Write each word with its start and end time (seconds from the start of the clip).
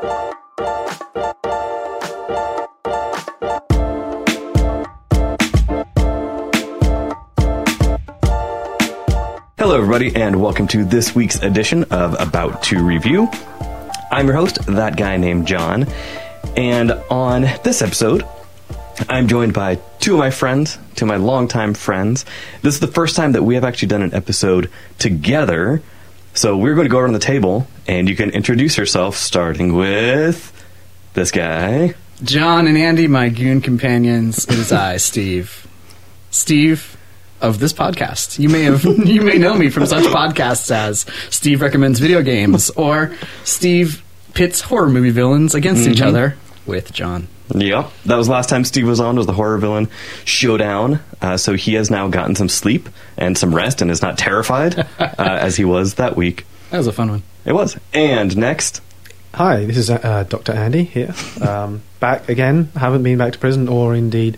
Hello, 0.00 0.14
everybody, 9.76 10.14
and 10.14 10.40
welcome 10.40 10.68
to 10.68 10.84
this 10.84 11.16
week's 11.16 11.42
edition 11.42 11.82
of 11.90 12.14
About 12.20 12.62
to 12.64 12.84
Review. 12.84 13.28
I'm 14.12 14.26
your 14.26 14.36
host, 14.36 14.64
that 14.66 14.96
guy 14.96 15.16
named 15.16 15.48
John, 15.48 15.88
and 16.56 16.92
on 17.10 17.42
this 17.64 17.82
episode, 17.82 18.24
I'm 19.08 19.26
joined 19.26 19.52
by 19.52 19.80
two 19.98 20.12
of 20.12 20.20
my 20.20 20.30
friends, 20.30 20.78
two 20.94 21.06
of 21.06 21.08
my 21.08 21.16
longtime 21.16 21.74
friends. 21.74 22.24
This 22.62 22.74
is 22.74 22.80
the 22.80 22.86
first 22.86 23.16
time 23.16 23.32
that 23.32 23.42
we 23.42 23.56
have 23.56 23.64
actually 23.64 23.88
done 23.88 24.02
an 24.02 24.14
episode 24.14 24.70
together, 25.00 25.82
so 26.34 26.56
we're 26.56 26.74
going 26.74 26.86
to 26.86 26.90
go 26.90 27.00
around 27.00 27.14
the 27.14 27.18
table, 27.18 27.66
and 27.88 28.08
you 28.08 28.14
can 28.14 28.30
introduce 28.30 28.76
yourself, 28.76 29.16
starting 29.16 29.74
with 29.74 30.52
this 31.14 31.30
guy. 31.30 31.94
John 32.22 32.66
and 32.66 32.76
Andy, 32.76 33.08
my 33.08 33.30
goon 33.30 33.60
companions. 33.60 34.44
It 34.44 34.58
is 34.58 34.70
I, 34.70 34.98
Steve. 34.98 35.66
Steve 36.30 36.96
of 37.40 37.58
this 37.60 37.72
podcast. 37.72 38.38
You 38.38 38.48
may 38.48 38.62
have 38.62 38.84
you 39.06 39.22
may 39.22 39.38
know 39.38 39.54
me 39.54 39.70
from 39.70 39.86
such 39.86 40.04
podcasts 40.04 40.70
as 40.70 41.06
Steve 41.30 41.62
recommends 41.62 41.98
video 41.98 42.22
games 42.22 42.70
or 42.70 43.16
Steve 43.44 44.02
pits 44.34 44.60
horror 44.60 44.90
movie 44.90 45.10
villains 45.10 45.54
against 45.54 45.88
each 45.88 46.02
other 46.02 46.36
with 46.66 46.92
John. 46.92 47.28
Yep, 47.54 47.90
that 48.04 48.16
was 48.16 48.28
last 48.28 48.50
time 48.50 48.64
Steve 48.64 48.86
was 48.86 49.00
on. 49.00 49.16
Was 49.16 49.26
the 49.26 49.32
horror 49.32 49.56
villain 49.56 49.88
showdown? 50.26 51.00
Uh, 51.22 51.38
so 51.38 51.54
he 51.54 51.74
has 51.74 51.90
now 51.90 52.08
gotten 52.08 52.34
some 52.34 52.48
sleep 52.48 52.90
and 53.16 53.38
some 53.38 53.54
rest, 53.54 53.80
and 53.80 53.90
is 53.90 54.02
not 54.02 54.18
terrified 54.18 54.78
uh, 54.98 55.14
as 55.18 55.56
he 55.56 55.64
was 55.64 55.94
that 55.94 56.14
week. 56.16 56.44
That 56.70 56.78
was 56.78 56.86
a 56.86 56.92
fun 56.92 57.10
one. 57.10 57.22
It 57.48 57.54
was. 57.54 57.78
And 57.94 58.36
next, 58.36 58.82
Hi, 59.34 59.64
this 59.64 59.76
is 59.78 59.88
uh, 59.90 60.24
Dr. 60.28 60.52
Andy 60.52 60.84
here. 60.84 61.14
Um, 61.40 61.82
back 62.00 62.28
again. 62.28 62.70
Haven't 62.76 63.02
been 63.02 63.16
back 63.18 63.32
to 63.34 63.38
prison 63.38 63.68
or 63.68 63.94
indeed 63.94 64.36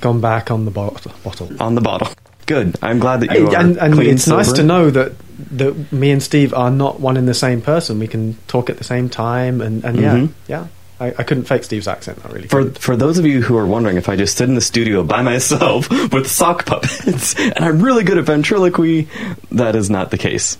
gone 0.00 0.20
back 0.20 0.50
on 0.50 0.64
the 0.66 0.70
bot- 0.70 1.06
bottle. 1.22 1.50
on 1.62 1.74
the 1.74 1.80
bottle. 1.80 2.08
Good. 2.46 2.76
I'm 2.82 2.98
glad 2.98 3.20
that 3.20 3.32
you 3.38 3.48
are 3.48 3.56
and 3.56 3.76
and 3.78 3.94
clean, 3.94 4.10
it's 4.10 4.26
nice 4.26 4.52
to 4.52 4.62
know 4.62 4.90
that, 4.90 5.12
that 5.52 5.90
me 5.92 6.10
and 6.10 6.22
Steve 6.22 6.52
are 6.52 6.70
not 6.70 7.00
one 7.00 7.16
and 7.16 7.26
the 7.28 7.32
same 7.34 7.62
person. 7.62 7.98
We 7.98 8.08
can 8.08 8.34
talk 8.48 8.68
at 8.68 8.76
the 8.76 8.84
same 8.84 9.08
time, 9.08 9.60
and, 9.62 9.82
and 9.84 9.98
yeah, 10.00 10.14
Mhm. 10.16 10.32
yeah. 10.48 10.66
I, 11.00 11.08
I 11.18 11.22
couldn't 11.22 11.44
fake 11.44 11.64
Steve's 11.64 11.88
accent. 11.88 12.20
I 12.24 12.28
really 12.28 12.48
For 12.48 12.58
couldn't. 12.64 12.78
for 12.78 12.96
those 12.96 13.18
of 13.18 13.24
you 13.26 13.40
who 13.42 13.56
are 13.56 13.66
wondering 13.66 13.96
if 13.96 14.08
I 14.08 14.16
just 14.16 14.36
sit 14.36 14.48
in 14.48 14.54
the 14.54 14.60
studio 14.60 15.02
by 15.02 15.22
myself 15.22 15.88
with 16.12 16.28
sock 16.30 16.66
puppets 16.66 17.34
and 17.38 17.64
I'm 17.64 17.80
really 17.82 18.04
good 18.04 18.18
at 18.18 18.24
ventriloquy, 18.24 19.08
that 19.52 19.74
is 19.76 19.88
not 19.90 20.10
the 20.10 20.18
case. 20.18 20.56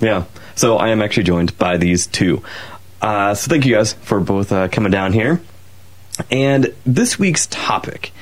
Yeah. 0.00 0.24
So 0.54 0.76
I 0.76 0.88
am 0.88 1.02
actually 1.02 1.24
joined 1.24 1.56
by 1.58 1.76
these 1.76 2.06
two. 2.06 2.42
Uh, 3.00 3.34
so 3.34 3.48
thank 3.48 3.66
you 3.66 3.74
guys 3.74 3.94
for 3.94 4.20
both 4.20 4.52
uh, 4.52 4.68
coming 4.68 4.92
down 4.92 5.12
here. 5.12 5.40
And 6.30 6.74
this 6.84 7.18
week's 7.18 7.46
topic 7.46 8.12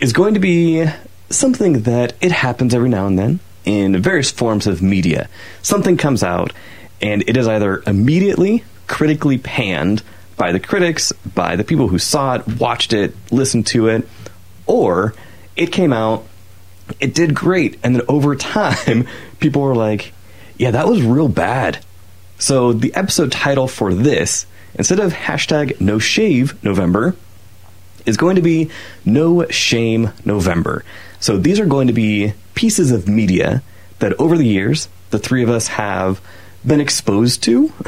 is 0.00 0.12
going 0.12 0.34
to 0.34 0.40
be 0.40 0.86
something 1.30 1.82
that 1.82 2.14
it 2.20 2.32
happens 2.32 2.74
every 2.74 2.88
now 2.88 3.06
and 3.06 3.18
then 3.18 3.40
in 3.64 4.00
various 4.00 4.30
forms 4.30 4.66
of 4.66 4.80
media. 4.80 5.28
Something 5.62 5.96
comes 5.96 6.22
out 6.22 6.52
and 7.00 7.22
it 7.28 7.36
is 7.36 7.46
either 7.46 7.82
immediately 7.86 8.64
critically 8.86 9.38
panned 9.38 10.02
by 10.36 10.52
the 10.52 10.60
critics, 10.60 11.12
by 11.34 11.56
the 11.56 11.64
people 11.64 11.88
who 11.88 11.98
saw 11.98 12.36
it, 12.36 12.60
watched 12.60 12.92
it, 12.92 13.14
listened 13.30 13.66
to 13.66 13.88
it, 13.88 14.08
or 14.66 15.14
it 15.56 15.72
came 15.72 15.92
out, 15.92 16.24
it 17.00 17.14
did 17.14 17.34
great, 17.34 17.78
and 17.82 17.94
then 17.94 18.02
over 18.08 18.34
time, 18.36 19.06
people 19.40 19.62
were 19.62 19.74
like, 19.74 20.12
yeah, 20.58 20.72
that 20.72 20.88
was 20.88 21.02
real 21.02 21.28
bad. 21.28 21.78
So 22.38 22.72
the 22.72 22.94
episode 22.94 23.32
title 23.32 23.68
for 23.68 23.94
this, 23.94 24.46
instead 24.74 25.00
of 25.00 25.12
hashtag 25.12 25.80
no 25.80 25.98
shave 25.98 26.62
November, 26.62 27.16
is 28.06 28.16
going 28.16 28.36
to 28.36 28.42
be 28.42 28.70
No 29.04 29.46
Shame 29.48 30.12
November. 30.24 30.84
So 31.20 31.36
these 31.36 31.60
are 31.60 31.66
going 31.66 31.88
to 31.88 31.92
be 31.92 32.32
pieces 32.54 32.90
of 32.90 33.08
media 33.08 33.62
that 33.98 34.18
over 34.20 34.36
the 34.36 34.46
years, 34.46 34.88
the 35.10 35.18
three 35.18 35.42
of 35.42 35.50
us 35.50 35.68
have 35.68 36.20
been 36.64 36.80
exposed 36.80 37.42
to 37.44 37.68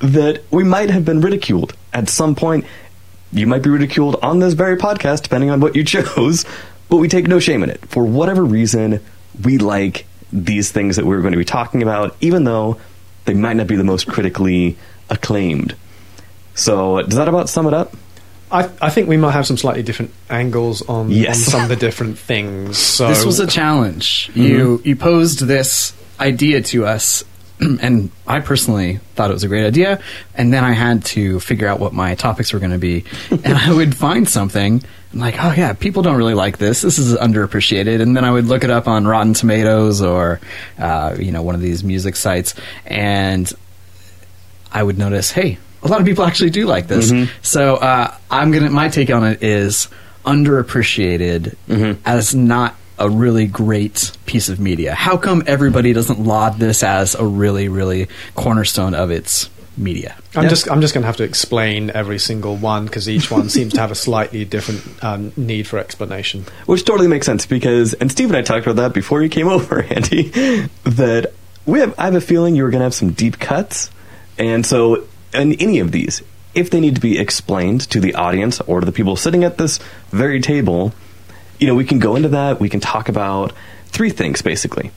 that 0.00 0.42
we 0.50 0.64
might 0.64 0.90
have 0.90 1.04
been 1.04 1.20
ridiculed 1.20 1.74
at 1.92 2.08
some 2.08 2.34
point. 2.34 2.64
You 3.32 3.46
might 3.46 3.62
be 3.62 3.70
ridiculed 3.70 4.16
on 4.22 4.38
this 4.38 4.54
very 4.54 4.76
podcast, 4.76 5.22
depending 5.22 5.50
on 5.50 5.60
what 5.60 5.76
you 5.76 5.84
chose, 5.94 6.44
but 6.88 6.96
we 6.96 7.08
take 7.08 7.26
no 7.26 7.38
shame 7.38 7.62
in 7.62 7.70
it. 7.70 7.84
For 7.86 8.04
whatever 8.04 8.44
reason, 8.44 9.00
we 9.42 9.58
like 9.58 10.06
these 10.44 10.70
things 10.70 10.96
that 10.96 11.04
we're 11.06 11.20
going 11.20 11.32
to 11.32 11.38
be 11.38 11.44
talking 11.44 11.82
about, 11.82 12.16
even 12.20 12.44
though 12.44 12.78
they 13.24 13.34
might 13.34 13.54
not 13.56 13.66
be 13.66 13.76
the 13.76 13.84
most 13.84 14.06
critically 14.06 14.76
acclaimed. 15.10 15.74
So, 16.54 17.02
does 17.02 17.16
that 17.16 17.28
about 17.28 17.48
sum 17.48 17.66
it 17.66 17.74
up? 17.74 17.94
I, 18.50 18.70
I 18.80 18.90
think 18.90 19.08
we 19.08 19.16
might 19.16 19.32
have 19.32 19.46
some 19.46 19.56
slightly 19.56 19.82
different 19.82 20.12
angles 20.30 20.82
on, 20.82 21.10
Yes. 21.10 21.46
on 21.46 21.50
some 21.50 21.62
of 21.62 21.68
the 21.68 21.76
different 21.76 22.18
things. 22.18 22.78
So 22.78 23.08
This 23.08 23.24
was 23.24 23.40
a 23.40 23.46
challenge. 23.46 24.30
You 24.34 24.78
mm-hmm. 24.78 24.88
you 24.88 24.96
posed 24.96 25.40
this 25.40 25.92
idea 26.20 26.62
to 26.62 26.86
us, 26.86 27.24
and 27.80 28.10
I 28.26 28.40
personally 28.40 29.00
thought 29.14 29.30
it 29.30 29.34
was 29.34 29.44
a 29.44 29.48
great 29.48 29.66
idea. 29.66 30.00
And 30.34 30.52
then 30.52 30.64
I 30.64 30.72
had 30.72 31.04
to 31.06 31.40
figure 31.40 31.68
out 31.68 31.80
what 31.80 31.92
my 31.92 32.14
topics 32.14 32.52
were 32.52 32.58
going 32.58 32.72
to 32.72 32.78
be, 32.78 33.04
and 33.30 33.56
I 33.56 33.72
would 33.72 33.96
find 33.96 34.28
something. 34.28 34.82
I'm 35.12 35.18
like, 35.18 35.36
oh 35.38 35.52
yeah, 35.56 35.72
people 35.72 36.02
don't 36.02 36.16
really 36.16 36.34
like 36.34 36.58
this. 36.58 36.82
This 36.82 36.98
is 36.98 37.16
underappreciated. 37.16 38.02
And 38.02 38.16
then 38.16 38.24
I 38.24 38.30
would 38.30 38.46
look 38.46 38.64
it 38.64 38.70
up 38.70 38.86
on 38.86 39.06
Rotten 39.06 39.32
Tomatoes 39.32 40.02
or 40.02 40.40
uh, 40.78 41.16
you 41.18 41.32
know 41.32 41.42
one 41.42 41.54
of 41.54 41.60
these 41.60 41.82
music 41.82 42.16
sites, 42.16 42.54
and 42.84 43.50
I 44.70 44.82
would 44.82 44.98
notice, 44.98 45.30
hey, 45.30 45.58
a 45.82 45.88
lot 45.88 46.00
of 46.00 46.06
people 46.06 46.24
actually 46.24 46.50
do 46.50 46.66
like 46.66 46.86
this. 46.88 47.10
So 47.42 47.76
uh, 47.76 48.14
I'm 48.30 48.50
gonna. 48.52 48.70
My 48.70 48.88
take 48.88 49.08
on 49.10 49.24
it 49.24 49.42
is 49.42 49.88
underappreciated 50.24 51.54
as 52.04 52.34
not 52.34 52.74
a 52.98 53.08
really 53.10 53.46
great 53.46 54.12
piece 54.26 54.48
of 54.48 54.58
media. 54.60 54.94
How 54.94 55.16
come 55.16 55.42
everybody 55.46 55.92
doesn't 55.92 56.20
laud 56.20 56.58
this 56.58 56.82
as 56.82 57.14
a 57.14 57.24
really, 57.24 57.68
really 57.68 58.08
cornerstone 58.34 58.94
of 58.94 59.10
its 59.10 59.50
media? 59.76 60.16
I'm 60.34 60.44
Yeah. 60.44 60.48
just 60.48 60.70
I'm 60.70 60.80
just 60.80 60.94
going 60.94 61.02
to 61.02 61.06
have 61.06 61.18
to 61.18 61.24
explain 61.24 61.90
every 61.90 62.18
single 62.18 62.56
one 62.56 62.86
because 62.86 63.08
each 63.08 63.30
one 63.30 63.48
seems 63.50 63.74
to 63.74 63.80
have 63.80 63.90
a 63.90 63.94
slightly 63.94 64.44
different 64.44 64.82
um, 65.04 65.32
need 65.36 65.66
for 65.66 65.78
explanation. 65.78 66.44
Which 66.66 66.84
totally 66.84 67.08
makes 67.08 67.26
sense 67.26 67.44
because, 67.46 67.92
and 67.94 68.10
Steve 68.10 68.28
and 68.28 68.36
I 68.36 68.42
talked 68.42 68.66
about 68.66 68.76
that 68.76 68.94
before 68.94 69.22
you 69.22 69.28
came 69.28 69.48
over, 69.56 69.82
Andy, 69.82 70.30
that 70.84 71.32
we 71.66 71.80
have, 71.80 71.94
I 71.98 72.04
have 72.06 72.14
a 72.14 72.20
feeling 72.20 72.54
you 72.56 72.62
were 72.64 72.70
going 72.70 72.80
to 72.80 72.84
have 72.84 72.94
some 72.94 73.12
deep 73.12 73.38
cuts. 73.38 73.90
And 74.38 74.64
so, 74.64 75.04
in 75.34 75.54
any 75.54 75.80
of 75.80 75.92
these, 75.92 76.22
if 76.54 76.70
they 76.70 76.80
need 76.80 76.94
to 76.94 77.00
be 77.00 77.18
explained 77.18 77.82
to 77.90 78.00
the 78.00 78.14
audience 78.14 78.60
or 78.62 78.80
to 78.80 78.86
the 78.86 78.92
people 78.92 79.16
sitting 79.16 79.44
at 79.44 79.58
this 79.58 79.78
very 80.10 80.40
table, 80.40 80.94
you 81.58 81.66
know, 81.66 81.74
we 81.74 81.84
can 81.84 81.98
go 81.98 82.16
into 82.16 82.28
that. 82.30 82.60
We 82.60 82.68
can 82.68 82.80
talk 82.80 83.08
about 83.08 83.52
three 83.86 84.10
things 84.10 84.42
basically 84.42 84.90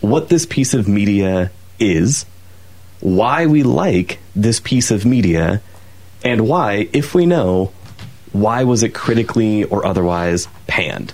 what 0.00 0.28
this 0.28 0.46
piece 0.46 0.74
of 0.74 0.88
media 0.88 1.50
is, 1.78 2.24
why 3.00 3.46
we 3.46 3.62
like 3.62 4.18
this 4.34 4.60
piece 4.60 4.90
of 4.90 5.04
media, 5.04 5.60
and 6.24 6.48
why, 6.48 6.88
if 6.92 7.14
we 7.14 7.26
know, 7.26 7.72
why 8.32 8.64
was 8.64 8.82
it 8.82 8.94
critically 8.94 9.64
or 9.64 9.86
otherwise 9.86 10.48
panned? 10.66 11.12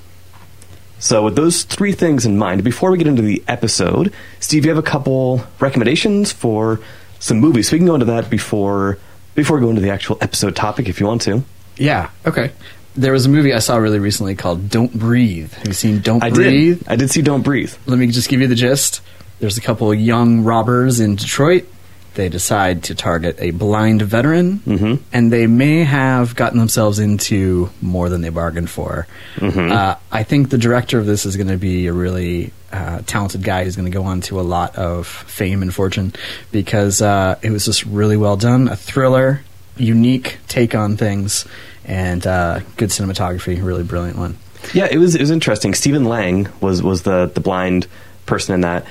So, 0.98 1.24
with 1.24 1.36
those 1.36 1.64
three 1.64 1.92
things 1.92 2.24
in 2.24 2.38
mind, 2.38 2.64
before 2.64 2.90
we 2.90 2.98
get 2.98 3.06
into 3.06 3.22
the 3.22 3.42
episode, 3.46 4.12
Steve, 4.40 4.64
you 4.64 4.70
have 4.70 4.78
a 4.78 4.86
couple 4.86 5.44
recommendations 5.60 6.32
for 6.32 6.80
some 7.18 7.38
movies. 7.38 7.70
We 7.70 7.78
can 7.78 7.86
go 7.86 7.94
into 7.94 8.06
that 8.06 8.30
before 8.30 8.98
before 9.34 9.56
we 9.58 9.62
go 9.62 9.70
into 9.70 9.82
the 9.82 9.90
actual 9.90 10.16
episode 10.20 10.54
topic, 10.56 10.88
if 10.88 11.00
you 11.00 11.06
want 11.06 11.22
to. 11.22 11.42
Yeah. 11.76 12.10
Okay. 12.24 12.52
There 12.96 13.12
was 13.12 13.26
a 13.26 13.28
movie 13.28 13.52
I 13.52 13.58
saw 13.58 13.76
really 13.76 13.98
recently 13.98 14.34
called 14.36 14.70
Don't 14.70 14.92
Breathe. 14.96 15.52
Have 15.54 15.66
you 15.66 15.72
seen 15.72 16.00
Don't 16.00 16.22
I 16.22 16.30
Breathe? 16.30 16.78
did. 16.80 16.88
I 16.88 16.96
did 16.96 17.10
see 17.10 17.22
Don't 17.22 17.42
Breathe. 17.42 17.72
Let 17.86 17.98
me 17.98 18.06
just 18.06 18.28
give 18.28 18.40
you 18.40 18.46
the 18.46 18.54
gist. 18.54 19.00
There's 19.40 19.58
a 19.58 19.60
couple 19.60 19.90
of 19.90 19.98
young 19.98 20.44
robbers 20.44 21.00
in 21.00 21.16
Detroit. 21.16 21.66
They 22.14 22.28
decide 22.28 22.84
to 22.84 22.94
target 22.94 23.36
a 23.40 23.50
blind 23.50 24.02
veteran, 24.02 24.60
Mhm. 24.64 25.00
and 25.12 25.32
they 25.32 25.48
may 25.48 25.82
have 25.82 26.36
gotten 26.36 26.60
themselves 26.60 27.00
into 27.00 27.70
more 27.82 28.08
than 28.08 28.20
they 28.20 28.28
bargained 28.28 28.70
for. 28.70 29.08
Uh, 29.42 29.96
I 30.12 30.22
think 30.22 30.50
the 30.50 30.58
director 30.58 31.00
of 31.00 31.06
this 31.06 31.26
is 31.26 31.36
going 31.36 31.48
to 31.48 31.56
be 31.56 31.88
a 31.88 31.92
really 31.92 32.52
uh, 32.72 33.00
talented 33.06 33.42
guy 33.42 33.64
who's 33.64 33.74
going 33.76 33.90
to 33.90 33.96
go 33.96 34.04
on 34.04 34.20
to 34.20 34.38
a 34.40 34.42
lot 34.42 34.74
of 34.76 35.06
fame 35.08 35.62
and 35.62 35.74
fortune 35.74 36.12
because 36.52 37.02
uh, 37.02 37.34
it 37.42 37.50
was 37.50 37.64
just 37.64 37.84
really 37.86 38.16
well 38.16 38.36
done. 38.36 38.68
A 38.68 38.76
thriller, 38.76 39.40
unique 39.76 40.38
take 40.48 40.74
on 40.76 40.96
things, 40.96 41.44
and 41.84 42.26
uh, 42.26 42.60
good 42.76 42.90
cinematography. 42.90 43.62
Really 43.62 43.82
brilliant 43.82 44.18
one. 44.18 44.38
Yeah, 44.72 44.88
it 44.90 44.98
was 44.98 45.14
it 45.14 45.20
was 45.20 45.30
interesting. 45.30 45.74
Stephen 45.74 46.04
Lang 46.04 46.48
was 46.60 46.82
was 46.82 47.02
the 47.02 47.30
the 47.32 47.40
blind 47.40 47.86
person 48.26 48.54
in 48.54 48.60
that. 48.62 48.86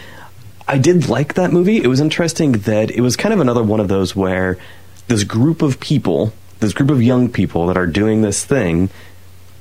I 0.67 0.77
did 0.77 1.09
like 1.09 1.33
that 1.33 1.51
movie. 1.51 1.77
It 1.77 1.87
was 1.87 1.99
interesting 1.99 2.53
that 2.53 2.91
it 2.91 3.01
was 3.01 3.17
kind 3.17 3.33
of 3.33 3.39
another 3.39 3.63
one 3.63 3.79
of 3.79 3.87
those 3.87 4.15
where 4.15 4.57
this 5.07 5.23
group 5.23 5.61
of 5.61 5.79
people, 5.79 6.33
this 6.59 6.73
group 6.73 6.89
of 6.89 7.01
young 7.01 7.29
people 7.29 7.67
that 7.67 7.77
are 7.77 7.87
doing 7.87 8.21
this 8.21 8.45
thing, 8.45 8.89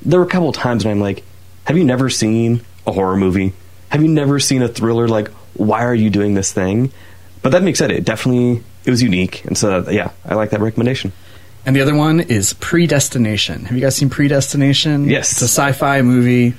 there 0.02 0.20
were 0.20 0.26
a 0.26 0.29
couple 0.29 0.49
of 0.49 0.55
times 0.55 0.84
when 0.84 0.93
I'm 0.93 1.00
like, 1.00 1.25
have 1.64 1.76
you 1.76 1.84
never 1.84 2.08
seen 2.08 2.62
a 2.87 2.93
horror 2.93 3.17
movie? 3.17 3.52
Have 3.88 4.02
you 4.02 4.08
never 4.08 4.38
seen 4.38 4.62
a 4.62 4.69
thriller? 4.69 5.08
Like, 5.08 5.29
why 5.55 5.84
are 5.84 5.94
you 5.94 6.08
doing 6.08 6.34
this 6.34 6.52
thing? 6.52 6.93
But 7.43 7.50
that 7.50 7.62
being 7.62 7.75
said, 7.75 7.90
it 7.90 8.05
definitely 8.05 8.62
it 8.84 8.90
was 8.90 9.02
unique, 9.02 9.44
and 9.44 9.56
so 9.56 9.88
yeah, 9.90 10.11
I 10.25 10.34
like 10.34 10.50
that 10.50 10.61
recommendation. 10.61 11.12
And 11.64 11.76
the 11.76 11.80
other 11.80 11.94
one 11.94 12.20
is 12.20 12.54
Predestination. 12.54 13.66
Have 13.66 13.74
you 13.76 13.80
guys 13.82 13.94
seen 13.96 14.10
Predestination? 14.10 15.08
Yes. 15.08 15.32
It's 15.32 15.42
a 15.42 15.48
sci-fi 15.48 16.02
movie. 16.02 16.54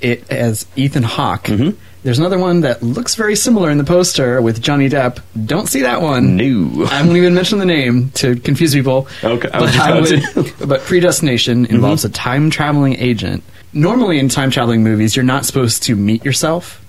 It 0.00 0.26
has 0.28 0.66
Ethan 0.74 1.04
Hawke. 1.04 1.44
Mhm. 1.44 1.74
There's 2.02 2.18
another 2.18 2.38
one 2.38 2.62
that 2.62 2.82
looks 2.82 3.14
very 3.14 3.36
similar 3.36 3.70
in 3.70 3.78
the 3.78 3.84
poster 3.84 4.42
with 4.42 4.60
Johnny 4.60 4.88
Depp. 4.88 5.18
Don't 5.46 5.68
see 5.68 5.82
that 5.82 6.02
one. 6.02 6.36
No. 6.36 6.86
I 6.90 7.00
won't 7.02 7.16
even 7.16 7.34
mention 7.34 7.60
the 7.60 7.64
name 7.64 8.10
to 8.14 8.34
confuse 8.34 8.74
people. 8.74 9.06
Okay, 9.22 9.48
but, 9.52 9.78
I 9.78 10.00
would- 10.00 10.52
but 10.68 10.80
Predestination 10.80 11.66
involves 11.66 12.04
a 12.04 12.08
time 12.08 12.50
traveling 12.50 12.96
agent. 12.98 13.44
Normally, 13.72 14.18
in 14.18 14.28
time 14.28 14.50
traveling 14.50 14.82
movies, 14.82 15.14
you're 15.14 15.24
not 15.24 15.46
supposed 15.46 15.84
to 15.84 15.94
meet 15.94 16.24
yourself. 16.24 16.84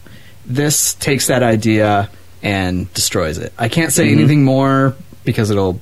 This 0.47 0.95
takes 0.95 1.27
that 1.27 1.43
idea 1.43 2.09
and 2.41 2.91
destroys 2.95 3.37
it. 3.37 3.53
I 3.59 3.69
can't 3.69 3.93
say 3.93 4.09
anything 4.11 4.43
more 4.43 4.95
because 5.23 5.51
it'll 5.51 5.79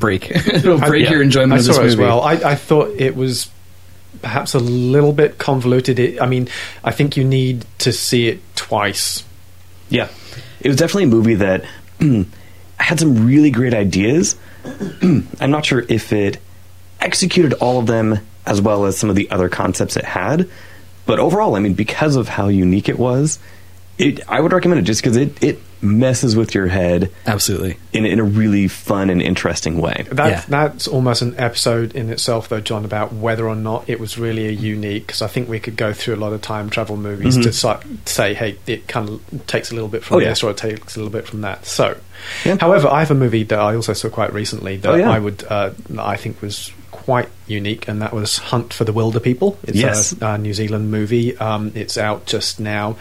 break. 0.00 0.30
it'll 0.32 0.82
I- 0.82 0.88
break 0.88 1.04
yeah. 1.04 1.12
your 1.12 1.22
enjoyment 1.22 1.52
I 1.52 1.56
of 1.58 1.64
saw 1.64 1.72
this 1.72 1.78
it 1.78 1.82
movie. 1.82 1.92
as 1.92 1.96
well. 1.98 2.20
I, 2.22 2.32
I 2.32 2.54
thought 2.56 2.90
it 3.00 3.14
was 3.14 3.48
perhaps 4.22 4.54
a 4.54 4.58
little 4.58 5.12
bit 5.12 5.38
convoluted. 5.38 5.98
It, 6.00 6.20
I 6.20 6.26
mean, 6.26 6.48
I 6.82 6.90
think 6.90 7.16
you 7.16 7.22
need 7.24 7.64
to 7.78 7.92
see 7.92 8.26
it 8.28 8.40
twice. 8.56 9.22
Yeah, 9.88 10.08
it 10.60 10.68
was 10.68 10.76
definitely 10.76 11.04
a 11.04 11.06
movie 11.08 11.34
that 11.36 11.64
had 12.78 12.98
some 12.98 13.26
really 13.26 13.50
great 13.50 13.74
ideas. 13.74 14.36
I'm 15.02 15.50
not 15.50 15.64
sure 15.64 15.84
if 15.88 16.12
it 16.12 16.38
executed 17.00 17.54
all 17.54 17.78
of 17.78 17.86
them 17.86 18.18
as 18.46 18.60
well 18.60 18.84
as 18.86 18.96
some 18.98 19.08
of 19.10 19.16
the 19.16 19.30
other 19.30 19.48
concepts 19.48 19.96
it 19.96 20.04
had, 20.04 20.48
but 21.06 21.18
overall, 21.18 21.54
I 21.56 21.60
mean, 21.60 21.74
because 21.74 22.16
of 22.16 22.28
how 22.28 22.48
unique 22.48 22.88
it 22.88 22.98
was, 22.98 23.38
it 23.98 24.20
I 24.28 24.40
would 24.40 24.52
recommend 24.52 24.80
it 24.80 24.84
just 24.84 25.02
because 25.02 25.16
it 25.16 25.42
it 25.42 25.58
messes 25.82 26.36
with 26.36 26.54
your 26.54 26.66
head 26.66 27.10
Absolutely. 27.26 27.78
in 27.92 28.04
in 28.04 28.18
a 28.18 28.24
really 28.24 28.68
fun 28.68 29.08
and 29.10 29.22
interesting 29.22 29.78
way. 29.78 30.04
That, 30.12 30.28
Yeah. 30.28 30.44
That's 30.48 30.86
almost 30.86 31.22
an 31.22 31.34
episode 31.38 31.94
in 31.94 32.10
itself, 32.10 32.48
though, 32.48 32.60
John, 32.60 32.84
about 32.84 33.12
whether 33.12 33.46
or 33.48 33.54
not 33.56 33.88
it 33.88 33.98
was 33.98 34.18
really 34.18 34.46
a 34.46 34.50
unique. 34.50 35.06
Because 35.06 35.22
I 35.22 35.26
think 35.26 35.48
we 35.48 35.58
could 35.60 35.76
go 35.76 35.92
through 35.92 36.14
a 36.14 36.16
lot 36.16 36.32
of 36.32 36.42
time 36.42 36.68
travel 36.70 36.96
movies 36.96 37.36
to 37.38 37.52
si- 37.52 37.98
say, 38.06 38.34
hey, 38.34 38.58
it 38.66 38.88
kind 38.88 39.08
of 39.08 39.46
takes 39.46 39.70
a 39.70 39.74
little 39.74 39.88
bit 39.88 40.04
from 40.04 40.16
Oh, 40.18 40.20
yeah. 40.20 40.28
this 40.30 40.42
or 40.42 40.50
it 40.50 40.56
takes 40.56 40.96
a 40.96 40.98
little 40.98 41.12
bit 41.12 41.26
from 41.26 41.40
that. 41.42 41.64
So, 41.66 41.96
Yeah. 42.44 42.56
however, 42.60 42.88
I 42.88 43.00
have 43.00 43.10
a 43.10 43.14
movie 43.14 43.44
that 43.44 43.58
I 43.58 43.74
also 43.74 43.92
saw 43.94 44.08
quite 44.10 44.32
recently 44.34 44.76
that 44.78 44.90
Oh, 44.90 44.94
yeah. 44.96 45.10
I 45.10 45.18
would, 45.18 45.44
uh, 45.48 45.70
I 45.98 46.16
think 46.16 46.42
was 46.42 46.72
quite 46.90 47.28
unique, 47.50 47.88
and 47.88 48.00
that 48.02 48.12
was 48.12 48.38
Hunt 48.38 48.72
for 48.72 48.84
the 48.84 48.92
Wilderpeople. 48.92 49.56
It's 49.64 49.76
Yes. 49.76 50.14
a, 50.20 50.26
a 50.34 50.38
New 50.38 50.54
Zealand 50.54 50.90
movie. 50.90 51.36
Um, 51.36 51.72
it's 51.74 51.98
out 51.98 52.26
just 52.26 52.60
now. 52.60 52.96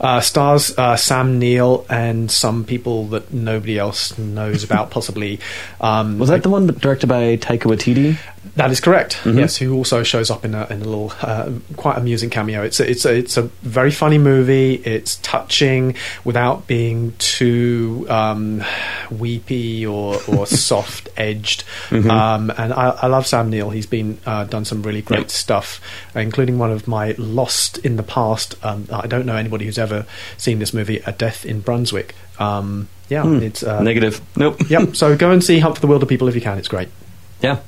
Uh, 0.00 0.20
stars 0.20 0.76
uh, 0.78 0.96
Sam 0.96 1.38
Neill 1.38 1.84
and 1.88 2.30
some 2.30 2.64
people 2.64 3.06
that 3.08 3.32
nobody 3.32 3.78
else 3.78 4.16
knows 4.18 4.62
about, 4.68 4.90
possibly. 4.90 5.40
Um, 5.80 6.18
Was 6.18 6.28
that 6.28 6.42
the 6.42 6.50
one 6.50 6.66
directed 6.66 7.08
by 7.08 7.36
Taika 7.36 7.62
Waititi? 7.70 8.16
that 8.54 8.70
is 8.70 8.80
correct. 8.80 9.18
Mhm. 9.24 9.38
Yes, 9.38 9.56
who 9.56 9.74
also 9.74 10.02
shows 10.04 10.30
up 10.30 10.44
in 10.44 10.54
a, 10.54 10.66
in 10.70 10.80
a 10.80 10.84
little 10.84 11.12
uh, 11.20 11.50
quite 11.76 11.98
amusing 11.98 12.30
cameo. 12.30 12.62
It's 12.62 12.78
a, 12.78 12.88
it's 12.88 13.04
a, 13.04 13.14
it's 13.14 13.36
a 13.36 13.42
very 13.62 13.90
funny 13.90 14.18
movie. 14.18 14.74
It's 14.74 15.16
touching 15.16 15.96
without 16.24 16.66
being 16.68 17.12
too 17.18 18.06
um, 18.08 18.62
weepy 19.10 19.84
or, 19.86 20.18
or 20.28 20.46
soft 20.46 21.08
edged. 21.16 21.64
Um, 21.90 22.50
and 22.56 22.72
I, 22.72 22.90
I 23.02 23.06
love 23.08 23.26
Sam 23.26 23.50
Neill. 23.50 23.70
He's 23.70 23.85
been 23.86 24.18
uh, 24.26 24.44
done 24.44 24.64
some 24.64 24.82
really 24.82 25.02
great 25.02 25.20
Yep. 25.20 25.30
stuff, 25.30 25.80
including 26.14 26.58
one 26.58 26.70
of 26.70 26.86
my 26.86 27.14
lost 27.18 27.78
in 27.78 27.96
the 27.96 28.02
past. 28.02 28.54
Um, 28.64 28.86
I 28.92 29.06
don't 29.06 29.24
know 29.26 29.36
anybody 29.36 29.64
who's 29.64 29.78
ever 29.78 30.04
seen 30.36 30.58
this 30.58 30.74
movie, 30.74 30.98
A 31.06 31.12
Death 31.12 31.44
in 31.46 31.60
Brunswick. 31.60 32.14
Um, 32.38 32.88
yeah, 33.08 33.22
Hmm. 33.22 33.36
it's 33.42 33.62
uh, 33.62 33.82
Negative. 33.82 34.20
Nope. 34.36 34.60
yep. 34.68 34.88
So 34.96 35.16
go 35.16 35.30
and 35.30 35.42
see 35.42 35.58
Hunt 35.60 35.78
for 35.78 35.86
the 35.86 35.88
Wilderpeople 35.92 36.28
if 36.28 36.34
you 36.34 36.40
can. 36.40 36.58
It's 36.58 36.68
great. 36.68 36.88
yeah. 37.40 37.58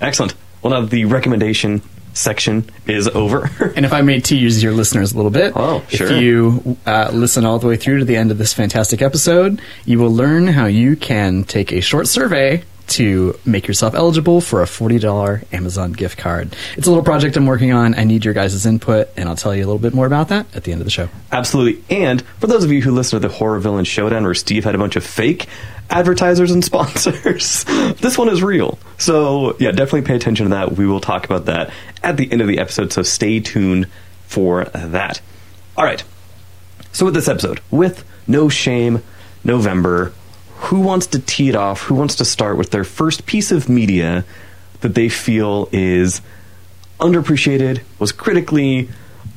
Excellent. 0.00 0.34
Well, 0.62 0.72
now 0.72 0.86
the 0.86 1.04
recommendation 1.04 1.82
section 2.12 2.68
is 2.86 3.06
over. 3.08 3.48
And 3.76 3.84
if 3.86 3.92
I 3.92 4.00
may 4.02 4.18
tease 4.20 4.62
your 4.62 4.72
listeners 4.72 5.12
a 5.12 5.16
little 5.16 5.30
bit, 5.30 5.52
Oh, 5.54 5.82
sure. 5.88 6.10
if 6.10 6.20
you 6.22 6.76
uh, 6.86 7.10
listen 7.12 7.44
all 7.44 7.58
the 7.58 7.66
way 7.68 7.76
through 7.76 8.00
to 8.00 8.04
the 8.04 8.16
end 8.16 8.30
of 8.32 8.38
this 8.38 8.52
fantastic 8.52 9.00
episode, 9.00 9.60
you 9.84 9.98
will 9.98 10.10
learn 10.12 10.48
how 10.48 10.66
you 10.66 10.96
can 10.96 11.44
take 11.44 11.70
a 11.72 11.80
short 11.80 12.08
survey 12.08 12.62
to 12.90 13.38
make 13.44 13.66
yourself 13.66 13.94
eligible 13.94 14.40
for 14.40 14.62
a 14.62 14.66
$40 14.66 15.52
Amazon 15.52 15.92
gift 15.92 16.18
card. 16.18 16.54
It's 16.76 16.86
a 16.86 16.90
little 16.90 17.04
project 17.04 17.36
I'm 17.36 17.46
working 17.46 17.72
on. 17.72 17.94
I 17.94 18.04
need 18.04 18.24
your 18.24 18.34
guys' 18.34 18.66
input, 18.66 19.08
and 19.16 19.28
I'll 19.28 19.36
tell 19.36 19.54
you 19.54 19.62
a 19.64 19.66
little 19.66 19.78
bit 19.78 19.94
more 19.94 20.06
about 20.06 20.28
that 20.28 20.46
at 20.54 20.64
the 20.64 20.72
end 20.72 20.80
of 20.80 20.84
the 20.84 20.90
show. 20.90 21.08
Absolutely. 21.32 21.82
And 21.94 22.22
for 22.38 22.46
those 22.46 22.64
of 22.64 22.72
you 22.72 22.82
who 22.82 22.90
listen 22.90 23.20
to 23.20 23.28
the 23.28 23.32
Horror 23.34 23.58
Villain 23.60 23.84
Showdown, 23.84 24.24
where 24.24 24.34
Steve 24.34 24.64
had 24.64 24.74
a 24.74 24.78
bunch 24.78 24.96
of 24.96 25.04
fake 25.04 25.46
advertisers 25.88 26.50
and 26.50 26.64
sponsors, 26.64 27.64
this 27.64 28.18
one 28.18 28.28
is 28.28 28.42
real. 28.42 28.78
So, 28.98 29.56
yeah, 29.58 29.70
definitely 29.70 30.02
pay 30.02 30.16
attention 30.16 30.46
to 30.46 30.50
that. 30.50 30.72
We 30.72 30.86
will 30.86 31.00
talk 31.00 31.24
about 31.24 31.46
that 31.46 31.72
at 32.02 32.16
the 32.16 32.30
end 32.30 32.40
of 32.40 32.48
the 32.48 32.58
episode, 32.58 32.92
so 32.92 33.02
stay 33.02 33.40
tuned 33.40 33.86
for 34.26 34.64
that. 34.64 35.20
All 35.76 35.84
right. 35.84 36.02
So, 36.92 37.04
with 37.04 37.14
this 37.14 37.28
episode, 37.28 37.60
with 37.70 38.04
No 38.26 38.48
Shame 38.48 39.02
November, 39.44 40.12
who 40.60 40.80
wants 40.80 41.06
to 41.08 41.18
tee 41.18 41.48
it 41.48 41.56
off? 41.56 41.82
Who 41.82 41.94
wants 41.94 42.16
to 42.16 42.24
start 42.24 42.56
with 42.56 42.70
their 42.70 42.84
first 42.84 43.26
piece 43.26 43.50
of 43.50 43.68
media 43.68 44.24
that 44.80 44.94
they 44.94 45.08
feel 45.08 45.68
is 45.72 46.20
underappreciated, 46.98 47.80
was 47.98 48.12
critically 48.12 48.88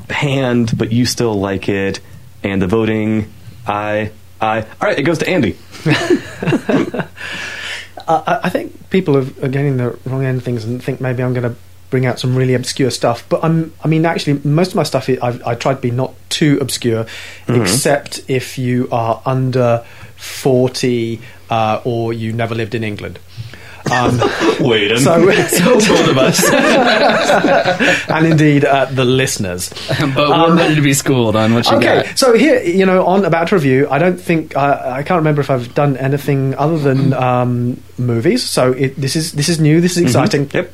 panned, 0.08 0.78
but 0.78 0.92
you 0.92 1.06
still 1.06 1.34
like 1.34 1.70
it, 1.70 2.00
and 2.44 2.62
the 2.62 2.68
voting, 2.68 3.31
I, 3.66 4.12
I. 4.42 4.62
All 4.62 4.68
right, 4.81 5.00
it 5.00 5.04
goes 5.04 5.20
to 5.20 5.30
Andy. 5.30 5.58
I 8.06 8.40
I 8.44 8.50
think 8.50 8.90
people 8.90 9.18
are 9.18 9.24
getting 9.24 9.78
the 9.78 9.98
wrong 10.06 10.25
end 10.25 10.40
of 10.40 10.44
things 10.44 10.66
and 10.66 10.84
think 10.84 11.00
maybe 11.00 11.24
I'm 11.24 11.34
going 11.34 11.50
to 11.50 11.56
bring 11.90 12.06
out 12.06 12.20
some 12.20 12.36
really 12.36 12.54
obscure 12.56 12.90
stuff. 12.90 13.24
But 13.30 13.44
I'm, 13.44 13.72
I 13.84 13.88
mean, 13.88 14.04
actually, 14.06 14.42
most 14.44 14.70
of 14.70 14.75
my 14.75 14.84
stuff 14.84 15.08
I, 15.10 15.18
I, 15.22 15.52
I 15.52 15.56
try 15.56 15.75
to 15.75 15.80
be 15.80 15.92
not 15.92 16.14
too 16.30 16.58
obscure, 16.60 17.04
mm-hmm. 17.04 17.62
except 17.62 18.28
if 18.28 18.58
you 18.58 18.90
are 18.92 19.22
under 19.25 19.86
forty 20.24 21.20
uh, 21.50 21.81
or 21.84 22.14
you 22.14 22.34
never 22.34 22.56
lived 22.56 22.74
in 22.75 22.84
England. 22.84 23.20
Um, 23.92 24.18
Wait, 24.62 24.98
so, 25.00 25.25
both 25.25 26.10
of 26.10 26.18
us. 26.18 26.42
and 28.10 28.28
indeed 28.28 28.64
uh, 28.64 28.86
the 28.86 29.04
listeners. 29.04 29.74
but 30.16 30.30
we're 30.30 30.56
ready 30.56 30.75
to 30.75 30.81
be 30.81 30.94
schooled 30.94 31.36
on 31.36 31.54
what 31.54 31.70
you 31.70 31.78
Okay, 31.78 32.04
got. 32.04 32.18
so 32.18 32.34
here, 32.34 32.62
you 32.64 32.86
know, 32.86 33.06
on 33.06 33.25
About 33.25 33.50
to 33.50 33.56
Review, 33.56 33.88
I 33.92 34.00
don't 34.00 34.20
think 34.20 34.56
uh, 34.56 34.81
I 34.86 35.04
can't 35.04 35.18
remember 35.18 35.42
if 35.42 35.50
I've 35.50 35.75
done 35.75 35.98
anything 35.98 36.56
other 36.56 36.78
than 36.78 37.12
um, 37.14 37.81
movies. 37.98 38.44
So 38.44 38.72
it, 38.72 38.96
this 38.96 39.18
is 39.18 39.34
this 39.34 39.50
is 39.50 39.60
new. 39.60 39.81
This 39.81 39.98
is 39.98 40.04
exciting. 40.04 40.50
Yep. 40.54 40.72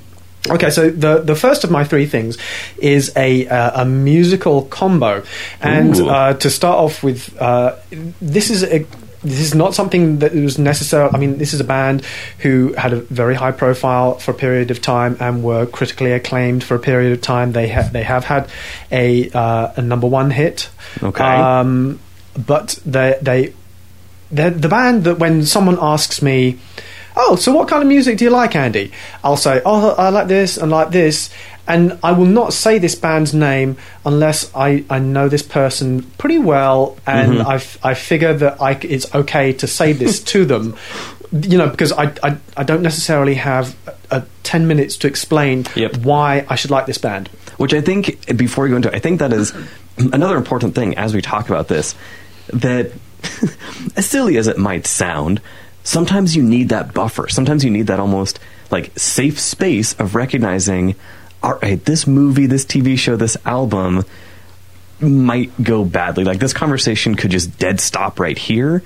Okay, 0.51 0.69
so 0.69 0.89
the 0.89 1.19
the 1.19 1.35
first 1.35 1.63
of 1.63 1.71
my 1.71 1.83
three 1.83 2.05
things 2.05 2.37
is 2.77 3.11
a 3.17 3.47
uh, 3.47 3.81
a 3.81 3.85
musical 3.85 4.63
combo, 4.65 5.23
and 5.61 5.99
uh, 5.99 6.33
to 6.35 6.49
start 6.49 6.77
off 6.77 7.03
with, 7.03 7.35
uh, 7.41 7.75
this 8.21 8.49
is 8.49 8.63
a. 8.63 8.85
This 9.21 9.41
is 9.41 9.53
not 9.53 9.75
something 9.75 10.19
that 10.19 10.33
was 10.33 10.57
necessary. 10.57 11.09
I 11.11 11.17
mean, 11.17 11.37
this 11.37 11.53
is 11.53 11.59
a 11.59 11.65
band 11.65 12.05
who 12.39 12.73
had 12.73 12.93
a 12.93 13.01
very 13.01 13.35
high 13.35 13.51
profile 13.51 14.17
for 14.17 14.31
a 14.31 14.33
period 14.33 14.71
of 14.71 14.81
time 14.81 15.17
and 15.19 15.43
were 15.43 15.65
critically 15.65 16.13
acclaimed 16.13 16.63
for 16.63 16.75
a 16.75 16.79
period 16.79 17.11
of 17.11 17.21
time. 17.21 17.51
They 17.51 17.67
ha- 17.67 17.89
they 17.91 18.03
have 18.03 18.23
had 18.23 18.49
a 18.91 19.29
uh, 19.31 19.73
a 19.75 19.81
number 19.81 20.07
one 20.07 20.31
hit. 20.31 20.69
Okay. 21.03 21.23
Um, 21.23 21.99
but 22.37 22.79
they 22.85 23.17
they 23.21 23.53
they're 24.31 24.51
the 24.51 24.69
band 24.69 25.03
that 25.03 25.19
when 25.19 25.45
someone 25.45 25.77
asks 25.81 26.21
me, 26.21 26.59
"Oh, 27.15 27.35
so 27.35 27.51
what 27.51 27.67
kind 27.67 27.81
of 27.81 27.89
music 27.89 28.17
do 28.17 28.25
you 28.25 28.31
like, 28.31 28.55
Andy?" 28.55 28.91
I'll 29.23 29.37
say, 29.37 29.61
"Oh, 29.65 29.95
I 29.97 30.09
like 30.09 30.27
this 30.27 30.57
and 30.57 30.71
like 30.71 30.91
this," 30.91 31.29
and 31.69 31.97
I 32.03 32.11
will 32.11 32.25
not 32.25 32.51
say 32.51 32.79
this 32.79 32.95
band's 32.95 33.33
name 33.33 33.77
unless 34.05 34.53
I, 34.55 34.83
I 34.89 34.99
know 34.99 35.29
this 35.29 35.43
person 35.43 36.03
pretty 36.17 36.39
well 36.39 36.97
and 37.07 37.33
Mhm. 37.35 37.45
I, 37.45 37.55
f- 37.55 37.77
I 37.85 37.93
figure 37.93 38.33
that 38.33 38.61
I 38.61 38.71
it's 38.81 39.13
okay 39.15 39.53
to 39.53 39.67
say 39.67 39.93
this 39.93 40.19
to 40.33 40.43
them. 40.45 40.75
You 41.31 41.59
know, 41.59 41.69
because 41.69 41.91
I, 41.91 42.11
I, 42.23 42.37
I 42.57 42.63
don't 42.63 42.81
necessarily 42.81 43.35
have 43.35 43.75
uh, 44.09 44.21
10 44.41 44.67
minutes 44.67 44.97
to 44.97 45.07
explain 45.07 45.65
Yep. 45.75 45.97
why 45.97 46.43
I 46.49 46.55
should 46.55 46.71
like 46.71 46.87
this 46.87 46.97
band. 46.97 47.27
Which 47.57 47.71
I 47.71 47.81
think, 47.81 48.35
before 48.35 48.65
you 48.65 48.71
go 48.71 48.77
into 48.77 48.89
it, 48.89 48.95
I 48.95 48.99
think 48.99 49.19
that 49.19 49.31
is 49.31 49.53
another 49.97 50.37
important 50.37 50.73
thing 50.73 50.97
as 50.97 51.13
we 51.13 51.21
talk 51.21 51.47
about 51.47 51.67
this. 51.67 51.93
That, 52.51 52.91
as 53.95 54.07
silly 54.07 54.37
as 54.37 54.47
it 54.47 54.57
might 54.57 54.87
sound, 54.87 55.39
sometimes 55.83 56.35
you 56.35 56.41
need 56.41 56.69
that 56.69 56.95
buffer. 56.95 57.27
Sometimes 57.29 57.63
you 57.63 57.69
need 57.69 57.85
that 57.87 57.99
almost 57.99 58.39
like 58.71 58.97
safe 58.97 59.39
space 59.39 59.93
of 59.99 60.15
recognizing, 60.15 60.95
all 61.41 61.55
right, 61.55 61.83
this 61.83 62.05
movie, 62.05 62.45
this 62.45 62.65
TV 62.65 62.97
show, 62.97 63.15
this 63.15 63.37
album 63.45 64.03
might 64.99 65.51
go 65.61 65.85
badly. 65.85 66.23
Like 66.23 66.39
this 66.39 66.53
conversation 66.53 67.15
could 67.15 67.31
just 67.31 67.57
dead 67.57 67.79
stop 67.79 68.19
right 68.19 68.37
here. 68.37 68.83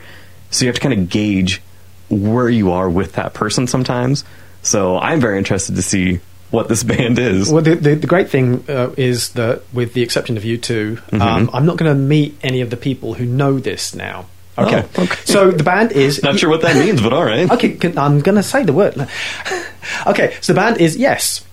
So 0.51 0.65
you 0.65 0.69
have 0.69 0.75
to 0.75 0.81
kind 0.81 1.00
of 1.00 1.10
gauge 1.10 1.62
where 2.10 2.50
you 2.50 2.72
are 2.72 2.89
with 2.89 3.13
that 3.13 3.33
person 3.33 3.65
sometimes. 3.67 4.24
So 4.62 4.98
I'm 4.98 5.19
very 5.19 5.38
interested 5.38 5.75
to 5.75 5.81
see 5.81 6.19
what 6.51 6.67
this 6.67 6.83
band 6.83 7.17
is. 7.17 7.51
Well, 7.51 7.63
the, 7.63 7.75
the, 7.75 7.95
the 7.95 8.07
great 8.07 8.29
thing 8.29 8.63
uh, 8.69 8.93
is 8.95 9.33
that, 9.33 9.63
with 9.74 9.93
the 9.93 10.03
exception 10.03 10.38
of 10.38 10.45
you 10.45 10.57
2 10.57 11.00
um, 11.13 11.50
I'm 11.51 11.65
not 11.65 11.77
going 11.77 11.91
to 11.91 12.00
meet 12.00 12.38
any 12.43 12.62
of 12.62 12.69
the 12.69 12.77
people 12.77 13.15
who 13.15 13.25
know 13.25 13.57
this 13.57 13.95
now. 13.95 14.27
Okay. 14.55 14.88
Oh, 14.98 15.03
okay. 15.03 15.15
So 15.25 15.50
the 15.50 15.63
band 15.63 15.93
is 15.93 16.22
Not 16.22 16.38
sure 16.38 16.50
what 16.50 16.62
that 16.62 16.75
means, 16.86 17.01
but 17.01 17.12
all 17.12 17.25
right. 17.25 17.50
Okay, 17.50 17.79
I'm 17.98 18.19
going 18.19 18.36
to 18.36 18.43
say 18.43 18.63
the 18.63 18.74
word. 18.74 18.95
okay, 20.07 20.38
so 20.41 20.53
the 20.53 20.57
band 20.60 20.79
is 20.79 20.95
Yes. 20.95 21.43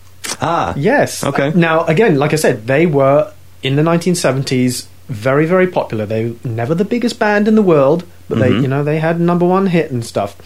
Ah. 0.40 0.75
Yes. 0.76 1.25
Okay. 1.25 1.52
Now, 1.54 1.84
again, 1.84 2.16
like 2.18 2.32
I 2.32 2.37
said, 2.37 2.66
they 2.66 2.87
were 2.87 3.32
in 3.62 3.76
the 3.76 3.82
1970s 3.82 4.87
very, 5.08 5.44
very 5.44 5.66
popular. 5.66 6.06
They 6.06 6.26
were 6.30 6.37
never 6.44 6.75
the 6.75 6.84
biggest 6.84 7.18
band 7.18 7.49
in 7.49 7.56
the 7.56 7.62
world, 7.62 8.04
but 8.28 8.38
they, 8.38 8.50
Mhm. 8.50 8.62
you 8.62 8.68
know, 8.68 8.84
they 8.84 9.00
had 9.00 9.18
number 9.20 9.44
one 9.44 9.66
hit 9.66 9.90
and 9.90 10.04
stuff. 10.04 10.37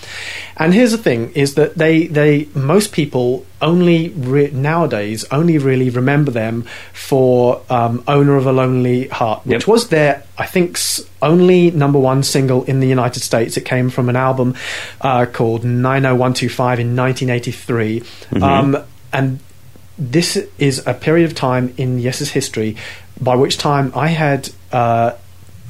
And 0.56 0.72
here's 0.72 0.90
the 0.92 0.96
thing: 0.98 1.30
is 1.34 1.52
that 1.56 1.76
they, 1.76 2.06
they, 2.06 2.48
most 2.54 2.90
people 2.92 3.44
only 3.60 4.08
re- 4.16 4.50
nowadays 4.54 5.22
only 5.30 5.58
really 5.58 5.90
remember 5.90 6.30
them 6.30 6.64
for 6.94 7.60
um, 7.68 8.02
"Owner 8.08 8.36
of 8.36 8.46
a 8.46 8.52
Lonely 8.52 9.08
Heart," 9.08 9.42
which 9.44 9.64
Yep. 9.64 9.68
was 9.68 9.88
their, 9.88 10.22
I 10.38 10.46
think, 10.46 10.78
only 11.20 11.70
number 11.72 11.98
one 11.98 12.22
single 12.22 12.64
in 12.64 12.80
the 12.80 12.88
United 12.88 13.20
States. 13.22 13.58
It 13.58 13.66
came 13.66 13.90
from 13.90 14.08
an 14.08 14.16
album 14.16 14.54
uh, 15.02 15.26
called 15.26 15.62
90125 15.62 16.80
in 16.80 16.96
1983. 16.96 18.02
Um, 18.40 18.78
and 19.12 19.38
this 19.98 20.36
is 20.58 20.86
a 20.86 20.94
period 20.94 21.26
of 21.30 21.34
time 21.34 21.74
in 21.76 21.98
Yes's 21.98 22.30
history 22.30 22.76
by 23.20 23.36
which 23.36 23.58
time 23.58 23.92
I 23.94 24.08
had, 24.08 24.50
uh, 24.72 25.12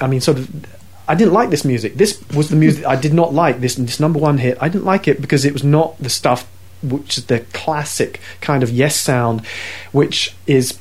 I 0.00 0.06
mean, 0.06 0.20
sort 0.20 0.38
of, 0.38 0.66
I 1.06 1.14
didn't 1.14 1.34
like 1.34 1.50
this 1.50 1.64
music. 1.64 1.94
This 1.96 2.22
was 2.30 2.48
the 2.48 2.56
music 2.56 2.86
I 2.86 2.96
did 2.96 3.12
not 3.12 3.34
like. 3.34 3.60
This 3.60 3.74
this 3.74 4.00
number 4.00 4.18
one 4.18 4.38
hit, 4.38 4.56
I 4.60 4.68
didn't 4.68 4.86
like 4.86 5.06
it 5.06 5.20
because 5.20 5.44
it 5.44 5.52
was 5.52 5.62
not 5.62 5.98
the 5.98 6.08
stuff 6.08 6.48
which 6.82 7.18
is 7.18 7.26
the 7.26 7.40
classic 7.52 8.20
kind 8.40 8.62
of 8.62 8.70
Yes 8.70 8.96
sound, 8.96 9.46
which 9.92 10.34
is 10.46 10.78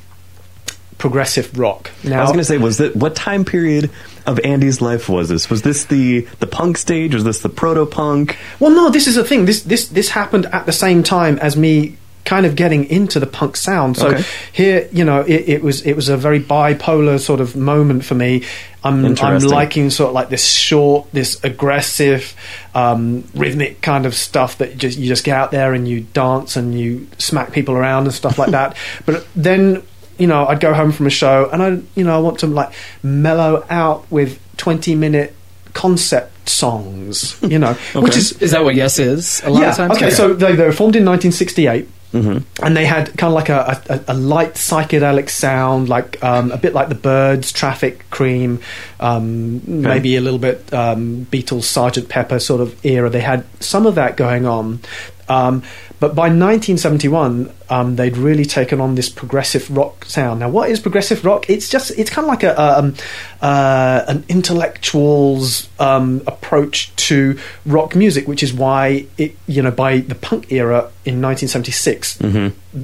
progressive 0.97 1.57
rock. 1.57 1.91
Now, 2.03 2.19
I 2.19 2.21
was 2.21 2.29
going 2.29 2.39
to 2.39 2.45
say, 2.45 2.57
was 2.57 2.77
that 2.77 2.95
what 2.95 3.15
time 3.15 3.43
period 3.43 3.89
of 4.25 4.39
Andy's 4.45 4.81
life 4.81 5.09
was 5.09 5.27
this? 5.27 5.49
Was 5.49 5.63
this 5.63 5.85
the 5.85 6.21
the 6.39 6.47
punk 6.47 6.77
stage? 6.77 7.13
Was 7.13 7.25
this 7.25 7.39
the 7.39 7.49
proto 7.49 7.85
punk? 7.85 8.37
Well, 8.59 8.71
no, 8.71 8.89
this 8.89 9.07
is 9.07 9.15
the 9.15 9.23
thing. 9.25 9.45
This 9.45 9.63
this 9.63 9.89
this 9.89 10.09
happened 10.09 10.45
at 10.47 10.65
the 10.65 10.71
same 10.71 11.03
time 11.03 11.37
as 11.39 11.57
me 11.57 11.97
kind 12.25 12.45
of 12.45 12.55
getting 12.55 12.85
into 12.85 13.19
the 13.19 13.27
punk 13.27 13.57
sound. 13.57 13.97
So 13.97 14.07
Okay. 14.07 14.23
here, 14.53 14.89
you 14.91 15.03
know, 15.03 15.21
it, 15.21 15.49
it 15.49 15.63
was 15.63 15.85
it 15.85 15.95
was 15.95 16.07
a 16.09 16.15
very 16.17 16.39
bipolar 16.39 17.19
sort 17.19 17.41
of 17.41 17.55
moment 17.55 18.05
for 18.05 18.15
me. 18.15 18.43
I'm 18.85 19.05
I'm 19.21 19.39
liking 19.41 19.89
sort 19.89 20.09
of 20.09 20.13
like 20.13 20.29
this 20.29 20.45
short, 20.45 21.07
this 21.13 21.41
aggressive, 21.43 22.33
um, 22.75 23.23
rhythmic 23.33 23.81
kind 23.81 24.05
of 24.05 24.13
stuff 24.13 24.57
that 24.57 24.71
you 24.71 24.75
just 24.75 24.97
you 24.97 25.07
just 25.07 25.23
get 25.23 25.37
out 25.37 25.51
there 25.51 25.73
and 25.73 25.87
you 25.87 26.01
dance 26.13 26.55
and 26.55 26.77
you 26.77 27.07
smack 27.17 27.51
people 27.53 27.75
around 27.75 28.03
and 28.05 28.13
stuff 28.13 28.37
like 28.37 28.51
that. 28.59 28.75
But 29.05 29.25
then. 29.35 29.83
You 30.19 30.27
know, 30.27 30.45
I'd 30.45 30.59
go 30.59 30.75
home 30.75 30.91
from 30.91 31.07
a 31.07 31.09
show, 31.09 31.49
and 31.51 31.63
I, 31.63 31.69
you 31.95 32.03
know, 32.03 32.15
I 32.15 32.19
want 32.19 32.37
to 32.39 32.47
like 32.47 32.71
mellow 33.01 33.65
out 33.67 34.05
with 34.11 34.39
twenty-minute 34.57 35.33
concept 35.73 36.47
songs. 36.47 37.35
You 37.41 37.57
know, 37.57 37.73
which 37.95 38.15
is 38.15 38.31
Is 38.33 38.51
that 38.51 38.63
what 38.63 38.75
Yes 38.75 38.99
is? 38.99 39.41
A 39.43 39.49
lot 39.49 39.61
yeah. 39.61 39.69
of 39.71 39.75
times. 39.75 39.95
Okay, 39.97 40.11
so 40.11 40.33
they, 40.35 40.55
they 40.55 40.65
were 40.65 40.71
formed 40.71 40.95
in 40.95 41.03
1968. 41.03 41.89
Mm-hmm. 42.13 42.63
And 42.63 42.77
they 42.77 42.85
had 42.85 43.17
kind 43.17 43.31
of 43.31 43.33
like 43.33 43.49
a, 43.49 43.81
a, 43.89 44.13
a 44.13 44.13
light 44.13 44.53
psychedelic 44.53 45.29
sound, 45.29 45.89
like 45.89 46.23
um, 46.23 46.51
a 46.51 46.57
bit 46.57 46.73
like 46.73 46.89
the 46.89 46.95
Byrds, 46.95 47.51
Traffic, 47.51 48.07
Cream, 48.11 48.59
um, 48.99 49.61
maybe 49.65 50.15
a 50.15 50.21
little 50.21 50.39
bit 50.39 50.71
um, 50.71 51.25
Beatles, 51.31 51.63
Sergeant 51.63 52.09
Pepper 52.09 52.39
sort 52.39 52.61
of 52.61 52.85
era. 52.85 53.09
They 53.09 53.21
had 53.21 53.45
some 53.61 53.87
of 53.87 53.95
that 53.95 54.15
going 54.15 54.45
on, 54.45 54.79
um, 55.27 55.63
but 56.03 56.15
by 56.15 56.23
1971, 56.23 57.49
um, 57.69 57.95
they'd 57.95 58.17
really 58.17 58.43
taken 58.43 58.81
on 58.81 58.95
this 58.95 59.07
progressive 59.07 59.69
rock 59.71 60.03
sound. 60.03 60.41
Now, 60.41 60.49
what 60.49 60.69
is 60.69 60.81
progressive 60.81 61.23
rock? 61.23 61.49
It's 61.49 61.69
just 61.69 61.91
it's 61.97 62.09
kind 62.09 62.25
of 62.25 62.29
like 62.29 62.43
a 62.43 62.61
um, 62.79 62.93
uh, 63.41 64.03
an 64.09 64.25
intellectual's 64.27 65.69
um, 65.79 66.21
approach 66.27 66.93
to 67.07 67.39
rock 67.65 67.95
music, 67.95 68.27
which 68.27 68.43
is 68.43 68.53
why 68.53 69.05
it 69.17 69.37
you 69.47 69.61
know 69.61 69.71
by 69.71 69.99
the 69.99 70.15
punk 70.15 70.51
era 70.51 70.91
in 71.05 71.21
1976 71.21 72.17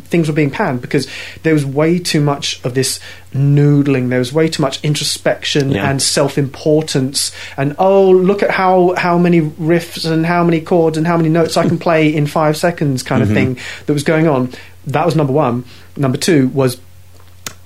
things 0.04 0.28
were 0.28 0.34
being 0.36 0.52
panned 0.52 0.82
because 0.82 1.08
there 1.44 1.54
was 1.54 1.66
way 1.66 1.98
too 1.98 2.22
much 2.22 2.64
of 2.64 2.76
this 2.76 3.00
noodling. 3.34 4.10
There 4.10 4.20
was 4.20 4.32
way 4.32 4.48
too 4.48 4.62
much 4.62 4.84
introspection 4.84 5.72
Yeah. 5.72 5.90
and 5.90 6.00
self-importance. 6.02 7.32
And 7.58 7.76
oh, 7.80 8.12
look 8.12 8.44
at 8.44 8.52
how 8.52 8.94
how 8.98 9.18
many 9.18 9.42
riffs 9.42 10.10
and 10.10 10.26
how 10.26 10.44
many 10.44 10.62
chords 10.62 10.98
and 10.98 11.08
how 11.08 11.18
many 11.18 11.30
notes 11.30 11.58
I 11.58 11.68
can 11.68 11.80
play 11.80 12.14
in 12.14 12.28
five 12.28 12.56
seconds, 12.58 13.02
kind 13.10 13.24
of 13.24 13.30
thing 13.30 13.58
that 13.86 13.94
was 13.94 14.04
going 14.04 14.28
on. 14.28 14.52
That 14.88 15.06
was 15.06 15.16
number 15.16 15.34
one. 15.34 15.66
Number 15.98 16.18
two 16.18 16.48
was 16.50 16.80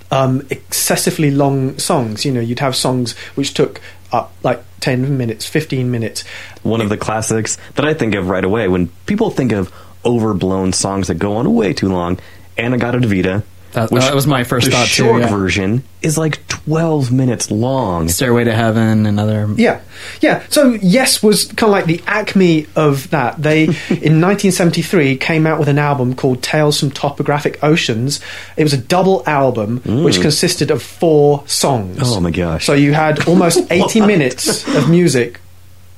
um, 0.10 0.46
excessively 0.50 1.32
long 1.32 1.78
songs. 1.78 2.26
You 2.26 2.32
know, 2.32 2.40
you'd 2.40 2.60
have 2.60 2.76
songs 2.76 3.18
which 3.36 3.54
took 3.54 3.82
up 4.12 4.34
like 4.44 4.64
10 4.80 5.18
minutes, 5.18 5.46
15 5.46 5.92
minutes. 5.92 6.24
One 6.62 6.82
of 6.82 6.90
the 6.90 6.98
classics 6.98 7.58
that 7.76 7.86
I 7.86 7.94
think 7.94 8.16
of 8.16 8.30
right 8.30 8.44
away 8.44 8.68
when 8.68 8.88
people 9.06 9.30
think 9.30 9.52
of 9.52 9.72
overblown 10.06 10.74
songs 10.74 11.08
that 11.08 11.16
go 11.16 11.36
on 11.38 11.54
way 11.54 11.74
too 11.74 11.90
long. 11.90 12.20
De 12.56 13.08
Vita. 13.08 13.44
That- 13.74 13.90
that 13.90 14.16
was 14.16 14.28
my 14.28 14.44
first 14.44 14.66
the 14.66 14.72
thought, 14.72 14.88
too, 14.88 15.04
short 15.04 15.22
yeah. 15.22 15.30
version 15.30 15.84
is 16.02 16.18
like 16.18 16.46
12 16.48 17.12
minutes 17.12 17.50
long. 17.50 18.08
Stairway 18.10 18.44
to 18.44 18.54
Heaven, 18.54 19.06
another. 19.06 19.50
Yeah, 19.56 19.80
yeah. 20.22 20.44
So 20.50 20.74
Yes 20.82 21.24
was 21.24 21.46
kind 21.46 21.64
of 21.64 21.70
like 21.70 21.86
the 21.86 22.02
acme 22.06 22.68
of 22.76 23.10
that. 23.10 23.42
They 23.42 23.64
in 23.90 24.22
1973 24.22 25.18
came 25.18 25.48
out 25.48 25.60
with 25.60 25.70
an 25.70 25.80
album 25.80 26.14
called 26.16 26.44
Tales 26.44 26.80
from 26.80 26.92
Topographic 26.92 27.64
Oceans. 27.64 28.20
It 28.58 28.64
was 28.64 28.74
a 28.74 28.78
double 28.78 29.24
album 29.26 29.78
which 30.04 30.18
mm. 30.18 30.22
consisted 30.22 30.72
of 30.72 30.84
four 30.84 31.44
songs. 31.48 32.00
Oh 32.02 32.20
my 32.20 32.32
gosh. 32.32 32.66
So 32.66 32.74
you 32.74 32.94
had 32.94 33.28
almost 33.28 33.60
80 33.72 34.02
minutes 34.02 34.68
of 34.76 34.90
music 34.90 35.40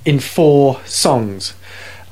in 0.06 0.20
four 0.20 0.80
songs, 0.86 1.54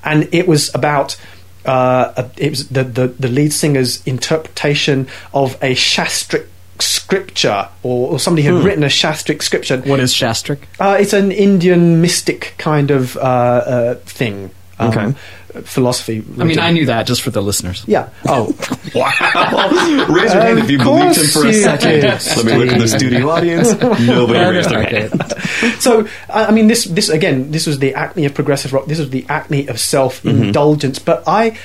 and 0.03 0.27
it 0.34 0.48
was 0.48 0.74
about. 0.75 1.17
Uh, 1.65 2.29
it 2.38 2.50
was 2.50 2.70
the, 2.70 2.84
the, 2.84 3.08
the 3.08 3.27
lead 3.27 3.53
singer's 3.53 4.05
interpretation 4.05 5.08
of 5.34 5.55
a 5.62 5.74
shastric 5.75 6.48
scripture, 6.79 7.70
or, 7.84 8.12
or 8.12 8.20
somebody 8.20 8.43
had 8.43 8.55
written 8.55 8.84
a 8.84 8.88
shastric 8.88 9.41
scripture. 9.41 9.79
What 9.82 10.00
is 10.00 10.13
Shastric? 10.13 10.60
Uh, 10.79 10.98
it's 11.00 11.13
an 11.13 11.32
Indian 11.32 12.01
mystic 12.01 12.55
kind 12.58 12.91
of 12.91 13.15
uh, 13.17 13.20
uh, 13.20 13.96
thing. 14.05 14.51
Um, 14.79 14.89
Okay. 14.89 15.13
Philosophy. 15.62 16.24
I 16.39 16.43
mean, 16.43 16.60
I 16.60 16.72
knew 16.72 16.88
that 16.88 17.05
just 17.05 17.22
for 17.22 17.29
the 17.29 17.41
listeners. 17.41 17.83
Yeah. 17.88 18.10
Oh, 18.25 18.55
Wow. 18.95 20.05
Raise 20.10 20.33
your 20.33 20.41
hand 20.41 20.60
if 20.60 20.69
you 20.69 20.77
believed 20.77 21.17
him 21.17 21.27
for 21.27 21.48
a 21.48 21.53
second. 21.53 22.01
did, 22.01 22.03
Let 22.03 22.45
me 22.45 22.55
look 22.55 22.69
at 22.69 22.79
the 22.79 22.88
studio 22.88 23.29
audience. 23.29 23.74
Nobody 23.74 24.39
raised 24.39 24.69
their 24.69 24.83
hand. 24.83 25.33
so 25.79 26.07
I 26.29 26.45
I 26.45 26.51
mean, 26.51 26.67
this 26.67 26.86
this 26.86 27.10
again, 27.10 27.51
this 27.51 27.65
was 27.65 27.79
the 27.79 27.93
acme 27.95 28.25
of 28.25 28.33
progressive 28.33 28.74
rock. 28.74 28.86
This 28.86 29.00
was 29.00 29.10
the 29.10 29.25
acme 29.29 29.67
of 29.67 29.79
self 29.79 30.25
indulgence. 30.25 31.00
Mm-hmm. 31.00 31.05
But 31.05 31.24
I 31.27 31.57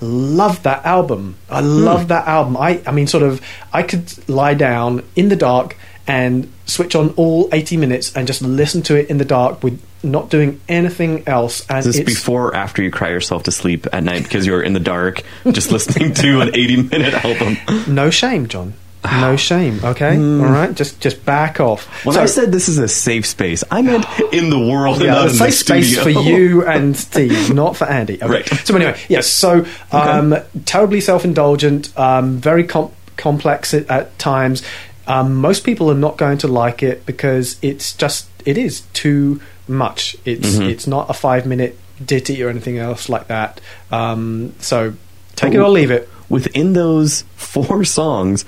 love 0.00 0.62
that 0.64 0.84
album. 0.84 1.36
I 1.48 1.60
hmm. 1.60 1.84
love 1.84 2.08
that 2.08 2.26
album. 2.26 2.56
I 2.56 2.82
I 2.86 2.92
mean, 2.92 3.06
sort 3.06 3.22
of, 3.22 3.40
I 3.72 3.82
could 3.82 4.28
lie 4.28 4.54
down 4.54 5.02
in 5.16 5.28
the 5.28 5.36
dark 5.36 5.76
and 6.06 6.52
switch 6.66 6.94
on 6.94 7.10
all 7.16 7.48
80 7.52 7.76
minutes 7.78 8.14
and 8.14 8.26
just 8.26 8.42
listen 8.42 8.82
to 8.82 8.96
it 8.96 9.10
in 9.10 9.18
the 9.18 9.24
dark 9.24 9.62
with 9.62 9.80
not 10.06 10.30
doing 10.30 10.60
anything 10.68 11.26
else 11.26 11.66
and 11.68 11.78
Is 11.80 11.84
this 11.86 11.96
it's 11.98 12.10
before 12.14 12.48
or 12.48 12.56
after 12.56 12.82
you 12.82 12.90
cry 12.90 13.10
yourself 13.10 13.42
to 13.44 13.50
sleep 13.52 13.86
at 13.92 14.02
night 14.04 14.22
because 14.22 14.46
you're 14.46 14.62
in 14.62 14.72
the 14.72 14.80
dark 14.80 15.22
just 15.50 15.70
listening 15.72 16.14
to 16.14 16.40
an 16.40 16.48
80 16.54 16.82
minute 16.84 17.14
album? 17.24 17.56
no 17.92 18.08
shame 18.10 18.46
john 18.48 18.72
no 19.04 19.36
shame 19.36 19.78
okay 19.84 20.16
all 20.16 20.50
right 20.50 20.74
just 20.74 21.00
just 21.00 21.24
back 21.24 21.60
off 21.60 21.84
When 22.04 22.14
So- 22.14 22.22
I 22.22 22.26
said 22.26 22.50
this 22.50 22.68
is 22.68 22.78
a 22.78 22.88
safe 22.88 23.24
space, 23.26 23.62
I 23.70 23.82
meant 23.82 24.04
in 24.32 24.50
the 24.50 24.58
world 24.58 25.00
yeah, 25.00 25.12
not 25.12 25.18
a 25.18 25.22
in 25.22 25.28
the 25.28 25.34
safe 25.50 25.54
space 25.54 25.92
studio. 25.96 26.02
for 26.22 26.28
you 26.28 26.66
and 26.66 26.96
Steve, 26.96 27.54
not 27.54 27.76
for 27.76 27.84
Andy. 27.84 28.14
Okay. 28.16 28.26
Right. 28.26 28.48
So 28.66 28.74
anyway, 28.74 28.98
yes. 29.08 29.28
So 29.28 29.64
um, 29.92 30.34
terribly 30.64 31.00
self-indulgent, 31.00 31.96
um, 31.98 32.38
very 32.38 32.64
com- 32.64 32.90
complex 33.16 33.72
at, 33.74 33.88
at 33.90 34.18
times. 34.18 34.62
Um, 35.06 35.36
most 35.36 35.62
people 35.62 35.88
are 35.88 35.94
not 35.94 36.16
going 36.16 36.38
to 36.38 36.48
like 36.48 36.82
it 36.82 37.06
because 37.06 37.58
it's 37.62 37.92
just 37.94 38.26
it 38.46 38.56
is 38.56 38.80
too 38.92 39.40
much. 39.68 40.16
It's 40.24 40.54
Mm-hmm. 40.56 40.70
it's 40.70 40.86
not 40.86 41.10
a 41.10 41.12
five-minute 41.12 41.76
ditty 42.04 42.42
or 42.42 42.48
anything 42.48 42.78
else 42.78 43.08
like 43.08 43.26
that. 43.28 43.60
Um, 43.90 44.54
so 44.60 44.94
take 45.34 45.52
it 45.54 45.58
or 45.58 45.68
leave 45.68 45.90
it. 45.90 46.08
Within 46.28 46.72
those 46.72 47.22
four 47.36 47.84
songs, 47.84 48.44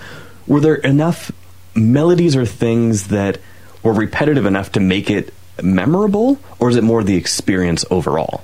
were 0.46 0.60
there 0.60 0.74
enough 0.76 1.30
melodies 1.74 2.34
or 2.36 2.46
things 2.46 3.08
that 3.08 3.38
were 3.82 3.92
repetitive 3.92 4.46
enough 4.46 4.72
to 4.72 4.80
make 4.80 5.10
it 5.10 5.32
memorable, 5.62 6.38
or 6.58 6.70
is 6.70 6.76
it 6.76 6.84
more 6.84 7.02
the 7.04 7.16
experience 7.16 7.84
overall? 7.90 8.42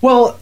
Well, 0.00 0.38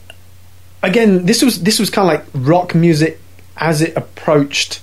again, 0.83 1.27
this 1.27 1.43
was 1.43 1.62
this 1.62 1.79
was 1.79 1.91
kind 1.91 2.09
of 2.09 2.15
like 2.15 2.47
rock 2.49 2.75
music 2.75 3.21
as 3.57 3.83
it 3.83 3.97
approached 3.97 4.81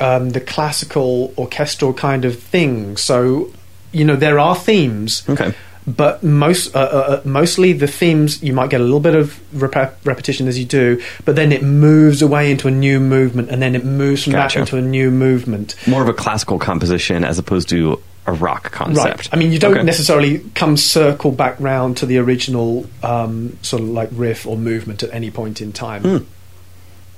um, 0.00 0.30
the 0.30 0.40
classical 0.40 1.32
orchestral 1.38 1.92
kind 1.94 2.24
of 2.24 2.38
thing. 2.38 2.96
So, 2.96 3.52
you 3.96 4.04
know, 4.04 4.16
there 4.16 4.38
are 4.38 4.54
themes, 4.54 5.22
Okay. 5.28 5.52
but 5.86 6.22
most 6.22 6.74
uh, 6.74 6.78
uh, 6.80 6.82
uh, 6.82 7.20
mostly 7.24 7.72
the 7.72 7.86
themes 7.86 8.42
you 8.42 8.52
might 8.52 8.70
get 8.70 8.80
a 8.80 8.84
little 8.84 9.00
bit 9.00 9.14
of 9.14 9.38
rep- 9.62 9.98
repetition 10.04 10.48
as 10.48 10.58
you 10.58 10.64
do, 10.64 11.00
but 11.24 11.36
then 11.36 11.52
it 11.52 11.62
moves 11.62 12.22
away 12.22 12.50
into 12.50 12.68
a 12.68 12.70
new 12.70 12.98
movement, 13.00 13.50
and 13.50 13.62
then 13.62 13.74
it 13.74 13.84
moves 13.84 14.24
from 14.24 14.32
Gotcha. 14.32 14.58
that 14.58 14.60
into 14.72 14.76
a 14.76 14.82
new 14.82 15.10
movement. 15.10 15.74
More 15.86 16.02
of 16.02 16.08
a 16.08 16.14
classical 16.14 16.58
composition 16.58 17.24
as 17.24 17.38
opposed 17.38 17.68
to 17.70 18.00
a 18.28 18.32
rock 18.32 18.72
concept. 18.72 19.18
Right. 19.18 19.28
I 19.32 19.36
mean, 19.36 19.52
you 19.52 19.58
don't 19.60 19.74
Okay. 19.74 19.84
necessarily 19.84 20.40
come 20.56 20.76
circle 20.76 21.30
back 21.30 21.54
round 21.60 21.96
to 21.98 22.06
the 22.06 22.18
original 22.18 22.84
um, 23.04 23.56
sort 23.62 23.82
of 23.82 23.88
like 23.90 24.08
riff 24.12 24.46
or 24.48 24.56
movement 24.58 25.04
at 25.04 25.14
any 25.14 25.30
point 25.30 25.60
in 25.60 25.72
time. 25.72 26.26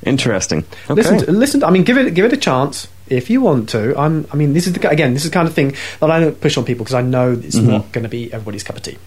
Interesting. 0.04 0.64
Okay. 0.85 0.94
Listen, 0.94 1.18
to, 1.18 1.32
listen. 1.32 1.61
To, 1.61 1.66
I 1.66 1.70
mean, 1.70 1.82
give 1.82 1.97
it 1.99 2.14
give 2.14 2.25
it 2.25 2.32
a 2.32 2.37
chance 2.37 2.87
if 3.11 3.31
you 3.31 3.41
want 3.41 3.69
to. 3.71 3.99
I'm. 3.99 4.27
I 4.33 4.37
mean, 4.37 4.53
this 4.53 4.67
is 4.67 4.73
the 4.75 4.88
again. 4.88 5.15
This 5.15 5.25
is 5.25 5.31
the 5.31 5.35
kind 5.35 5.49
of 5.49 5.55
thing 5.55 5.75
that 6.00 6.11
I 6.11 6.21
don't 6.21 6.41
push 6.41 6.57
on 6.57 6.65
people 6.65 6.85
because 6.85 6.95
I 6.95 7.03
know 7.03 7.33
it's 7.33 7.57
Mm-hmm. 7.57 7.69
not 7.71 7.93
going 7.93 8.03
to 8.05 8.09
be 8.09 8.33
everybody's 8.33 8.62
cup 8.62 8.77
of 8.77 8.83
tea. 8.83 8.99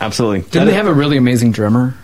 Absolutely. 0.00 0.42
Didn't 0.50 0.68
they 0.68 0.74
have 0.74 0.86
a 0.86 0.92
really 0.94 1.16
amazing 1.16 1.52
drummer? 1.52 1.94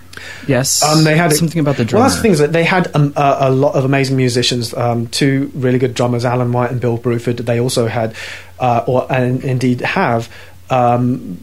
Yes. 0.49 0.83
Um, 0.83 1.05
they 1.05 1.17
had 1.17 1.33
a- 1.33 1.35
something 1.35 1.59
about 1.61 1.77
the 1.77 1.85
drummer. 1.85 2.03
Well, 2.03 2.09
that's 2.09 2.17
the 2.17 2.23
thing 2.23 2.33
is 2.33 2.39
that 2.39 2.53
they 2.53 2.65
had 2.65 2.95
um, 2.95 3.13
a, 3.17 3.37
a 3.41 3.51
lot 3.51 3.75
of 3.75 3.85
amazing 3.85 4.17
musicians. 4.17 4.73
Um, 4.75 5.07
two 5.09 5.51
really 5.55 5.79
good 5.79 5.93
drummers, 5.95 6.25
Alan 6.25 6.53
White 6.53 6.71
and 6.71 6.81
Bill 6.81 6.97
Bruford. 6.99 7.39
They 7.39 7.61
also 7.61 7.87
had, 7.87 8.15
uh, 8.59 8.85
or 8.87 9.11
and 9.13 9.43
indeed 9.45 9.81
have. 9.83 10.29
Um, 10.71 11.39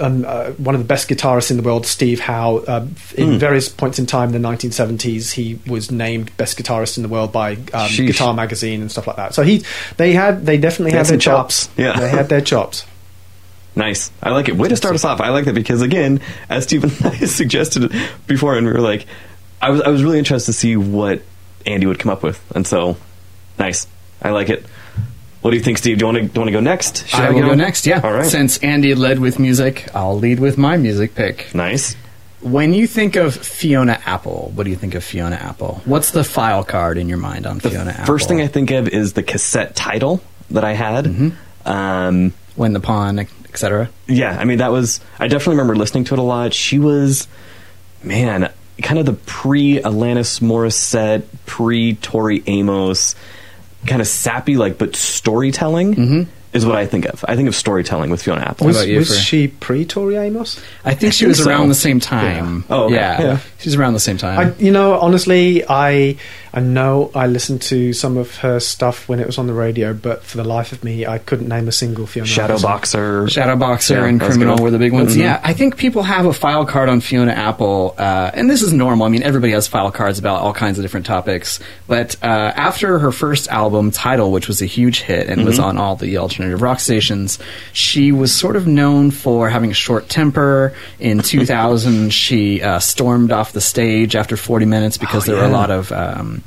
um, 0.00 0.24
uh, 0.26 0.50
one 0.52 0.74
of 0.74 0.80
the 0.80 0.86
best 0.86 1.08
guitarists 1.08 1.50
in 1.50 1.56
the 1.56 1.62
world, 1.62 1.86
Steve 1.86 2.20
Howe. 2.20 2.58
Uh, 2.58 2.86
in 3.16 3.32
Hmm. 3.34 3.38
various 3.38 3.68
points 3.68 3.98
in 3.98 4.06
time 4.06 4.34
in 4.34 4.40
the 4.42 4.48
1970s, 4.48 5.32
he 5.32 5.58
was 5.66 5.90
named 5.90 6.36
best 6.36 6.58
guitarist 6.58 6.96
in 6.96 7.02
the 7.02 7.08
world 7.08 7.32
by 7.32 7.52
um, 7.72 7.88
Guitar 7.96 8.34
Magazine 8.34 8.80
and 8.80 8.90
stuff 8.90 9.06
like 9.06 9.16
that. 9.16 9.34
So 9.34 9.42
he, 9.42 9.64
they 9.96 10.12
had, 10.12 10.44
they 10.46 10.58
definitely 10.58 10.92
They 10.92 10.98
had 10.98 11.06
had 11.06 11.12
their 11.14 11.18
chops. 11.18 11.66
chops. 11.66 11.78
Yeah. 11.78 11.98
they 12.00 12.08
had 12.08 12.28
their 12.28 12.40
chops. 12.40 12.84
Nice. 13.76 14.12
I 14.22 14.30
like 14.30 14.48
it. 14.48 14.54
Way 14.56 14.68
to 14.68 14.76
start 14.76 14.94
us 14.94 15.04
off. 15.04 15.20
I 15.20 15.30
like 15.30 15.46
that 15.46 15.54
because 15.54 15.82
again, 15.82 16.20
as 16.48 16.62
Stephen 16.62 16.92
and 17.02 17.06
I 17.14 17.16
suggested 17.26 17.92
before, 18.28 18.56
and 18.56 18.64
we 18.64 18.72
were 18.72 18.78
like, 18.80 19.04
I 19.60 19.70
was 19.70 19.80
I 19.80 19.88
was 19.88 20.04
really 20.04 20.20
interested 20.20 20.52
to 20.52 20.56
see 20.56 20.76
what 20.76 21.22
Andy 21.66 21.84
would 21.86 21.98
come 21.98 22.12
up 22.12 22.22
with, 22.22 22.40
and 22.54 22.64
so 22.64 22.96
nice. 23.58 23.88
I 24.22 24.30
like 24.30 24.48
it. 24.48 24.64
What 25.44 25.50
do 25.50 25.58
you 25.58 25.62
think, 25.62 25.76
Steve? 25.76 25.98
Do 25.98 26.04
you 26.04 26.06
want 26.06 26.16
to 26.16 26.22
do 26.22 26.32
you 26.32 26.40
want 26.40 26.48
to 26.48 26.52
go 26.52 26.60
next? 26.60 27.06
Should 27.06 27.20
I 27.20 27.28
will 27.28 27.42
go 27.42 27.54
next. 27.54 27.86
Yeah. 27.86 28.00
All 28.02 28.14
right. 28.14 28.24
Since 28.24 28.56
Andy 28.60 28.94
led 28.94 29.18
with 29.18 29.38
music, 29.38 29.86
I'll 29.94 30.16
lead 30.18 30.40
with 30.40 30.56
my 30.56 30.78
music 30.78 31.14
pick. 31.14 31.54
nice. 31.54 31.96
When 32.40 32.72
you 32.72 32.86
think 32.86 33.16
of 33.16 33.34
Fiona 33.34 34.00
Apple, 34.06 34.52
what 34.54 34.64
do 34.64 34.70
you 34.70 34.76
think 34.76 34.94
of 34.94 35.04
Fiona 35.04 35.36
Apple? 35.36 35.82
What's 35.84 36.12
the 36.12 36.24
file 36.24 36.64
card 36.64 36.96
in 36.96 37.10
your 37.10 37.18
mind 37.18 37.46
on 37.46 37.60
Fiona 37.60 37.90
Apple? 37.90 38.06
First 38.06 38.26
thing 38.26 38.40
I 38.40 38.46
think 38.46 38.70
of 38.70 38.88
is 38.88 39.12
the 39.12 39.22
cassette 39.22 39.76
title 39.76 40.22
that 40.50 40.64
I 40.64 40.72
had. 40.72 41.04
Mm-hmm. 41.04 41.68
Um, 41.68 42.32
when 42.56 42.72
the 42.72 42.80
pawn, 42.80 43.18
etc. 43.18 43.90
yeah, 44.06 44.38
I 44.38 44.44
mean 44.44 44.58
that 44.58 44.72
was. 44.72 45.00
I 45.18 45.28
definitely 45.28 45.56
remember 45.56 45.76
listening 45.76 46.04
to 46.04 46.14
it 46.14 46.18
a 46.20 46.22
lot. 46.22 46.54
She 46.54 46.78
was, 46.78 47.28
man, 48.02 48.50
kind 48.82 48.98
of 48.98 49.04
the 49.04 49.12
pre 49.12 49.80
Alanis 49.80 50.40
Morissette, 50.40 51.24
pre 51.44 51.96
Tori 51.96 52.42
Amos, 52.46 53.14
kind 53.86 54.00
of 54.00 54.08
sappy, 54.08 54.56
like 54.56 54.78
but 54.78 54.96
storytelling 54.96 55.94
mm-hmm. 55.94 56.30
is 56.52 56.66
what 56.66 56.76
I 56.76 56.86
think 56.86 57.06
of. 57.06 57.24
I 57.26 57.36
think 57.36 57.48
of 57.48 57.54
storytelling 57.54 58.10
with 58.10 58.22
Fiona 58.22 58.42
Apple. 58.42 58.66
Was, 58.66 58.86
you, 58.86 58.98
was 58.98 59.08
Fred? 59.08 59.20
she 59.20 59.48
pre 59.48 59.84
Tori 59.84 60.16
Amos? 60.16 60.60
I 60.84 60.94
think 60.94 61.12
she 61.12 61.20
think 61.20 61.30
was 61.30 61.44
so. 61.44 61.50
around 61.50 61.68
the 61.68 61.74
same 61.74 62.00
time. 62.00 62.64
Yeah. 62.68 62.76
Oh, 62.76 62.84
okay. 62.84 62.94
yeah. 62.94 63.22
Yeah. 63.22 63.38
She's 63.58 63.74
around 63.74 63.94
the 63.94 64.00
same 64.00 64.18
time. 64.18 64.38
I, 64.38 64.62
you 64.62 64.70
know, 64.70 64.98
honestly, 64.98 65.64
I 65.68 66.16
I 66.56 66.60
know 66.60 67.10
I 67.16 67.26
listened 67.26 67.62
to 67.62 67.92
some 67.92 68.16
of 68.16 68.36
her 68.36 68.60
stuff 68.60 69.08
when 69.08 69.18
it 69.18 69.26
was 69.26 69.38
on 69.38 69.48
the 69.48 69.52
radio, 69.52 69.92
but 69.92 70.22
for 70.22 70.36
the 70.36 70.44
life 70.44 70.70
of 70.70 70.84
me, 70.84 71.04
I 71.04 71.18
couldn't 71.18 71.48
name 71.48 71.66
a 71.66 71.72
single 71.72 72.06
Fiona. 72.06 72.28
Shadow 72.28 72.54
Apple. 72.54 72.62
Boxer. 72.68 73.24
Shadowboxer 73.24 73.90
Yeah, 73.96 74.04
and 74.04 74.20
Criminal 74.20 74.62
were 74.62 74.70
the 74.70 74.78
big 74.78 74.92
ones. 74.92 75.16
Mhm. 75.16 75.20
Yeah, 75.22 75.40
I 75.42 75.52
think 75.52 75.76
people 75.76 76.04
have 76.04 76.26
a 76.26 76.32
file 76.32 76.64
card 76.64 76.88
on 76.88 77.00
Fiona 77.00 77.32
Apple, 77.32 77.96
uh, 77.98 78.30
and 78.34 78.48
this 78.48 78.62
is 78.62 78.72
normal. 78.72 79.04
I 79.04 79.08
mean, 79.10 79.24
everybody 79.24 79.52
has 79.52 79.66
file 79.66 79.90
cards 79.90 80.20
about 80.20 80.42
all 80.42 80.52
kinds 80.52 80.78
of 80.78 80.84
different 80.84 81.06
topics. 81.06 81.58
But 81.88 82.14
uh, 82.22 82.26
after 82.54 83.00
her 83.00 83.10
first 83.10 83.48
album, 83.48 83.90
Tidal, 83.90 84.30
which 84.30 84.46
was 84.46 84.62
a 84.62 84.66
huge 84.66 85.00
hit 85.00 85.28
and 85.28 85.44
was 85.44 85.58
on 85.58 85.76
all 85.76 85.96
the 85.96 86.18
alternative 86.18 86.62
rock 86.62 86.78
stations, 86.78 87.40
she 87.72 88.12
was 88.12 88.32
sort 88.32 88.54
of 88.54 88.68
known 88.68 89.10
for 89.10 89.50
having 89.50 89.72
a 89.72 89.74
short 89.74 90.08
temper. 90.08 90.72
In 91.00 91.18
2000, 91.18 92.12
she 92.12 92.62
uh, 92.62 92.78
stormed 92.78 93.32
off 93.32 93.52
the 93.52 93.60
stage 93.60 94.14
after 94.14 94.36
40 94.36 94.66
minutes 94.66 94.98
because 94.98 95.28
Oh, 95.28 95.32
there 95.32 95.40
were 95.42 95.48
a 95.48 95.52
lot 95.52 95.72
of. 95.72 95.90
Um, 95.90 96.42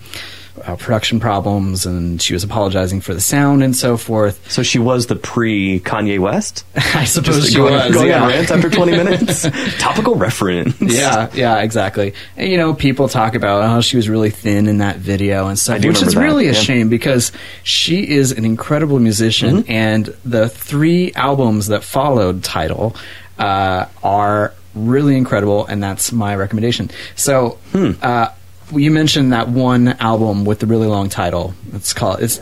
uh, 0.66 0.76
production 0.76 1.20
problems, 1.20 1.86
and 1.86 2.20
she 2.20 2.34
was 2.34 2.44
apologizing 2.44 3.00
for 3.00 3.14
the 3.14 3.22
sound 3.22 3.62
and 3.62 3.76
so 3.76 3.96
forth. 3.96 4.52
So 4.52 4.64
she 4.64 4.80
was 4.80 5.06
the 5.06 5.16
pre 5.16 5.80
Kanye 5.82 6.18
West. 6.20 6.66
I 6.76 7.04
suppose 7.06 7.36
Just 7.38 7.50
she 7.52 7.58
going, 7.58 7.74
was. 7.76 7.94
going 7.94 8.08
yeah. 8.08 8.24
on 8.24 8.30
rants 8.30 8.50
after 8.50 8.68
20 8.70 8.92
minutes. 8.92 9.46
Topical 9.80 10.16
reference. 10.16 10.76
yeah, 10.82 11.30
yeah, 11.36 11.60
exactly. 11.60 12.16
And, 12.38 12.50
you 12.52 12.58
know, 12.58 12.74
people 12.74 13.08
talk 13.08 13.36
about 13.36 13.66
how 13.70 13.82
she 13.82 13.98
was 13.98 14.10
really 14.10 14.32
thin 14.32 14.68
in 14.68 14.80
that 14.80 14.96
video 14.98 15.42
and 15.44 15.52
I 15.52 15.56
stuff, 15.56 15.86
which 15.86 16.02
is 16.02 16.16
that, 16.16 16.22
really 16.22 16.48
a 16.48 16.54
yeah. 16.54 16.60
shame 16.60 16.90
because 16.90 17.32
she 17.62 18.10
is 18.10 18.32
an 18.32 18.44
incredible 18.44 18.98
musician, 19.00 19.58
Mm-hmm. 19.58 19.72
and 19.72 20.06
the 20.26 20.50
three 20.50 21.14
albums 21.14 21.68
that 21.68 21.84
followed 21.84 22.44
Tidal 22.44 22.96
uh, 23.38 23.86
are 24.04 24.54
really 24.74 25.16
incredible, 25.18 25.68
and 25.68 25.84
that's 25.84 26.12
my 26.12 26.36
recommendation. 26.36 26.90
So, 27.16 27.60
Hmm. 27.74 27.92
uh, 28.02 28.30
you 28.74 28.92
mentioned 28.92 29.34
that 29.34 29.50
one 29.50 29.90
album 30.00 30.46
with 30.46 30.60
the 30.60 30.66
really 30.66 30.88
long 30.88 31.10
title. 31.10 31.54
It's 31.74 31.94
called. 31.94 32.22
It's 32.22 32.42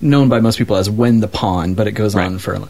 known 0.00 0.28
by 0.28 0.40
most 0.40 0.58
people 0.58 0.76
as 0.76 0.88
"When 0.90 1.20
the 1.20 1.28
Pawn," 1.28 1.74
but 1.74 1.86
it 1.86 1.92
goes 1.92 2.14
Right. 2.14 2.24
Mm-hmm. 2.26 2.34
on 2.34 2.38
for. 2.38 2.54
a 2.54 2.58
long 2.60 2.68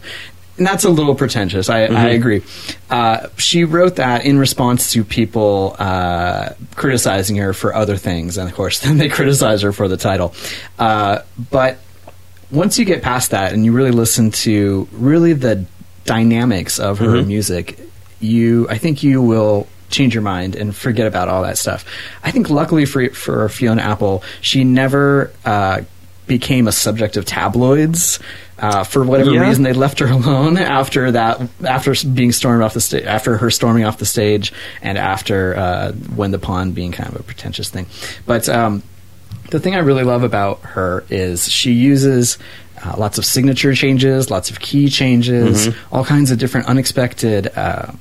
And 0.57 0.65
that's 0.65 0.83
a 0.85 0.89
little 0.89 1.13
pretentious. 1.13 1.69
I, 1.69 1.81
I 1.83 2.07
agree. 2.09 2.41
Uh, 2.89 3.27
she 3.37 3.63
wrote 3.63 3.97
that 3.97 4.25
in 4.25 4.39
response 4.39 4.91
to 4.93 5.03
people 5.03 5.75
uh, 5.77 6.49
criticizing 6.75 7.35
her 7.35 7.53
for 7.53 7.75
other 7.75 7.95
things, 7.95 8.37
and 8.39 8.49
of 8.49 8.55
course, 8.55 8.79
then 8.83 8.97
they 8.97 9.07
criticize 9.07 9.61
her 9.61 9.71
for 9.71 9.87
the 9.87 9.97
title. 9.97 10.33
Uh, 10.79 11.19
but 11.51 11.77
once 12.49 12.79
you 12.79 12.85
get 12.85 13.03
past 13.03 13.31
that 13.31 13.53
and 13.53 13.65
you 13.65 13.71
really 13.71 13.91
listen 13.91 14.31
to 14.31 14.87
really 14.93 15.33
the 15.33 15.65
dynamics 16.05 16.79
of 16.79 16.97
her 16.99 17.07
Mhm. 17.17 17.27
music, 17.27 17.79
you 18.19 18.67
I 18.69 18.77
think 18.79 19.03
you 19.03 19.21
will 19.21 19.67
change 19.89 20.13
your 20.13 20.23
mind 20.23 20.55
and 20.55 20.75
forget 20.75 21.07
about 21.07 21.27
all 21.29 21.43
that 21.43 21.57
stuff. 21.57 21.85
I 22.23 22.31
think 22.31 22.49
luckily 22.49 22.85
for 22.85 23.09
for 23.09 23.47
Fiona 23.49 23.81
Apple, 23.81 24.23
she 24.41 24.63
never 24.63 25.31
uh, 25.45 25.81
became 26.27 26.67
a 26.67 26.71
subject 26.71 27.17
of 27.17 27.25
tabloids. 27.25 28.19
Uh, 28.59 28.83
for 28.83 29.03
whatever 29.03 29.29
Yeah. 29.31 29.41
reason, 29.47 29.63
they 29.63 29.73
left 29.73 29.99
her 29.99 30.07
alone 30.11 30.57
after 30.57 31.11
that. 31.11 31.39
After 31.63 31.93
being 32.11 32.31
stormed 32.31 32.63
off 32.63 32.73
the 32.73 32.81
stage, 32.81 33.05
after 33.05 33.37
her 33.37 33.51
storming 33.51 33.83
off 33.85 33.99
the 33.99 34.05
stage, 34.05 34.51
and 34.81 34.97
after 34.97 35.55
uh, 35.55 35.91
when 36.15 36.31
the 36.31 36.39
pawn 36.39 36.71
being 36.71 36.91
kind 36.91 37.07
of 37.13 37.19
a 37.19 37.23
pretentious 37.23 37.69
thing. 37.69 37.85
But 38.25 38.49
um, 38.49 38.81
the 39.51 39.59
thing 39.59 39.75
I 39.75 39.79
really 39.79 40.03
love 40.03 40.23
about 40.23 40.59
her 40.61 41.05
is 41.09 41.47
she 41.49 41.71
uses 41.71 42.39
uh, 42.83 42.95
lots 42.97 43.17
of 43.19 43.25
signature 43.25 43.73
changes, 43.75 44.29
lots 44.31 44.49
of 44.49 44.59
key 44.59 44.89
changes, 44.89 45.67
Mm-hmm. 45.67 45.95
all 45.95 46.03
kinds 46.03 46.31
of 46.31 46.39
different 46.39 46.65
unexpected 46.67 47.47
uh, 47.55 47.91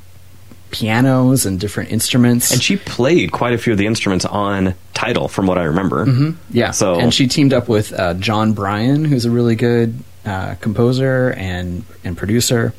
pianos 0.79 1.47
and 1.47 1.59
different 1.59 1.91
instruments. 1.91 2.53
And 2.53 2.63
she 2.63 2.77
played 2.77 3.33
quite 3.33 3.55
a 3.55 3.59
few 3.59 3.73
of 3.73 3.79
the 3.79 3.87
instruments 3.87 4.25
on 4.25 4.75
Tidal, 4.95 5.29
from 5.29 5.47
what 5.47 5.59
I 5.59 5.65
remember. 5.65 6.35
yeah, 6.51 6.71
So 6.71 6.99
and 7.01 7.13
she 7.13 7.27
teamed 7.29 7.53
up 7.53 7.69
with 7.69 7.93
uh, 7.93 8.15
Jon 8.15 8.53
Brion, 8.53 9.05
who's 9.05 9.25
a 9.25 9.31
really 9.31 9.55
good 9.57 9.95
uh, 10.25 10.55
composer 10.61 11.33
and 11.37 11.85
and 12.05 12.17
producer. 12.17 12.75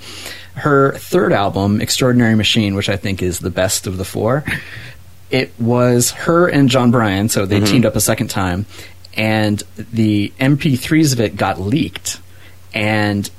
Her 0.56 0.94
third 0.94 1.34
album, 1.34 1.82
Extraordinary 1.82 2.36
Machine, 2.36 2.74
which 2.76 2.90
I 2.90 2.98
think 2.98 3.22
is 3.22 3.40
the 3.40 3.52
best 3.52 3.86
of 3.88 3.98
the 3.98 4.06
four, 4.06 4.44
it 5.30 5.52
was 5.60 6.12
her 6.12 6.48
and 6.48 6.68
Jon 6.70 6.90
Brion, 6.92 7.30
so 7.30 7.46
they 7.46 7.60
teamed 7.60 7.86
up 7.86 7.96
a 7.96 8.02
second 8.02 8.30
time, 8.30 8.66
and 9.16 9.62
the 9.78 10.34
MP3s 10.40 11.14
of 11.14 11.20
it 11.20 11.36
got 11.36 11.60
leaked, 11.60 12.20
and 12.74 13.30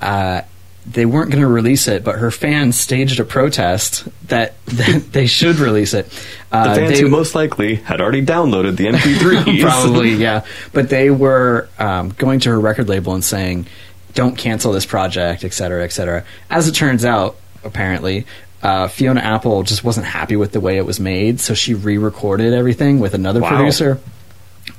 uh, 0.00 0.42
they 0.90 1.04
weren't 1.06 1.30
going 1.30 1.42
to 1.42 1.46
release 1.48 1.86
it, 1.88 2.02
but 2.04 2.16
her 2.16 2.30
fans 2.30 2.78
staged 2.78 3.20
a 3.20 3.24
protest 3.24 4.06
that, 4.28 4.54
that 4.66 5.08
they 5.12 5.26
should 5.26 5.56
release 5.56 5.92
it. 5.94 6.08
the 6.50 6.56
Uh, 6.56 6.74
fans 6.74 6.94
they- 6.94 7.00
who 7.02 7.08
most 7.08 7.34
likely 7.34 7.76
had 7.76 8.00
already 8.00 8.24
downloaded 8.24 8.76
the 8.76 8.86
MP3s. 8.86 9.60
Probably, 9.62 10.14
yeah. 10.14 10.44
But 10.72 10.88
they 10.88 11.10
were 11.10 11.68
um, 11.78 12.10
going 12.10 12.40
to 12.40 12.50
her 12.50 12.58
record 12.60 12.88
label 12.88 13.14
and 13.14 13.22
saying, 13.24 13.66
"Don't 14.14 14.36
cancel 14.38 14.72
this 14.72 14.86
project, 14.86 15.44
et 15.44 15.52
cetera, 15.52 15.84
et 15.84 15.92
cetera." 15.92 16.24
As 16.50 16.68
it 16.68 16.72
turns 16.72 17.04
out, 17.04 17.36
apparently, 17.64 18.24
uh, 18.62 18.88
Fiona 18.88 19.20
Apple 19.20 19.62
just 19.64 19.84
wasn't 19.84 20.06
happy 20.06 20.36
with 20.36 20.52
the 20.52 20.60
way 20.60 20.78
it 20.78 20.86
was 20.86 20.98
made, 20.98 21.38
so 21.40 21.54
she 21.54 21.74
re-recorded 21.74 22.52
everything 22.54 22.98
with 22.98 23.14
another 23.14 23.40
Wow. 23.40 23.50
producer. 23.50 24.00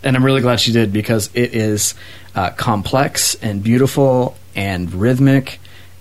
And 0.03 0.15
I'm 0.15 0.23
really 0.25 0.41
glad 0.41 0.59
she 0.59 0.71
did 0.71 0.91
because 0.93 1.29
it 1.33 1.53
is 1.53 1.93
uh, 2.35 2.49
complex 2.51 3.35
and 3.35 3.61
beautiful 3.63 4.35
and 4.55 4.93
rhythmic 4.93 5.59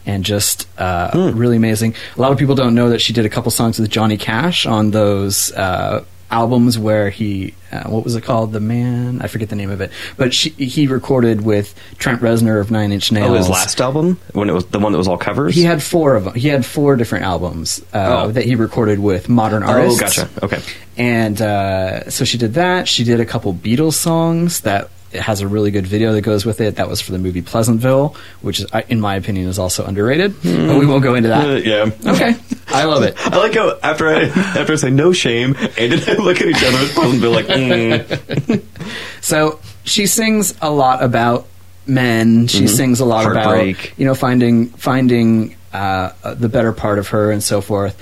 and 0.08 0.24
just 0.24 0.66
uh, 0.78 1.10
Hmm. 1.12 1.38
really 1.38 1.56
amazing. 1.56 1.94
A 2.16 2.20
lot 2.20 2.32
of 2.32 2.38
people 2.38 2.54
don't 2.56 2.74
know 2.74 2.88
that 2.90 3.00
she 3.00 3.12
did 3.12 3.24
a 3.24 3.28
couple 3.28 3.50
songs 3.52 3.78
with 3.78 3.90
Johnny 3.90 4.16
Cash 4.16 4.66
on 4.66 4.90
those 4.90 5.52
uh, 5.52 6.02
albums 6.30 6.78
where 6.78 7.08
he, 7.10 7.54
uh, 7.72 7.84
what 7.88 8.04
was 8.04 8.14
it 8.14 8.22
called? 8.22 8.52
The 8.52 8.60
Man? 8.60 9.20
I 9.22 9.28
forget 9.28 9.48
the 9.48 9.56
name 9.56 9.70
of 9.70 9.80
it. 9.80 9.90
But 10.16 10.34
she, 10.34 10.50
he 10.50 10.86
recorded 10.86 11.40
with 11.42 11.74
Trent 11.98 12.20
Reznor 12.20 12.60
of 12.60 12.70
Nine 12.70 12.92
Inch 12.92 13.10
Nails. 13.12 13.30
Oh, 13.30 13.34
his 13.34 13.48
last 13.48 13.80
album 13.80 14.18
when 14.32 14.48
it 14.50 14.52
was 14.52 14.66
the 14.66 14.78
one 14.78 14.92
that 14.92 14.98
was 14.98 15.08
all 15.08 15.16
covers. 15.18 15.54
He 15.54 15.62
had 15.62 15.82
four 15.82 16.16
of 16.16 16.24
them. 16.24 16.34
He 16.34 16.48
had 16.48 16.64
four 16.66 16.96
different 16.96 17.24
albums 17.24 17.80
uh, 17.94 18.24
Oh. 18.24 18.30
that 18.32 18.44
he 18.44 18.54
recorded 18.56 18.98
with 18.98 19.28
modern 19.28 19.62
artists. 19.62 20.00
oh, 20.00 20.04
gotcha. 20.04 20.28
Okay. 20.44 20.60
And 20.98 21.40
uh, 21.40 22.10
so 22.10 22.24
she 22.24 22.36
did 22.38 22.54
that. 22.54 22.88
She 22.88 23.04
did 23.04 23.20
a 23.20 23.26
couple 23.26 23.54
Beatles 23.54 23.94
songs 23.94 24.60
that 24.62 24.90
it 25.12 25.20
has 25.20 25.40
a 25.40 25.48
really 25.48 25.70
good 25.70 25.86
video 25.86 26.12
that 26.12 26.20
goes 26.22 26.44
with 26.44 26.60
it. 26.60 26.76
That 26.76 26.88
was 26.88 27.00
for 27.00 27.12
the 27.12 27.18
movie 27.18 27.40
Pleasantville, 27.42 28.14
which 28.42 28.60
is, 28.60 28.66
in 28.88 29.00
my 29.00 29.14
opinion, 29.16 29.48
is 29.48 29.58
also 29.58 29.84
underrated. 29.86 30.34
But 30.42 30.78
we 30.78 30.84
won't 30.86 31.02
go 31.02 31.14
into 31.14 31.34
Uh, 31.34 31.44
that. 31.54 31.64
yeah. 31.64 31.90
Okay, 32.12 32.36
I 32.68 32.84
love 32.84 33.02
it. 33.02 33.14
I 33.18 33.36
like 33.38 33.54
how 33.54 33.78
after 33.82 34.08
I 34.08 34.22
after 34.24 34.72
I 34.74 34.76
say 34.76 34.90
no 34.90 35.12
shame, 35.12 35.56
and 35.78 35.92
then 35.92 36.16
I 36.16 36.22
look 36.22 36.40
at 36.40 36.46
each 36.46 36.62
other 36.62 36.78
with 36.78 36.94
Pleasantville 36.94 37.32
like, 37.32 37.46
mm. 37.46 38.62
So 39.20 39.60
she 39.84 40.06
sings 40.06 40.54
a 40.60 40.70
lot 40.70 41.02
about 41.02 41.46
men. 41.86 42.46
She 42.46 42.68
sings 42.68 43.00
a 43.00 43.04
lot 43.04 43.30
about 43.30 43.56
Mm-hmm. 43.56 44.00
You 44.00 44.06
know 44.06 44.14
finding 44.14 44.68
finding 44.70 45.56
uh, 45.72 46.12
uh, 46.22 46.34
the 46.34 46.48
better 46.48 46.72
part 46.72 46.98
of 46.98 47.08
her 47.08 47.30
and 47.30 47.42
so 47.42 47.60
forth. 47.60 47.96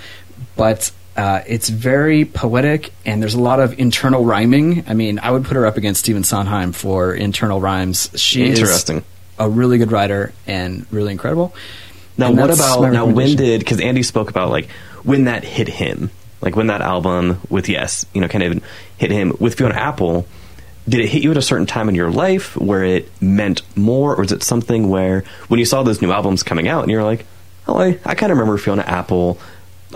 But 0.57 0.91
uh, 1.17 1.43
it's 1.47 1.69
very 1.69 2.25
poetic, 2.27 2.93
and 3.07 3.23
there's 3.23 3.35
a 3.35 3.41
lot 3.41 3.59
of 3.59 3.79
internal 3.79 4.25
rhyming. 4.25 4.85
I 4.87 4.95
mean, 4.95 5.19
I 5.19 5.31
would 5.31 5.45
put 5.45 5.57
her 5.57 5.67
up 5.67 5.77
against 5.77 6.01
Stephen 6.01 6.25
Sondheim 6.25 6.73
for 6.73 7.15
internal 7.15 7.61
rhymes. 7.61 8.11
She 8.15 8.45
Interesting. 8.45 8.99
is 8.99 9.05
a 9.39 9.49
really 9.49 9.79
good 9.79 9.93
writer 9.93 10.33
and 10.47 10.87
really 10.91 11.13
incredible. 11.13 11.55
Now, 12.19 12.29
And 12.29 12.39
what 12.39 12.51
about 12.51 12.93
now? 12.93 13.07
When 13.07 13.37
did 13.37 13.61
because 13.61 13.81
Andy 13.81 14.03
spoke 14.03 14.31
about 14.31 14.51
like 14.51 14.69
when 15.05 15.25
that 15.25 15.45
hit 15.45 15.69
him, 15.69 16.11
like 16.41 16.55
when 16.55 16.67
that 16.69 16.83
album 16.83 17.41
with 17.49 17.69
Yes, 17.69 18.05
you 18.13 18.21
know, 18.21 18.29
kind 18.29 18.45
of 18.45 18.63
hit 18.99 19.11
him 19.11 19.35
with 19.41 19.57
Fiona 19.57 19.75
Apple. 19.75 20.27
Did 20.89 21.01
it 21.01 21.09
hit 21.09 21.23
you 21.23 21.33
at 21.33 21.37
a 21.37 21.43
certain 21.43 21.67
time 21.67 21.89
in 21.89 21.95
your 21.95 22.11
life 22.11 22.57
where 22.57 22.85
it 22.85 23.11
meant 23.21 23.63
more, 23.77 24.15
or 24.15 24.23
is 24.23 24.33
it 24.33 24.43
something 24.45 24.89
where 24.89 25.25
when 25.49 25.59
you 25.59 25.67
saw 25.67 25.83
those 25.83 26.01
new 26.01 26.13
albums 26.13 26.43
coming 26.45 26.69
out 26.69 26.83
and 26.83 26.93
you're 26.93 27.03
like, 27.03 27.27
oh, 27.67 27.79
I, 27.79 27.99
I 28.05 28.15
kind 28.15 28.31
of 28.31 28.39
remember 28.39 28.57
Fiona 28.57 28.83
Apple. 28.83 29.39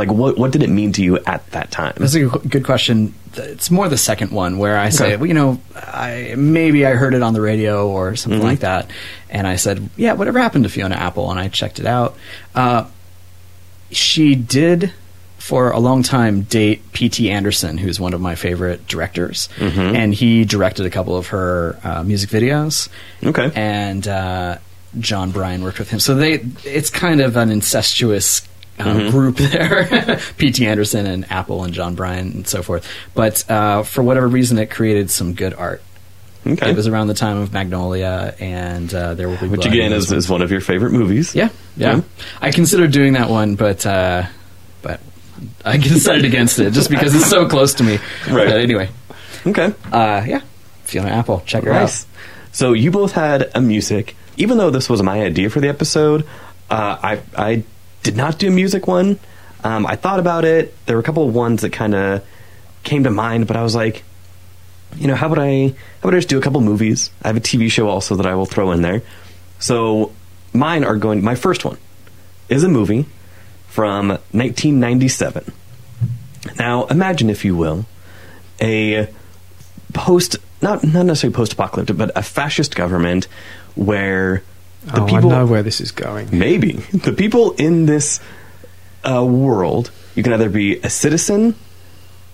Like, 0.01 0.11
what 0.11 0.37
what 0.39 0.51
did 0.51 0.63
it 0.63 0.71
mean 0.71 0.93
to 0.95 1.03
you 1.05 1.19
at 1.27 1.49
that 1.53 1.71
time? 1.71 1.95
That's 1.99 2.15
a 2.17 2.25
good- 2.27 2.65
question. 2.65 3.15
It's 3.37 3.71
more 3.71 3.89
the 3.89 3.97
second 3.97 4.33
one 4.33 4.59
where 4.59 4.77
I 4.77 4.89
say, 4.89 5.05
Okay. 5.07 5.17
well, 5.17 5.27
you 5.27 5.35
know, 5.35 5.61
I 5.77 6.35
maybe 6.37 6.85
I 6.85 6.95
heard 6.95 7.15
it 7.15 7.23
on 7.23 7.33
the 7.35 7.41
radio 7.41 7.87
or 7.89 8.17
something 8.17 8.41
Mm-hmm. 8.41 8.49
like 8.49 8.61
that, 8.61 8.91
and 9.31 9.47
I 9.47 9.55
said, 9.57 9.89
yeah, 9.97 10.15
whatever 10.15 10.41
happened 10.41 10.65
to 10.65 10.71
Fiona 10.71 10.97
Apple, 10.97 11.31
and 11.31 11.39
I 11.39 11.47
checked 11.49 11.79
it 11.79 11.87
out. 11.87 12.17
Uh, 12.57 12.87
she 13.93 14.35
did 14.35 14.93
for 15.39 15.71
a 15.71 15.79
long 15.79 16.03
time 16.03 16.43
date 16.43 16.93
P.T. 16.93 17.31
Anderson, 17.31 17.79
who's 17.79 17.99
one 17.99 18.15
of 18.15 18.21
my 18.21 18.35
favorite 18.35 18.87
directors, 18.87 19.49
Mm-hmm. 19.57 19.81
and 19.97 20.15
he 20.15 20.45
directed 20.45 20.87
a 20.87 20.91
couple 20.91 21.17
of 21.17 21.29
her 21.29 21.79
uh, 21.83 22.03
music 22.03 22.31
videos. 22.31 22.89
Okay. 23.25 23.51
and 23.55 24.07
uh, 24.07 24.59
Jon 24.99 25.31
Brion 25.31 25.63
worked 25.63 25.79
with 25.79 25.89
him, 25.91 26.01
so 26.01 26.15
they 26.15 26.45
it's 26.65 26.91
kind 26.91 27.21
of 27.21 27.37
an 27.37 27.51
incestuous. 27.51 28.43
Um, 28.79 28.87
Mm-hmm. 28.97 29.11
Group 29.11 29.37
there, 29.39 30.19
P.T. 30.39 30.67
Anderson 30.67 31.05
and 31.07 31.31
Apple 31.31 31.65
and 31.65 31.75
Jon 31.75 31.95
Brion 31.95 32.33
and 32.33 32.49
so 32.49 32.63
forth. 32.63 32.89
But 33.15 33.49
uh, 33.51 33.83
for 33.83 34.03
whatever 34.03 34.27
reason, 34.27 34.59
it 34.59 34.71
created 34.71 35.11
some 35.11 35.35
good 35.35 35.53
art. 35.53 35.83
Okay. 36.47 36.71
It 36.71 36.77
was 36.77 36.87
around 36.87 37.09
the 37.09 37.15
time 37.15 37.37
of 37.37 37.53
Magnolia 37.53 38.35
and 38.41 38.93
uh, 38.95 39.13
There 39.13 39.29
Will 39.29 39.37
Be 39.37 39.49
Which 39.49 39.67
again 39.67 39.93
is, 39.93 40.11
is 40.11 40.31
one 40.31 40.41
of 40.41 40.51
your 40.51 40.63
favorite 40.63 40.93
movies. 40.93 41.35
yeah, 41.35 41.51
yeah. 41.77 41.97
Yeah. 41.97 42.03
I 42.41 42.51
considered 42.53 42.93
doing 42.93 43.13
that 43.13 43.29
one, 43.29 43.57
but 43.57 43.85
uh, 43.85 44.25
but 44.81 45.01
I 45.63 45.77
decided 45.79 46.25
against 46.25 46.59
it 46.59 46.73
just 46.73 46.89
because 46.89 47.15
it's 47.15 47.29
so 47.29 47.47
close 47.47 47.75
to 47.75 47.83
me. 47.85 47.99
Right. 48.31 48.49
But 48.49 48.61
anyway, 48.61 48.89
Okay. 49.47 49.75
uh, 49.93 50.25
yeah, 50.27 50.41
Fiona 50.85 51.11
Apple, 51.11 51.43
check 51.45 51.65
her 51.65 51.73
Nice. 51.75 52.07
So 52.53 52.73
you 52.73 52.91
both 52.91 53.13
had 53.13 53.51
a 53.55 53.61
music. 53.61 54.17
Even 54.39 54.57
though 54.57 54.71
this 54.71 54.89
was 54.89 55.03
my 55.03 55.21
idea 55.23 55.51
for 55.51 55.61
the 55.61 55.69
episode, 55.69 56.27
uh, 56.71 56.97
I 57.03 57.21
I 57.37 57.65
did 58.03 58.17
not 58.17 58.39
do 58.39 58.49
a 58.49 58.51
music 58.51 58.87
one. 58.87 59.19
Um, 59.63 59.87
I 59.87 59.97
thought 59.97 60.21
about 60.21 60.45
it. 60.45 60.75
There 60.87 60.97
were 60.97 61.01
a 61.01 61.05
couple 61.05 61.27
of 61.27 61.35
ones 61.35 61.63
that 61.63 61.71
kind 61.71 61.95
of 61.95 62.25
came 62.83 63.05
to 63.05 63.11
mind, 63.11 63.47
but 63.47 63.57
I 63.57 63.63
was 63.63 63.75
like, 63.75 64.03
you 64.97 65.07
know, 65.07 65.15
how 65.15 65.27
about 65.27 65.39
I 65.39 65.69
how 65.69 66.09
would 66.09 66.15
I 66.15 66.19
just 66.19 66.29
do 66.29 66.39
a 66.39 66.41
couple 66.41 66.61
movies? 66.61 67.11
I 67.23 67.29
have 67.29 67.37
a 67.37 67.41
TV 67.41 67.71
show 67.71 67.89
also 67.89 68.17
that 68.17 68.27
I 68.27 68.35
will 68.35 68.47
throw 68.47 68.73
in 68.73 68.83
there. 68.83 69.03
So 69.59 70.13
mine 70.53 70.85
are 70.85 70.97
going. 70.97 71.23
My 71.23 71.35
first 71.35 71.65
one 71.65 71.79
is 72.49 72.65
a 72.65 72.69
movie 72.69 73.07
from 73.69 74.09
1997. 74.09 75.53
Now 76.59 76.87
imagine, 76.87 77.31
if 77.31 77.45
you 77.45 77.55
will, 77.55 77.87
a 78.61 79.09
post 79.93 80.37
not 80.63 80.83
not 80.85 81.07
necessarily 81.07 81.35
post 81.35 81.53
apocalyptic, 81.53 81.97
but 81.97 82.11
a 82.17 82.23
fascist 82.23 82.75
government 82.75 83.29
where 83.75 84.43
the 84.85 85.03
oh, 85.03 85.07
people 85.07 85.33
I 85.33 85.39
know 85.39 85.47
where 85.47 85.63
this 85.63 85.81
is 85.81 85.93
going. 85.93 86.29
maybe 86.37 86.73
the 86.93 87.13
people 87.13 87.53
in 87.53 87.87
this 87.87 88.21
uh, 89.05 89.25
world 89.25 89.91
you 90.15 90.23
can 90.23 90.33
either 90.33 90.49
be 90.49 90.79
a 90.81 90.91
citizen 90.91 91.55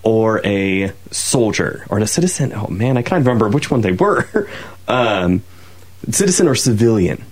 or 0.03 0.45
a 0.45 0.91
soldier 1.11 1.85
or 1.89 1.99
a 1.99 2.07
citizen. 2.07 2.53
Oh 2.53 2.67
man, 2.67 2.97
I 2.97 3.01
can't 3.01 3.25
remember 3.25 3.49
which 3.49 3.69
one 3.69 3.81
they 3.81 3.91
were. 3.91 4.49
um, 4.87 5.43
citizen 6.09 6.47
or 6.47 6.55
civilian. 6.55 7.23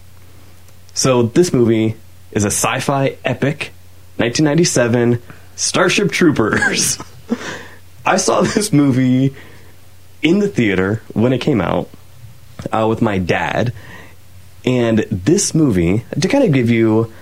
So 0.93 1.23
this 1.23 1.53
movie 1.53 1.95
is 2.31 2.43
a 2.43 2.47
sci-fi 2.47 3.17
epic, 3.23 3.71
1997 4.17 5.21
Starship 5.55 6.11
Troopers. 6.11 6.97
I 8.05 8.17
saw 8.17 8.41
this 8.41 8.71
movie 8.71 9.33
in 10.21 10.39
the 10.39 10.47
theater 10.47 11.01
when 11.13 11.33
it 11.33 11.39
came 11.39 11.61
out 11.61 11.89
uh, 12.71 12.87
with 12.89 13.01
my 13.01 13.17
dad, 13.17 13.73
and 14.65 14.99
this 15.11 15.53
movie 15.53 16.03
to 16.19 16.27
kind 16.27 16.43
of 16.43 16.51
give 16.51 16.69
you, 16.69 17.13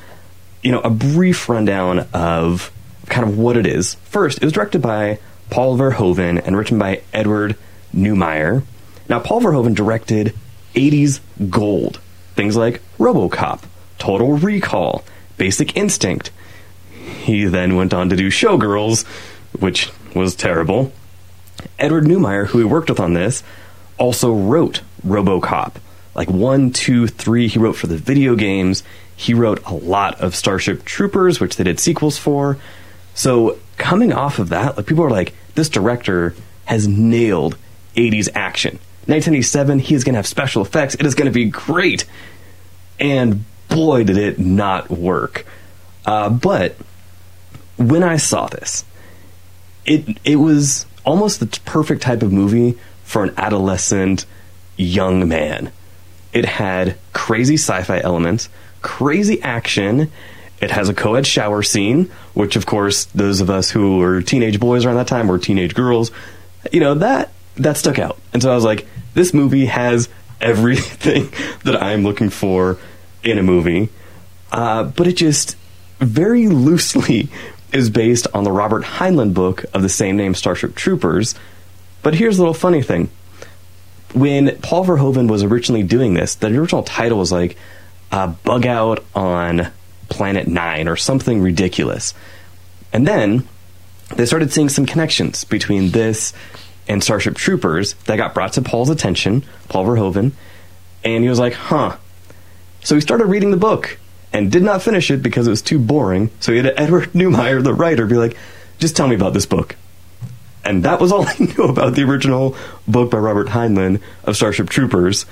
you 0.62 0.72
know, 0.72 0.80
a 0.82 0.90
brief 0.90 1.50
rundown 1.50 2.08
of 2.14 2.72
kind 3.08 3.28
of 3.28 3.38
what 3.38 3.58
it 3.58 3.68
is. 3.68 3.96
First, 4.06 4.38
it 4.38 4.44
was 4.44 4.54
directed 4.54 4.82
by 4.82 5.20
Paul 5.50 5.78
Verhoeven 5.78 6.42
and 6.46 6.58
written 6.58 6.80
by 6.80 7.02
Edward 7.14 7.58
Neumeier. 7.94 8.64
Now, 9.10 9.20
Paul 9.20 9.42
Verhoeven 9.42 9.76
directed 9.76 10.34
80s 10.74 11.20
gold, 11.50 12.00
things 12.36 12.56
like 12.56 12.82
RoboCop, 12.98 13.64
Total 14.00 14.34
Recall, 14.34 15.04
Basic 15.38 15.76
Instinct. 15.76 16.32
He 17.24 17.46
then 17.46 17.76
went 17.76 17.94
on 17.94 18.10
to 18.10 18.16
do 18.16 18.30
Showgirls, 18.30 19.06
which 19.60 19.92
was 20.16 20.36
terrible. 20.36 20.92
Edward 21.78 22.06
Neumeier, 22.06 22.48
who 22.48 22.60
he 22.60 22.64
worked 22.64 22.90
with 22.90 23.00
on 23.00 23.14
this, 23.14 23.44
also 23.98 24.34
wrote 24.34 24.82
RoboCop. 25.06 25.74
Like 26.16 26.30
one, 26.30 26.72
two, 26.72 27.08
three, 27.08 27.48
he 27.48 27.60
wrote 27.60 27.76
for 27.76 27.88
the 27.88 27.98
video 27.98 28.36
games. 28.36 28.84
He 29.16 29.34
wrote 29.34 29.66
a 29.66 29.74
lot 29.74 30.22
of 30.22 30.36
Starship 30.36 30.86
Troopers, 30.86 31.40
which 31.40 31.56
they 31.56 31.64
did 31.64 31.80
sequels 31.80 32.18
for. 32.18 32.58
So 33.16 33.58
coming 33.78 34.14
off 34.14 34.40
of 34.40 34.50
that, 34.50 34.78
like 34.78 34.86
people 34.86 35.04
are 35.04 35.10
like, 35.10 35.34
this 35.56 35.70
director 35.70 36.36
has 36.66 36.88
nailed 36.88 37.58
80s 37.96 38.30
action. 38.34 38.80
1987, 39.06 39.80
he 39.80 39.96
is 39.96 40.04
going 40.04 40.14
to 40.14 40.18
have 40.18 40.28
special 40.28 40.62
effects. 40.62 40.96
It 40.96 41.06
is 41.06 41.16
going 41.16 41.26
to 41.26 41.34
be 41.34 41.46
great. 41.46 42.06
And 43.00 43.44
boy, 43.68 44.04
did 44.04 44.18
it 44.18 44.40
not 44.40 44.90
work. 44.90 45.46
Uh, 46.06 46.30
but 46.30 46.76
when 47.78 48.04
I 48.04 48.18
saw 48.18 48.48
this, 48.48 48.86
it 49.86 50.18
it 50.24 50.38
was 50.38 50.86
almost 51.06 51.40
the 51.40 51.60
perfect 51.66 52.02
type 52.02 52.22
of 52.22 52.32
movie 52.32 52.78
for 53.04 53.24
an 53.24 53.34
adolescent 53.38 54.26
young 54.78 55.28
man. 55.28 55.72
It 56.34 56.46
had 56.46 56.98
crazy 57.14 57.56
sci-fi 57.56 58.00
elements, 58.00 58.50
crazy 58.82 59.42
action. 59.42 60.12
It 60.60 60.72
has 60.72 60.90
a 60.90 60.94
co-ed 60.94 61.28
shower 61.28 61.62
scene, 61.62 62.12
which 62.34 62.56
of 62.56 62.66
course 62.66 63.06
those 63.06 63.42
of 63.42 63.50
us 63.50 63.70
who 63.70 63.98
were 63.98 64.22
teenage 64.22 64.60
boys 64.60 64.86
around 64.86 64.96
that 64.96 65.08
time 65.08 65.28
were 65.28 65.38
teenage 65.38 65.76
girls. 65.76 66.12
You 66.72 66.80
know, 66.80 66.96
that 66.96 67.32
that 67.58 67.78
stuck 67.78 68.00
out. 68.00 68.20
And 68.34 68.42
so 68.42 68.52
I 68.52 68.56
was 68.56 68.64
like, 68.64 68.88
this 69.14 69.34
movie 69.34 69.68
has 69.68 70.10
everything 70.42 71.30
that 71.64 71.82
I'm 71.82 72.04
looking 72.04 72.30
for 72.30 72.78
in 73.24 73.38
a 73.38 73.44
movie. 73.44 73.90
Uh, 74.52 74.84
but 74.84 75.08
it 75.08 75.14
just 75.14 75.56
very 76.00 76.48
loosely 76.48 77.30
is 77.72 77.90
based 77.90 78.28
on 78.34 78.44
the 78.44 78.52
Robert 78.52 78.84
Heinlein 78.84 79.34
book 79.34 79.66
of 79.74 79.82
the 79.82 79.90
same 79.90 80.16
name, 80.16 80.36
Starship 80.36 80.76
Troopers. 80.76 81.36
But 82.04 82.16
here's 82.16 82.38
a 82.38 82.42
little 82.42 82.54
funny 82.54 82.82
thing. 82.82 83.10
When 84.14 84.58
Paul 84.60 84.86
Verhoeven 84.86 85.30
was 85.30 85.44
originally 85.44 85.84
doing 85.84 86.14
this, 86.14 86.36
the 86.36 86.48
original 86.48 86.84
title 86.84 87.18
was 87.18 87.32
like 87.32 87.58
uh, 88.12 88.28
Bug 88.28 88.66
Out 88.66 89.04
on 89.16 89.72
Planet 90.10 90.48
Nine 90.48 90.88
or 90.88 90.96
something 90.96 91.42
ridiculous. 91.42 92.14
And 92.92 93.08
then 93.08 93.48
they 94.16 94.26
started 94.26 94.52
seeing 94.54 94.70
some 94.70 94.86
connections 94.86 95.44
between 95.44 95.92
this 95.92 96.34
and 96.88 97.04
Starship 97.04 97.36
Troopers 97.36 97.94
that 98.06 98.18
got 98.18 98.34
brought 98.34 98.54
to 98.54 98.62
Paul's 98.62 98.90
attention, 98.90 99.44
Paul 99.70 99.86
Verhoeven, 99.86 100.34
and 101.04 101.24
he 101.24 101.30
was 101.30 101.40
like, 101.40 101.54
huh. 101.54 101.98
So 102.84 102.96
he 102.96 103.02
started 103.02 103.26
reading 103.26 103.52
the 103.52 103.58
book 103.58 103.98
and 104.32 104.52
did 104.52 104.64
not 104.64 104.82
finish 104.82 105.10
it 105.10 105.24
because 105.24 105.48
it 105.48 105.52
was 105.52 105.62
too 105.62 105.80
boring. 105.80 106.30
So 106.40 106.52
he 106.52 106.58
had 106.58 106.74
Edward 106.78 107.04
Neumeier, 107.14 107.64
the 107.64 107.74
writer, 107.74 108.06
be 108.06 108.16
like, 108.16 108.38
just 108.80 108.96
tell 108.96 109.08
me 109.08 109.16
about 109.16 109.34
this 109.34 109.46
book. 109.46 109.76
And 110.66 110.84
that 110.84 111.00
was 111.00 111.12
all 111.12 111.26
I 111.28 111.36
knew 111.40 111.64
about 111.64 111.96
the 111.96 112.04
original 112.04 112.56
book 112.88 113.12
by 113.12 113.18
Robert 113.18 113.48
Heinlein 113.48 114.02
of 114.24 114.36
Starship 114.36 114.70
Troopers. 114.70 115.26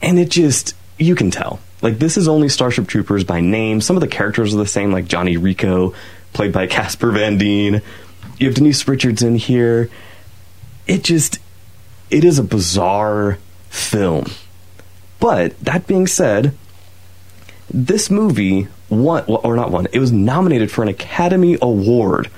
And 0.00 0.18
it 0.18 0.30
just, 0.30 0.74
you 0.98 1.14
can 1.14 1.30
tell. 1.30 1.60
Like, 1.82 1.98
this 1.98 2.16
is 2.16 2.28
only 2.28 2.48
Starship 2.48 2.88
Troopers 2.88 3.24
by 3.24 3.40
name. 3.40 3.80
Some 3.80 3.96
of 3.96 4.00
the 4.00 4.08
characters 4.08 4.54
are 4.54 4.58
the 4.58 4.66
same, 4.66 4.92
like 4.92 5.06
Johnny 5.06 5.36
Rico, 5.36 5.94
played 6.32 6.52
by 6.52 6.66
Casper 6.68 7.10
Van 7.10 7.38
Dien. 7.38 7.82
You 8.38 8.46
have 8.46 8.54
Denise 8.54 8.86
Richards 8.86 9.22
in 9.22 9.36
here. 9.36 9.90
It 10.86 11.04
just, 11.04 11.38
it 12.10 12.24
is 12.24 12.38
a 12.38 12.44
bizarre 12.44 13.38
film. 13.68 14.26
But 15.20 15.58
that 15.60 15.86
being 15.86 16.06
said, 16.06 16.54
this 17.70 18.10
movie 18.10 18.68
won, 18.88 19.24
or 19.26 19.56
not 19.56 19.70
won, 19.70 19.88
it 19.92 19.98
was 19.98 20.12
nominated 20.12 20.70
for 20.70 20.82
an 20.82 20.88
Academy 20.88 21.58
Award 21.60 22.30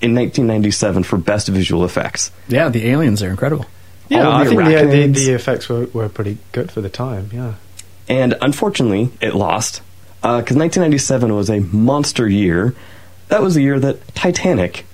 in 0.00 0.14
1997 0.14 1.02
for 1.04 1.16
Best 1.16 1.48
Visual 1.48 1.84
Effects. 1.84 2.30
Yeah, 2.48 2.68
the 2.68 2.88
aliens 2.88 3.22
are 3.22 3.30
incredible. 3.30 3.66
Yeah, 4.08 4.26
All 4.26 4.32
I 4.32 4.44
think 4.44 4.62
the, 4.64 4.86
the, 4.86 5.06
the 5.26 5.32
effects 5.34 5.68
were, 5.68 5.86
were 5.86 6.08
pretty 6.08 6.36
good 6.52 6.70
for 6.70 6.80
the 6.82 6.90
time. 6.90 7.30
Yeah. 7.32 7.54
And 8.08 8.36
unfortunately, 8.42 9.10
it 9.22 9.34
lost 9.34 9.80
because 10.16 10.56
1997 10.56 11.34
was 11.34 11.48
a 11.48 11.60
monster 11.60 12.28
year. 12.28 12.74
That 13.28 13.40
was 13.40 13.54
the 13.54 13.62
year 13.62 13.80
that 13.80 14.14
Titanic 14.14 14.84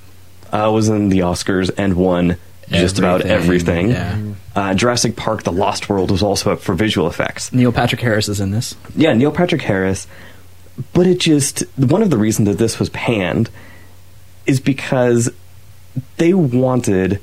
uh, 0.53 0.71
was 0.73 0.89
in 0.89 1.09
the 1.09 1.21
Oscars 1.21 1.71
and 1.77 1.95
won 1.95 2.37
just 2.69 3.01
about 3.01 3.23
Everything, 3.23 3.91
everything. 3.93 4.35
yeah. 4.35 4.35
Uh, 4.55 4.75
Jurassic 4.75 5.17
Park: 5.17 5.43
The 5.43 5.51
Lost 5.51 5.89
World 5.89 6.13
was 6.13 6.23
also 6.23 6.53
up 6.53 6.61
for 6.61 6.73
visual 6.75 7.09
effects. 7.09 7.53
Neil 7.53 7.73
Patrick 7.73 8.01
Harris 8.01 8.29
is 8.29 8.39
in 8.39 8.53
this. 8.53 8.77
Yeah, 8.95 9.13
Neil 9.13 9.33
Patrick 9.33 9.63
Harris. 9.63 10.07
But 10.93 11.09
it 11.09 11.19
just 11.19 11.61
one 11.77 12.03
of 12.03 12.11
the 12.11 12.17
reasons 12.19 12.49
that 12.49 12.59
this 12.59 12.79
was 12.79 12.89
panned 12.91 13.51
is 14.51 14.61
because 14.61 15.31
they 16.17 16.35
wanted 16.35 17.21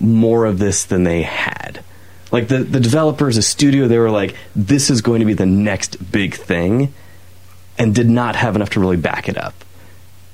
more 0.00 0.44
of 0.46 0.58
this 0.58 0.84
than 0.84 1.04
they 1.04 1.22
had. 1.22 1.84
Like 2.30 2.48
the 2.48 2.58
the 2.58 2.80
developers, 2.80 3.36
the 3.36 3.42
studio, 3.42 3.88
they 3.88 3.98
were 3.98 4.10
like, 4.10 4.34
"This 4.56 4.88
is 4.90 5.02
going 5.02 5.20
to 5.20 5.26
be 5.26 5.34
the 5.34 5.46
next 5.46 6.10
big 6.12 6.34
thing," 6.34 6.94
and 7.78 7.94
did 7.94 8.08
not 8.08 8.36
have 8.36 8.56
enough 8.56 8.70
to 8.70 8.80
really 8.80 8.96
back 8.96 9.28
it 9.28 9.36
up. 9.36 9.54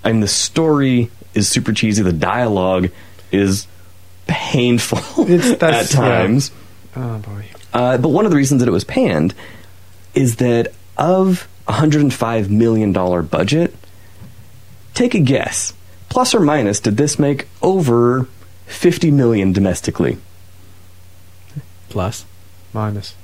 I 0.05 0.13
mean, 0.13 0.21
the 0.21 0.29
story 0.29 1.11
is 1.35 1.49
super 1.49 1.73
cheesy. 1.73 2.03
The 2.03 2.13
dialogue 2.13 2.91
is 3.33 3.67
painful 4.27 4.99
It's- 5.29 5.51
at 5.53 5.59
that's- 5.61 5.95
yeah. 5.95 6.01
times. 6.01 6.51
Oh 6.95 7.19
boy. 7.19 7.45
Uh, 7.73 7.99
but 7.99 8.09
one 8.11 8.25
of 8.25 8.31
the 8.31 8.37
reasons 8.37 8.61
that 8.61 8.69
it 8.69 8.73
was 8.73 8.85
panned 8.85 9.35
is 10.15 10.37
that 10.37 10.73
of 10.97 11.47
a 11.69 11.73
$105 11.73 12.49
million 12.49 12.93
budget, 13.27 13.75
take 14.95 15.15
a 15.15 15.21
guess. 15.21 15.75
Plus 16.09 16.35
or 16.35 16.41
minus, 16.41 16.81
did 16.81 16.97
this 16.97 17.19
make 17.19 17.49
over 17.63 18.27
50 18.67 19.11
million 19.11 19.53
domestically? 19.53 20.19
Plus, 21.89 22.25
Minus. 22.73 23.15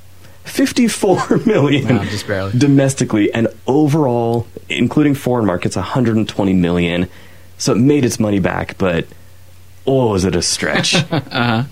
54 0.45 1.39
million 1.47 1.97
Wow, 1.97 2.05
just 2.05 2.27
barely. 2.27 2.59
domestically, 2.59 3.33
and 3.33 3.49
overall, 3.67 4.47
including 4.69 5.15
foreign 5.15 5.47
markets, 5.47 5.77
120 5.77 6.53
million. 6.55 7.09
So 7.59 7.73
it 7.73 7.77
made 7.79 8.05
its 8.05 8.19
money 8.21 8.41
back, 8.41 8.77
but 8.79 9.07
oh, 9.87 10.11
was 10.11 10.25
it 10.25 10.35
a 10.37 10.43
stretch? 10.43 10.95
uh-huh. 11.11 11.65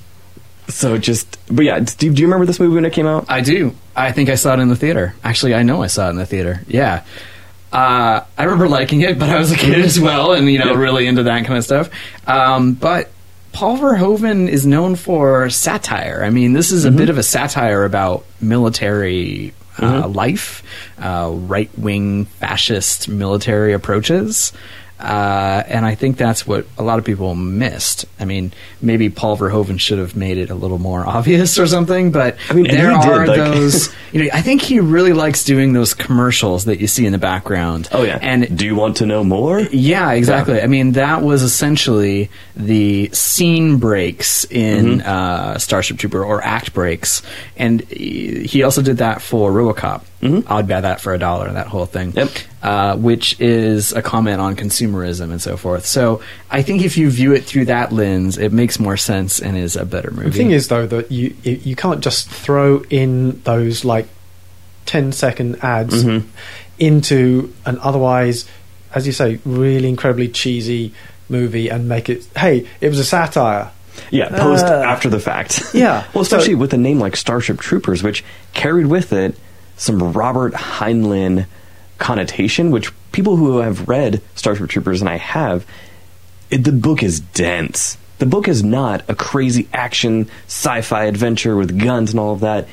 so 0.69 0.97
just, 0.99 1.39
but 1.55 1.65
yeah, 1.65 1.85
Steve, 1.85 2.15
do 2.15 2.23
you 2.23 2.27
remember 2.29 2.47
this 2.47 2.61
movie 2.61 2.75
when 2.75 2.85
it 2.85 2.93
came 2.93 3.07
out? 3.07 3.27
I 3.29 3.41
do. 3.41 3.75
I 3.97 4.13
think 4.13 4.29
I 4.31 4.35
saw 4.37 4.55
it 4.55 4.61
in 4.61 4.69
the 4.69 4.77
theater. 4.77 5.15
Actually, 5.25 5.55
I 5.55 5.63
know 5.63 5.83
I 5.83 5.87
saw 5.89 6.07
it 6.07 6.11
in 6.11 6.17
the 6.17 6.27
theater. 6.27 6.63
Yeah. 6.67 7.05
Uh, 7.73 8.25
I 8.37 8.45
remember 8.45 8.69
liking 8.69 9.01
it, 9.01 9.19
but 9.19 9.31
I 9.31 9.39
was 9.39 9.51
a 9.51 9.57
kid 9.57 9.81
as 9.81 9.99
well, 9.99 10.33
and 10.33 10.47
you 10.51 10.59
know, 10.59 10.75
really 10.75 11.07
into 11.07 11.23
that 11.25 11.47
kind 11.47 11.57
of 11.57 11.65
stuff. 11.65 11.89
Um, 12.27 12.75
but 12.75 13.11
Paul 13.53 13.79
Verhoeven 13.79 14.49
is 14.49 14.67
known 14.67 14.97
for 14.97 15.49
satire. 15.51 16.23
I 16.25 16.31
mean, 16.31 16.53
this 16.53 16.71
is 16.71 16.85
a 16.85 16.91
bit 16.91 17.09
of 17.09 17.19
a 17.19 17.23
satire 17.23 17.85
about 17.85 18.25
military 18.41 19.55
uh, 19.79 20.09
life, 20.09 20.63
uh, 20.99 21.31
right 21.33 21.71
wing 21.79 22.27
fascist 22.27 23.09
military 23.09 23.73
approaches. 23.73 24.53
Uh, 25.03 25.65
and 25.67 25.85
I 25.85 25.97
think 25.97 26.17
that's 26.17 26.47
what 26.47 26.65
a 26.79 26.83
lot 26.85 27.01
of 27.01 27.05
people 27.05 27.35
missed. 27.35 28.05
I 28.21 28.25
mean, 28.25 28.53
maybe 28.81 29.11
Paul 29.11 29.37
Verhoeven 29.37 29.81
should 29.81 29.99
have 29.99 30.15
made 30.15 30.39
it 30.39 30.49
a 30.51 30.55
little 30.55 30.79
more 30.79 31.05
obvious 31.07 31.59
or 31.59 31.67
something, 31.67 32.13
but 32.13 32.37
I 32.49 32.53
mean, 32.53 32.69
there 32.69 32.93
he 32.93 33.01
did, 33.03 33.09
are 33.11 33.27
like- 33.27 33.37
those. 33.37 33.93
You 34.13 34.23
know, 34.25 34.31
I 34.33 34.43
think 34.43 34.63
he 34.63 34.79
really 34.79 35.13
likes 35.15 35.43
doing 35.43 35.73
those 35.73 35.93
commercials 35.95 36.67
that 36.67 36.79
you 36.81 36.87
see 36.87 37.05
in 37.07 37.13
the 37.13 37.19
background. 37.19 37.89
Oh 37.93 38.03
yeah. 38.05 38.19
and 38.23 38.57
do 38.57 38.65
you 38.67 38.75
want 38.77 38.99
to 38.99 39.07
know 39.07 39.25
more? 39.25 39.59
yeah, 39.61 40.13
exactly. 40.13 40.61
I 40.61 40.67
mean, 40.67 40.93
that 40.93 41.23
was 41.23 41.43
essentially 41.43 42.31
the 42.55 43.09
scene 43.13 43.79
breaks 43.79 44.45
in 44.45 44.83
Mm-hmm. 45.01 45.09
uh, 45.09 45.59
Starship 45.59 45.99
Trooper 45.99 46.23
or 46.25 46.43
act 46.45 46.73
breaks, 46.75 47.23
and 47.57 47.81
he 47.89 48.45
he 48.47 48.63
also 48.63 48.83
did 48.83 48.99
that 48.99 49.21
for 49.23 49.51
RoboCop. 49.51 50.03
I'd 50.25 50.69
buy 50.69 50.81
that 50.83 51.01
for 51.01 51.13
a 51.15 51.19
dollar. 51.19 51.51
That 51.53 51.67
whole 51.67 51.87
thing. 51.87 52.13
Mm-hmm. 52.13 52.19
Yep. 52.19 52.31
Uh, 52.63 52.97
which 52.97 53.41
is 53.41 53.93
a 53.93 54.03
comment 54.03 54.41
on 54.41 54.55
consumerism 54.55 55.31
and 55.33 55.43
so 55.43 55.57
forth. 55.57 55.85
So 55.85 56.23
I 56.49 56.63
think 56.63 56.83
if 56.83 56.97
you 56.97 57.11
view 57.11 57.33
it 57.35 57.45
through 57.45 57.65
that 57.65 57.91
lens, 57.93 58.39
it 58.39 58.53
makes 58.53 58.79
more 58.79 58.97
sense 58.97 59.41
and 59.41 59.57
is 59.57 59.75
a 59.75 59.85
better 59.85 60.13
movie. 60.13 60.31
The 60.31 60.37
thing 60.37 60.51
is, 60.53 60.69
though, 60.69 60.87
that 60.87 61.11
you 61.11 61.35
you 61.43 61.61
you 61.65 61.75
can't 61.77 62.01
just 62.03 62.29
throw 62.31 62.83
in 62.89 63.41
those 63.43 63.85
like 63.85 64.07
10 64.87 65.11
second 65.13 65.57
ads 65.63 66.05
Mhm. 66.05 66.25
into 66.79 67.53
an 67.67 67.79
otherwise, 67.81 68.45
as 68.95 69.07
you 69.07 69.13
say, 69.13 69.41
really 69.45 69.89
incredibly 69.89 70.29
cheesy 70.29 70.93
movie 71.29 71.69
and 71.69 71.89
make 71.89 72.09
it. 72.09 72.25
Hey, 72.37 72.67
it 72.81 72.89
was 72.89 72.99
a 72.99 73.05
satire. 73.05 73.71
Yeah, 74.11 74.29
post 74.29 74.65
Uh, 74.65 74.83
after 74.87 75.09
the 75.11 75.21
fact. 75.21 75.63
yeah, 75.75 76.05
well, 76.15 76.25
so- 76.25 76.37
especially 76.37 76.55
with 76.55 76.73
a 76.73 76.79
name 76.79 76.99
like 76.99 77.17
Starship 77.17 77.59
Troopers, 77.61 78.03
which 78.03 78.25
carried 78.55 78.87
with 78.87 79.13
it 79.13 79.37
some 79.83 80.13
Robert 80.13 80.55
Heinlein 80.55 81.47
connotation, 81.99 82.71
which 82.71 82.93
people 83.11 83.35
who 83.35 83.59
have 83.59 83.89
read 83.89 84.23
Starship 84.37 84.71
Troopers, 84.71 85.01
and 85.01 85.11
I 85.11 85.17
have, 85.17 85.67
it, 86.51 86.59
the 86.59 86.71
book 86.71 87.03
is 87.03 87.19
dense. 87.19 87.99
The 88.19 88.27
book 88.27 88.47
is 88.47 88.63
not 88.63 89.05
a 89.11 89.17
crazy 89.17 89.69
action 89.73 90.31
sci-fi 90.47 91.07
adventure 91.07 91.57
with 91.57 91.83
guns 91.83 92.13
and 92.13 92.21
all 92.21 92.33
of 92.33 92.41
that. 92.41 92.69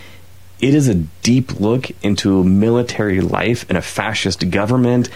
It 0.61 0.75
is 0.75 0.87
a 0.87 0.93
deep 1.23 1.59
look 1.59 1.89
into 2.03 2.43
military 2.43 3.21
life 3.21 3.67
in 3.71 3.75
a 3.75 3.81
fascist 3.81 4.47
government. 4.51 5.09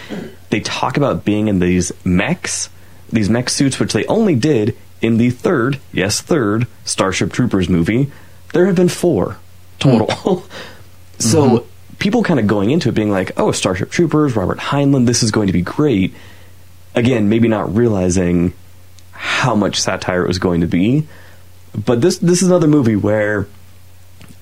They 0.49 0.61
talk 0.61 0.97
about 0.97 1.23
being 1.23 1.47
in 1.47 1.59
these 1.59 1.91
mechs, 2.03 2.69
these 3.11 3.29
mech 3.29 3.49
suits, 3.49 3.79
which 3.79 3.93
they 3.93 4.05
only 4.07 4.33
did 4.33 4.75
in 4.99 5.17
the 5.17 5.29
third, 5.29 5.79
yes, 5.91 6.21
third 6.21 6.65
Starship 6.85 7.31
Troopers 7.31 7.69
movie. 7.69 8.11
There 8.51 8.65
have 8.65 8.75
been 8.75 8.89
four 8.89 9.37
total. 9.77 10.09
so 11.19 11.43
mm-hmm. 11.43 11.69
People 11.99 12.23
kind 12.23 12.39
of 12.39 12.47
going 12.47 12.71
into 12.71 12.89
it 12.89 12.95
being 12.95 13.11
like, 13.11 13.31
oh, 13.37 13.51
Starship 13.51 13.89
Troopers, 13.91 14.35
Robert 14.35 14.57
Heinlein, 14.59 15.05
this 15.05 15.23
is 15.23 15.31
going 15.31 15.47
to 15.47 15.53
be 15.53 15.61
great. 15.61 16.13
Again, 16.95 17.29
maybe 17.29 17.47
not 17.47 17.75
realizing 17.75 18.53
how 19.11 19.55
much 19.55 19.79
satire 19.79 20.23
it 20.23 20.27
was 20.27 20.39
going 20.39 20.61
to 20.61 20.67
be. 20.67 21.07
But 21.73 22.01
this 22.01 22.17
this 22.17 22.41
is 22.41 22.47
another 22.49 22.67
movie 22.67 22.95
where 22.95 23.47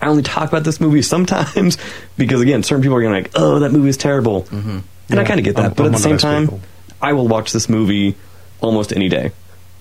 I 0.02 0.08
only 0.08 0.24
talk 0.24 0.50
about 0.50 0.64
this 0.64 0.82
movie 0.82 1.02
sometimes 1.16 1.78
because 2.18 2.42
again, 2.42 2.64
certain 2.64 2.82
people 2.82 2.98
are 2.98 3.02
going 3.02 3.24
to 3.24 3.30
like, 3.30 3.32
"Oh, 3.36 3.60
that 3.60 3.72
movie 3.72 3.90
is 3.90 3.98
terrible," 3.98 4.44
mm-hmm. 4.44 4.80
and 5.10 5.20
I 5.20 5.24
kind 5.24 5.40
of 5.40 5.46
get 5.46 5.56
that. 5.56 5.64
I'm- 5.64 5.74
but 5.74 5.86
I'm 5.86 5.88
at 5.88 5.92
the 5.94 6.04
same 6.04 6.18
time, 6.18 6.44
people. 6.44 6.62
I 7.02 7.14
will 7.14 7.28
watch 7.28 7.52
this 7.52 7.70
movie 7.70 8.16
almost 8.60 8.92
any 8.94 9.10
day. 9.10 9.32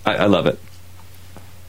I, 0.06 0.16
I 0.16 0.26
love 0.26 0.46
it. 0.46 0.58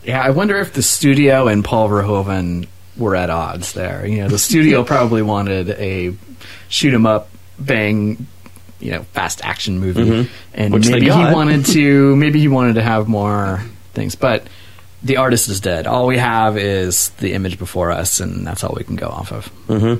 Yeah, 0.04 0.22
I 0.22 0.32
wonder 0.32 0.58
if 0.58 0.74
the 0.74 0.82
studio 0.82 1.48
and 1.48 1.64
Paul 1.64 1.90
Verhoeven 1.90 2.68
were 2.98 3.16
at 3.16 3.30
odds 3.30 3.74
there. 3.74 4.06
You 4.06 4.20
know, 4.20 4.28
the 4.28 4.38
studio 4.40 4.84
probably 4.96 5.22
wanted 5.22 5.70
a 5.72 6.14
shoot 6.70 6.94
'em 6.94 7.06
up, 7.06 7.30
bang, 7.60 8.26
you 8.80 8.92
know, 8.92 9.04
fast 9.14 9.44
action 9.44 9.80
movie, 9.80 10.06
Mhm. 10.06 10.28
and 10.54 10.74
Which 10.74 10.90
maybe 10.90 11.06
he 11.06 11.12
wanted 11.12 11.66
to, 11.68 12.16
maybe 12.24 12.40
he 12.40 12.48
wanted 12.48 12.76
to 12.76 12.82
have 12.84 13.08
more 13.08 13.62
things, 13.94 14.16
but. 14.16 14.46
The 15.04 15.18
artist 15.18 15.48
is 15.50 15.60
dead. 15.60 15.88
All 15.88 16.06
we 16.06 16.20
have 16.20 16.60
is 16.60 17.10
the 17.18 17.34
image 17.34 17.58
before 17.58 17.90
us, 17.90 18.20
and 18.20 18.46
that's 18.46 18.64
all 18.64 18.76
we 18.78 18.84
can 18.84 18.96
go 18.98 19.08
off 19.08 19.32
of. 19.32 19.48
hmm 19.66 19.96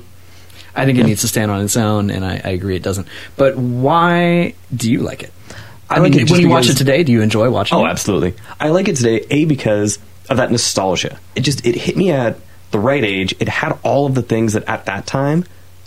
I 0.76 0.86
think 0.86 1.00
it 1.00 1.08
needs 1.08 1.22
to 1.22 1.28
stand 1.28 1.50
on 1.50 1.62
its 1.62 1.76
own, 1.76 2.12
and 2.12 2.24
I, 2.24 2.40
I 2.46 2.50
agree 2.52 2.76
it 2.76 2.84
doesn't. 2.84 3.08
But 3.36 3.58
why 3.58 4.54
do 4.76 4.92
you 4.92 5.00
like 5.00 5.24
it? 5.24 5.34
I 5.90 5.96
I, 5.96 6.00
like 6.02 6.12
mean, 6.12 6.22
it 6.22 6.30
when 6.30 6.40
you 6.42 6.50
watch 6.50 6.70
it 6.70 6.76
today, 6.78 7.04
do 7.04 7.12
you 7.12 7.22
enjoy 7.24 7.50
watching 7.50 7.80
it? 7.80 7.82
Oh, 7.82 7.86
it? 7.88 7.90
absolutely. 7.90 8.36
I 8.60 8.70
like 8.70 8.88
it 8.90 8.96
today. 8.96 9.26
A 9.32 9.46
because 9.46 9.98
of 10.30 10.38
that 10.38 10.52
nostalgia. 10.52 11.18
It 11.36 11.42
just 11.42 11.66
it 11.66 11.74
hit 11.74 11.98
me 11.98 12.12
at 12.12 12.38
the 12.72 12.80
right 12.80 13.04
age. 13.04 13.36
It 13.40 13.48
had 13.48 13.78
all 13.84 14.06
of 14.06 14.16
the 14.16 14.22
things 14.22 14.54
that 14.54 14.68
at 14.68 14.86
that 14.86 15.06
time 15.06 15.46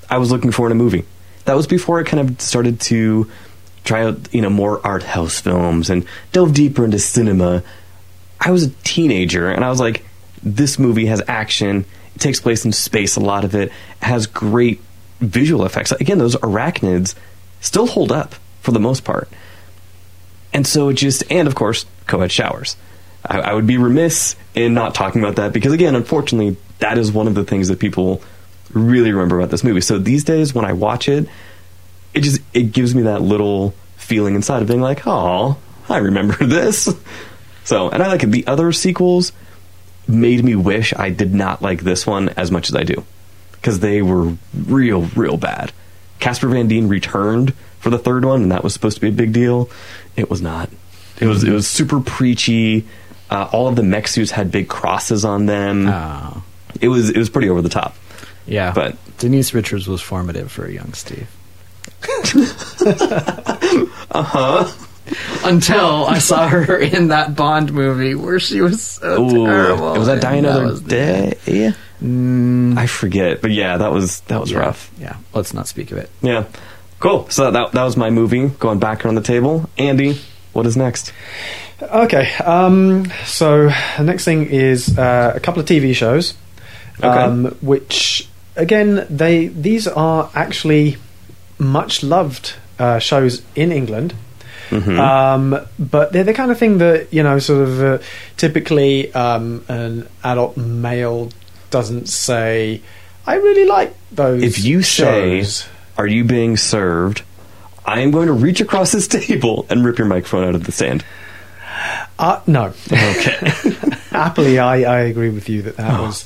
I 0.09 0.18
was 0.18 0.31
looking 0.31 0.53
for 0.53 0.66
in 0.66 0.73
a 0.73 0.77
movie. 0.77 1.05
That 1.47 1.57
was 1.57 1.66
before 1.66 1.99
I 2.01 2.05
kind 2.05 2.29
of 2.29 2.40
started 2.40 2.81
to 2.83 3.31
try 3.85 4.05
out 4.05 4.33
you 4.33 4.40
know 4.40 4.51
more 4.51 4.85
art 4.87 5.03
house 5.03 5.40
films 5.40 5.90
and 5.90 6.07
delve 6.33 6.55
deeper 6.55 6.85
into 6.85 6.99
cinema. 6.99 7.62
I 8.40 8.51
was 8.51 8.64
a 8.64 8.70
teenager 8.83 9.51
and 9.51 9.64
I 9.64 9.68
was 9.68 9.81
like, 9.81 10.05
this 10.42 10.79
movie 10.79 11.07
has 11.07 11.23
action. 11.29 11.85
It 12.14 12.20
takes 12.20 12.40
place 12.40 12.64
in 12.64 12.73
space. 12.73 13.16
A 13.16 13.20
lot 13.20 13.44
of 13.44 13.55
it 13.55 13.73
has 14.01 14.27
great 14.27 14.81
visual 15.20 15.64
effects. 15.64 15.92
Again, 15.92 16.18
those 16.18 16.37
arachnids 16.37 17.14
still 17.61 17.87
hold 17.87 18.12
up 18.12 18.35
for 18.61 18.73
the 18.73 18.81
most 18.81 19.05
part. 19.05 19.29
And 20.53 20.66
so 20.66 20.90
it 20.90 20.94
just, 20.94 21.25
and 21.31 21.49
of 21.49 21.55
course, 21.55 21.87
co-ed 22.07 22.31
showers. 22.31 22.77
I, 23.25 23.40
I 23.40 23.55
would 23.55 23.66
be 23.66 23.79
remiss 23.79 24.37
in 24.55 24.75
not 24.75 24.94
talking 24.94 25.23
about 25.23 25.37
that 25.37 25.53
because, 25.53 25.73
again, 25.73 25.97
unfortunately, 25.97 26.57
that 26.78 26.98
is 26.98 27.12
one 27.12 27.26
of 27.26 27.34
the 27.34 27.44
things 27.44 27.68
that 27.68 27.78
people 27.78 28.22
really 28.72 29.12
remember 29.12 29.38
about 29.38 29.50
this 29.50 29.64
movie. 29.64 29.80
So 29.80 29.98
these 29.98 30.24
days, 30.24 30.54
when 30.54 30.64
I 30.64 30.72
watch 30.72 31.08
it, 31.08 31.28
it 32.12 32.20
just 32.20 32.40
it 32.52 32.72
gives 32.72 32.94
me 32.94 33.02
that 33.02 33.22
little 33.22 33.74
feeling 33.96 34.34
inside 34.34 34.62
of 34.62 34.68
being 34.68 34.80
like, 34.80 35.06
oh, 35.06 35.56
I 35.88 35.98
remember 35.98 36.34
this. 36.44 36.94
So, 37.64 37.88
and 37.88 38.02
I 38.02 38.08
like 38.08 38.22
it. 38.22 38.30
The 38.30 38.46
other 38.46 38.72
sequels, 38.72 39.32
made 40.06 40.44
me 40.44 40.54
wish 40.54 40.92
I 40.94 41.10
did 41.10 41.34
not 41.34 41.62
like 41.62 41.82
this 41.82 42.06
one 42.06 42.28
as 42.30 42.50
much 42.50 42.68
as 42.68 42.76
I 42.76 42.82
do 42.82 43.04
because 43.52 43.80
they 43.80 44.02
were 44.02 44.37
real, 44.54 45.02
real 45.16 45.37
bad. 45.37 45.72
Casper 46.20 46.48
Van 46.48 46.68
Dien 46.68 46.88
returned 46.88 47.54
for 47.78 47.90
the 47.90 47.98
third 47.98 48.24
one, 48.24 48.42
and 48.42 48.52
that 48.52 48.62
was 48.62 48.72
supposed 48.72 48.96
to 48.96 49.00
be 49.00 49.08
a 49.08 49.12
big 49.12 49.32
deal. 49.32 49.70
It 50.16 50.30
was 50.30 50.40
not. 50.40 50.70
It 51.20 51.26
was 51.26 51.44
it 51.44 51.52
was 51.52 51.66
super 51.66 52.00
preachy. 52.00 52.87
Uh, 53.30 53.48
all 53.52 53.68
of 53.68 53.76
the 53.76 53.82
mech 53.82 54.08
suits 54.08 54.30
had 54.30 54.50
big 54.50 54.68
crosses 54.68 55.24
on 55.24 55.46
them. 55.46 55.88
Oh. 55.88 56.42
It 56.85 56.88
was 56.88 57.11
it 57.11 57.16
was 57.18 57.31
pretty 57.31 57.49
over 57.51 57.62
the 57.62 57.68
top. 57.68 57.97
Yeah. 58.47 58.73
But- 58.75 58.97
Denise 59.18 59.55
Richards 59.55 59.87
was 59.88 60.03
formative 60.03 60.51
for 60.53 60.66
a 60.66 60.73
young 60.73 60.92
Steve. 60.92 61.29
Uh-huh. 64.11 64.70
Until 65.44 66.07
I 66.07 66.18
saw 66.18 66.49
her 66.49 66.77
in 66.79 67.09
that 67.09 67.35
Bond 67.37 67.73
movie 67.73 68.14
where 68.14 68.38
she 68.40 68.61
was 68.61 68.83
so 68.83 69.23
Ooh, 69.23 69.47
terrible. 69.47 69.92
was 69.94 70.07
that 70.07 70.23
Die 70.23 70.35
and 70.37 70.47
Another 70.47 70.64
was 70.66 70.83
the- 70.83 70.88
Day? 70.88 71.73
I 72.81 72.87
forget, 72.87 73.40
but 73.42 73.51
yeah, 73.51 73.77
that 73.79 73.92
was 73.92 74.20
that 74.23 74.40
was 74.40 74.51
yeah, 74.51 74.59
rough. 74.59 74.90
Yeah, 74.99 75.16
let's 75.33 75.53
not 75.55 75.68
speak 75.68 75.90
of 75.90 75.99
it. 75.99 76.11
Yeah, 76.23 76.44
cool. 77.01 77.29
So 77.31 77.51
that 77.51 77.73
that 77.73 77.83
was 77.83 77.97
my 77.97 78.11
movie. 78.11 78.49
Going 78.49 78.79
back 78.79 79.05
around 79.05 79.14
the 79.16 79.23
table, 79.23 79.68
Andy, 79.79 80.20
what 80.53 80.66
is 80.66 80.77
next? 80.77 81.12
Okay, 81.83 82.33
um, 82.44 83.11
so 83.25 83.68
the 83.99 84.05
next 84.05 84.25
thing 84.25 84.47
is 84.47 84.97
uh, 84.99 85.33
a 85.35 85.40
couple 85.40 85.61
of 85.61 85.66
TV 85.66 85.94
shows, 85.94 86.35
Okay. 86.98 87.09
um, 87.09 87.46
which 87.61 88.28
again 88.57 89.07
they 89.11 89.48
these 89.48 89.87
are 89.88 90.30
actually 90.35 90.96
much 91.59 92.02
loved 92.02 92.54
uh, 92.78 92.98
shows 92.98 93.42
in 93.54 93.72
England. 93.72 94.14
Mhm. 94.70 94.98
Um, 94.98 95.61
but 95.78 96.12
they're 96.12 96.24
the 96.24 96.33
kind 96.35 96.50
of 96.50 96.59
thing 96.59 96.78
that 96.78 97.12
you 97.12 97.22
know, 97.22 97.38
sort 97.38 97.62
of 97.68 97.83
uh, 97.83 97.98
typically 98.37 99.12
um, 99.14 99.64
an 99.68 100.09
adult 100.22 100.57
male 100.57 101.30
doesn't 101.70 102.09
say. 102.09 102.80
I 103.26 103.35
really 103.37 103.66
like 103.66 103.94
those. 104.12 104.42
if 104.42 104.64
you 104.64 104.83
say, 104.83 105.44
"Are 105.98 106.07
you 106.07 106.24
being 106.24 106.57
served?" 106.57 107.22
I 107.87 108.00
am 108.00 108.11
going 108.12 108.28
to 108.28 108.33
reach 108.33 108.61
across 108.62 108.92
this 108.92 109.07
table 109.09 109.66
and 109.68 109.85
rip 109.85 109.98
your 109.98 110.07
microphone 110.07 110.48
out 110.48 110.54
of 110.54 110.64
the 110.64 110.72
stand. 110.72 111.04
uh, 112.18 112.40
no, 112.46 112.72
Okay. 112.90 113.37
happily, 114.11 114.59
I, 114.59 114.83
I 114.83 114.98
agree 115.00 115.28
with 115.30 115.48
you 115.50 115.62
that 115.62 115.76
that 115.76 116.00
Oh, 116.00 116.04
was 116.04 116.24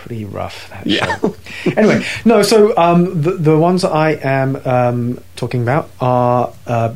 pretty 0.00 0.24
rough. 0.24 0.68
That 0.70 0.86
Yeah. 0.86 1.18
show. 1.18 1.34
anyway, 1.76 2.04
no. 2.24 2.42
So 2.42 2.76
um, 2.76 3.20
the 3.22 3.32
the 3.32 3.56
ones 3.58 3.84
I 3.84 4.10
am 4.22 4.56
um, 4.64 5.18
talking 5.36 5.62
about 5.62 5.88
are 6.00 6.52
uh, 6.66 6.94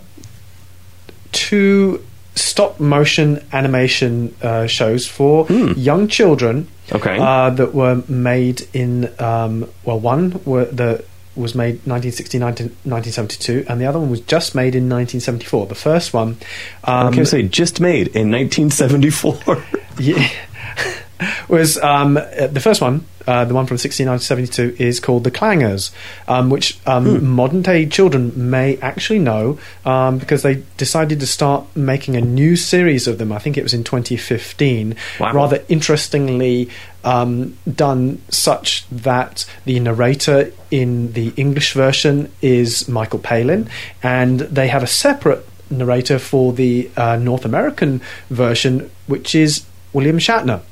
two 1.33 2.03
stop 2.35 2.81
motion 2.81 3.45
animation 3.53 4.35
uh, 4.43 4.67
shows 4.67 5.07
for 5.07 5.47
Hmm. 5.47 5.73
young 5.77 6.09
children. 6.09 6.67
Okay. 6.93 7.17
Uh, 7.19 7.49
that 7.51 7.73
were 7.75 8.03
made 8.09 8.67
in 8.75 9.09
um, 9.19 9.67
well, 9.85 9.99
one 9.99 10.39
were 10.45 10.67
the 10.67 11.03
was 11.35 11.55
made 11.55 11.81
1969 11.87 12.55
to 12.55 12.63
1972, 12.85 13.65
and 13.69 13.81
the 13.81 13.87
other 13.87 13.99
one 13.99 14.09
was 14.11 14.21
just 14.21 14.55
made 14.55 14.75
in 14.77 14.85
1974. 14.89 15.67
The 15.67 15.75
first 15.75 16.13
one, 16.15 16.37
um, 16.85 17.11
going 17.11 17.25
to 17.25 17.27
say 17.27 17.43
just 17.43 17.81
made 17.81 18.09
in 18.09 18.31
1974. 18.31 19.65
yeah, 19.99 20.29
was 21.49 21.79
um, 21.79 22.17
uh, 22.17 22.47
the 22.47 22.61
first 22.61 22.81
one, 22.81 23.05
uh, 23.27 23.45
the 23.45 23.55
one 23.55 23.67
from 23.67 23.75
1672, 23.75 24.77
is 24.79 25.01
called 25.01 25.25
The 25.25 25.31
Clangers, 25.31 25.93
um, 26.29 26.51
which 26.51 26.79
um, 26.87 27.27
modern 27.27 27.63
day 27.63 27.87
children 27.87 28.51
may 28.51 28.77
actually 28.79 29.19
know 29.19 29.59
um, 29.85 30.19
because 30.19 30.43
they 30.43 30.63
decided 30.77 31.21
to 31.21 31.27
start 31.27 31.65
making 31.75 32.17
a 32.17 32.21
new 32.21 32.57
series 32.57 33.07
of 33.07 33.19
them. 33.19 33.33
I 33.33 33.39
think 33.39 33.57
it 33.57 33.63
was 33.63 33.75
in 33.75 33.85
2015. 33.85 34.97
Wow. 35.21 35.33
Rather 35.33 35.65
interestingly 35.69 36.69
um, 37.05 37.57
done, 37.73 38.23
such 38.29 38.89
that 38.89 39.47
the 39.65 39.79
narrator 39.81 40.53
in 40.71 41.13
the 41.13 41.33
English 41.37 41.73
version 41.73 42.33
is 42.43 42.89
Michael 42.89 43.19
Palin, 43.19 43.69
and 44.03 44.41
they 44.41 44.69
have 44.69 44.83
a 44.83 44.87
separate 44.87 45.47
narrator 45.71 46.19
for 46.19 46.53
the 46.53 46.91
uh, 46.97 47.17
North 47.17 47.45
American 47.45 48.01
version, 48.31 48.91
which 49.07 49.35
is 49.35 49.65
William 49.93 50.19
Shatner. 50.19 50.63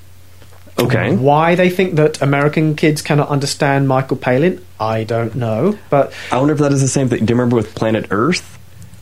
Okay. 0.78 1.14
Why 1.14 1.54
they 1.54 1.70
think 1.70 1.94
that 1.96 2.20
American 2.22 2.74
kids 2.76 3.02
cannot 3.02 3.28
understand 3.28 3.88
Michael 3.88 4.16
Palin, 4.16 4.64
I 4.80 5.04
don't 5.04 5.34
know. 5.34 5.78
But 5.90 6.12
I 6.30 6.38
wonder 6.38 6.54
if 6.54 6.60
that 6.60 6.72
is 6.72 6.80
the 6.80 6.88
same 6.88 7.08
thing. 7.08 7.24
Do 7.24 7.30
you 7.32 7.36
remember 7.36 7.56
with 7.56 7.74
Planet 7.74 8.06
Earth? 8.10 8.58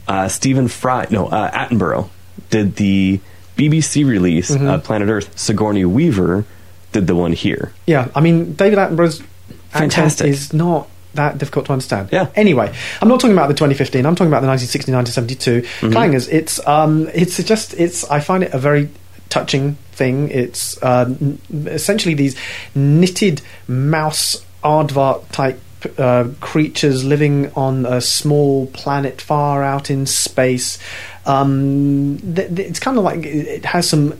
Uh, 0.08 0.28
Stephen 0.28 0.66
Fry, 0.68 1.06
no, 1.10 1.26
uh, 1.28 1.50
Attenborough 1.52 2.08
did 2.50 2.76
the 2.76 3.20
BBC 3.56 4.04
release 4.04 4.50
Mhm. 4.50 4.74
of 4.74 4.82
Planet 4.84 5.08
Earth. 5.08 5.30
Sigourney 5.38 5.84
Weaver 5.84 6.44
did 6.92 7.06
the 7.06 7.14
one 7.14 7.32
here. 7.32 7.72
yeah, 7.86 8.08
I 8.14 8.20
mean, 8.20 8.54
David 8.54 8.78
Attenborough's 8.78 9.22
Fantastic. 9.70 10.26
is 10.26 10.52
not 10.52 10.88
that 11.14 11.38
difficult 11.38 11.66
to 11.66 11.72
understand. 11.72 12.08
Yeah. 12.12 12.26
Anyway, 12.36 12.72
I'm 13.02 13.08
not 13.08 13.20
talking 13.20 13.36
about 13.36 13.48
the 13.48 13.54
2015. 13.54 14.06
I'm 14.06 14.14
talking 14.14 14.30
about 14.30 14.42
the 14.42 14.48
1969 14.48 15.04
to 15.04 15.12
72 15.12 15.62
Mm-hmm. 15.62 15.92
clangers. 15.92 16.28
It's 16.32 16.64
um, 16.66 17.08
it's 17.14 17.40
just 17.42 17.74
it's. 17.74 18.08
I 18.10 18.20
find 18.20 18.42
it 18.42 18.52
a 18.52 18.58
very 18.58 18.88
touching 19.30 19.76
thing. 19.92 20.28
It's 20.30 20.80
um, 20.82 21.38
essentially 21.50 22.14
these 22.14 22.36
knitted 22.74 23.40
mouse 23.66 24.44
aardvark 24.62 25.30
type. 25.32 25.60
Uh, 25.96 26.28
creatures 26.42 27.04
living 27.04 27.50
on 27.54 27.86
a 27.86 28.02
small 28.02 28.66
planet 28.66 29.18
far 29.18 29.62
out 29.62 29.90
in 29.90 30.04
space. 30.04 30.78
Um, 31.24 32.18
th- 32.18 32.54
th- 32.54 32.68
it's 32.68 32.78
kind 32.78 32.98
of 32.98 33.04
like 33.04 33.24
it 33.24 33.64
has 33.64 33.88
some 33.88 34.12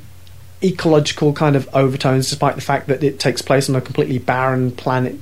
ecological 0.63 1.35
kind 1.35 1.57
of 1.57 1.69
overtones, 1.75 2.31
despite 2.31 2.55
the 2.55 2.63
fact 2.63 2.87
that 2.87 3.03
it 3.05 3.21
takes 3.21 3.43
place 3.43 3.69
on 3.69 3.77
a 3.77 3.81
completely 3.83 4.17
barren 4.17 4.71
planet, 4.71 5.17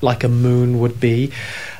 like 0.00 0.24
a 0.24 0.28
moon 0.28 0.80
would 0.80 0.98
be. 0.98 1.30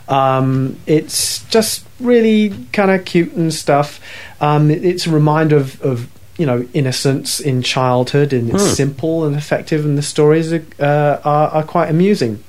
Um, 0.08 0.78
it's 0.86 1.44
just 1.46 1.84
really 1.98 2.50
kind 2.72 2.92
of 2.92 3.04
cute 3.04 3.32
and 3.32 3.52
stuff. 3.52 4.00
Um, 4.40 4.70
it- 4.70 4.84
it's 4.84 5.04
a 5.08 5.10
reminder 5.10 5.56
of, 5.56 5.82
of 5.82 6.08
you 6.38 6.46
know 6.46 6.66
innocence 6.72 7.40
in 7.40 7.62
childhood, 7.62 8.32
and 8.32 8.48
it's 8.50 8.62
Hmm. 8.68 8.74
simple 8.74 9.24
and 9.26 9.36
effective, 9.36 9.84
and 9.84 9.98
the 9.98 10.02
stories 10.02 10.52
are, 10.52 10.64
uh, 10.80 11.18
are, 11.24 11.48
are 11.48 11.62
quite 11.64 11.90
amusing. 11.90 12.42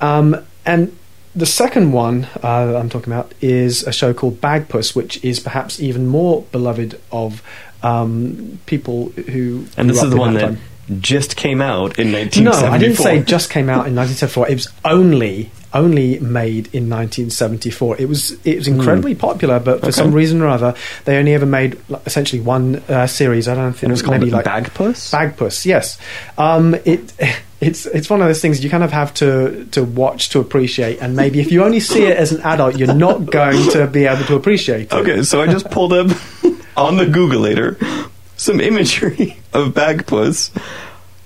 Um, 0.00 0.36
and 0.64 0.96
the 1.34 1.46
second 1.46 1.92
one 1.92 2.26
uh, 2.42 2.76
I'm 2.78 2.88
talking 2.88 3.12
about 3.12 3.32
is 3.40 3.82
a 3.86 3.92
show 3.92 4.14
called 4.14 4.40
Bagpuss, 4.40 4.94
which 4.96 5.22
is 5.24 5.40
perhaps 5.40 5.80
even 5.80 6.06
more 6.06 6.42
beloved 6.52 6.98
of 7.12 7.42
um, 7.82 8.58
people 8.66 9.10
who. 9.10 9.66
And 9.76 9.88
this 9.90 10.02
is 10.02 10.10
the 10.10 10.16
one 10.16 10.34
that 10.34 10.40
time. 10.40 10.58
just 11.00 11.36
came 11.36 11.60
out 11.60 11.98
in 11.98 12.12
1974. 12.12 12.42
No, 12.44 12.50
1974. 12.50 12.74
I 12.74 12.78
didn't 12.78 12.96
say 12.96 13.30
just 13.30 13.50
came 13.50 13.68
out 13.68 13.86
in 13.86 13.94
1974. 13.94 14.48
It 14.48 14.54
was 14.54 14.68
only 14.84 15.50
only 15.74 16.18
made 16.20 16.66
in 16.74 16.88
1974. 16.88 17.96
It 18.00 18.08
was 18.08 18.32
it 18.46 18.56
was 18.56 18.68
incredibly 18.68 19.14
popular, 19.14 19.60
but 19.60 19.80
for 19.80 19.86
Hmm. 19.86 19.86
Okay. 19.86 19.92
some 19.92 20.12
reason 20.12 20.40
or 20.42 20.48
other, 20.48 20.74
they 21.04 21.16
only 21.18 21.34
ever 21.34 21.46
made 21.46 21.78
like, 21.88 22.06
essentially 22.06 22.40
one 22.40 22.76
uh, 22.88 23.06
series. 23.06 23.48
I 23.48 23.54
don't 23.54 23.72
think 23.72 23.82
And 23.84 23.90
it 23.90 23.94
was 23.94 24.02
called 24.02 24.20
maybe 24.20 24.30
like 24.30 24.44
Bagpuss? 24.46 25.12
Bagpuss, 25.12 25.64
yes. 25.66 25.98
Um, 26.38 26.74
it 26.84 27.12
it's 27.60 27.86
it's 27.86 28.08
one 28.08 28.20
of 28.22 28.28
those 28.28 28.40
things 28.40 28.62
you 28.62 28.70
kind 28.70 28.84
of 28.84 28.92
have 28.92 29.12
to 29.14 29.66
to 29.72 29.82
watch 29.84 30.28
to 30.30 30.40
appreciate, 30.40 31.00
and 31.00 31.14
maybe 31.16 31.40
if 31.40 31.50
you 31.52 31.64
only 31.64 31.80
see 31.80 32.04
it 32.04 32.16
as 32.16 32.32
an 32.32 32.40
adult, 32.42 32.76
you're 32.78 32.94
not 32.94 33.26
going 33.30 33.70
to 33.72 33.86
be 33.86 34.04
able 34.06 34.24
to 34.24 34.36
appreciate 34.36 34.82
it. 34.82 34.92
Okay, 34.92 35.22
so 35.22 35.42
I 35.42 35.46
just 35.48 35.68
pulled 35.70 35.92
up 35.92 36.06
on 36.76 36.96
the 36.96 37.04
Googleator 37.06 37.76
some 38.36 38.60
imagery 38.60 39.36
of 39.52 39.74
Bagpuss. 39.74 40.50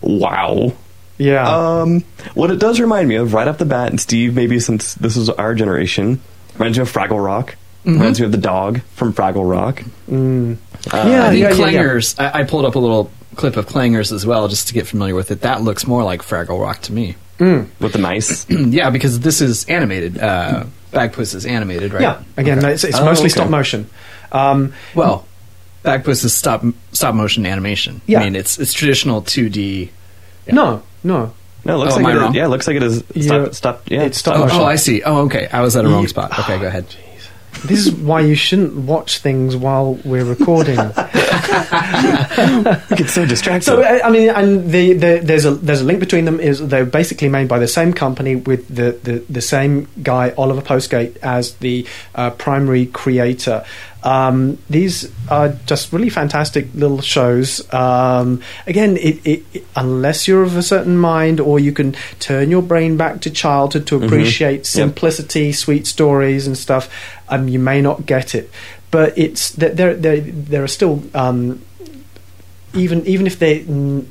Wow. 0.00 0.72
Yeah. 1.18 1.46
Um, 1.80 2.04
what 2.34 2.50
it 2.50 2.58
does 2.58 2.80
remind 2.80 3.08
me 3.08 3.16
of 3.16 3.34
right 3.34 3.46
off 3.46 3.58
the 3.58 3.64
bat, 3.64 3.90
and 3.90 4.00
Steve, 4.00 4.34
maybe 4.34 4.58
since 4.60 4.94
this 4.94 5.16
is 5.16 5.28
our 5.30 5.54
generation, 5.54 6.20
reminds 6.54 6.78
me 6.78 6.82
of 6.82 6.92
Fraggle 6.92 7.24
Rock. 7.24 7.56
Reminds 7.84 8.20
me 8.20 8.26
of 8.26 8.32
the 8.32 8.38
dog 8.38 8.80
from 8.94 9.12
Fraggle 9.12 9.48
Rock. 9.48 9.82
Mm. 10.08 10.56
Uh, 10.92 11.08
Yeah, 11.08 11.26
I 11.26 11.30
think 11.30 11.42
yeah, 11.42 11.48
yeah, 11.48 11.48
yeah. 11.48 11.50
Clangers. 11.82 12.14
I, 12.20 12.40
I 12.40 12.44
pulled 12.44 12.64
up 12.64 12.76
a 12.76 12.78
little 12.78 13.10
clip 13.34 13.56
of 13.56 13.66
Clangers 13.66 14.12
as 14.12 14.24
well, 14.24 14.46
just 14.46 14.68
to 14.68 14.74
get 14.74 14.86
familiar 14.86 15.14
with 15.16 15.30
it. 15.32 15.40
That 15.40 15.62
looks 15.62 15.84
more 15.86 16.04
like 16.04 16.22
Fraggle 16.22 16.60
Rock 16.62 16.80
to 16.82 16.92
me. 16.92 17.16
With 17.40 17.92
the 17.92 17.98
mice. 17.98 18.48
yeah, 18.50 18.90
because 18.90 19.18
this 19.18 19.40
is 19.40 19.64
animated. 19.64 20.16
Uh, 20.16 20.66
Bagpuss 20.92 21.34
is 21.34 21.44
animated, 21.44 21.92
right? 21.92 22.02
Yeah. 22.02 22.22
Again, 22.36 22.58
Okay. 22.58 22.72
it's, 22.72 22.84
it's 22.84 22.96
Oh, 22.98 23.04
mostly 23.04 23.24
okay. 23.24 23.30
stop 23.34 23.50
motion. 23.50 23.90
Um, 24.30 24.74
Well, 24.94 25.26
Bagpuss 25.84 26.24
is 26.24 26.32
stop 26.32 26.62
stop 26.92 27.16
motion 27.16 27.44
animation. 27.44 28.00
Yeah. 28.06 28.20
I 28.20 28.24
mean, 28.24 28.36
it's 28.36 28.60
it's 28.60 28.72
traditional 28.72 29.22
2D. 29.22 29.88
Yeah. 30.46 30.54
No, 30.54 30.82
no. 31.04 31.32
No, 31.64 31.76
it 31.76 31.78
looks 31.78 31.94
Oh, 31.94 31.98
am 31.98 32.02
like 32.02 32.10
I 32.10 32.14
it 32.14 32.16
is, 32.16 32.22
wrong? 32.22 32.34
yeah, 32.34 32.44
it 32.46 32.48
looks 32.48 32.66
like 32.66 32.76
it 32.76 32.82
is. 32.82 33.04
Yeah. 33.14 33.22
Stop, 33.22 33.54
stop, 33.54 33.82
yeah, 33.90 34.02
It's 34.02 34.18
stop 34.18 34.34
Oh, 34.36 34.40
motion. 34.40 34.60
oh, 34.60 34.64
I 34.64 34.74
see. 34.74 35.00
Oh, 35.04 35.18
okay. 35.26 35.46
I 35.52 35.60
was 35.60 35.76
at 35.76 35.84
a 35.84 35.88
wrong 35.88 36.08
spot. 36.08 36.36
Okay, 36.40 36.58
go 36.58 36.66
ahead. 36.66 36.86
This 37.64 37.86
is 37.86 37.92
why 37.92 38.20
you 38.22 38.34
shouldn't 38.34 38.74
watch 38.74 39.18
things 39.18 39.54
while 39.54 39.94
we're 40.04 40.24
recording. 40.24 40.76
It 40.80 40.96
gets 42.98 43.12
so 43.12 43.26
distracted. 43.26 43.64
So 43.64 43.82
uh, 43.82 44.00
I 44.04 44.10
mean, 44.10 44.30
and 44.30 44.70
the, 44.70 44.94
the 44.94 45.20
there's 45.22 45.44
a 45.44 45.52
there's 45.54 45.82
a 45.82 45.84
link 45.84 46.00
between 46.00 46.24
them. 46.24 46.40
Is 46.40 46.66
they're 46.66 46.86
basically 46.86 47.28
made 47.28 47.48
by 47.48 47.58
the 47.58 47.68
same 47.68 47.92
company 47.92 48.36
with 48.36 48.66
the 48.68 48.92
the, 49.02 49.22
the 49.28 49.42
same 49.42 49.86
guy 50.02 50.32
Oliver 50.36 50.62
Postgate 50.62 51.16
as 51.18 51.54
the 51.56 51.86
uh, 52.14 52.30
primary 52.30 52.86
creator. 52.86 53.64
Um, 54.04 54.58
these 54.68 55.10
are 55.30 55.50
just 55.66 55.92
really 55.92 56.08
fantastic 56.10 56.68
little 56.74 57.00
shows. 57.00 57.62
Um, 57.72 58.40
again, 58.66 58.96
it, 58.96 59.24
it, 59.26 59.44
it- 59.54 59.66
unless 59.76 60.26
you're 60.26 60.42
of 60.42 60.56
a 60.56 60.62
certain 60.62 60.96
mind, 60.96 61.38
or 61.40 61.60
you 61.60 61.72
can 61.72 61.94
turn 62.18 62.50
your 62.50 62.62
brain 62.62 62.96
back 62.96 63.20
to 63.22 63.30
childhood 63.30 63.86
to 63.88 64.02
appreciate 64.04 64.66
simplicity, 64.66 65.52
sweet 65.52 65.86
stories, 65.86 66.46
and 66.46 66.58
stuff, 66.58 66.88
um, 67.28 67.48
you 67.48 67.58
may 67.58 67.80
not 67.80 68.04
get 68.06 68.34
it. 68.34 68.50
But 68.90 69.16
it's 69.16 69.50
there. 69.52 69.70
There, 69.74 69.94
there, 69.94 70.20
there 70.20 70.62
are 70.64 70.68
still. 70.68 71.02
Um, 71.14 71.62
even 72.74 73.04
even 73.06 73.26
if 73.26 73.38
they 73.38 73.60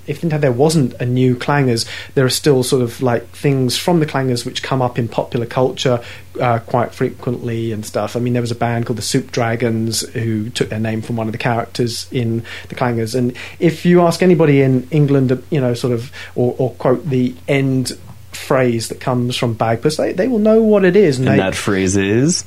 if 0.07 0.21
there 0.21 0.51
wasn't 0.51 0.93
a 0.95 1.05
new 1.05 1.35
clangers, 1.35 1.87
there 2.13 2.25
are 2.25 2.29
still 2.29 2.63
sort 2.63 2.81
of 2.81 3.01
like 3.01 3.27
things 3.29 3.77
from 3.77 3.99
the 3.99 4.05
clangers 4.05 4.45
which 4.45 4.63
come 4.63 4.81
up 4.81 4.99
in 4.99 5.07
popular 5.07 5.45
culture 5.45 6.03
uh, 6.39 6.59
quite 6.59 6.93
frequently 6.93 7.71
and 7.71 7.85
stuff. 7.85 8.15
I 8.15 8.19
mean, 8.19 8.33
there 8.33 8.41
was 8.41 8.51
a 8.51 8.55
band 8.55 8.85
called 8.85 8.97
the 8.97 9.03
Soup 9.03 9.31
Dragons 9.31 10.01
who 10.09 10.49
took 10.49 10.69
their 10.69 10.79
name 10.79 11.01
from 11.01 11.15
one 11.15 11.27
of 11.27 11.31
the 11.31 11.37
characters 11.37 12.07
in 12.11 12.43
the 12.69 12.75
clangers. 12.75 13.15
And 13.15 13.35
if 13.59 13.85
you 13.85 14.01
ask 14.01 14.21
anybody 14.21 14.61
in 14.61 14.87
England, 14.91 15.43
you 15.49 15.59
know, 15.59 15.73
sort 15.73 15.93
of 15.93 16.11
or, 16.35 16.55
or 16.57 16.71
quote 16.71 17.05
the 17.05 17.35
end 17.47 17.97
phrase 18.31 18.89
that 18.89 18.99
comes 18.99 19.35
from 19.35 19.55
Bagpuss, 19.55 19.97
they 19.97 20.13
they 20.13 20.27
will 20.27 20.39
know 20.39 20.61
what 20.61 20.85
it 20.85 20.95
is. 20.95 21.19
And 21.19 21.27
they, 21.27 21.37
that 21.37 21.55
phrase 21.55 21.97
is 21.97 22.45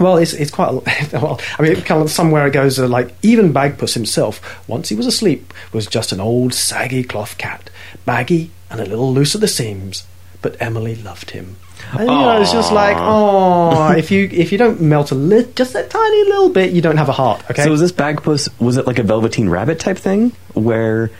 well, 0.00 0.16
it's 0.16 0.32
it's 0.32 0.50
quite 0.50 0.70
a, 0.70 1.08
well. 1.18 1.40
I 1.58 1.62
mean, 1.62 1.76
kind 1.82 2.02
of 2.02 2.10
somewhere 2.10 2.46
it 2.46 2.52
goes 2.52 2.78
uh, 2.78 2.88
like 2.88 3.14
even 3.22 3.52
Bagpuss 3.52 3.94
himself, 3.94 4.66
once 4.68 4.88
he 4.88 4.94
was 4.94 5.06
asleep, 5.06 5.52
was 5.72 5.86
just 5.86 6.12
an 6.12 6.20
old 6.20 6.54
saggy 6.54 7.04
cloth 7.04 7.38
cat, 7.38 7.70
baggy 8.04 8.50
and 8.70 8.80
a 8.80 8.86
little 8.86 9.12
loose 9.12 9.34
at 9.34 9.40
the 9.40 9.48
seams. 9.48 10.04
But 10.42 10.56
Emily 10.60 10.96
loved 10.96 11.32
him. 11.32 11.56
And, 11.92 12.00
you 12.00 12.06
know, 12.06 12.40
it's 12.40 12.52
just 12.52 12.72
like, 12.72 12.96
oh, 12.98 13.92
if 13.92 14.10
you 14.10 14.28
if 14.32 14.52
you 14.52 14.58
don't 14.58 14.80
melt 14.80 15.10
a 15.10 15.14
lit, 15.14 15.54
just 15.56 15.74
a 15.74 15.82
tiny 15.82 16.24
little 16.24 16.48
bit, 16.48 16.72
you 16.72 16.80
don't 16.80 16.96
have 16.96 17.08
a 17.08 17.12
heart. 17.12 17.42
Okay. 17.50 17.64
So 17.64 17.70
was 17.70 17.80
this 17.80 17.92
Bagpuss? 17.92 18.48
Was 18.60 18.76
it 18.76 18.86
like 18.86 18.98
a 18.98 19.02
Velveteen 19.02 19.48
Rabbit 19.48 19.80
type 19.80 19.98
thing, 19.98 20.32
where 20.54 21.10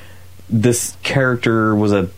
this 0.49 0.97
character 1.03 1.75
was 1.75 1.93
a 1.93 2.09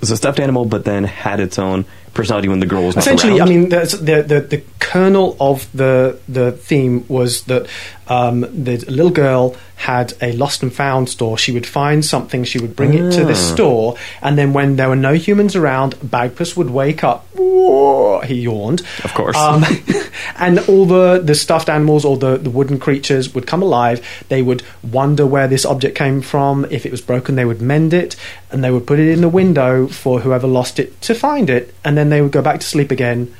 was 0.00 0.10
a 0.10 0.16
stuffed 0.16 0.40
animal, 0.40 0.64
but 0.64 0.84
then 0.84 1.04
had 1.04 1.40
its 1.40 1.58
own 1.58 1.84
personality 2.18 2.48
when 2.48 2.60
the 2.60 2.66
girl 2.66 2.84
was 2.84 2.94
not 2.96 3.02
Essentially, 3.06 3.38
around? 3.38 3.48
I 3.48 3.52
mean, 3.52 3.68
the, 3.74 3.82
the 4.10 4.16
the 4.32 4.40
the 4.54 4.60
kernel 4.80 5.36
of 5.40 5.66
the 5.72 6.18
the 6.28 6.52
theme 6.68 7.04
was 7.08 7.30
that 7.44 7.66
um, 8.08 8.40
the 8.64 8.76
little 8.88 9.10
girl 9.24 9.54
had 9.76 10.12
a 10.20 10.32
lost 10.32 10.62
and 10.64 10.72
found 10.72 11.08
store. 11.08 11.38
She 11.38 11.52
would 11.52 11.66
find 11.66 12.04
something, 12.04 12.42
she 12.44 12.58
would 12.58 12.74
bring 12.74 12.92
it 12.94 13.12
to 13.12 13.24
this 13.24 13.38
Ah. 13.50 13.54
store, 13.54 13.96
and 14.22 14.36
then 14.38 14.52
when 14.52 14.76
there 14.76 14.88
were 14.88 14.96
no 15.10 15.14
humans 15.14 15.54
around, 15.54 15.94
Bagpuss 16.14 16.56
would 16.56 16.70
wake 16.70 17.04
up. 17.04 17.18
"Whoa," 17.36 18.20
He 18.30 18.36
yawned, 18.48 18.80
Of 19.04 19.12
course. 19.14 19.36
um, 19.36 19.64
and 20.38 20.58
all 20.68 20.84
the 20.86 21.20
the 21.30 21.34
stuffed 21.34 21.68
animals 21.68 22.04
or 22.04 22.16
the 22.16 22.36
the 22.38 22.50
wooden 22.50 22.78
creatures 22.78 23.34
would 23.34 23.46
come 23.46 23.62
alive. 23.62 23.98
They 24.28 24.42
would 24.42 24.62
wonder 24.82 25.24
where 25.26 25.46
this 25.48 25.64
object 25.64 25.94
came 25.96 26.20
from. 26.22 26.66
If 26.70 26.84
it 26.86 26.90
was 26.92 27.00
broken, 27.00 27.36
they 27.36 27.44
would 27.44 27.60
mend 27.62 27.92
it, 27.94 28.16
and 28.50 28.64
they 28.64 28.70
would 28.70 28.86
put 28.86 28.98
it 28.98 29.08
in 29.12 29.20
the 29.20 29.28
window 29.28 29.86
for 29.86 30.20
whoever 30.20 30.46
lost 30.48 30.78
it 30.80 30.88
to 31.02 31.14
find 31.14 31.48
it, 31.50 31.74
and 31.84 31.96
then 31.96 32.07
they 32.10 32.20
would 32.22 32.32
go 32.32 32.42
back 32.42 32.60
to 32.60 32.66
sleep 32.66 32.90
again 32.90 33.34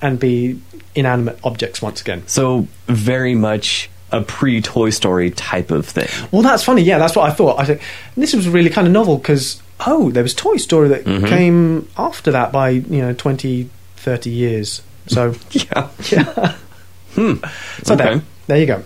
and 0.00 0.18
be 0.18 0.60
inanimate 0.94 1.38
objects 1.44 1.80
once 1.80 2.00
again. 2.00 2.22
so 2.26 2.66
very 2.86 3.34
much 3.34 3.88
a 4.10 4.20
pre 4.20 4.60
Toy 4.60 4.90
Story 4.90 5.30
type 5.30 5.70
of 5.70 5.86
thing. 5.86 6.06
Well, 6.30 6.42
that's 6.42 6.62
funny. 6.64 6.82
Yeah, 6.82 6.98
that's 6.98 7.16
what 7.16 7.30
I 7.30 7.32
thought. 7.32 7.58
I 7.58 7.64
think 7.64 7.80
this 8.16 8.34
was 8.34 8.46
really 8.48 8.68
kind 8.68 8.86
of 8.86 8.92
novel 8.92 9.16
because 9.16 9.62
oh, 9.86 10.10
there 10.10 10.22
was 10.22 10.34
Toy 10.34 10.56
Story 10.58 10.88
that 10.88 11.04
Mm-hmm. 11.04 11.26
came 11.26 11.88
after 11.96 12.30
that 12.32 12.52
by 12.52 12.70
you 12.70 13.00
know 13.00 13.14
20, 13.14 13.70
30 13.96 14.30
years. 14.30 14.82
So 15.06 15.34
Yeah. 15.52 15.88
yeah, 16.10 16.54
Hmm. 17.14 17.34
so 17.82 17.94
Okay. 17.94 18.04
there, 18.04 18.22
there 18.48 18.58
you 18.58 18.66
go. 18.66 18.82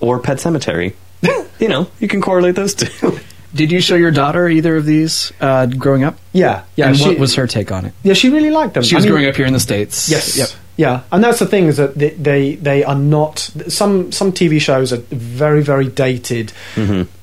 Or 0.00 0.18
Pet 0.18 0.40
Cemetery. 0.40 0.94
you 1.58 1.68
know, 1.68 1.88
you 2.00 2.08
can 2.08 2.20
correlate 2.22 2.54
those 2.56 2.74
two. 2.74 3.18
Did 3.54 3.70
you 3.70 3.80
show 3.80 3.94
your 3.94 4.10
daughter 4.10 4.48
either 4.48 4.76
of 4.76 4.84
these 4.84 5.32
uh, 5.40 5.66
growing 5.66 6.02
up? 6.04 6.18
Yeah, 6.32 6.64
yeah. 6.76 6.88
and 6.88 6.96
she, 6.96 7.08
what 7.08 7.18
was 7.18 7.34
her 7.36 7.46
take 7.46 7.70
on 7.70 7.84
it? 7.86 7.92
Yeah, 8.02 8.14
she 8.14 8.28
really 8.30 8.50
liked 8.50 8.74
them. 8.74 8.82
She 8.82 8.94
I 8.94 8.98
was 8.98 9.04
mean- 9.04 9.12
growing 9.12 9.28
up 9.28 9.36
here 9.36 9.46
in 9.46 9.52
the 9.52 9.60
states. 9.60 10.08
Yes. 10.08 10.36
Yep. 10.36 10.48
Yeah, 10.76 11.02
and 11.12 11.22
that's 11.22 11.38
the 11.38 11.46
thing 11.46 11.66
is 11.66 11.76
that 11.76 11.94
they 11.94 12.10
they, 12.10 12.54
they 12.56 12.82
are 12.82 12.96
not 12.96 13.38
some 13.68 14.10
some 14.10 14.32
TV 14.32 14.60
shows 14.60 14.92
are 14.92 14.96
very 15.10 15.62
very 15.62 15.86
dated. 15.88 16.52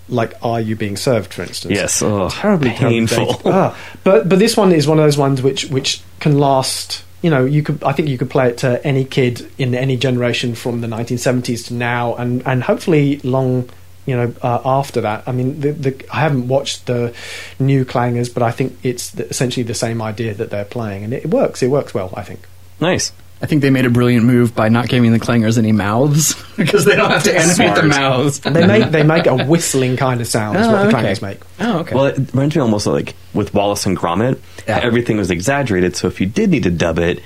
Like 0.10 0.34
Are 0.42 0.60
You 0.60 0.76
Being 0.76 0.98
Served, 0.98 1.34
for 1.34 1.44
instance? 1.44 1.74
yes. 1.74 2.02
Oh, 2.02 2.28
terribly 2.30 2.72
painful. 2.72 3.26
terribly. 3.28 3.52
Ah, 3.54 3.78
but 4.04 4.28
but 4.28 4.40
this 4.40 4.58
one 4.58 4.72
is 4.74 4.86
one 4.88 5.00
of 5.00 5.06
those 5.06 5.18
ones 5.18 5.42
which 5.42 5.66
which 5.66 6.02
can 6.20 6.38
last. 6.38 7.04
You 7.22 7.30
know, 7.30 7.46
you 7.46 7.62
could. 7.64 7.84
I 7.84 7.92
think 7.94 8.10
you 8.10 8.18
could 8.18 8.30
play 8.30 8.48
it 8.50 8.58
to 8.60 8.86
any 8.86 9.06
kid 9.06 9.50
in 9.58 9.76
any 9.76 9.96
generation 9.96 10.56
from 10.56 10.82
the 10.82 10.88
1970s 10.88 11.68
to 11.68 11.74
now, 11.74 12.16
and 12.16 12.42
and 12.46 12.64
hopefully 12.64 13.20
long. 13.20 13.70
You 14.12 14.18
know, 14.18 14.34
uh, 14.42 14.60
after 14.66 15.00
that, 15.00 15.24
I 15.26 15.32
mean, 15.32 15.62
the, 15.62 15.72
the, 15.72 16.06
I 16.14 16.20
haven't 16.20 16.50
watched 16.50 16.86
the 16.86 17.14
new 17.60 17.86
clangers, 17.86 18.34
but 18.34 18.44
I 18.44 18.52
think 18.52 18.78
it's 18.84 19.12
the, 19.12 19.26
essentially 19.30 19.64
the 19.64 19.74
same 19.74 20.02
idea 20.02 20.34
that 20.34 20.50
they're 20.50 20.66
playing, 20.66 21.06
and 21.06 21.14
it, 21.14 21.30
works. 21.30 21.64
It 21.64 21.68
works 21.70 21.94
well, 21.94 22.14
I 22.18 22.24
think. 22.24 22.42
Nice. 22.82 23.14
I 23.42 23.46
think 23.46 23.62
they 23.62 23.70
made 23.70 23.86
a 23.86 23.90
brilliant 23.90 24.26
move 24.26 24.54
by 24.54 24.68
not 24.68 24.90
giving 24.90 25.14
the 25.14 25.20
clangers 25.20 25.58
any 25.58 25.72
mouths 25.72 26.36
because 26.58 26.84
they 26.84 26.98
don't 26.98 27.10
have 27.10 27.24
to 27.24 27.34
animate 27.34 27.76
the 27.82 27.88
mouths. 27.88 28.42
They 28.42 28.68
make 28.68 28.92
they 28.92 29.04
make 29.04 29.28
a 29.28 29.46
whistling 29.46 29.96
kind 29.96 30.20
of 30.20 30.28
sound. 30.28 30.58
Is 30.58 30.68
Oh, 30.68 30.72
what 30.74 30.82
the 30.92 30.98
okay. 30.98 31.08
clangers 31.14 31.22
make. 31.22 31.40
Oh, 31.62 31.80
okay. 31.80 31.96
Well, 31.96 32.06
it 32.08 32.18
reminds 32.34 32.54
me 32.58 32.62
almost 32.62 32.86
like 32.88 33.16
with 33.34 33.54
Wallace 33.54 33.86
and 33.86 33.98
Gromit. 33.98 34.40
Yeah. 34.68 34.80
Everything 34.80 35.16
was 35.16 35.32
exaggerated, 35.32 35.96
so 35.96 36.08
if 36.08 36.20
you 36.20 36.28
did 36.28 36.50
need 36.50 36.64
to 36.64 36.70
dub 36.70 37.00
it 37.00 37.24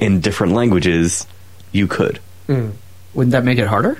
in 0.00 0.18
different 0.18 0.52
languages, 0.54 1.28
you 1.70 1.86
could. 1.86 2.18
Wouldn't 2.48 3.30
that 3.30 3.44
make 3.44 3.58
it 3.58 3.68
harder? 3.68 3.98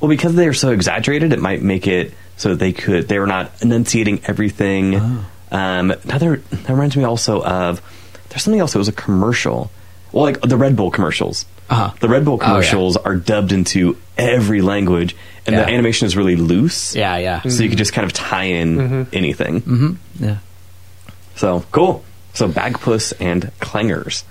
Well, 0.00 0.08
because 0.08 0.34
they 0.34 0.46
are 0.46 0.54
so 0.54 0.70
exaggerated, 0.70 1.32
it 1.32 1.40
might 1.40 1.62
make 1.62 1.86
it 1.86 2.14
so 2.36 2.54
they 2.54 2.72
could 2.72 3.08
they 3.08 3.18
were 3.18 3.26
not 3.26 3.50
enunciating 3.62 4.20
everything. 4.26 4.94
Oh. 4.96 5.26
Um, 5.50 5.90
another 6.04 6.36
that 6.36 6.68
reminds 6.68 6.96
me 6.96 7.04
also 7.04 7.42
of 7.42 7.80
there's 8.28 8.42
something 8.42 8.60
else. 8.60 8.74
It 8.74 8.78
was 8.78 8.88
a 8.88 8.92
commercial. 8.92 9.70
Well, 10.12 10.24
like 10.24 10.40
the 10.40 10.56
Red 10.56 10.76
Bull 10.76 10.90
commercials. 10.90 11.44
Uh-huh. 11.70 11.92
The 12.00 12.08
Red 12.08 12.24
Bull 12.24 12.34
Oh, 12.34 12.44
yeah. 12.44 12.48
commercials 12.48 12.96
are 12.96 13.16
dubbed 13.16 13.52
into 13.52 13.98
every 14.16 14.62
language, 14.62 15.14
and 15.46 15.54
Yeah. 15.54 15.64
the 15.64 15.70
animation 15.72 16.06
is 16.06 16.16
really 16.16 16.36
loose. 16.36 16.94
Yeah, 16.96 17.16
yeah. 17.18 17.42
So 17.42 17.62
you 17.62 17.68
could 17.68 17.76
just 17.78 17.92
kind 17.92 18.06
of 18.06 18.12
tie 18.14 18.44
in 18.44 19.06
anything. 19.12 19.60
hmm 19.60 19.92
Yeah. 20.18 20.36
So 21.36 21.64
cool. 21.72 22.04
So 22.34 22.48
Bagpuss 22.48 23.12
and 23.20 23.50
Clangers. 23.60 24.22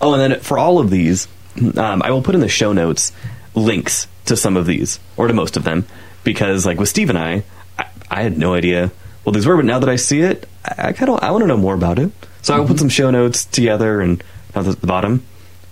Oh, 0.00 0.14
and 0.14 0.32
then 0.32 0.40
for 0.40 0.56
all 0.58 0.78
of 0.78 0.90
these, 0.90 1.28
um, 1.76 2.02
I 2.02 2.10
will 2.10 2.22
put 2.22 2.34
in 2.34 2.40
the 2.40 2.48
show 2.48 2.72
notes 2.72 3.12
links 3.56 4.06
to 4.26 4.36
some 4.36 4.56
of 4.56 4.66
these 4.66 5.00
or 5.16 5.26
to 5.26 5.34
most 5.34 5.56
of 5.56 5.64
them 5.64 5.84
because, 6.22 6.64
like 6.64 6.78
with 6.78 6.88
Steve 6.88 7.08
and 7.10 7.18
I, 7.18 7.42
I, 7.78 7.86
I 8.10 8.22
had 8.22 8.38
no 8.38 8.54
idea 8.54 8.92
what 9.24 9.32
these 9.34 9.46
were, 9.46 9.56
but 9.56 9.64
now 9.64 9.78
that 9.80 9.88
I 9.88 9.96
see 9.96 10.20
it, 10.20 10.48
I, 10.64 10.88
I 10.88 10.92
kind 10.92 11.10
of 11.10 11.18
I 11.22 11.30
want 11.32 11.42
to 11.42 11.48
know 11.48 11.56
more 11.56 11.74
about 11.74 11.98
it. 11.98 12.12
So 12.42 12.54
I 12.54 12.60
will 12.60 12.66
put 12.68 12.78
some 12.78 12.88
show 12.88 13.10
notes 13.10 13.44
together 13.44 14.00
and 14.00 14.22
at 14.54 14.64
the 14.64 14.72
the 14.72 14.86
bottom. 14.86 15.24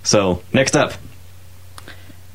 So 0.03 0.43
next 0.53 0.77
up, 0.77 0.93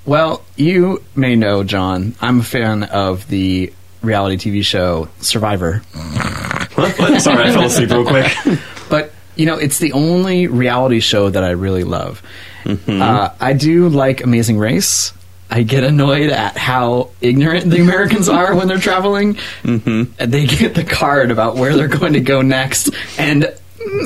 Well, 0.06 0.44
you 0.56 1.04
may 1.16 1.36
know, 1.36 1.64
John, 1.64 2.16
I'm 2.22 2.40
a 2.40 2.44
fan 2.44 2.84
of 2.84 3.28
the 3.28 3.74
reality 4.02 4.38
TV 4.38 4.64
show 4.64 5.10
Survivor. 5.20 5.82
sorry 5.94 7.44
I 7.44 7.52
fell 7.52 7.66
asleep 7.66 7.90
real 7.90 8.06
quick. 8.06 8.32
But 8.90 9.12
you 9.36 9.46
know, 9.46 9.56
it's 9.56 9.78
the 9.78 9.94
only 9.94 10.48
reality 10.48 11.00
show 11.00 11.30
that 11.30 11.44
I 11.44 11.52
really 11.52 11.84
love. 11.84 12.22
Uh, 12.66 13.30
I 13.40 13.54
do 13.54 13.88
like 13.90 14.24
Amazing 14.24 14.58
Race. 14.58 15.14
I 15.50 15.64
get 15.64 15.84
annoyed 15.84 16.30
at 16.30 16.58
how 16.58 17.10
ignorant 17.22 17.70
the 17.70 17.82
Americans 17.82 18.30
are 18.30 18.56
when 18.56 18.68
they're 18.68 18.78
traveling. 18.78 19.36
Mm-hmm. 19.64 20.30
They 20.30 20.46
get 20.46 20.76
the 20.76 20.84
card 20.84 21.32
about 21.32 21.56
where 21.56 21.76
they're 21.76 21.88
going 21.88 22.14
to 22.14 22.22
go 22.22 22.42
next, 22.42 22.92
and 23.18 23.54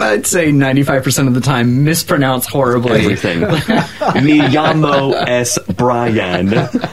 I'd 0.01 0.25
say 0.27 0.51
95% 0.51 1.27
of 1.27 1.33
the 1.33 1.41
time 1.41 1.83
mispronounce 1.83 2.45
horribly. 2.45 3.01
Everything. 3.01 3.41
Me 4.23 4.39
Yamo 4.39 5.13
S 5.27 5.57
Brian. 5.75 6.49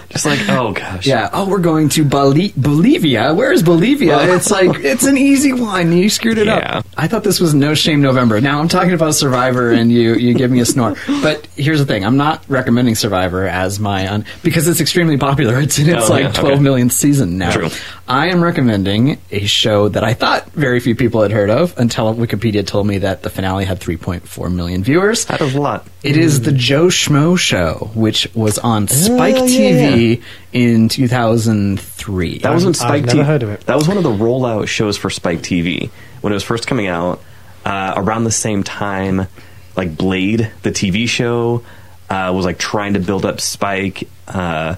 Just 0.08 0.26
like 0.26 0.40
oh 0.48 0.72
gosh. 0.72 1.06
Yeah. 1.06 1.28
Oh, 1.32 1.48
we're 1.48 1.58
going 1.58 1.88
to 1.90 2.04
Boli- 2.04 2.54
Bolivia. 2.56 3.34
Where's 3.34 3.62
Bolivia? 3.62 4.18
It's 4.40 4.50
like 4.50 4.78
it's 4.80 5.04
an 5.04 5.16
easy 5.18 5.52
one. 5.52 5.92
You 5.92 6.08
screwed 6.08 6.38
it 6.38 6.46
Yeah. 6.46 6.78
up. 6.78 6.86
I 6.96 7.06
thought 7.08 7.22
this 7.24 7.38
was 7.40 7.52
No 7.54 7.74
Shame 7.74 8.00
November. 8.00 8.40
Now 8.40 8.60
I'm 8.60 8.68
talking 8.68 8.92
about 8.92 9.14
Survivor, 9.14 9.70
and 9.72 9.92
you 9.92 10.14
you 10.14 10.34
give 10.34 10.50
me 10.50 10.60
a 10.60 10.64
snore. 10.66 10.94
But 11.06 11.46
here's 11.56 11.78
the 11.78 11.86
thing: 11.86 12.04
I'm 12.04 12.16
not 12.16 12.44
recommending 12.48 12.94
Survivor 12.94 13.46
as 13.46 13.78
my 13.78 14.08
un- 14.10 14.24
because 14.42 14.68
it's 14.68 14.80
extremely 14.80 15.16
popular. 15.18 15.60
It's 15.60 15.78
in 15.78 15.88
its 15.90 16.08
Oh, 16.08 16.12
like 16.12 16.22
yeah, 16.24 16.32
12 16.32 16.54
okay. 16.54 16.62
millionth 16.62 16.92
season 16.92 17.38
now. 17.38 17.50
True. 17.52 17.68
I 18.10 18.26
am 18.30 18.42
recommending 18.42 19.20
a 19.30 19.46
show 19.46 19.88
that 19.88 20.02
I 20.02 20.14
thought 20.14 20.46
very 20.50 20.80
few 20.80 20.96
people 20.96 21.22
had 21.22 21.30
heard 21.30 21.48
of 21.48 21.78
until 21.78 22.12
Wikipedia 22.12 22.66
told 22.66 22.88
me 22.88 22.98
that 22.98 23.22
the 23.22 23.30
finale 23.30 23.64
had 23.64 23.78
3.4 23.78 24.52
million 24.52 24.82
viewers. 24.82 25.26
That 25.26 25.40
is 25.40 25.54
a 25.54 25.60
lot. 25.60 25.86
It 26.02 26.16
is 26.16 26.40
the 26.40 26.50
Joe 26.50 26.86
Schmo 26.88 27.38
Show, 27.38 27.92
which 27.94 28.26
was 28.34 28.58
on 28.58 28.88
Spike 28.88 29.36
Oh, 29.36 29.44
yeah, 29.46 29.92
TV 29.92 30.22
in 30.52 30.88
2003. 30.88 32.38
That 32.38 32.52
was 32.52 32.64
when 32.64 32.70
I've 32.70 32.76
Spike 32.76 33.04
never 33.04 33.18
TV. 33.20 33.24
heard 33.24 33.42
of 33.44 33.50
it. 33.50 33.60
That 33.66 33.76
was 33.76 33.86
one 33.86 33.96
of 33.96 34.02
the 34.02 34.10
rollout 34.10 34.66
shows 34.66 34.96
for 34.96 35.08
Spike 35.08 35.38
TV 35.42 35.90
when 36.20 36.32
it 36.32 36.34
was 36.34 36.42
first 36.42 36.66
coming 36.66 36.88
out. 36.88 37.22
Uh, 37.64 37.94
around 37.96 38.24
the 38.24 38.32
same 38.32 38.64
time, 38.64 39.28
like 39.76 39.96
Blade, 39.96 40.50
the 40.62 40.70
TV 40.72 41.08
show, 41.08 41.62
uh, 42.08 42.32
was 42.34 42.44
like 42.44 42.58
trying 42.58 42.94
to 42.94 42.98
build 43.00 43.24
up 43.24 43.40
Spike. 43.40 44.08
Uh, 44.26 44.74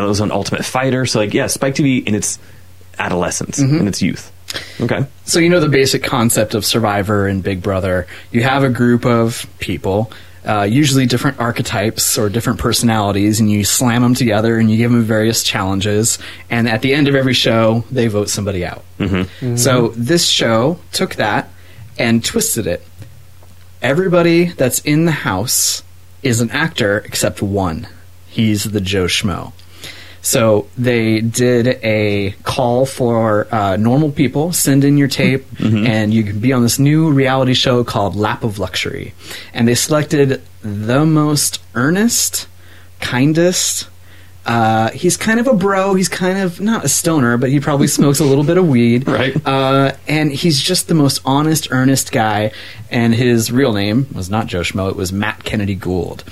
was 0.00 0.20
on 0.20 0.30
Ultimate 0.30 0.64
Fighter. 0.64 1.06
So 1.06 1.18
like, 1.20 1.34
yeah, 1.34 1.46
Spike 1.46 1.74
TV 1.74 2.06
in 2.06 2.14
its 2.14 2.38
adolescence, 2.98 3.60
mm-hmm. 3.60 3.78
in 3.78 3.88
its 3.88 4.02
youth. 4.02 4.32
Okay. 4.80 5.06
So 5.24 5.38
you 5.38 5.48
know 5.48 5.60
the 5.60 5.68
basic 5.68 6.02
concept 6.02 6.54
of 6.54 6.64
Survivor 6.64 7.26
and 7.26 7.42
Big 7.42 7.62
Brother. 7.62 8.06
You 8.30 8.42
have 8.42 8.64
a 8.64 8.68
group 8.68 9.06
of 9.06 9.46
people, 9.58 10.12
uh, 10.46 10.62
usually 10.62 11.06
different 11.06 11.40
archetypes 11.40 12.18
or 12.18 12.28
different 12.28 12.58
personalities, 12.58 13.40
and 13.40 13.50
you 13.50 13.64
slam 13.64 14.02
them 14.02 14.14
together 14.14 14.58
and 14.58 14.70
you 14.70 14.76
give 14.76 14.90
them 14.90 15.02
various 15.02 15.42
challenges. 15.42 16.18
And 16.50 16.68
at 16.68 16.82
the 16.82 16.94
end 16.94 17.08
of 17.08 17.14
every 17.14 17.34
show, 17.34 17.84
they 17.90 18.08
vote 18.08 18.28
somebody 18.28 18.64
out. 18.64 18.84
Mm-hmm. 18.98 19.14
Mm-hmm. 19.14 19.56
So 19.56 19.88
this 19.88 20.26
show 20.28 20.78
took 20.92 21.14
that 21.16 21.48
and 21.98 22.24
twisted 22.24 22.66
it. 22.66 22.86
Everybody 23.80 24.46
that's 24.46 24.80
in 24.80 25.06
the 25.06 25.12
house 25.12 25.82
is 26.22 26.40
an 26.40 26.50
actor 26.50 26.98
except 26.98 27.42
one. 27.42 27.88
He's 28.28 28.64
the 28.64 28.80
Joe 28.80 29.06
Schmo. 29.06 29.52
So 30.22 30.68
they 30.78 31.20
did 31.20 31.66
a 31.82 32.34
call 32.44 32.86
for 32.86 33.52
uh, 33.52 33.76
normal 33.76 34.12
people. 34.12 34.52
Send 34.52 34.84
in 34.84 34.96
your 34.96 35.08
tape, 35.08 35.44
and 35.60 36.14
you 36.14 36.22
can 36.22 36.38
be 36.38 36.52
on 36.52 36.62
this 36.62 36.78
new 36.78 37.10
reality 37.10 37.54
show 37.54 37.82
called 37.82 38.14
Lap 38.14 38.44
of 38.44 38.58
Luxury. 38.60 39.14
And 39.52 39.66
they 39.66 39.74
selected 39.74 40.40
the 40.62 41.04
most 41.04 41.60
earnest, 41.74 42.46
kindest. 43.00 43.88
Uh, 44.46 44.90
he's 44.90 45.16
kind 45.16 45.40
of 45.40 45.48
a 45.48 45.54
bro. 45.54 45.94
He's 45.94 46.08
kind 46.08 46.38
of 46.38 46.60
not 46.60 46.84
a 46.84 46.88
stoner, 46.88 47.36
but 47.36 47.50
he 47.50 47.58
probably 47.58 47.86
smokes 47.98 48.20
a 48.20 48.24
little 48.24 48.44
bit 48.44 48.58
of 48.58 48.68
weed. 48.68 49.08
Right. 49.08 49.34
Uh, 49.44 49.92
and 50.06 50.32
he's 50.32 50.60
just 50.60 50.86
the 50.86 50.94
most 50.94 51.20
honest, 51.24 51.68
earnest 51.72 52.12
guy. 52.12 52.52
And 52.90 53.12
his 53.12 53.50
real 53.50 53.72
name 53.72 54.06
was 54.14 54.30
not 54.30 54.46
Joe 54.46 54.60
Schmo. 54.60 54.88
It 54.88 54.96
was 54.96 55.12
Matt 55.12 55.42
Kennedy 55.42 55.74
Gould. 55.74 56.22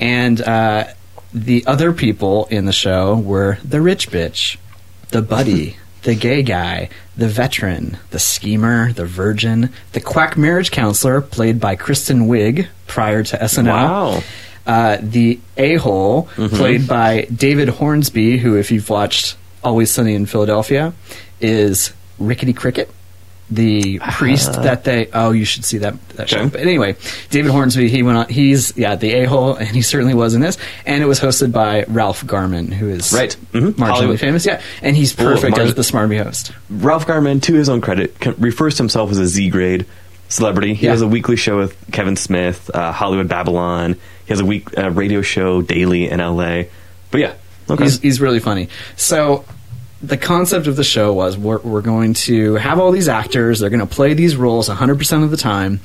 And 0.00 0.40
uh, 0.40 0.84
the 1.32 1.64
other 1.66 1.92
people 1.92 2.46
in 2.46 2.64
the 2.64 2.72
show 2.72 3.16
were 3.16 3.58
the 3.64 3.80
rich 3.80 4.10
bitch, 4.10 4.56
the 5.08 5.22
buddy, 5.22 5.76
the 6.02 6.14
gay 6.14 6.42
guy, 6.42 6.88
the 7.16 7.28
veteran, 7.28 7.98
the 8.10 8.18
schemer, 8.18 8.92
the 8.92 9.04
virgin, 9.04 9.70
the 9.92 10.00
quack 10.00 10.36
marriage 10.36 10.70
counselor, 10.70 11.20
played 11.20 11.60
by 11.60 11.76
Kristen 11.76 12.28
Wiig 12.28 12.66
prior 12.86 13.22
to 13.22 13.36
SNL. 13.36 13.66
Wow. 13.66 14.22
Uh, 14.66 14.98
the 15.00 15.40
a 15.56 15.76
hole, 15.76 16.28
played 16.34 16.86
by 16.86 17.22
David 17.34 17.68
Hornsby, 17.68 18.38
who, 18.38 18.56
if 18.56 18.70
you've 18.70 18.88
watched 18.88 19.36
Always 19.64 19.90
Sunny 19.90 20.14
in 20.14 20.26
Philadelphia, 20.26 20.92
is 21.40 21.92
Rickety 22.18 22.52
Cricket. 22.52 22.90
The 23.50 23.98
priest 24.12 24.52
that 24.52 24.84
they 24.84 25.08
oh 25.12 25.32
you 25.32 25.44
should 25.44 25.64
see 25.64 25.78
that 25.78 25.94
that 26.10 26.28
show 26.28 26.38
Okay. 26.38 26.48
but 26.50 26.60
anyway 26.60 26.94
David 27.30 27.50
Hornsby 27.50 27.88
he 27.88 28.02
went 28.04 28.16
on 28.18 28.28
he's 28.28 28.76
yeah 28.76 28.94
the 28.94 29.12
a 29.12 29.24
hole 29.24 29.56
and 29.56 29.68
he 29.68 29.82
certainly 29.82 30.14
was 30.14 30.34
in 30.34 30.40
this 30.40 30.56
and 30.86 31.02
it 31.02 31.06
was 31.06 31.18
hosted 31.18 31.50
by 31.52 31.84
Ralph 31.88 32.24
Garman 32.26 32.70
who 32.70 32.88
is 32.88 33.12
Right. 33.12 33.36
mm-hmm. 33.52 33.70
marginally 33.80 33.88
Hollywood. 33.88 34.20
famous 34.20 34.46
yeah 34.46 34.60
and 34.82 34.94
he's 34.96 35.12
perfect 35.12 35.56
Mar- 35.56 35.66
as 35.66 35.74
the 35.74 35.82
smarmy 35.82 36.22
host 36.22 36.52
Ralph 36.70 37.06
Garman, 37.08 37.40
to 37.40 37.54
his 37.54 37.68
own 37.68 37.80
credit, 37.80 38.14
refers 38.38 38.76
to 38.76 38.82
himself 38.84 39.10
as 39.10 39.18
a 39.18 39.26
Z 39.26 39.50
grade 39.50 39.84
celebrity. 40.28 40.74
He 40.74 40.86
Yeah. 40.86 40.92
has 40.92 41.02
a 41.02 41.08
weekly 41.08 41.34
show 41.34 41.56
with 41.58 41.76
Kevin 41.90 42.14
Smith, 42.14 42.70
uh, 42.72 42.92
Hollywood 42.92 43.26
Babylon. 43.28 43.94
He 44.26 44.28
has 44.32 44.38
a 44.38 44.44
week 44.44 44.68
uh, 44.78 44.90
radio 44.92 45.22
show 45.22 45.60
daily 45.60 46.08
in 46.08 46.20
LA. 46.20 46.64
But 47.10 47.20
yeah, 47.20 47.32
okay. 47.68 47.82
He's, 47.82 47.98
he's 48.00 48.20
really 48.20 48.38
funny. 48.38 48.68
So 48.96 49.44
the 50.02 50.16
concept 50.16 50.66
of 50.66 50.76
the 50.76 50.84
show 50.84 51.12
was 51.12 51.36
we're, 51.36 51.58
we're 51.58 51.82
going 51.82 52.14
to 52.14 52.54
have 52.54 52.78
all 52.78 52.90
these 52.90 53.08
actors. 53.08 53.60
They're 53.60 53.70
going 53.70 53.80
to 53.80 53.86
play 53.94 54.14
these 54.14 54.36
roles 54.36 54.68
100% 54.68 55.22
of 55.24 55.30
the 55.30 55.36
time. 55.36 55.80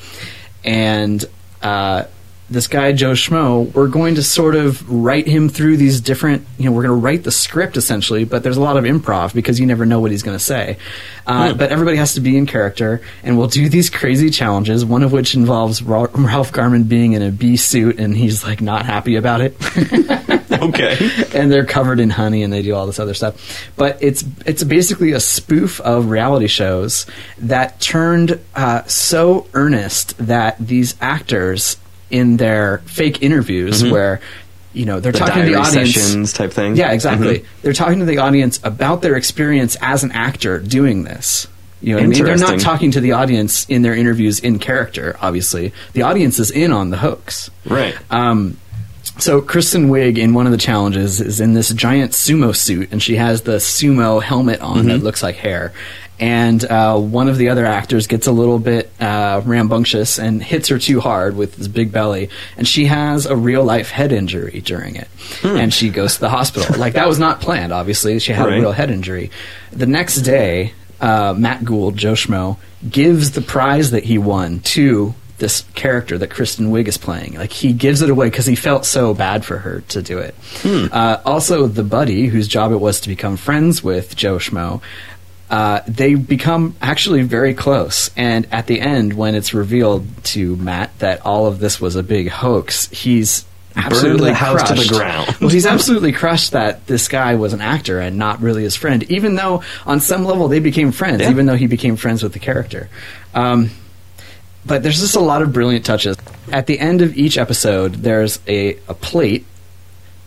And 0.64 1.24
uh, 1.62 2.06
this 2.50 2.68
guy, 2.68 2.92
Joe 2.94 3.12
Schmo, 3.12 3.74
we're 3.74 3.88
going 3.88 4.16
to 4.16 4.24
sort 4.24 4.56
of 4.56 4.88
write 4.90 5.28
him 5.28 5.50
through 5.50 5.78
these 5.78 6.00
different, 6.00 6.46
you 6.58 6.66
know, 6.66 6.72
we're 6.72 6.84
going 6.84 6.98
to 7.00 7.04
write 7.04 7.24
the 7.24 7.32
script 7.32 7.76
essentially, 7.76 8.24
but 8.24 8.42
there's 8.44 8.58
a 8.58 8.62
lot 8.62 8.78
of 8.78 8.84
improv 8.84 9.34
because 9.34 9.60
you 9.60 9.66
never 9.66 9.86
know 9.86 10.00
what 10.00 10.12
he's 10.12 10.24
going 10.24 10.38
to 10.38 10.44
say. 10.44 10.78
Uh, 11.28 11.54
But 11.54 11.72
everybody 11.72 11.98
has 11.98 12.14
to 12.14 12.22
be 12.22 12.38
in 12.38 12.46
character, 12.46 13.02
and 13.24 13.38
we'll 13.38 13.48
do 13.48 13.68
these 13.68 13.90
crazy 13.90 14.30
challenges, 14.30 14.86
one 14.86 15.02
of 15.04 15.12
which 15.12 15.34
involves 15.36 15.82
Ra- 15.84 16.08
Ralph 16.14 16.52
Garman 16.52 16.84
being 16.84 17.14
in 17.14 17.22
a 17.22 17.32
bee 17.32 17.58
suit, 17.58 18.00
and 18.00 18.16
he's 18.16 18.44
like 18.44 18.62
not 18.62 18.86
happy 18.86 19.16
about 19.16 19.42
it. 19.42 19.58
okay. 20.70 20.98
and 21.36 21.52
they're 21.52 21.66
covered 21.66 22.00
in 22.00 22.10
honey 22.10 22.44
and 22.44 22.52
they 22.54 22.62
do 22.62 22.74
all 22.76 22.86
this 22.86 23.00
other 23.00 23.14
stuff. 23.14 23.70
But 23.76 23.98
it's 24.02 24.24
it's 24.46 24.64
basically 24.64 25.12
a 25.14 25.20
spoof 25.20 25.80
of 25.82 26.10
reality 26.10 26.48
shows 26.48 27.06
that 27.38 27.80
turned 27.80 28.40
uh, 28.56 28.84
so 28.86 29.48
earnest 29.54 30.18
that 30.18 30.58
these 30.60 30.96
actors 31.02 31.78
in 32.12 32.38
their 32.38 32.80
fake 32.86 33.22
interviews 33.24 33.84
where 33.84 34.22
you 34.74 34.86
know 34.86 35.00
they're 35.00 35.12
Mm-hmm. 35.12 35.24
The 35.26 35.30
talking 35.32 35.46
to 35.46 35.52
the 35.52 35.56
audience 35.60 36.34
type 36.34 36.52
thing. 36.52 36.76
yeah 36.76 36.92
exactly 36.92 37.40
Mhm. 37.40 37.46
they're 37.62 37.74
talking 37.74 38.00
to 38.00 38.06
the 38.06 38.18
audience 38.20 38.60
about 38.64 39.02
their 39.02 39.16
experience 39.16 39.76
as 39.82 40.04
an 40.04 40.12
actor 40.12 40.60
doing 40.60 41.04
this 41.04 41.48
you 41.82 41.92
know 41.92 41.98
what 41.98 42.04
I 42.06 42.08
mean? 42.08 42.24
They're 42.26 42.38
not 42.38 42.60
talking 42.60 42.92
to 42.92 43.00
the 43.00 43.12
audience 43.12 43.66
in 43.70 43.84
their 43.84 43.94
interviews 43.94 44.40
in 44.40 44.58
character, 44.58 45.16
obviously. 45.22 45.72
The 45.94 46.02
audience 46.02 46.40
is 46.40 46.50
in 46.50 46.72
on 46.72 46.90
the 46.90 46.98
hoax. 46.98 47.52
Right. 47.66 47.96
Um, 48.10 48.58
so 49.18 49.42
Kristen 49.42 49.90
Wiig 49.90 50.18
in 50.18 50.34
one 50.34 50.46
of 50.46 50.52
the 50.52 50.58
challenges 50.58 51.22
is 51.22 51.40
in 51.40 51.54
this 51.54 51.70
giant 51.74 52.12
sumo 52.12 52.56
suit, 52.56 52.90
and 52.92 53.02
she 53.02 53.16
has 53.16 53.42
the 53.44 53.58
sumo 53.58 54.22
helmet 54.22 54.62
on 54.62 54.88
that 54.88 55.00
looks 55.04 55.24
like 55.24 55.36
hair. 55.36 55.74
And 56.18 56.64
uh, 56.64 56.98
one 56.98 57.28
of 57.28 57.38
the 57.38 57.50
other 57.50 57.66
actors 57.66 58.08
gets 58.08 58.26
a 58.26 58.32
little 58.32 58.58
bit 58.58 58.90
uh, 59.02 59.42
rambunctious 59.44 60.18
and 60.18 60.42
hits 60.42 60.70
her 60.70 60.80
too 60.80 61.02
hard 61.02 61.36
with 61.36 61.56
his 61.56 61.68
big 61.68 61.92
belly, 61.92 62.30
and 62.56 62.66
she 62.66 62.86
has 62.86 63.26
a 63.26 63.36
real 63.36 63.66
life 63.66 63.90
head 63.90 64.14
injury 64.14 64.62
during 64.62 64.96
it, 64.96 65.10
and 65.44 65.74
she 65.74 65.90
goes 65.90 66.14
to 66.16 66.22
the 66.22 66.30
hospital. 66.30 66.78
like 66.80 66.94
that 66.94 67.08
was 67.08 67.20
not 67.20 67.42
planned, 67.42 67.74
obviously. 67.74 68.18
She 68.20 68.32
had 68.32 68.46
Right. 68.46 68.58
a 68.58 68.62
real 68.62 68.72
head 68.72 68.92
injury. 68.92 69.30
The 69.74 69.88
next 69.88 70.18
day, 70.22 70.72
uh, 71.02 71.34
Matt 71.38 71.66
Gould, 71.66 71.98
Joe 71.98 72.14
Schmo, 72.14 72.58
gives 72.90 73.32
the 73.32 73.42
prize 73.42 73.92
that 73.92 74.06
he 74.06 74.18
won 74.18 74.60
to 74.62 75.14
this 75.38 75.66
character 75.76 76.18
that 76.18 76.30
Kristen 76.30 76.68
Wiig 76.72 76.88
is 76.88 76.98
playing. 76.98 77.34
Like 77.34 77.52
he 77.52 77.74
gives 77.74 78.02
it 78.02 78.10
away 78.10 78.28
because 78.30 78.46
he 78.46 78.56
felt 78.56 78.86
so 78.86 79.14
bad 79.14 79.44
for 79.44 79.58
her 79.58 79.82
to 79.90 80.02
do 80.02 80.18
it. 80.20 80.34
Uh, 80.66 81.20
also, 81.26 81.68
the 81.68 81.84
buddy 81.84 82.28
whose 82.28 82.48
job 82.48 82.72
it 82.72 82.78
was 82.78 83.02
to 83.02 83.10
become 83.10 83.36
friends 83.38 83.84
with 83.84 84.16
Joe 84.16 84.38
Schmo. 84.38 84.82
Uh, 85.50 85.82
they 85.88 86.16
become 86.16 86.76
actually 86.82 87.22
very 87.22 87.54
close, 87.54 88.10
and 88.18 88.48
at 88.52 88.66
the 88.66 88.82
end, 88.82 89.14
when 89.14 89.36
it's 89.36 89.54
revealed 89.54 90.08
to 90.24 90.56
Matt 90.56 90.98
that 91.00 91.24
all 91.24 91.46
of 91.46 91.60
this 91.60 91.80
was 91.80 91.96
a 91.96 92.02
big 92.02 92.30
hoax, 92.30 92.88
he's 92.90 93.46
absolutely 93.76 94.32
house 94.32 94.64
to 94.64 94.70
the 94.74 94.76
crushed. 94.88 94.92
ground. 94.94 95.38
well, 95.42 95.50
he's 95.52 95.68
absolutely 95.68 96.14
crushed 96.14 96.54
that 96.54 96.88
this 96.88 97.08
guy 97.08 97.36
was 97.36 97.54
an 97.54 97.62
actor 97.62 98.00
and 98.00 98.18
not 98.18 98.42
really 98.42 98.64
his 98.64 98.76
friend, 98.76 99.04
even 99.12 99.36
though 99.36 99.62
on 99.86 100.00
some 100.00 100.26
level 100.26 100.48
they 100.48 100.60
became 100.60 100.92
friends, 100.92 101.22
Yeah. 101.22 101.30
even 101.30 101.46
though 101.46 101.56
he 101.58 101.68
became 101.68 101.96
friends 101.96 102.24
with 102.24 102.34
the 102.34 102.40
character. 102.40 102.90
Um, 103.36 103.70
but 104.66 104.84
there's 104.84 105.00
just 105.00 105.16
a 105.16 105.20
lot 105.22 105.42
of 105.42 105.54
brilliant 105.54 105.86
touches. 105.86 106.18
At 106.52 106.68
the 106.68 106.80
end 106.80 107.02
of 107.02 107.16
each 107.18 107.38
episode, 107.38 107.96
there's 107.96 108.40
a, 108.48 108.78
a 108.88 108.94
plate, 108.94 109.46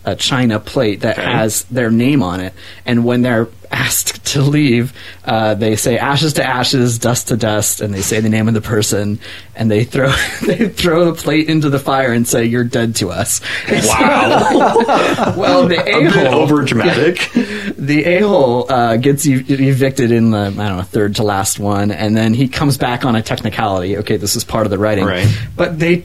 a 0.05 0.15
china 0.17 0.59
plate 0.61 1.01
that 1.01 1.19
Okay. 1.19 1.31
has 1.31 1.65
their 1.65 1.91
name 1.91 2.23
on 2.23 2.41
it, 2.41 2.53
and 2.87 3.05
when 3.05 3.23
they're 3.23 3.49
asked 3.71 4.25
to 4.33 4.43
leave, 4.43 4.93
uh, 5.25 5.55
they 5.55 5.77
say 5.77 5.99
ashes 5.99 6.35
to 6.35 6.45
ashes, 6.45 6.99
dust 6.99 7.29
to 7.29 7.37
dust, 7.37 7.81
and 7.81 7.93
they 7.93 8.01
say 8.01 8.21
the 8.21 8.29
name 8.29 8.49
of 8.49 8.55
the 8.55 8.61
person, 8.61 9.19
and 9.57 9.71
they 9.71 9.85
throw 9.85 10.11
they 10.47 10.69
throw 10.69 11.11
the 11.13 11.21
plate 11.21 11.49
into 11.49 11.71
the 11.71 11.79
fire 11.79 12.13
and 12.13 12.27
say 12.27 12.45
you're 12.45 12.65
dead 12.65 12.97
to 12.97 13.11
us. 13.11 13.41
Wow. 13.71 15.35
well, 15.37 15.69
the 15.69 15.83
a 15.87 16.11
hole 16.11 16.43
over 16.43 16.63
dramatic. 16.63 17.31
the 17.77 18.05
a 18.05 18.21
hole 18.21 18.71
uh, 18.71 18.97
gets 18.97 19.27
ev- 19.27 19.51
evicted 19.51 20.11
in 20.11 20.31
the 20.31 20.39
I 20.39 20.51
don't 20.51 20.77
know 20.77 20.83
third 20.83 21.17
to 21.17 21.23
last 21.23 21.59
one, 21.59 21.91
and 21.91 22.17
then 22.17 22.35
he 22.35 22.49
comes 22.49 22.79
back 22.79 23.05
on 23.05 23.17
a 23.17 23.23
technicality. 23.23 23.97
Okay, 23.99 24.17
this 24.17 24.37
is 24.37 24.45
part 24.45 24.67
of 24.67 24.71
the 24.71 24.79
writing, 24.79 25.05
Right. 25.05 25.29
But 25.57 25.79
they 25.79 25.97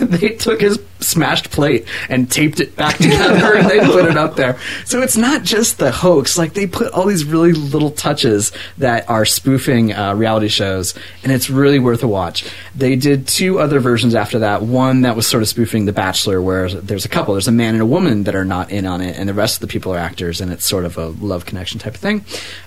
they 0.00 0.30
took 0.30 0.60
his 0.60 0.78
smashed 1.00 1.50
plate 1.50 1.86
and 2.08 2.30
taped 2.30 2.60
it 2.60 2.76
back 2.76 2.96
together, 2.98 3.54
and 3.56 3.68
they 3.68 3.80
put 3.80 4.04
it 4.04 4.16
up 4.16 4.36
there. 4.36 4.58
So 4.84 5.02
it's 5.02 5.16
not 5.16 5.42
just 5.42 5.78
the 5.78 5.90
hoax; 5.90 6.38
like 6.38 6.54
they 6.54 6.66
put 6.66 6.92
all 6.92 7.06
these 7.10 7.24
really 7.24 7.52
little 7.52 7.90
touches 7.90 8.52
that 8.78 9.08
are 9.08 9.24
spoofing 9.24 9.92
uh, 9.92 10.14
reality 10.14 10.48
shows, 10.48 10.94
and 11.22 11.32
it's 11.32 11.50
really 11.50 11.78
worth 11.78 12.02
a 12.02 12.08
watch. 12.08 12.44
They 12.74 12.96
did 12.96 13.28
two 13.28 13.58
other 13.58 13.80
versions 13.80 14.14
after 14.14 14.38
that. 14.40 14.62
One 14.62 15.02
that 15.02 15.16
was 15.16 15.26
sort 15.26 15.42
of 15.42 15.48
spoofing 15.48 15.84
The 15.84 15.92
Bachelor, 15.92 16.40
where 16.40 16.68
there's 16.70 17.04
a 17.04 17.08
couple, 17.08 17.34
there's 17.34 17.48
a 17.48 17.52
man 17.52 17.74
and 17.74 17.82
a 17.82 17.86
woman 17.86 18.24
that 18.24 18.34
are 18.34 18.44
not 18.44 18.70
in 18.70 18.86
on 18.86 19.00
it, 19.00 19.18
and 19.18 19.28
the 19.28 19.34
rest 19.34 19.56
of 19.56 19.60
the 19.60 19.72
people 19.72 19.92
are 19.92 19.98
actors, 19.98 20.40
and 20.40 20.52
it's 20.52 20.64
sort 20.64 20.84
of 20.84 20.96
a 20.96 21.06
love 21.06 21.44
connection 21.46 21.78
type 21.78 21.94
of 21.94 22.00
thing. 22.00 22.24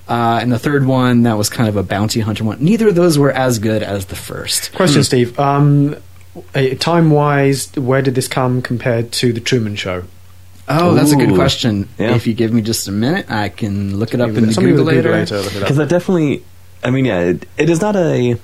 Uh, 0.07 0.39
and 0.41 0.51
the 0.51 0.59
third 0.59 0.85
one 0.85 1.23
that 1.23 1.37
was 1.37 1.49
kind 1.49 1.69
of 1.69 1.77
a 1.77 1.83
bounty 1.83 2.19
hunter 2.19 2.43
one. 2.43 2.63
Neither 2.63 2.89
of 2.89 2.95
those 2.95 3.17
were 3.17 3.31
as 3.31 3.59
good 3.59 3.81
as 3.81 4.05
the 4.07 4.15
first. 4.15 4.73
Question, 4.73 5.03
Steve. 5.03 5.39
Um, 5.39 5.95
time 6.79 7.11
wise, 7.11 7.73
where 7.75 8.01
did 8.01 8.15
this 8.15 8.27
come 8.27 8.61
compared 8.61 9.11
to 9.13 9.33
the 9.33 9.39
Truman 9.39 9.75
Show? 9.75 10.03
Oh, 10.67 10.93
that's 10.93 11.11
a 11.11 11.15
good 11.17 11.35
question. 11.35 11.89
Yeah. 11.97 12.15
If 12.15 12.25
you 12.27 12.33
give 12.33 12.53
me 12.53 12.61
just 12.61 12.87
a 12.87 12.91
minute, 12.91 13.29
I 13.29 13.49
can 13.49 13.97
look 13.97 14.13
it 14.13 14.21
up 14.21 14.29
in 14.29 14.47
the 14.47 14.53
Google 14.53 14.85
later. 14.85 15.11
later. 15.11 15.37
Look 15.41 15.47
it 15.51 15.55
up. 15.57 15.61
Because 15.61 15.77
that 15.77 15.89
definitely, 15.89 16.43
I 16.83 16.89
mean, 16.89 17.05
yeah, 17.05 17.19
it, 17.19 17.45
it 17.57 17.69
is 17.69 17.81
not 17.81 17.95
a. 17.95 18.37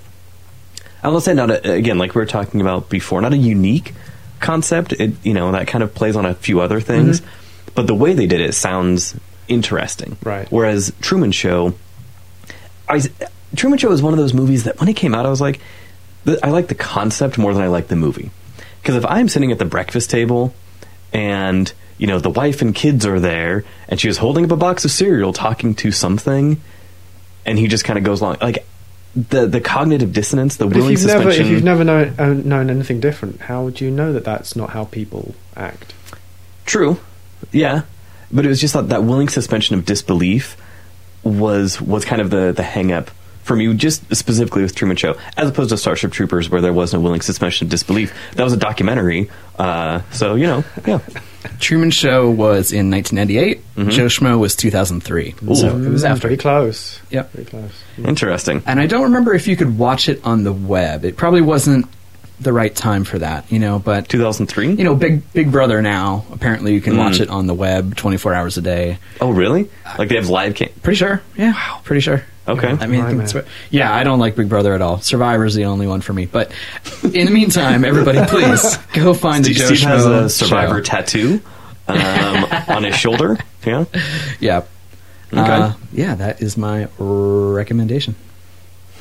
I 1.01 1.07
will 1.07 1.21
say 1.21 1.33
not 1.33 1.49
a, 1.49 1.71
again, 1.71 1.97
like 1.97 2.13
we 2.13 2.19
were 2.19 2.25
talking 2.25 2.59
about 2.59 2.89
before, 2.89 3.21
not 3.21 3.31
a 3.33 3.37
unique 3.37 3.93
concept. 4.41 4.91
It 4.93 5.13
you 5.23 5.33
know 5.33 5.51
that 5.53 5.67
kind 5.67 5.81
of 5.83 5.93
plays 5.95 6.15
on 6.17 6.25
a 6.25 6.33
few 6.35 6.59
other 6.59 6.81
things, 6.81 7.21
Mm-hmm. 7.21 7.71
but 7.75 7.87
the 7.87 7.95
way 7.95 8.13
they 8.13 8.27
did 8.27 8.41
it 8.41 8.53
sounds 8.53 9.15
interesting. 9.47 10.17
Right. 10.23 10.45
Whereas 10.51 10.91
Truman 10.99 11.31
Show, 11.31 11.73
I 12.89 13.01
Truman 13.55 13.79
Show 13.79 13.91
is 13.93 14.01
one 14.03 14.11
of 14.13 14.19
those 14.19 14.33
movies 14.33 14.65
that 14.65 14.77
when 14.79 14.89
it 14.89 14.95
came 14.97 15.15
out, 15.15 15.25
I 15.25 15.29
was 15.29 15.39
like, 15.39 15.61
I 16.43 16.49
like 16.49 16.67
the 16.67 16.75
concept 16.75 17.37
more 17.37 17.53
than 17.53 17.63
I 17.63 17.67
like 17.67 17.87
the 17.87 17.95
movie. 17.95 18.29
Because 18.81 18.95
if 18.95 19.05
I'm 19.05 19.29
sitting 19.29 19.51
at 19.53 19.57
the 19.59 19.65
breakfast 19.65 20.09
table 20.09 20.53
and 21.13 21.71
you 21.99 22.07
know 22.07 22.17
the 22.17 22.31
wife 22.31 22.63
and 22.63 22.73
kids 22.73 23.05
are 23.05 23.19
there, 23.19 23.63
and 23.87 23.99
she 23.99 24.07
was 24.07 24.17
holding 24.17 24.45
up 24.45 24.51
a 24.51 24.57
box 24.57 24.85
of 24.85 24.91
cereal, 24.91 25.33
talking 25.33 25.75
to 25.75 25.91
something, 25.91 26.59
and 27.45 27.59
he 27.59 27.67
just 27.67 27.83
kind 27.85 27.99
of 27.99 28.03
goes 28.05 28.21
along, 28.21 28.37
like 28.41 28.65
the 29.15 29.45
the 29.45 29.61
cognitive 29.61 30.13
dissonance, 30.13 30.55
the 30.55 30.65
But 30.65 30.77
if 30.77 30.83
willing 30.83 30.95
never, 31.05 31.23
suspension. 31.23 31.45
if 31.45 31.51
you've 31.51 31.63
never 31.63 31.83
known, 31.83 32.15
uh, 32.17 32.33
known 32.33 32.69
anything 32.69 32.99
different, 32.99 33.41
how 33.41 33.63
would 33.63 33.81
you 33.81 33.91
know 33.91 34.13
that 34.13 34.23
that's 34.23 34.55
not 34.55 34.71
how 34.71 34.85
people 34.85 35.35
act? 35.55 35.93
True, 36.65 36.99
yeah, 37.51 37.83
but 38.31 38.45
it 38.45 38.47
was 38.47 38.61
just 38.61 38.73
that, 38.73 38.89
that 38.89 39.03
willing 39.03 39.29
suspension 39.29 39.77
of 39.77 39.85
disbelief 39.85 40.55
was 41.23 41.81
was 41.81 42.05
kind 42.05 42.21
of 42.21 42.29
the 42.29 42.53
the 42.55 42.63
hang 42.63 42.91
up 42.91 43.11
for 43.49 43.55
me, 43.55 43.73
just 43.73 44.03
specifically 44.15 44.61
with 44.61 44.75
Truman 44.75 44.95
Show, 44.95 45.17
as 45.35 45.49
opposed 45.49 45.71
to 45.71 45.77
Starship 45.77 46.11
Troopers, 46.13 46.49
where 46.49 46.61
there 46.61 46.71
was 46.71 46.93
no 46.93 46.99
willing 46.99 47.19
suspension 47.21 47.65
of 47.65 47.71
disbelief. 47.71 48.13
That 48.35 48.43
was 48.43 48.53
a 48.53 48.57
documentary, 48.57 49.29
uh, 49.57 50.01
so 50.11 50.35
you 50.35 50.45
know, 50.47 50.63
yeah. 50.85 50.99
Truman 51.59 51.89
Show 51.91 52.29
was 52.29 52.71
in 52.71 52.91
1998. 52.91 53.89
Joe 53.91 54.05
Schmo 54.05 54.37
was 54.39 54.55
2003. 54.55 55.35
So 55.55 55.77
it 55.77 55.89
was 55.89 56.03
after. 56.05 56.27
Pretty 56.27 56.37
close. 56.37 56.99
Yep. 57.09 57.33
Pretty 57.33 57.49
close. 57.49 57.71
Interesting. 57.97 58.61
And 58.65 58.79
I 58.79 58.85
don't 58.87 59.03
remember 59.03 59.33
if 59.33 59.47
you 59.47 59.55
could 59.55 59.77
watch 59.77 60.09
it 60.09 60.19
on 60.23 60.43
the 60.43 60.53
web. 60.53 61.05
It 61.05 61.17
probably 61.17 61.41
wasn't 61.41 61.87
the 62.41 62.53
right 62.53 62.73
time 62.75 63.03
for 63.03 63.19
that, 63.19 63.49
you 63.51 63.59
know, 63.59 63.79
but 63.79 64.07
2003. 64.09 64.73
you 64.73 64.83
know, 64.85 64.95
Big 64.95 65.31
Big 65.33 65.51
Brother 65.51 65.81
now, 65.81 66.25
apparently 66.31 66.73
you 66.73 66.81
can 66.81 66.95
watch 66.97 67.17
Mm. 67.17 67.21
it 67.21 67.29
on 67.29 67.47
the 67.47 67.53
web 67.53 67.95
24 67.97 68.33
hours 68.33 68.57
a 68.57 68.61
day. 68.61 68.97
oh, 69.19 69.31
really? 69.31 69.69
Like 69.97 70.07
they 70.09 70.15
have 70.15 70.29
live 70.29 70.55
cam? 70.55 70.69
Pretty 70.83 70.97
sure. 70.97 71.21
Yeah. 71.35 71.53
Pretty 71.83 71.99
sure. 72.01 72.23
Okay. 72.49 72.67
I 72.79 72.87
mean, 72.87 73.01
I 73.01 73.09
think 73.09 73.23
it's- 73.23 73.45
yeah, 73.69 73.93
I 73.93 74.03
don't 74.03 74.19
like 74.19 74.35
Big 74.35 74.49
Brother 74.49 74.73
at 74.73 74.81
all. 74.81 74.99
Survivor's 75.01 75.53
the 75.55 75.65
only 75.65 75.87
one 75.87 76.01
for 76.01 76.13
me. 76.13 76.25
But 76.25 76.51
in 77.03 77.25
the 77.25 77.31
meantime, 77.31 77.85
everybody, 77.85 78.19
please 78.25 78.77
go 78.93 79.13
find 79.13 79.45
the 79.45 79.53
Steve, 79.53 79.67
Joe 79.69 79.75
Steve 79.75 79.87
has 79.87 80.05
a 80.05 80.29
survivor 80.29 80.77
show. 80.77 80.83
tattoo 80.83 81.41
um, 81.87 81.97
on 82.67 82.83
his 82.83 82.95
shoulder. 82.95 83.37
Yeah. 83.65 83.85
Yeah. 84.39 84.63
Okay. 85.31 85.39
Uh, 85.41 85.73
yeah, 85.93 86.15
that 86.15 86.41
is 86.41 86.57
my 86.57 86.87
recommendation. 86.97 88.15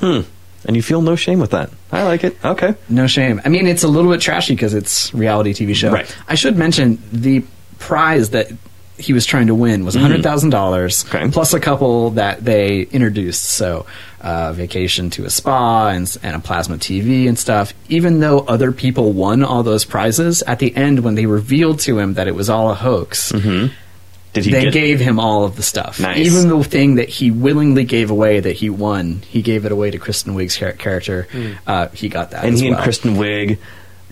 Hmm. 0.00 0.20
And 0.64 0.76
you 0.76 0.82
feel 0.82 1.00
no 1.00 1.16
shame 1.16 1.38
with 1.38 1.52
that. 1.52 1.70
I 1.92 2.02
like 2.02 2.24
it. 2.24 2.36
Okay. 2.44 2.74
No 2.88 3.06
shame. 3.06 3.40
I 3.44 3.48
mean, 3.48 3.66
it's 3.66 3.84
a 3.84 3.88
little 3.88 4.10
bit 4.10 4.20
trashy 4.20 4.54
because 4.54 4.74
it's 4.74 5.14
reality 5.14 5.54
TV 5.54 5.74
show. 5.74 5.90
Right. 5.92 6.16
I 6.28 6.34
should 6.34 6.56
mention 6.58 7.00
the 7.12 7.44
prize 7.78 8.30
that 8.30 8.50
he 8.98 9.12
was 9.12 9.24
trying 9.24 9.46
to 9.46 9.54
win 9.54 9.84
was 9.84 9.94
hundred 9.94 10.22
thousand 10.22 10.50
dollars 10.50 11.04
Mm. 11.04 11.14
Okay. 11.14 11.30
plus 11.30 11.54
a 11.54 11.60
couple 11.60 12.10
that 12.10 12.44
they 12.44 12.80
introduced. 12.82 13.42
So, 13.44 13.86
uh, 14.20 14.52
vacation 14.52 15.10
to 15.10 15.24
a 15.24 15.30
spa 15.30 15.88
and, 15.90 16.16
and 16.22 16.34
a 16.36 16.40
plasma 16.40 16.76
TV 16.78 17.28
and 17.28 17.38
stuff. 17.38 17.72
Even 17.88 18.20
though 18.20 18.40
other 18.40 18.72
people 18.72 19.12
won 19.12 19.44
all 19.44 19.62
those 19.62 19.84
prizes, 19.84 20.42
at 20.42 20.58
the 20.58 20.74
end 20.76 21.00
when 21.00 21.14
they 21.14 21.26
revealed 21.26 21.78
to 21.80 21.98
him 21.98 22.14
that 22.14 22.26
it 22.26 22.34
was 22.34 22.50
all 22.50 22.70
a 22.70 22.74
hoax, 22.74 23.30
Did 23.30 24.44
he 24.44 24.50
they 24.50 24.64
get 24.64 24.72
gave 24.72 25.00
him 25.00 25.18
all 25.18 25.44
of 25.44 25.56
the 25.56 25.62
stuff. 25.62 26.00
Nice. 26.00 26.18
Even 26.26 26.48
the 26.48 26.62
thing 26.64 26.96
that 26.96 27.08
he 27.08 27.30
willingly 27.30 27.84
gave 27.84 28.10
away 28.10 28.40
that 28.40 28.52
he 28.56 28.68
won, 28.70 29.22
he 29.28 29.40
gave 29.42 29.64
it 29.64 29.72
away 29.72 29.90
to 29.90 29.98
Kristen 29.98 30.34
Wiig's 30.34 30.56
char- 30.56 30.72
character. 30.72 31.26
Uh, 31.66 31.88
he 31.88 32.08
got 32.08 32.32
that. 32.32 32.44
and 32.44 32.54
as 32.54 32.60
he 32.60 32.68
well. 32.68 32.76
and 32.78 32.84
Kristen 32.84 33.14
Wiig 33.16 33.58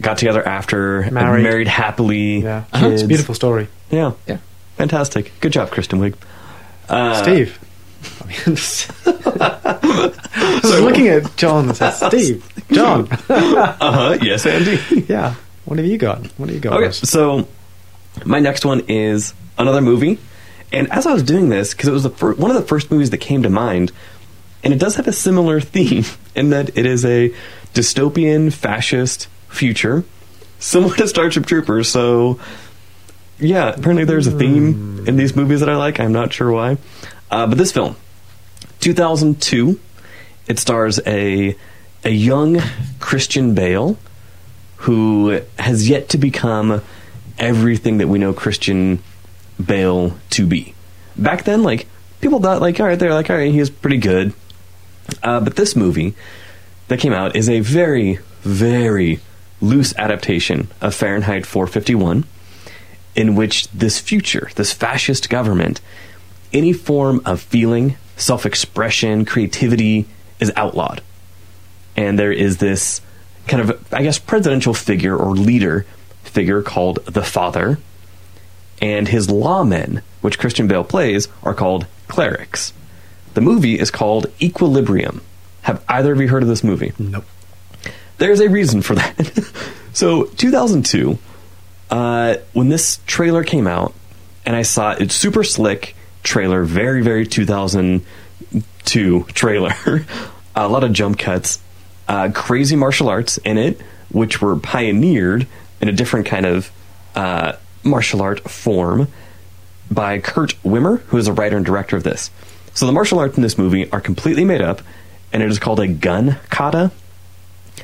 got 0.00 0.18
together 0.18 0.46
after 0.46 1.10
Married. 1.10 1.42
married 1.42 1.68
happily. 1.68 2.40
Yeah. 2.42 2.64
Uh-huh. 2.72 2.88
It's 2.90 3.02
a 3.02 3.06
beautiful 3.08 3.34
story. 3.34 3.68
Yeah, 3.90 4.12
Yeah. 4.26 4.38
Fantastic. 4.76 5.32
Good 5.40 5.52
job, 5.52 5.70
Kristen 5.70 6.00
Wiig. 6.00 6.14
Uh, 6.88 7.14
Steve. 7.22 7.58
I 8.22 8.26
mean, 8.26 8.56
I 9.06 10.60
was 10.62 10.80
looking 10.80 11.08
at 11.08 11.36
John 11.36 11.68
and 11.68 11.76
said, 11.76 11.90
Steve, 12.10 12.46
John. 12.70 13.08
Uh 13.28 13.76
huh. 13.80 14.18
Yes, 14.22 14.46
Andy. 14.46 14.78
yeah. 15.08 15.34
What 15.64 15.78
have 15.78 15.86
you 15.86 15.98
got? 15.98 16.24
What 16.38 16.48
have 16.48 16.54
you 16.54 16.60
got? 16.60 16.74
okay, 16.74 16.86
Ross? 16.86 16.98
so 16.98 17.48
my 18.24 18.38
next 18.38 18.64
one 18.64 18.80
is 18.88 19.34
another 19.58 19.80
movie, 19.80 20.18
and 20.72 20.90
as 20.92 21.06
I 21.06 21.12
was 21.12 21.22
doing 21.24 21.48
this, 21.48 21.72
because 21.74 21.88
it 21.88 21.92
was 21.92 22.04
the 22.04 22.10
fir- 22.10 22.34
one 22.34 22.50
of 22.50 22.56
the 22.56 22.62
first 22.68 22.90
movies 22.90 23.10
that 23.10 23.18
came 23.18 23.42
to 23.42 23.50
mind, 23.50 23.90
and 24.62 24.72
it 24.72 24.78
does 24.78 24.94
have 24.96 25.08
a 25.08 25.12
similar 25.12 25.60
theme 25.60 26.04
in 26.36 26.50
that 26.50 26.76
it 26.78 26.86
is 26.86 27.04
a 27.04 27.34
dystopian 27.74 28.52
fascist 28.52 29.26
future, 29.48 30.04
similar 30.60 30.94
to 30.96 31.08
Starship 31.08 31.46
Troopers. 31.46 31.88
So, 31.88 32.38
yeah, 33.38 33.70
apparently 33.70 34.04
there's 34.04 34.26
a 34.26 34.36
theme 34.36 35.04
in 35.06 35.16
these 35.16 35.36
movies 35.36 35.60
that 35.60 35.68
I 35.68 35.76
like. 35.76 36.00
I'm 36.00 36.12
not 36.12 36.32
sure 36.32 36.50
why, 36.50 36.78
uh, 37.30 37.46
but 37.46 37.58
this 37.58 37.72
film, 37.72 37.96
2002, 38.80 39.80
it 40.48 40.58
stars 40.58 41.00
a 41.06 41.56
a 42.04 42.10
young 42.10 42.60
Christian 43.00 43.54
Bale 43.54 43.98
who 44.78 45.40
has 45.58 45.88
yet 45.88 46.08
to 46.10 46.18
become 46.18 46.82
everything 47.38 47.98
that 47.98 48.08
we 48.08 48.18
know 48.18 48.32
Christian 48.32 49.02
Bale 49.64 50.16
to 50.30 50.46
be. 50.46 50.74
Back 51.16 51.44
then, 51.44 51.62
like 51.62 51.86
people 52.20 52.40
thought, 52.40 52.60
like 52.60 52.78
all 52.80 52.86
right, 52.86 52.98
they're 52.98 53.14
like 53.14 53.30
all 53.30 53.36
right, 53.36 53.52
he's 53.52 53.70
pretty 53.70 53.98
good. 53.98 54.32
Uh, 55.22 55.40
but 55.40 55.56
this 55.56 55.76
movie 55.76 56.14
that 56.88 57.00
came 57.00 57.12
out 57.12 57.36
is 57.36 57.48
a 57.48 57.60
very, 57.60 58.18
very 58.42 59.20
loose 59.60 59.94
adaptation 59.96 60.68
of 60.80 60.94
Fahrenheit 60.94 61.46
451, 61.46 62.24
in 63.16 63.34
which 63.34 63.68
this 63.70 63.98
future, 63.98 64.50
this 64.54 64.72
fascist 64.72 65.28
government, 65.28 65.80
any 66.52 66.72
form 66.72 67.20
of 67.24 67.40
feeling, 67.40 67.96
self-expression, 68.16 69.24
creativity 69.24 70.06
is 70.38 70.52
outlawed 70.54 71.02
and 71.96 72.18
there 72.18 72.32
is 72.32 72.58
this 72.58 73.00
kind 73.48 73.62
of, 73.62 73.92
I 73.92 74.02
guess, 74.02 74.18
presidential 74.18 74.74
figure 74.74 75.16
or 75.16 75.30
leader 75.34 75.86
figure 76.22 76.62
called 76.62 77.04
the 77.06 77.22
Father, 77.22 77.78
and 78.82 79.08
his 79.08 79.28
lawmen, 79.28 80.02
which 80.20 80.38
Christian 80.38 80.68
Bale 80.68 80.84
plays, 80.84 81.28
are 81.42 81.54
called 81.54 81.86
clerics. 82.08 82.72
The 83.34 83.40
movie 83.40 83.78
is 83.78 83.90
called 83.90 84.26
Equilibrium. 84.40 85.22
Have 85.62 85.82
either 85.88 86.12
of 86.12 86.20
you 86.20 86.28
heard 86.28 86.42
of 86.42 86.48
this 86.48 86.62
movie? 86.62 86.92
Nope. 86.98 87.24
There's 88.18 88.40
a 88.40 88.48
reason 88.48 88.82
for 88.82 88.94
that. 88.94 89.52
so, 89.92 90.24
2002, 90.24 91.18
uh, 91.90 92.36
when 92.52 92.68
this 92.68 93.00
trailer 93.06 93.44
came 93.44 93.66
out, 93.66 93.94
and 94.44 94.54
I 94.56 94.62
saw 94.62 94.92
it, 94.92 95.00
it's 95.02 95.14
super 95.14 95.44
slick 95.44 95.94
trailer, 96.22 96.64
very, 96.64 97.02
very 97.02 97.26
2002 97.26 99.24
trailer. 99.34 99.74
a 100.56 100.68
lot 100.68 100.84
of 100.84 100.92
jump 100.92 101.18
cuts, 101.18 101.60
uh, 102.08 102.30
crazy 102.34 102.76
martial 102.76 103.08
arts 103.08 103.38
in 103.38 103.58
it, 103.58 103.80
which 104.10 104.40
were 104.40 104.56
pioneered 104.56 105.46
in 105.80 105.88
a 105.88 105.92
different 105.92 106.26
kind 106.26 106.46
of 106.46 106.70
uh, 107.14 107.52
martial 107.82 108.22
art 108.22 108.40
form 108.40 109.08
by 109.90 110.18
Kurt 110.18 110.60
Wimmer, 110.62 111.00
who 111.02 111.16
is 111.16 111.28
a 111.28 111.32
writer 111.32 111.56
and 111.56 111.64
director 111.64 111.96
of 111.96 112.02
this. 112.02 112.30
So 112.74 112.86
the 112.86 112.92
martial 112.92 113.18
arts 113.18 113.36
in 113.36 113.42
this 113.42 113.56
movie 113.56 113.90
are 113.90 114.00
completely 114.00 114.44
made 114.44 114.60
up, 114.60 114.82
and 115.32 115.42
it 115.42 115.50
is 115.50 115.58
called 115.58 115.80
a 115.80 115.88
gun 115.88 116.38
kata. 116.50 116.90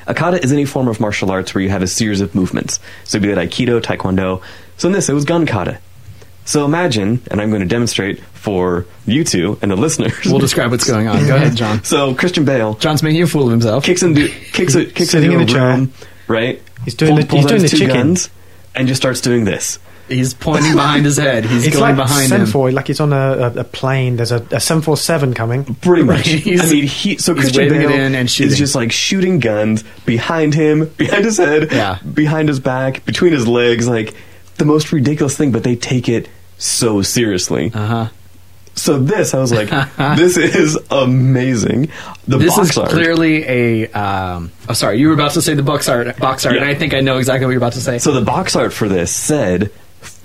A 0.07 0.13
kata 0.13 0.43
is 0.43 0.51
any 0.51 0.65
form 0.65 0.87
of 0.87 0.99
martial 0.99 1.31
arts 1.31 1.53
where 1.55 1.61
you 1.63 1.69
have 1.69 1.81
a 1.81 1.87
series 1.87 2.21
of 2.21 2.35
movements. 2.35 2.79
So 3.05 3.17
it'd 3.17 3.27
be 3.29 3.33
like 3.35 3.49
Aikido, 3.49 3.81
Taekwondo. 3.81 4.41
So 4.77 4.87
in 4.87 4.93
this, 4.93 5.07
it 5.09 5.13
was 5.13 5.25
gun 5.25 5.45
kata. 5.45 5.79
So 6.45 6.65
imagine, 6.65 7.21
and 7.31 7.39
I'm 7.41 7.49
going 7.51 7.61
to 7.61 7.67
demonstrate 7.67 8.19
for 8.33 8.85
you 9.05 9.23
two 9.23 9.57
and 9.61 9.71
the 9.71 9.77
listeners. 9.77 10.13
We'll 10.25 10.39
describe 10.39 10.71
what's 10.71 10.85
going 10.89 11.07
on. 11.07 11.25
Go 11.25 11.35
ahead, 11.37 11.55
John. 11.55 11.83
so 11.85 12.13
Christian 12.15 12.43
Bale 12.43 12.73
John's 12.73 13.01
making 13.01 13.21
a 13.23 13.27
fool 13.27 13.45
of 13.45 13.51
himself. 13.51 13.85
kicks 13.85 14.03
into 14.03 14.27
kicks 14.51 14.75
it 14.75 14.93
kicks 14.93 15.11
Sitting 15.11 15.31
into 15.31 15.43
in 15.43 15.49
a 15.49 15.51
chair. 15.53 15.67
room, 15.69 15.93
right? 16.27 16.61
He's 16.83 16.95
doing 16.95 17.15
the- 17.15 17.25
he's 17.25 17.45
doing 17.45 17.61
the 17.61 17.69
two 17.69 17.77
chicken. 17.77 17.95
guns 17.95 18.29
and 18.75 18.89
just 18.89 19.01
starts 19.01 19.21
doing 19.21 19.45
this. 19.45 19.79
He's 20.13 20.33
pointing 20.33 20.73
behind 20.73 21.05
his 21.05 21.17
head. 21.17 21.45
He's 21.45 21.67
It's 21.67 21.75
going 21.77 21.95
like 21.97 22.07
behind 22.07 22.31
him. 22.31 22.41
Semfoy, 22.45 22.73
like 22.73 22.87
he's 22.87 22.99
on 22.99 23.11
a, 23.13 23.15
a, 23.55 23.59
a 23.59 23.63
plane. 23.63 24.15
There's 24.17 24.31
a, 24.31 24.37
a 24.51 24.59
747 24.59 25.33
coming. 25.33 25.75
Pretty 25.75 26.03
much. 26.03 26.27
I 26.29 26.31
mean, 26.33 26.87
he 26.87 27.17
so 27.17 27.33
he's 27.33 27.41
Christian 27.43 27.69
Bale 27.69 27.89
in 27.91 28.15
and 28.15 28.25
is 28.27 28.31
shooting. 28.31 28.55
just 28.55 28.75
like 28.75 28.91
shooting 28.91 29.39
guns 29.39 29.83
behind 30.05 30.53
him, 30.53 30.85
behind 30.97 31.25
his 31.25 31.37
head, 31.37 31.71
Yeah. 31.71 31.99
behind 32.13 32.47
his 32.49 32.59
back, 32.59 33.05
between 33.05 33.33
his 33.33 33.47
legs, 33.47 33.87
like 33.87 34.13
the 34.57 34.65
most 34.65 34.91
ridiculous 34.91 35.35
thing. 35.37 35.51
But 35.51 35.63
they 35.63 35.75
take 35.75 36.07
it 36.09 36.29
so 36.57 37.01
seriously. 37.01 37.71
Uh 37.73 37.85
huh. 37.87 38.07
So 38.75 38.97
this, 38.97 39.35
I 39.35 39.39
was 39.39 39.51
like, 39.53 39.69
this 40.17 40.35
is 40.35 40.79
amazing. 40.89 41.89
The 42.27 42.39
This 42.39 42.55
box 42.55 42.69
is 42.71 42.77
art. 42.79 42.89
clearly 42.89 43.43
a. 43.45 43.91
Um, 43.91 44.51
oh, 44.67 44.73
sorry, 44.73 44.97
you 44.99 45.09
were 45.09 45.13
about 45.13 45.31
to 45.33 45.41
say 45.43 45.53
the 45.53 45.61
box 45.61 45.87
art. 45.87 46.17
Box 46.17 46.43
art, 46.45 46.55
Yeah. 46.55 46.61
and 46.61 46.69
I 46.69 46.73
think 46.73 46.95
I 46.95 46.99
know 47.01 47.17
exactly 47.19 47.45
what 47.45 47.51
you're 47.51 47.59
about 47.59 47.73
to 47.73 47.81
say. 47.81 47.99
So 47.99 48.11
the 48.13 48.25
box 48.25 48.55
art 48.55 48.73
for 48.73 48.87
this 48.89 49.11
said, 49.11 49.71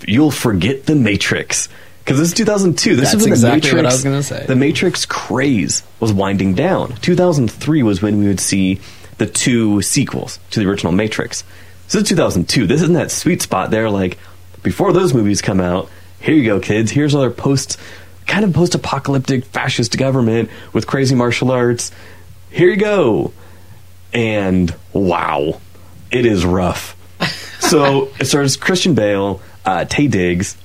"You'll 0.07 0.31
forget 0.31 0.85
the 0.85 0.95
Matrix." 0.95 1.69
Because 2.03 2.19
this 2.19 2.29
is 2.29 2.33
2002. 2.33 2.95
This 2.95 3.11
That's 3.11 3.15
is 3.15 3.23
when 3.23 3.33
exactly 3.33 3.69
the 3.69 3.75
what 3.75 3.83
Matrix, 3.83 3.93
I 3.93 3.95
was 3.95 4.03
gonna 4.03 4.23
say. 4.23 4.45
The 4.47 4.55
Matrix 4.55 5.05
craze 5.05 5.83
was 5.99 6.11
winding 6.11 6.55
down. 6.55 6.95
2003 7.01 7.83
was 7.83 8.01
when 8.01 8.17
we 8.17 8.25
would 8.27 8.39
see 8.39 8.79
the 9.19 9.27
two 9.27 9.81
sequels 9.83 10.39
to 10.51 10.59
the 10.59 10.67
original 10.67 10.91
Matrix. 10.91 11.43
So 11.87 11.99
This 11.99 12.03
is 12.03 12.09
2002. 12.09 12.65
This 12.65 12.81
is 12.81 12.87
in 12.87 12.93
that 12.95 13.11
sweet 13.11 13.41
spot 13.41 13.69
there. 13.69 13.89
Like 13.91 14.17
before 14.63 14.91
those 14.91 15.13
movies 15.13 15.41
come 15.41 15.59
out, 15.59 15.89
here 16.19 16.33
you 16.33 16.45
go, 16.45 16.59
kids. 16.59 16.91
Here's 16.91 17.13
another 17.13 17.31
post, 17.31 17.77
kind 18.25 18.43
of 18.43 18.53
post 18.53 18.75
apocalyptic 18.75 19.45
fascist 19.45 19.97
government 19.97 20.49
with 20.73 20.87
crazy 20.87 21.15
martial 21.15 21.51
arts. 21.51 21.91
Here 22.49 22.69
you 22.69 22.77
go. 22.77 23.33
And 24.13 24.73
wow, 24.93 25.61
it 26.11 26.25
is 26.25 26.45
rough. 26.45 26.95
so 27.59 28.09
it 28.19 28.25
starts 28.25 28.55
Christian 28.55 28.95
Bale, 28.95 29.41
uh, 29.69 29.85
Taye 29.85 30.09
Diggs. 30.09 30.57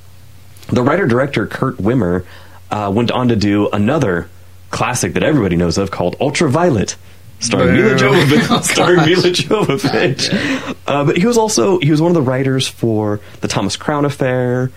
The 0.69 0.83
writer 0.83 1.07
director, 1.07 1.47
Kurt 1.47 1.77
Wimmer, 1.77 2.25
uh, 2.71 2.91
went 2.95 3.11
on 3.11 3.29
to 3.29 3.37
do 3.37 3.69
another 3.69 4.31
classic 4.71 5.13
that 5.13 5.23
everybody 5.23 5.57
knows 5.57 5.77
of 5.77 5.91
called 5.91 6.17
Ultraviolet. 6.21 6.97
Starring 7.41 7.77
Milla 7.77 7.95
Jovovich. 7.97 8.47
Oh, 8.51 8.61
starring. 8.63 8.97
Milla 9.05 9.31
Jovovich. 9.31 10.77
Uh, 10.87 11.05
but 11.05 11.19
he 11.19 11.27
was 11.27 11.37
also 11.37 11.79
he 11.81 11.91
was 11.91 12.01
one 12.01 12.11
of 12.11 12.15
the 12.15 12.23
writers 12.23 12.67
for 12.67 13.21
the 13.43 13.49
Thomas 13.49 13.77
Crown 13.77 14.07
Affair, 14.07 14.71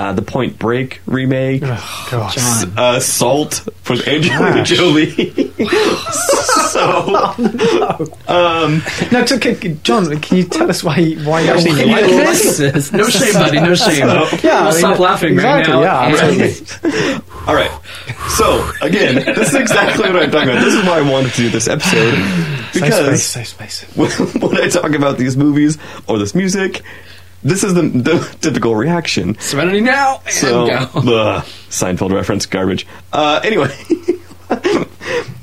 uh, 0.00 0.12
the 0.14 0.22
Point 0.22 0.58
Break 0.58 1.00
remake, 1.06 1.62
Oh, 1.64 2.08
gosh. 2.10 2.34
John. 2.36 2.72
uh, 2.78 3.00
Salt 3.00 3.66
with 3.88 4.08
Angelina 4.08 4.54
Gosh. 4.56 4.68
Jolie. 4.70 5.52
so 6.70 8.06
Um 8.28 8.82
No, 9.12 9.24
to, 9.24 9.40
c- 9.40 9.78
John, 9.82 10.18
can 10.20 10.36
you 10.38 10.44
tell 10.44 10.70
us 10.70 10.82
why 10.82 11.12
why 11.24 11.40
you 11.42 11.50
actually 11.50 11.84
like 11.84 12.06
this? 12.06 12.58
this 12.58 12.92
no 12.92 13.08
shame, 13.08 13.32
buddy. 13.34 13.60
No 13.60 13.74
shame. 13.74 13.98
Yeah, 14.42 14.60
I'll 14.60 14.68
I 14.68 14.70
mean, 14.70 14.78
stop 14.78 14.98
laughing 14.98 15.32
exactly, 15.34 15.72
right 15.74 15.82
now. 15.82 16.08
yeah, 16.08 16.30
And- 16.30 16.40
absolutely. 16.42 17.24
All 17.46 17.54
right. 17.54 17.70
So 18.38 18.70
again, 18.82 19.16
this 19.16 19.48
is 19.48 19.54
exactly 19.54 20.10
what 20.10 20.22
I'm 20.22 20.30
talking 20.30 20.50
about. 20.50 20.64
This 20.64 20.74
is 20.74 20.84
why 20.84 20.98
I 20.98 21.10
wanted 21.10 21.30
to 21.32 21.36
do 21.36 21.48
this 21.50 21.68
episode 21.68 22.14
Safe 22.14 22.72
space, 22.72 22.80
because 22.82 23.22
safe 23.24 23.48
space. 23.48 23.82
when, 23.96 24.10
when 24.40 24.56
I 24.62 24.68
talk 24.68 24.92
about 24.94 25.18
these 25.18 25.36
movies 25.36 25.76
or 26.06 26.18
this 26.18 26.34
music, 26.34 26.82
this 27.42 27.64
is 27.64 27.74
the, 27.74 27.82
the 27.82 28.36
typical 28.40 28.74
reaction. 28.74 29.38
Serenity 29.38 29.80
now 29.80 30.20
and 30.24 30.34
So, 30.34 30.66
go. 30.66 30.76
ugh, 30.94 31.44
Seinfeld 31.68 32.12
reference, 32.12 32.46
garbage. 32.46 32.86
Uh, 33.12 33.40
anyway. 33.42 33.74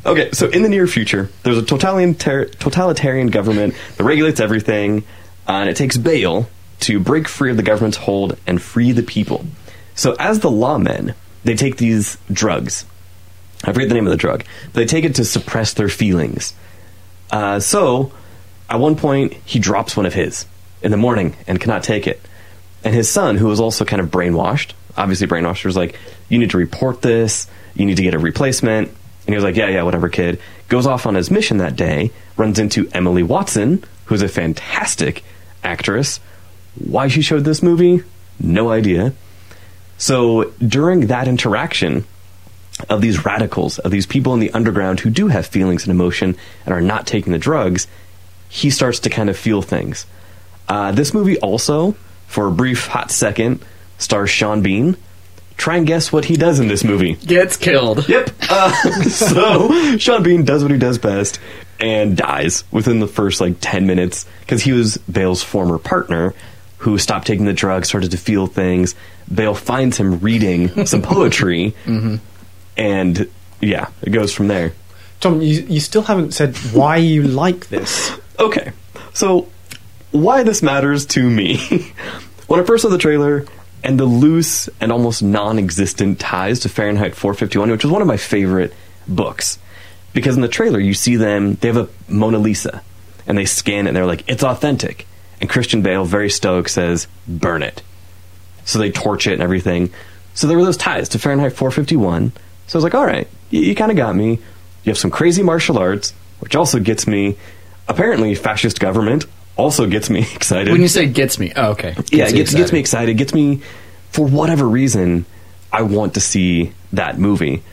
okay, 0.06 0.32
so 0.32 0.50
in 0.50 0.64
the 0.64 0.70
near 0.70 0.88
future, 0.88 1.30
there's 1.44 1.58
a 1.58 1.64
totalitarian, 1.64 2.52
totalitarian 2.52 3.28
government 3.28 3.76
that 3.96 4.04
regulates 4.04 4.40
everything, 4.40 5.04
uh, 5.48 5.54
and 5.54 5.70
it 5.70 5.78
takes 5.78 5.98
Bale 5.98 6.50
to 6.82 7.00
break 7.00 7.28
free 7.28 7.52
of 7.52 7.58
the 7.58 7.64
government's 7.64 7.98
hold 7.98 8.38
and 8.46 8.62
free 8.62 8.92
the 8.92 9.04
people. 9.04 9.46
So, 9.96 10.16
as 10.20 10.42
the 10.42 10.50
lawmen, 10.50 11.16
they 11.44 11.56
take 11.56 11.78
these 11.78 12.18
drugs. 12.32 12.86
I 13.64 13.74
forget 13.74 13.90
the 13.90 13.96
name 13.96 14.06
of 14.06 14.12
the 14.12 14.18
drug, 14.18 14.44
but 14.66 14.74
they 14.74 14.86
take 14.86 15.04
it 15.06 15.16
to 15.16 15.26
suppress 15.26 15.74
their 15.74 15.90
feelings. 15.90 16.54
Uh, 17.32 17.60
so, 17.60 18.12
at 18.70 18.80
one 18.80 18.96
point, 18.96 19.34
he 19.46 19.58
drops 19.58 19.98
one 19.98 20.06
of 20.06 20.14
his 20.14 20.46
in 20.82 20.92
the 20.92 20.98
morning 20.98 21.36
and 21.48 21.60
cannot 21.60 21.84
take 21.84 22.08
it. 22.08 22.22
And 22.84 22.94
his 22.94 23.10
son, 23.10 23.38
who 23.38 23.48
was 23.48 23.60
also 23.60 23.86
kind 23.86 24.02
of 24.02 24.10
brainwashed, 24.10 24.74
obviously 24.96 25.28
brainwashed, 25.28 25.66
was 25.66 25.78
like, 25.78 25.98
You 26.30 26.40
need 26.40 26.52
to 26.52 26.58
report 26.58 27.02
this, 27.02 27.48
you 27.76 27.86
need 27.86 27.98
to 27.98 28.04
get 28.04 28.14
a 28.14 28.20
replacement. 28.20 28.90
And 28.90 29.30
he 29.30 29.36
was 29.36 29.44
like, 29.44 29.56
Yeah, 29.56 29.70
yeah, 29.70 29.84
whatever, 29.84 30.10
kid. 30.10 30.40
Goes 30.68 30.86
off 30.86 31.06
on 31.06 31.16
his 31.16 31.32
mission 31.32 31.58
that 31.58 31.76
day, 31.76 32.12
runs 32.36 32.60
into 32.60 32.90
Emily 32.94 33.24
Watson, 33.24 33.84
who's 34.06 34.22
a 34.22 34.28
fantastic 34.28 35.24
actress. 35.64 36.20
Why 36.76 37.08
she 37.08 37.22
showed 37.22 37.44
this 37.44 37.64
movie? 37.64 38.04
No 38.40 38.70
idea. 38.70 39.14
So 39.98 40.52
during 40.66 41.08
that 41.08 41.28
interaction, 41.28 42.06
of 42.90 43.02
these 43.02 43.26
radicals, 43.26 43.80
of 43.80 43.92
these 43.92 44.06
people 44.06 44.34
in 44.34 44.40
the 44.40 44.52
underground 44.52 45.00
who 45.00 45.10
do 45.10 45.28
have 45.28 45.48
feelings 45.48 45.84
and 45.84 45.92
emotion 45.92 46.36
and 46.66 46.74
are 46.74 46.82
not 46.82 47.08
taking 47.08 47.34
the 47.34 47.40
drugs, 47.40 47.88
he 48.50 48.70
starts 48.70 49.00
to 49.00 49.10
kind 49.10 49.30
of 49.30 49.38
feel 49.38 49.62
things. 49.62 50.06
Uh, 50.68 50.92
this 50.92 51.14
movie 51.14 51.38
also, 51.40 51.94
for 52.28 52.48
a 52.48 52.52
brief 52.52 52.88
hot 52.88 53.12
second, 53.12 53.64
stars 53.98 54.30
Sean 54.30 54.62
Bean. 54.62 54.98
Try 55.56 55.78
and 55.78 55.88
guess 55.88 56.14
what 56.14 56.26
he 56.26 56.36
does 56.36 56.60
in 56.60 56.68
this 56.68 56.84
movie. 56.84 57.14
Gets 57.14 57.58
killed. 57.58 58.08
Yep. 58.08 58.30
Uh, 58.48 58.72
so 59.04 59.98
Sean 59.98 60.22
Bean 60.22 60.46
does 60.46 60.62
what 60.62 60.72
he 60.72 60.78
does 60.78 61.00
best 61.00 61.40
and 61.80 62.16
dies 62.16 62.64
within 62.72 63.00
the 63.00 63.08
first 63.08 63.42
like 63.42 63.56
10 63.60 63.88
minutes 63.88 64.26
because 64.42 64.62
he 64.64 64.72
was 64.72 64.98
Bale's 64.98 65.42
former 65.44 65.78
partner 65.80 66.34
who 66.80 66.98
stopped 67.00 67.26
taking 67.26 67.46
the 67.46 67.54
drugs, 67.54 67.88
started 67.88 68.12
to 68.12 68.18
feel 68.18 68.46
things. 68.46 68.94
Bale 69.34 69.56
finds 69.56 69.98
him 69.98 70.20
reading 70.20 70.86
some 70.86 71.02
poetry, 71.04 71.74
and 72.78 73.30
yeah, 73.62 73.90
it 74.04 74.12
goes 74.12 74.32
from 74.32 74.48
there. 74.48 74.74
Tom, 75.20 75.42
you, 75.42 75.62
you 75.62 75.80
still 75.80 76.04
haven't 76.04 76.34
said 76.34 76.56
why 76.74 76.98
you 76.98 77.24
like 77.24 77.70
this. 77.70 78.12
Okay, 78.40 78.72
so 79.14 79.50
why 80.12 80.44
this 80.44 80.64
matters 80.64 81.06
to 81.08 81.30
me? 81.30 81.58
when 82.48 82.60
I 82.60 82.64
first 82.64 82.84
saw 82.84 82.90
the 82.90 82.98
trailer 82.98 83.46
and 83.84 84.00
the 84.00 84.06
loose 84.06 84.70
and 84.80 84.92
almost 84.92 85.22
non-existent 85.22 86.20
ties 86.20 86.62
to 86.62 86.70
Fahrenheit 86.70 87.16
451, 87.16 87.72
which 87.72 87.84
was 87.84 87.92
one 87.92 88.02
of 88.02 88.08
my 88.08 88.18
favorite 88.18 88.74
books, 89.08 89.60
because 90.14 90.36
in 90.36 90.42
the 90.42 90.48
trailer 90.48 90.80
you 90.80 90.94
see 90.94 91.16
them, 91.16 91.56
they 91.56 91.68
have 91.68 91.78
a 91.78 91.90
Mona 92.08 92.40
Lisa, 92.40 92.82
and 93.28 93.38
they 93.38 93.46
scan 93.46 93.86
it 93.86 93.90
and 93.90 93.98
they're 93.98 94.06
like, 94.06 94.28
it's 94.28 94.44
authentic. 94.44 95.06
And 95.40 95.50
Christian 95.50 95.82
Bale, 95.82 96.06
very 96.06 96.30
stoic, 96.30 96.70
says, 96.70 97.08
burn 97.28 97.62
it. 97.62 97.84
So 98.66 98.80
they 98.80 98.92
torch 98.92 99.28
it 99.28 99.34
and 99.34 99.42
everything. 99.42 99.92
So 100.34 100.48
there 100.48 100.58
were 100.58 100.64
those 100.64 100.78
ties 100.78 101.10
to 101.10 101.20
Fahrenheit 101.20 101.54
451. 101.54 102.32
So 102.68 102.76
I 102.76 102.78
was 102.78 102.84
like, 102.84 102.96
all 102.96 103.06
right, 103.06 103.28
you, 103.50 103.62
you 103.62 103.76
kind 103.76 103.92
of 103.92 103.98
got 103.98 104.16
me. 104.16 104.40
You 104.84 104.92
have 104.92 104.98
some 104.98 105.12
crazy 105.12 105.44
martial 105.44 105.78
arts, 105.78 106.14
which 106.40 106.56
also 106.56 106.80
gets 106.80 107.08
me. 107.08 107.38
Apparently, 107.88 108.36
fascist 108.36 108.80
government 108.80 109.26
also 109.58 109.88
gets 109.88 110.10
me 110.10 110.20
excited. 110.36 110.72
When 110.72 110.82
you 110.82 110.88
say 110.88 111.08
gets 111.08 111.40
me, 111.40 111.52
oh, 111.56 111.72
okay. 111.72 111.96
yeah, 112.12 112.28
it 112.28 112.34
gets, 112.36 112.54
gets 112.54 112.72
me 112.72 112.80
excited. 112.80 113.10
excited. 113.10 113.18
Gets 113.18 113.34
me, 113.34 113.62
for 114.12 114.26
whatever 114.26 114.68
reason, 114.68 115.26
I 115.72 115.82
want 115.82 116.14
to 116.14 116.20
see 116.22 116.72
that 116.94 117.18
movie. 117.20 117.64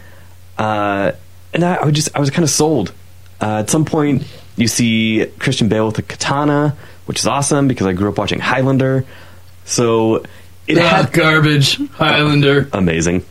Uh, 0.59 1.12
and 1.53 1.64
I, 1.64 1.76
I 1.82 1.91
just, 1.91 2.14
I 2.16 2.20
was 2.20 2.30
kind 2.30 2.43
of 2.45 2.51
sold. 2.51 2.93
Uh, 3.41 3.59
at 3.61 3.70
some 3.70 3.85
point, 3.85 4.24
you 4.57 4.66
see 4.68 5.26
Christian 5.39 5.68
Bale 5.68 5.87
with 5.87 5.99
a 5.99 6.03
katana, 6.03 6.76
which 7.07 7.18
is 7.20 7.26
awesome 7.26 7.68
because 7.68 7.87
I 7.87 7.93
grew 7.93 8.09
up 8.09 8.18
watching 8.18 8.41
Highlander. 8.41 9.05
So 9.64 10.24
it 10.66 10.78
Ah, 10.78 11.03
had 11.03 11.12
garbage. 11.12 11.76
Highlander. 11.91 12.68
amazing, 12.72 13.24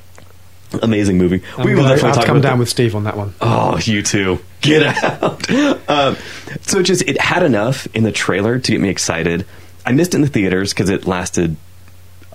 amazing 0.81 1.17
movie. 1.17 1.41
I'm 1.57 1.65
we 1.65 1.75
will 1.75 1.83
definitely 1.83 2.11
to 2.11 2.15
talk 2.17 2.25
come 2.25 2.37
about 2.37 2.49
down 2.49 2.57
the- 2.57 2.61
with 2.61 2.69
Steve 2.69 2.95
on 2.95 3.03
that 3.05 3.17
one. 3.17 3.33
Oh, 3.41 3.77
you 3.77 4.01
too. 4.01 4.39
Get 4.61 4.83
out. 5.03 5.49
um, 5.89 6.17
so 6.61 6.79
it 6.79 6.83
just 6.83 7.01
it 7.03 7.19
had 7.19 7.43
enough 7.43 7.87
in 7.93 8.03
the 8.03 8.11
trailer 8.11 8.59
to 8.59 8.71
get 8.71 8.79
me 8.81 8.89
excited. 8.89 9.45
I 9.85 9.91
missed 9.91 10.13
it 10.13 10.17
in 10.17 10.21
the 10.21 10.27
theaters 10.29 10.73
because 10.73 10.89
it 10.89 11.05
lasted, 11.05 11.57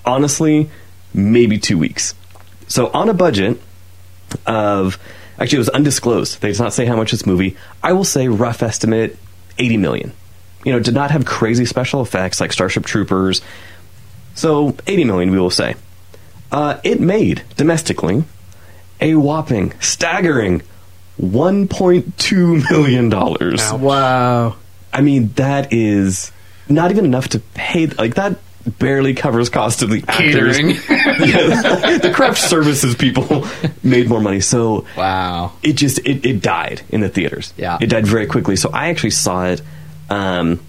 honestly, 0.05 0.71
maybe 1.15 1.59
two 1.59 1.79
weeks. 1.79 2.15
So 2.67 2.89
on 2.89 3.09
a 3.09 3.15
budget 3.15 3.61
of 4.47 4.99
actually 5.39 5.57
it 5.57 5.61
was 5.61 5.69
undisclosed. 5.71 6.41
They 6.41 6.53
did 6.53 6.61
not 6.61 6.75
say 6.75 6.85
how 6.85 6.97
much 6.97 7.11
this 7.13 7.25
movie. 7.25 7.57
I 7.83 7.93
will 7.95 8.05
say 8.05 8.29
rough 8.29 8.63
estimate 8.63 9.17
eighty 9.59 9.77
million. 9.77 10.13
You 10.65 10.73
know, 10.73 10.81
did 10.81 10.95
not 10.95 11.11
have 11.13 11.25
crazy 11.25 11.65
special 11.65 12.03
effects 12.03 12.41
like 12.41 12.53
Starship 12.53 12.85
Troopers. 12.85 13.41
So 14.35 14.77
eighty 14.87 15.05
million, 15.05 15.31
we 15.31 15.39
will 15.39 15.51
say. 15.51 15.77
Uh, 16.51 16.81
it 16.83 17.01
made 17.01 17.43
domestically 17.57 18.25
a 19.01 19.15
whopping, 19.15 19.73
staggering 19.81 20.63
$1.2 21.21 22.71
million. 22.71 23.13
Ouch. 23.13 23.81
Wow. 23.81 24.57
I 24.93 25.01
mean, 25.03 25.29
that 25.35 25.73
is 25.73 26.33
not 26.69 26.91
even 26.91 27.05
enough 27.05 27.29
to 27.29 27.41
pay, 27.41 27.87
like, 27.87 28.15
that 28.15 28.39
barely 28.79 29.15
covers 29.15 29.49
cost 29.49 29.83
of 29.83 29.91
the 29.91 30.05
actors. 30.09 30.57
Catering. 30.57 30.69
yeah, 31.29 31.99
the 31.99 32.13
craft 32.15 32.39
services 32.39 32.95
people 32.95 33.47
made 33.83 34.09
more 34.09 34.21
money. 34.21 34.41
So 34.41 34.87
wow. 34.97 35.53
it 35.63 35.75
just, 35.75 35.99
it, 36.01 36.25
it 36.25 36.43
died 36.43 36.83
in 36.91 37.01
the 37.01 37.09
theaters. 37.09 37.53
Yeah. 37.57 37.79
It 37.81 37.89
died 37.89 38.07
very 38.07 38.27
quickly. 38.27 38.57
So 38.57 38.71
I 38.71 38.89
actually 38.89 39.11
saw 39.11 39.47
it 39.47 39.63
um, 40.11 40.61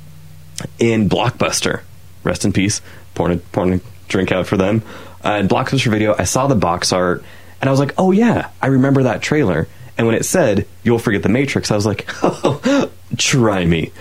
in 0.78 1.10
Blockbuster. 1.10 1.82
Rest 2.24 2.46
in 2.46 2.54
peace. 2.54 2.82
Pouring 3.16 3.38
a, 3.38 3.42
pouring 3.42 3.74
a 3.76 3.80
drink 4.08 4.32
out 4.32 4.48
for 4.48 4.58
them. 4.58 4.84
Uh, 5.24 5.34
in 5.34 5.47
Blockbuster 5.47 5.91
Video, 5.91 6.15
I 6.17 6.24
saw 6.24 6.47
the 6.47 6.55
box 6.55 6.93
art 6.93 7.24
and 7.61 7.67
I 7.67 7.72
was 7.72 7.80
like, 7.80 7.93
oh 7.97 8.11
yeah, 8.11 8.49
I 8.61 8.67
remember 8.67 9.03
that 9.03 9.22
trailer. 9.22 9.67
And 9.97 10.07
when 10.07 10.15
it 10.15 10.24
said, 10.26 10.65
you'll 10.84 10.99
forget 10.99 11.24
the 11.24 11.30
Matrix, 11.30 11.72
I 11.72 11.76
was 11.76 11.86
like, 11.86 12.07
oh, 12.24 12.89
try 13.17 13.65
me. 13.65 13.91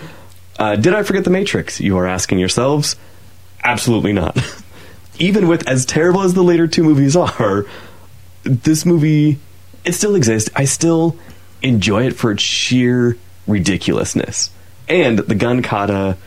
Uh, 0.57 0.75
did 0.75 0.93
I 0.93 1.03
forget 1.03 1.23
the 1.23 1.29
Matrix? 1.29 1.79
You 1.79 1.97
are 1.97 2.07
asking 2.07 2.39
yourselves? 2.39 2.95
Absolutely 3.63 4.13
not. 4.13 4.37
Even 5.19 5.49
with 5.49 5.67
as 5.67 5.85
terrible 5.85 6.21
as 6.21 6.33
the 6.33 6.43
later 6.43 6.67
two 6.67 6.83
movies 6.83 7.15
are, 7.15 7.65
this 8.43 8.85
movie 8.85 9.39
it 9.85 9.93
still 9.93 10.15
exists. 10.15 10.49
I 10.55 10.65
still 10.65 11.17
enjoy 11.61 12.05
it 12.07 12.15
for 12.15 12.31
its 12.31 12.43
sheer 12.43 13.17
ridiculousness. 13.47 14.51
And 14.87 15.19
the 15.19 15.35
gun 15.35 15.61
kata 15.61 16.17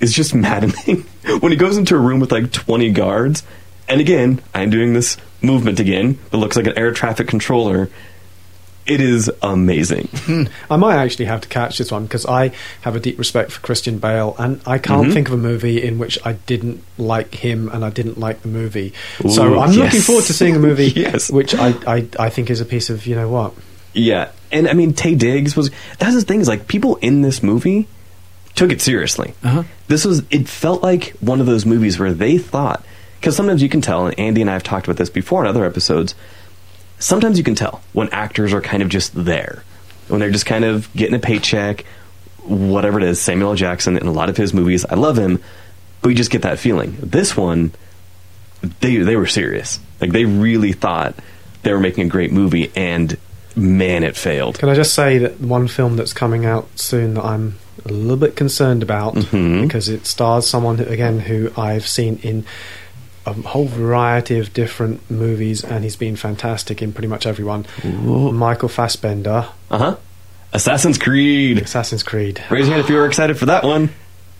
is 0.00 0.12
just 0.12 0.34
maddening. 0.34 1.02
when 1.40 1.52
he 1.52 1.56
goes 1.56 1.76
into 1.76 1.94
a 1.96 1.98
room 1.98 2.20
with 2.20 2.32
like 2.32 2.52
20 2.52 2.90
guards, 2.90 3.42
and 3.90 4.00
again, 4.00 4.40
I'm 4.54 4.70
doing 4.70 4.94
this 4.94 5.16
movement 5.42 5.80
again 5.80 6.18
that 6.30 6.36
looks 6.38 6.56
like 6.56 6.66
an 6.66 6.78
air 6.78 6.92
traffic 6.92 7.26
controller. 7.28 7.88
It 8.86 9.00
is 9.00 9.30
amazing. 9.42 10.08
I 10.68 10.76
might 10.76 10.96
actually 10.96 11.26
have 11.26 11.42
to 11.42 11.48
catch 11.48 11.78
this 11.78 11.92
one 11.92 12.04
because 12.04 12.26
I 12.26 12.50
have 12.80 12.96
a 12.96 13.00
deep 13.00 13.18
respect 13.18 13.52
for 13.52 13.60
Christian 13.60 13.98
Bale, 13.98 14.34
and 14.38 14.60
I 14.66 14.78
can't 14.78 15.08
Mhm. 15.08 15.12
think 15.12 15.28
of 15.28 15.34
a 15.34 15.36
movie 15.36 15.80
in 15.82 15.98
which 15.98 16.18
I 16.24 16.32
didn't 16.32 16.82
like 16.98 17.34
him 17.36 17.68
and 17.72 17.84
I 17.84 17.90
didn't 17.90 18.18
like 18.18 18.42
the 18.42 18.48
movie. 18.48 18.92
Ooh, 19.24 19.28
so 19.30 19.60
I'm 19.60 19.72
looking 19.72 20.00
forward 20.00 20.24
to 20.24 20.32
seeing 20.32 20.56
a 20.56 20.58
movie 20.58 20.86
Yes. 20.96 21.30
which 21.30 21.54
I, 21.54 21.74
I, 21.86 22.06
I 22.18 22.30
think 22.30 22.50
is 22.50 22.60
a 22.60 22.64
piece 22.64 22.90
of 22.90 23.06
you 23.06 23.14
know 23.14 23.28
what. 23.28 23.52
Yeah, 23.92 24.28
and 24.50 24.66
I 24.66 24.72
mean 24.72 24.92
Taye 24.94 25.16
Diggs 25.18 25.54
was. 25.56 25.70
That's 25.98 26.14
the 26.14 26.22
thing 26.22 26.40
is 26.40 26.48
like 26.48 26.66
people 26.66 26.96
in 26.96 27.22
this 27.22 27.42
movie 27.42 27.86
took 28.56 28.72
it 28.72 28.80
seriously. 28.80 29.34
Uh-huh. 29.44 29.62
This 29.88 30.04
was. 30.04 30.22
It 30.30 30.48
felt 30.48 30.82
like 30.82 31.14
one 31.20 31.40
of 31.40 31.46
those 31.46 31.64
movies 31.66 31.98
where 31.98 32.12
they 32.12 32.38
thought 32.38 32.84
because 33.20 33.36
sometimes 33.36 33.62
you 33.62 33.68
can 33.68 33.80
tell, 33.82 34.06
and 34.06 34.18
Andy 34.18 34.40
and 34.40 34.48
I 34.50 34.54
have 34.54 34.62
talked 34.62 34.86
about 34.86 34.96
this 34.96 35.10
before 35.10 35.42
in 35.42 35.48
other 35.48 35.64
episodes. 35.64 36.14
Sometimes 36.98 37.38
you 37.38 37.44
can 37.44 37.54
tell 37.54 37.82
when 37.92 38.08
actors 38.10 38.52
are 38.52 38.60
kind 38.60 38.82
of 38.82 38.88
just 38.88 39.12
there, 39.14 39.62
when 40.08 40.20
they're 40.20 40.30
just 40.30 40.46
kind 40.46 40.64
of 40.64 40.92
getting 40.94 41.14
a 41.14 41.18
paycheck, 41.18 41.84
whatever 42.44 42.98
it 42.98 43.04
is. 43.04 43.20
Samuel 43.20 43.50
L. 43.50 43.56
Jackson 43.56 43.96
in 43.96 44.06
a 44.06 44.12
lot 44.12 44.28
of 44.28 44.36
his 44.36 44.52
movies, 44.52 44.84
I 44.84 44.94
love 44.96 45.18
him, 45.18 45.42
but 46.02 46.08
you 46.10 46.14
just 46.14 46.30
get 46.30 46.42
that 46.42 46.58
feeling. 46.58 46.96
This 47.00 47.36
one, 47.36 47.72
they 48.80 48.96
they 48.98 49.16
were 49.16 49.26
serious. 49.26 49.78
Like 50.00 50.12
they 50.12 50.24
really 50.24 50.72
thought 50.72 51.14
they 51.62 51.72
were 51.72 51.80
making 51.80 52.06
a 52.06 52.08
great 52.10 52.32
movie, 52.32 52.70
and 52.76 53.16
man, 53.56 54.02
it 54.04 54.16
failed. 54.16 54.58
Can 54.58 54.68
I 54.68 54.74
just 54.74 54.94
say 54.94 55.18
that 55.18 55.40
one 55.40 55.68
film 55.68 55.96
that's 55.96 56.12
coming 56.12 56.44
out 56.46 56.68
soon 56.78 57.14
that 57.14 57.24
I'm 57.24 57.58
a 57.86 57.92
little 57.92 58.16
bit 58.18 58.36
concerned 58.36 58.82
about 58.82 59.14
Mhm. 59.14 59.62
because 59.62 59.88
it 59.88 60.06
stars 60.06 60.46
someone 60.46 60.76
who, 60.78 60.84
again 60.84 61.20
who 61.20 61.50
I've 61.56 61.86
seen 61.86 62.18
in 62.22 62.44
a 63.30 63.48
whole 63.48 63.66
variety 63.66 64.38
of 64.38 64.52
different 64.52 65.10
movies, 65.10 65.64
and 65.64 65.84
he's 65.84 65.96
been 65.96 66.16
fantastic 66.16 66.82
in 66.82 66.92
pretty 66.92 67.08
much 67.08 67.26
every 67.26 67.44
one. 67.44 67.66
Michael 67.84 68.68
Fassbender, 68.68 69.48
Uh 69.70 69.78
huh. 69.78 69.96
Assassin's 70.52 70.98
Creed. 70.98 71.58
Assassin's 71.58 72.02
Creed. 72.02 72.42
Raise 72.50 72.66
your 72.66 72.74
hand 72.74 72.84
if 72.84 72.90
you 72.90 72.96
were 72.96 73.06
excited 73.06 73.38
for 73.38 73.46
that 73.46 73.62
one. 73.64 73.90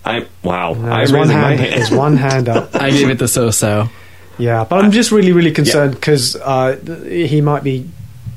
I 0.04 0.26
wow. 0.42 0.72
No, 0.72 0.90
I'm 0.90 1.10
one 1.12 1.20
raising 1.20 1.36
my 1.40 1.54
hand. 1.56 1.60
hand. 1.60 1.96
One 1.96 2.16
hand 2.16 2.48
up. 2.48 2.70
I 2.74 2.90
gave 2.90 3.10
it 3.10 3.18
the 3.18 3.28
so-so. 3.28 3.88
Yeah, 4.38 4.64
but 4.64 4.82
I'm 4.84 4.90
just 4.90 5.12
really, 5.12 5.32
really 5.32 5.52
concerned 5.52 5.94
because 5.94 6.34
uh, 6.36 6.76
he 7.06 7.40
might 7.42 7.62
be 7.62 7.88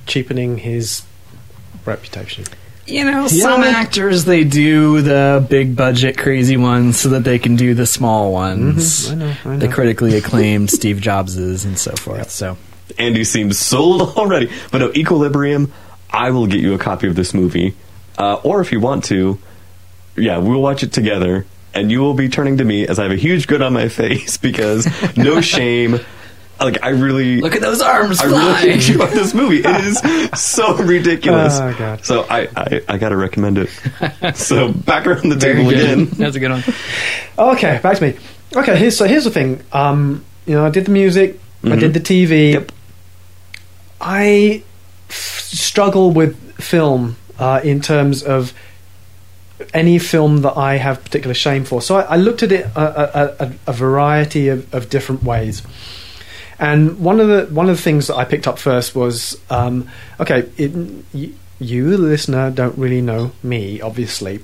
cheapening 0.06 0.58
his 0.58 1.04
reputation. 1.86 2.44
You 2.86 3.06
know, 3.06 3.28
some 3.28 3.64
actors 3.64 4.26
they 4.26 4.44
do 4.44 5.02
the 5.02 5.46
big 5.50 5.76
budget 5.76 6.18
crazy 6.18 6.58
ones 6.58 7.00
so 7.00 7.10
that 7.10 7.24
they 7.24 7.40
can 7.40 7.56
do 7.56 7.74
the 7.74 7.86
small 7.86 8.34
ones. 8.34 9.08
Mhm, 9.10 9.12
I 9.12 9.16
know, 9.16 9.36
I 9.46 9.56
The 9.58 9.68
critically 9.70 10.18
acclaimed 10.18 10.70
Steve 10.70 10.98
Jobses 10.98 11.64
and 11.66 11.78
so 11.78 11.92
forth. 11.96 12.30
So 12.30 12.58
Andy 12.98 13.24
seems 13.24 13.58
sold 13.58 14.02
already. 14.18 14.50
But 14.72 14.80
no, 14.80 14.92
Equilibrium. 14.94 15.72
I 16.12 16.30
will 16.32 16.46
get 16.46 16.60
you 16.60 16.74
a 16.74 16.78
copy 16.78 17.08
of 17.08 17.16
this 17.16 17.34
movie, 17.34 17.74
uh, 18.20 18.36
or 18.44 18.62
if 18.62 18.72
you 18.72 18.80
want 18.80 19.06
to, 19.06 19.40
yeah, 20.16 20.38
we'll 20.38 20.62
watch 20.62 20.84
it 20.84 20.94
together, 20.94 21.48
and 21.74 21.90
you 21.90 22.02
will 22.02 22.14
be 22.14 22.30
turning 22.30 22.58
to 22.58 22.64
me 22.64 22.86
as 22.88 23.00
I 23.00 23.04
have 23.04 23.12
a 23.12 23.16
huge 23.16 23.48
grin 23.48 23.64
on 23.64 23.74
my 23.74 23.88
face 24.02 24.38
because 24.38 24.86
no 25.18 25.42
shame. 25.56 26.00
Like 26.60 26.82
I 26.84 26.90
really 26.90 27.42
look 27.42 27.56
at 27.56 27.62
those 27.62 27.82
arms 27.82 28.22
I 28.22 28.28
fly. 28.30 28.62
really 28.62 28.74
enjoy 28.76 29.06
this 29.08 29.34
movie. 29.34 29.60
It 29.66 29.84
is 29.84 30.00
so 30.42 30.78
ridiculous. 30.84 31.60
Oh, 31.60 31.76
God. 31.78 32.06
So 32.06 32.22
I, 32.30 32.48
I, 32.56 32.82
I 32.88 32.98
got 32.98 33.10
to 33.10 33.18
recommend 33.18 33.58
it. 33.58 33.70
so 34.36 34.72
back 34.72 35.06
around 35.08 35.28
the 35.30 35.36
Very 35.36 35.56
table 35.56 35.70
good. 35.72 35.80
again. 35.82 36.06
That's 36.06 36.36
a 36.36 36.40
good 36.40 36.52
one. 36.52 36.64
Okay, 37.38 37.80
back 37.84 37.98
to 37.98 38.04
me. 38.12 38.18
Okay, 38.56 38.78
here's 38.78 38.96
so 38.98 39.06
here's 39.06 39.24
the 39.26 39.32
thing. 39.32 39.62
Um, 39.74 40.24
you 40.46 40.54
know, 40.56 40.66
I 40.66 40.70
did 40.70 40.86
the 40.86 40.92
music, 40.92 41.40
I 41.64 41.68
Mhm. 41.70 41.80
did 41.80 41.94
the 41.96 42.00
TV. 42.00 42.54
Yep. 42.54 42.72
I 44.00 44.64
f- 45.10 45.40
struggle 45.52 46.12
with 46.12 46.38
film 46.62 47.16
uh, 47.40 47.62
in 47.64 47.82
terms 47.82 48.24
of 48.24 48.54
any 49.74 49.98
film 49.98 50.42
that 50.42 50.58
I 50.58 50.76
have 50.78 51.04
particular 51.04 51.34
shame 51.34 51.64
for. 51.64 51.82
So 51.82 51.96
I, 51.98 52.02
I 52.02 52.16
looked 52.18 52.44
at 52.44 52.52
it 52.52 52.66
a, 52.76 52.80
a, 53.42 53.46
a, 53.48 53.54
a 53.68 53.74
variety 53.74 54.50
of, 54.50 54.72
of 54.74 54.90
different 54.90 55.24
ways. 55.24 55.62
And 56.60 57.00
one 57.00 57.20
of 57.20 57.28
the 57.28 57.54
one 57.54 57.70
of 57.70 57.78
the 57.78 57.82
things 57.82 58.08
that 58.08 58.16
I 58.16 58.26
picked 58.26 58.48
up 58.48 58.60
first 58.60 58.96
was 58.96 59.40
um, 59.50 59.90
okay. 60.20 60.50
It, 60.58 60.72
you, 61.14 61.36
you, 61.60 61.92
the 61.92 61.98
listener, 61.98 62.52
don't 62.52 62.78
really 62.78 63.02
know 63.02 63.32
me, 63.42 63.80
obviously, 63.80 64.42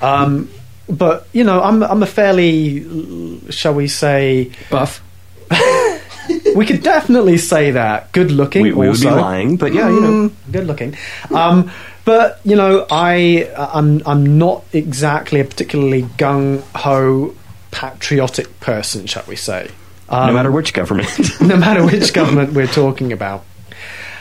um, 0.00 0.48
but 0.88 1.26
you 1.32 1.44
know 1.44 1.60
I'm 1.62 1.82
I'm 1.82 2.02
a 2.02 2.06
fairly, 2.06 3.50
shall 3.50 3.74
we 3.74 3.88
say, 3.88 4.52
Buff. 4.70 5.02
we 6.54 6.64
could 6.66 6.82
definitely 6.82 7.36
say 7.36 7.72
that 7.72 8.12
good 8.12 8.30
looking. 8.30 8.62
We, 8.62 8.72
we 8.72 8.88
would 8.88 9.00
be 9.00 9.10
lying, 9.10 9.56
but 9.56 9.72
yeah, 9.72 9.88
you 9.88 10.00
know. 10.00 10.28
Mm, 10.28 10.52
good 10.52 10.66
looking. 10.66 10.96
Um, 11.30 11.70
but 12.04 12.40
you 12.44 12.56
know, 12.56 12.86
I 12.90 13.50
I'm 13.56 14.02
I'm 14.06 14.38
not 14.38 14.64
exactly 14.72 15.40
a 15.40 15.44
particularly 15.44 16.02
gung 16.02 16.62
ho 16.74 17.34
patriotic 17.70 18.60
person, 18.60 19.06
shall 19.06 19.24
we 19.26 19.36
say? 19.36 19.70
Um, 20.12 20.26
no 20.26 20.32
matter 20.34 20.52
which 20.52 20.74
government. 20.74 21.08
no 21.40 21.56
matter 21.56 21.84
which 21.84 22.12
government 22.12 22.52
we're 22.52 22.66
talking 22.66 23.12
about. 23.12 23.44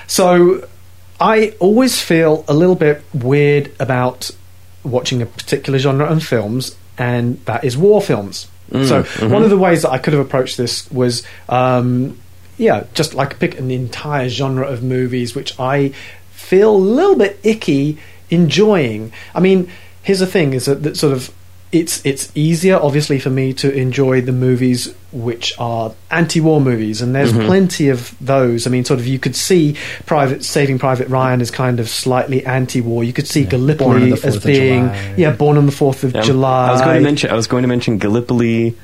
So 0.07 0.67
I 1.19 1.53
always 1.59 2.01
feel 2.01 2.45
a 2.47 2.53
little 2.53 2.75
bit 2.75 3.03
weird 3.13 3.71
about 3.79 4.31
watching 4.83 5.21
a 5.21 5.25
particular 5.25 5.77
genre 5.77 6.05
of 6.05 6.23
films, 6.23 6.75
and 6.97 7.43
that 7.45 7.65
is 7.65 7.77
war 7.77 8.01
films. 8.01 8.47
Mm, 8.71 8.87
so 8.87 9.03
mhm. 9.03 9.29
one 9.31 9.43
of 9.43 9.49
the 9.49 9.57
ways 9.57 9.81
that 9.81 9.91
I 9.91 9.97
could 9.97 10.13
have 10.13 10.25
approached 10.25 10.55
this 10.55 10.89
was, 10.91 11.23
um, 11.49 12.17
yeah, 12.57 12.85
just 12.93 13.13
like 13.13 13.37
pick 13.37 13.59
an 13.59 13.69
entire 13.69 14.29
genre 14.29 14.65
of 14.65 14.81
movies 14.81 15.35
which 15.35 15.59
I 15.59 15.89
feel 16.31 16.73
a 16.73 16.77
little 16.77 17.17
bit 17.17 17.37
icky 17.43 17.97
enjoying. 18.29 19.11
I 19.35 19.41
mean, 19.41 19.69
here's 20.03 20.19
the 20.19 20.27
thing: 20.27 20.53
is 20.53 20.65
that, 20.65 20.83
that 20.83 20.95
sort 20.95 21.11
of 21.11 21.33
it's 21.71 22.05
it's 22.05 22.31
easier, 22.35 22.77
obviously, 22.81 23.17
for 23.19 23.29
me 23.29 23.53
to 23.53 23.71
enjoy 23.73 24.19
the 24.21 24.31
movies 24.33 24.93
which 25.13 25.53
are 25.57 25.93
anti-war 26.09 26.59
movies, 26.61 27.01
and 27.01 27.13
there's 27.15 27.31
Mhm. 27.33 27.45
plenty 27.45 27.89
of 27.89 28.13
those. 28.21 28.67
I 28.67 28.69
mean, 28.69 28.83
sort 28.85 28.99
of, 28.99 29.07
you 29.07 29.19
could 29.19 29.35
see 29.35 29.75
Private 30.05 30.43
Saving 30.43 30.79
Private 30.79 31.07
Ryan 31.09 31.39
as 31.41 31.49
kind 31.51 31.79
of 31.79 31.87
slightly 31.89 32.45
anti-war. 32.45 33.03
You 33.03 33.13
could 33.13 33.27
see 33.27 33.43
Born 33.43 33.53
on 33.61 33.67
Gallipoli 33.77 34.13
as 34.23 34.37
being 34.39 34.89
yeah, 35.17 35.31
Born 35.31 35.57
on 35.57 35.65
the 35.65 35.71
Fourth 35.71 36.03
of 36.03 36.13
Yeah, 36.13 36.21
July. 36.21 36.69
I 36.69 36.71
was 36.73 36.81
going 36.81 36.95
to 36.97 37.01
mention. 37.03 37.29
I 37.31 37.35
was 37.35 37.47
going 37.47 37.61
to 37.63 37.67
mention 37.69 37.97
Gallipoli, 37.97 38.75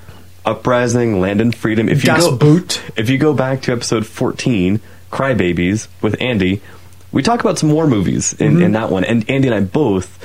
Uprising, 0.45 1.19
Land 1.19 1.41
and 1.41 1.53
Freedom. 1.53 1.89
If 1.89 2.03
you 2.03 2.07
Das 2.11 2.23
go, 2.23 2.35
Boot. 2.37 2.81
if 2.95 3.09
you 3.09 3.17
go 3.17 3.33
back 3.33 3.61
to 3.63 3.71
episode 3.73 4.05
fourteen, 4.05 4.79
Crybabies 5.11 5.87
with 6.01 6.15
Andy, 6.21 6.61
we 7.11 7.21
talk 7.21 7.41
about 7.41 7.57
some 7.59 7.71
war 7.71 7.87
movies 7.87 8.33
in, 8.39 8.57
Mhm. 8.57 8.63
in 8.63 8.71
that 8.73 8.89
one, 8.91 9.03
and 9.03 9.25
Andy 9.29 9.47
and 9.47 9.55
I 9.55 9.59
both 9.61 10.17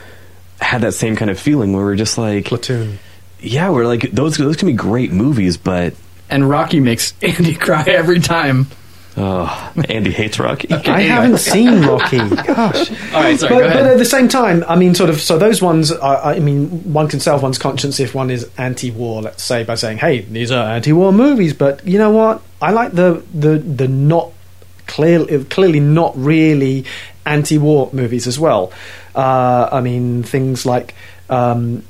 had 0.63 0.83
that 0.83 0.93
same 0.93 1.17
kind 1.17 1.31
of 1.31 1.39
feeling 1.39 1.73
where 1.73 1.85
we're 1.85 1.97
just 1.97 2.17
like, 2.19 2.47
Platoon. 2.47 2.99
yeah, 3.41 3.71
we're 3.71 3.87
like 3.87 4.11
those 4.13 4.37
those 4.37 4.57
can 4.57 4.67
be 4.69 4.73
great 4.75 5.13
movies, 5.13 5.57
but 5.57 5.95
And 6.31 6.49
Rocky 6.49 6.81
makes 6.81 7.15
Andy 7.23 7.55
cry 7.55 7.85
every 7.87 8.21
time. 8.21 8.69
oh, 9.17 9.73
Andy 9.91 10.11
hates 10.11 10.39
Rocky. 10.39 10.69
I 10.73 10.77
anyway. 10.77 11.03
haven't 11.05 11.39
seen 11.39 11.83
Rocky. 11.83 12.17
Gosh. 12.47 12.91
All 13.13 13.23
right, 13.23 13.39
sorry. 13.39 13.55
but, 13.55 13.61
go 13.61 13.69
but 13.75 13.87
at 13.87 13.99
the 13.99 14.05
same 14.07 14.29
time, 14.29 14.65
I 14.67 14.77
mean, 14.77 14.95
sort 14.95 15.11
of. 15.11 15.21
So 15.21 15.37
those 15.39 15.61
ones, 15.61 15.93
are, 15.93 16.17
I 16.25 16.39
mean, 16.39 16.69
one 16.93 17.09
can 17.09 17.21
salve 17.21 17.43
one's 17.43 17.59
conscience 17.59 18.01
if 18.01 18.15
one 18.15 18.31
is 18.31 18.49
anti-war. 18.57 19.21
Let's 19.23 19.43
say 19.43 19.65
by 19.65 19.75
saying, 19.75 19.99
"Hey, 19.99 20.23
these 20.23 20.51
are 20.51 20.67
anti-war 20.67 21.13
movies." 21.13 21.53
But 21.53 21.87
you 21.87 21.99
know 21.99 22.11
what? 22.11 22.41
I 22.63 22.71
like 22.71 22.93
the 22.93 23.23
the 23.35 23.59
the 23.59 23.89
not 23.89 24.31
clearly 24.87 25.45
clearly 25.45 25.81
not 25.81 26.13
really 26.17 26.85
anti-war 27.27 27.91
movies 27.93 28.27
as 28.27 28.39
well. 28.39 28.73
Uh, 29.15 29.69
I 29.71 29.81
mean, 29.81 30.23
things 30.23 30.67
like. 30.67 30.95
Um, 31.31 31.85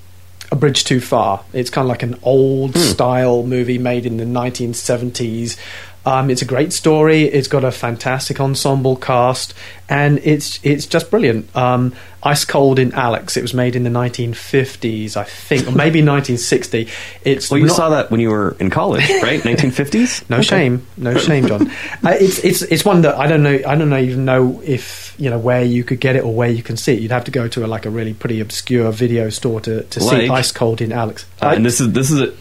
a 0.51 0.55
Bridge 0.55 0.85
Too 0.85 1.01
Far. 1.01 1.43
It's 1.55 1.71
kind 1.71 1.87
of 1.87 1.89
like 1.89 2.03
an 2.03 2.19
old 2.23 2.77
style 2.77 3.43
movie 3.43 3.79
made 3.79 4.05
in 4.05 4.19
the 4.19 4.25
1970s. 4.25 5.57
Um, 6.05 6.31
it's 6.31 6.43
a 6.43 6.45
great 6.47 6.73
story. 6.73 7.23
It's 7.25 7.47
got 7.49 7.63
a 7.65 7.71
fantastic 7.71 8.41
ensemble 8.41 8.97
cast, 8.97 9.55
and 9.89 10.19
it's 10.25 10.59
it's 10.65 10.85
just 10.87 11.11
brilliant. 11.11 11.55
Um, 11.57 11.95
Ice 12.25 12.45
Cold 12.45 12.79
in 12.81 12.93
Alex. 12.93 13.37
It 13.37 13.43
was 13.43 13.55
made 13.55 13.77
in 13.77 13.85
the 13.85 13.91
1950s, 13.91 15.17
I 15.17 15.25
think, 15.25 15.63
or 15.67 15.73
maybe 15.73 16.01
1960. 16.03 16.89
It's 17.25 17.51
Well, 17.51 17.59
you 17.61 17.67
not- 17.67 17.77
saw 17.77 17.89
that 17.91 18.11
when 18.11 18.21
you 18.21 18.31
were 18.31 18.57
in 18.59 18.69
college, 18.71 19.09
right? 19.23 19.41
1950s. 19.43 20.29
no 20.29 20.41
shame, 20.43 20.87
no 20.97 21.17
shame, 21.19 21.47
John. 21.47 21.71
Uh, 22.05 22.17
it's 22.21 22.39
it's 22.41 22.63
it's 22.63 22.85
one 22.85 23.03
that 23.03 23.15
I 23.17 23.29
don't 23.29 23.45
know. 23.45 23.61
I 23.65 23.77
don't 23.77 23.89
know 23.89 23.97
even 23.99 24.25
know 24.25 24.61
if 24.65 25.15
you 25.19 25.31
know 25.31 25.39
where 25.39 25.63
you 25.63 25.85
could 25.85 26.01
get 26.01 26.17
it 26.17 26.25
or 26.25 26.35
where 26.35 26.49
you 26.51 26.63
can 26.65 26.77
see 26.77 26.95
it. 26.95 27.01
You'd 27.01 27.13
have 27.13 27.25
to 27.25 27.31
go 27.31 27.47
to 27.47 27.65
a, 27.65 27.69
like 27.69 27.87
a 27.87 27.91
really 27.91 28.13
pretty 28.13 28.41
obscure 28.41 28.91
video 28.91 29.31
store 29.31 29.61
to, 29.61 29.85
to 29.85 30.01
see 30.01 30.29
Ice 30.29 30.51
Cold 30.51 30.81
in 30.81 30.91
Alex. 30.91 31.25
Uh, 31.41 31.53
and 31.55 31.65
this 31.65 31.81
is 31.81 31.93
this 31.93 32.11
is 32.11 32.21
a 32.21 32.35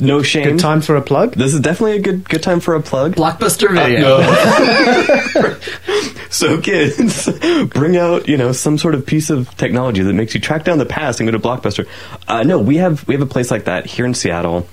no 0.00 0.22
shame. 0.22 0.44
good 0.44 0.58
time 0.58 0.80
for 0.80 0.96
a 0.96 1.02
plug. 1.02 1.34
This 1.34 1.54
is 1.54 1.60
definitely 1.60 1.96
a 1.96 2.00
good 2.02 2.28
good 2.28 2.42
time 2.42 2.60
for 2.60 2.74
a 2.74 2.82
plug. 2.82 3.14
Blockbuster 3.16 3.72
video. 3.72 4.18
So 6.30 6.60
kids, 6.60 7.26
bring 7.70 7.96
out 7.96 8.28
you 8.28 8.36
know 8.36 8.52
some 8.52 8.76
sort 8.76 8.94
of 8.94 9.06
piece 9.06 9.30
of 9.30 9.48
technology 9.56 10.02
that 10.02 10.12
makes 10.12 10.34
you 10.34 10.40
track 10.40 10.62
down 10.64 10.76
the 10.76 10.84
past 10.86 11.20
and 11.20 11.26
go 11.26 11.32
to 11.32 11.38
Blockbuster. 11.42 11.88
Uh, 12.28 12.42
no, 12.42 12.58
we 12.58 12.76
have 12.76 13.06
we 13.08 13.14
have 13.14 13.22
a 13.22 13.26
place 13.26 13.50
like 13.50 13.64
that 13.64 13.86
here 13.86 14.04
in 14.04 14.12
Seattle 14.12 14.68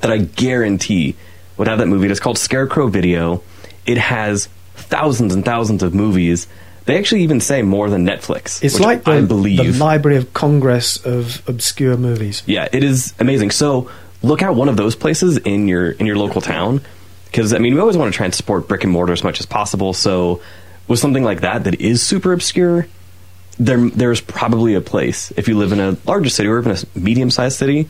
that 0.00 0.10
I 0.10 0.18
guarantee 0.18 1.14
would 1.58 1.68
have 1.68 1.78
that 1.78 1.86
movie. 1.86 2.08
It's 2.08 2.20
called 2.20 2.38
Scarecrow 2.38 2.86
Video. 2.88 3.42
It 3.84 3.98
has 3.98 4.48
thousands 4.76 5.34
and 5.34 5.44
thousands 5.44 5.82
of 5.82 5.92
movies 5.94 6.46
They 6.86 6.96
actually 6.98 7.22
even 7.24 7.40
say 7.40 7.60
more 7.60 7.90
than 7.90 8.06
Netflix. 8.06 8.64
It's 8.64 8.80
like 8.80 9.04
the, 9.04 9.10
I 9.10 9.20
believe. 9.20 9.58
the 9.58 9.72
Library 9.84 10.16
of 10.16 10.32
Congress 10.32 10.96
of 11.04 11.46
obscure 11.46 11.98
movies. 11.98 12.42
Yeah, 12.46 12.66
it 12.72 12.82
is 12.82 13.12
amazing. 13.18 13.50
So 13.50 13.90
look 14.22 14.42
out 14.42 14.54
one 14.54 14.68
of 14.68 14.76
those 14.76 14.96
places 14.96 15.38
in 15.38 15.68
your 15.68 15.90
in 15.90 16.06
your 16.06 16.16
local 16.16 16.40
town 16.40 16.80
because 17.26 17.52
I 17.52 17.58
mean 17.58 17.74
we 17.74 17.80
always 17.80 17.96
want 17.96 18.12
to 18.12 18.16
try 18.16 18.26
and 18.26 18.34
support 18.34 18.68
brick 18.68 18.84
and 18.84 18.92
mortar 18.92 19.12
as 19.12 19.22
much 19.22 19.40
as 19.40 19.46
possible. 19.46 19.92
So 19.92 20.40
with 20.86 20.98
something 20.98 21.22
like 21.24 21.42
that 21.42 21.64
that 21.64 21.80
is 21.80 22.02
super 22.02 22.32
obscure, 22.32 22.86
there 23.58 23.88
there's 23.90 24.20
probably 24.20 24.74
a 24.74 24.80
place 24.80 25.32
if 25.36 25.48
you 25.48 25.56
live 25.58 25.72
in 25.72 25.80
a 25.80 25.96
larger 26.06 26.30
city 26.30 26.48
or 26.48 26.58
even 26.58 26.72
a 26.72 26.98
medium 26.98 27.30
sized 27.30 27.58
city 27.58 27.88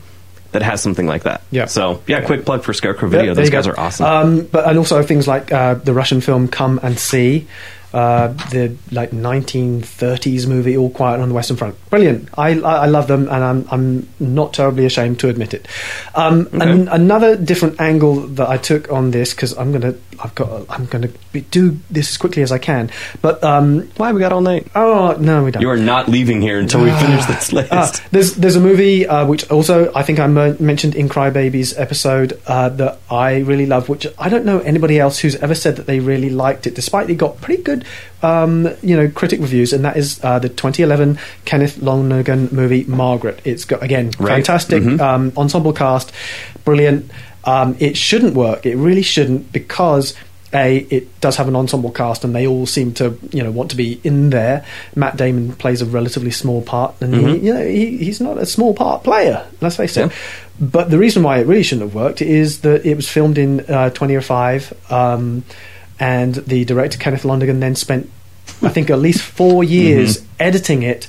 that 0.51 0.61
has 0.63 0.81
something 0.81 1.05
like 1.05 1.23
that. 1.23 1.41
Yeah. 1.51 1.65
So 1.65 2.01
yeah, 2.07 2.21
quick 2.25 2.45
plug 2.45 2.63
for 2.63 2.73
Scarecrow 2.73 3.07
Video. 3.07 3.33
There 3.33 3.45
Those 3.45 3.51
guys 3.51 3.67
go. 3.67 3.73
are 3.73 3.79
awesome. 3.79 4.05
Um, 4.05 4.45
but 4.51 4.67
and 4.67 4.77
also 4.77 5.01
things 5.03 5.27
like 5.27 5.51
uh, 5.51 5.75
the 5.75 5.93
Russian 5.93 6.21
film 6.21 6.47
Come 6.47 6.79
and 6.81 6.97
See, 6.99 7.47
uh, 7.93 8.27
the 8.51 8.75
like 8.91 9.11
1930s 9.11 10.47
movie 10.47 10.77
All 10.77 10.89
Quiet 10.89 11.19
on 11.19 11.29
the 11.29 11.35
Western 11.35 11.57
Front. 11.57 11.89
Brilliant. 11.89 12.29
I 12.37 12.59
I, 12.59 12.83
I 12.83 12.85
love 12.85 13.07
them, 13.07 13.23
and 13.29 13.43
I'm 13.43 13.67
I'm 13.71 14.09
not 14.19 14.53
terribly 14.53 14.85
ashamed 14.85 15.19
to 15.21 15.29
admit 15.29 15.53
it. 15.53 15.67
Um, 16.15 16.47
and 16.53 16.89
another 16.89 17.35
different 17.35 17.79
angle 17.79 18.15
that 18.15 18.49
I 18.49 18.57
took 18.57 18.91
on 18.91 19.11
this 19.11 19.33
because 19.33 19.57
I'm 19.57 19.71
gonna 19.71 19.95
I've 20.19 20.35
got 20.35 20.65
I'm 20.69 20.85
gonna 20.85 21.09
be, 21.31 21.41
do 21.41 21.79
this 21.89 22.09
as 22.09 22.17
quickly 22.17 22.43
as 22.43 22.51
I 22.51 22.57
can. 22.57 22.91
But 23.21 23.43
um, 23.43 23.89
Why 23.97 24.11
we 24.11 24.19
got 24.19 24.33
all 24.33 24.41
night? 24.41 24.67
oh 24.75 25.15
no, 25.19 25.43
we 25.43 25.51
don't. 25.51 25.61
You 25.61 25.69
are 25.69 25.77
not 25.77 26.07
leaving 26.07 26.41
here 26.41 26.59
until 26.59 26.83
we 26.83 26.91
finish 26.91 27.25
this 27.25 27.53
list. 27.53 27.71
Ah, 27.71 27.91
there's 28.11 28.33
there's 28.35 28.55
a 28.55 28.59
movie 28.59 29.07
uh, 29.07 29.25
which 29.25 29.49
also 29.49 29.91
I 29.93 30.03
think 30.03 30.19
I 30.19 30.27
mentioned 30.27 30.95
in 30.95 31.09
Crybabies 31.09 31.79
episode 31.79 32.39
uh, 32.47 32.69
that 32.69 32.99
I 33.09 33.39
really 33.39 33.65
love, 33.65 33.89
which 33.89 34.07
I 34.17 34.29
don't 34.29 34.45
know 34.45 34.59
anybody 34.59 34.99
else 34.99 35.19
who's 35.19 35.35
ever 35.37 35.55
said 35.55 35.77
that 35.77 35.85
they 35.85 35.99
really 35.99 36.29
liked 36.29 36.67
it, 36.67 36.75
despite 36.75 37.09
it 37.09 37.15
got 37.15 37.41
pretty 37.41 37.63
good, 37.63 37.78
um, 38.21 38.67
you 38.81 38.95
know, 38.97 39.07
critic 39.09 39.39
reviews, 39.39 39.73
and 39.73 39.83
that 39.85 39.97
is 39.97 40.19
uh, 40.23 40.39
the 40.39 40.49
2011 40.49 41.17
Kenneth 41.45 41.77
Lonergan 41.81 42.49
movie 42.51 42.83
Margaret. 42.85 43.39
It's 43.45 43.65
got 43.65 43.81
again 43.83 44.11
Right. 44.19 44.35
fantastic 44.35 44.83
Mhm. 44.83 44.99
um, 44.99 45.31
ensemble 45.37 45.73
cast, 45.73 46.11
brilliant. 46.65 47.09
Um, 47.45 47.75
it 47.79 47.95
shouldn't 47.97 48.33
work. 48.35 48.65
It 48.65 48.75
really 48.75 49.01
shouldn't 49.03 49.51
because 49.51 50.13
a 50.51 50.77
it 50.89 51.21
does 51.21 51.35
have 51.37 51.47
an 51.47 51.55
ensemble 51.55 51.91
cast 51.91 52.23
and 52.23 52.33
they 52.33 52.47
all 52.47 52.65
seem 52.65 52.91
to 52.91 53.15
you 53.31 53.43
know 53.43 53.51
want 53.51 53.69
to 53.69 53.75
be 53.77 54.01
in 54.03 54.31
there. 54.31 54.65
Matt 54.95 55.15
Damon 55.15 55.53
plays 55.53 55.81
a 55.81 55.85
relatively 55.85 56.31
small 56.31 56.63
part 56.63 56.95
and 57.01 57.13
he, 57.13 57.21
Mhm. 57.21 57.43
you 57.43 57.53
know 57.53 57.63
he, 57.65 57.97
he's 57.97 58.19
not 58.19 58.37
a 58.39 58.47
small 58.47 58.73
part 58.73 59.03
player. 59.03 59.43
Let's 59.61 59.75
face 59.75 59.95
it. 59.95 60.07
Yeah. 60.07 60.09
But 60.59 60.89
the 60.89 60.97
reason 60.97 61.21
why 61.23 61.37
it 61.37 61.45
really 61.47 61.61
shouldn't 61.63 61.87
have 61.91 61.95
worked 61.95 62.21
is 62.23 62.61
that 62.61 62.83
it 62.85 62.95
was 62.95 63.07
filmed 63.07 63.37
in 63.37 63.59
uh, 63.69 63.91
2005 63.91 64.73
um, 64.89 65.43
and 65.99 66.35
the 66.35 66.65
director 66.65 66.97
Kenneth 66.97 67.25
Lonergan 67.25 67.59
then 67.59 67.75
spent 67.75 68.09
I 68.61 68.69
think 68.69 68.89
at 68.89 68.99
least 68.99 69.21
four 69.21 69.63
years 69.63 70.23
editing 70.39 70.83
it. 70.83 71.07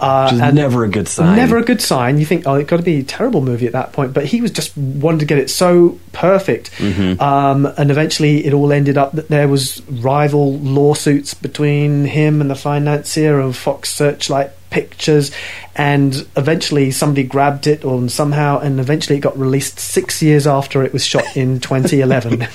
Uh, 0.00 0.24
Which 0.26 0.34
is 0.34 0.40
and 0.40 0.56
never 0.56 0.84
a 0.84 0.88
good 0.88 1.08
sign. 1.08 1.36
Never 1.36 1.56
a 1.56 1.62
good 1.62 1.80
sign. 1.80 2.18
You 2.18 2.26
think, 2.26 2.46
oh, 2.46 2.56
it's 2.56 2.68
got 2.68 2.76
to 2.78 2.82
be 2.82 2.98
a 2.98 3.02
terrible 3.04 3.40
movie 3.40 3.66
at 3.66 3.72
that 3.72 3.92
point. 3.92 4.12
But 4.12 4.26
he 4.26 4.42
was 4.42 4.50
just 4.50 4.76
wanted 4.76 5.20
to 5.20 5.24
get 5.24 5.38
it 5.38 5.48
so 5.48 5.98
perfect, 6.12 6.72
Mm-hmm. 6.72 7.22
um, 7.22 7.64
and 7.78 7.90
eventually 7.90 8.44
it 8.44 8.52
all 8.52 8.72
ended 8.72 8.98
up 8.98 9.12
that 9.12 9.28
there 9.28 9.46
was 9.48 9.80
rival 9.88 10.58
lawsuits 10.58 11.32
between 11.32 12.04
him 12.06 12.40
and 12.40 12.50
the 12.50 12.56
financier 12.56 13.38
of 13.38 13.56
Fox 13.56 13.88
Searchlight 13.94 14.50
Pictures, 14.74 15.30
and 15.76 16.26
eventually 16.36 16.90
somebody 16.90 17.22
grabbed 17.22 17.68
it 17.68 17.84
or 17.84 18.08
somehow, 18.08 18.58
and 18.58 18.80
eventually 18.80 19.18
it 19.18 19.20
got 19.20 19.38
released 19.38 19.78
six 19.78 20.20
years 20.20 20.46
after 20.48 20.82
it 20.82 20.92
was 20.92 21.06
shot 21.06 21.36
in 21.36 21.60
2011. 21.68 22.46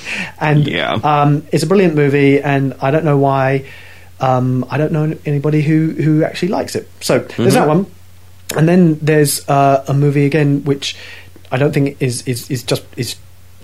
and 0.41 0.67
Yeah. 0.67 0.93
um, 1.03 1.47
it's 1.53 1.63
a 1.63 1.67
brilliant 1.67 1.95
movie, 1.95 2.41
and 2.41 2.73
I 2.81 2.91
don't 2.91 3.05
know 3.05 3.17
why. 3.17 3.65
Um, 4.19 4.65
I 4.69 4.77
don't 4.77 4.91
know 4.91 5.15
anybody 5.25 5.61
who, 5.61 5.91
who 5.91 6.25
actually 6.25 6.49
likes 6.49 6.75
it. 6.75 6.89
So 6.99 7.19
there's 7.19 7.53
that 7.53 7.69
one, 7.69 7.85
and 8.57 8.67
then 8.67 8.99
there's 8.99 9.47
uh, 9.47 9.85
a 9.87 9.93
movie 9.93 10.25
again 10.25 10.65
which 10.65 10.97
I 11.53 11.57
don't 11.57 11.71
think 11.73 12.01
is 12.01 12.27
is, 12.27 12.51
is 12.51 12.63
just 12.63 12.83
is 12.97 13.15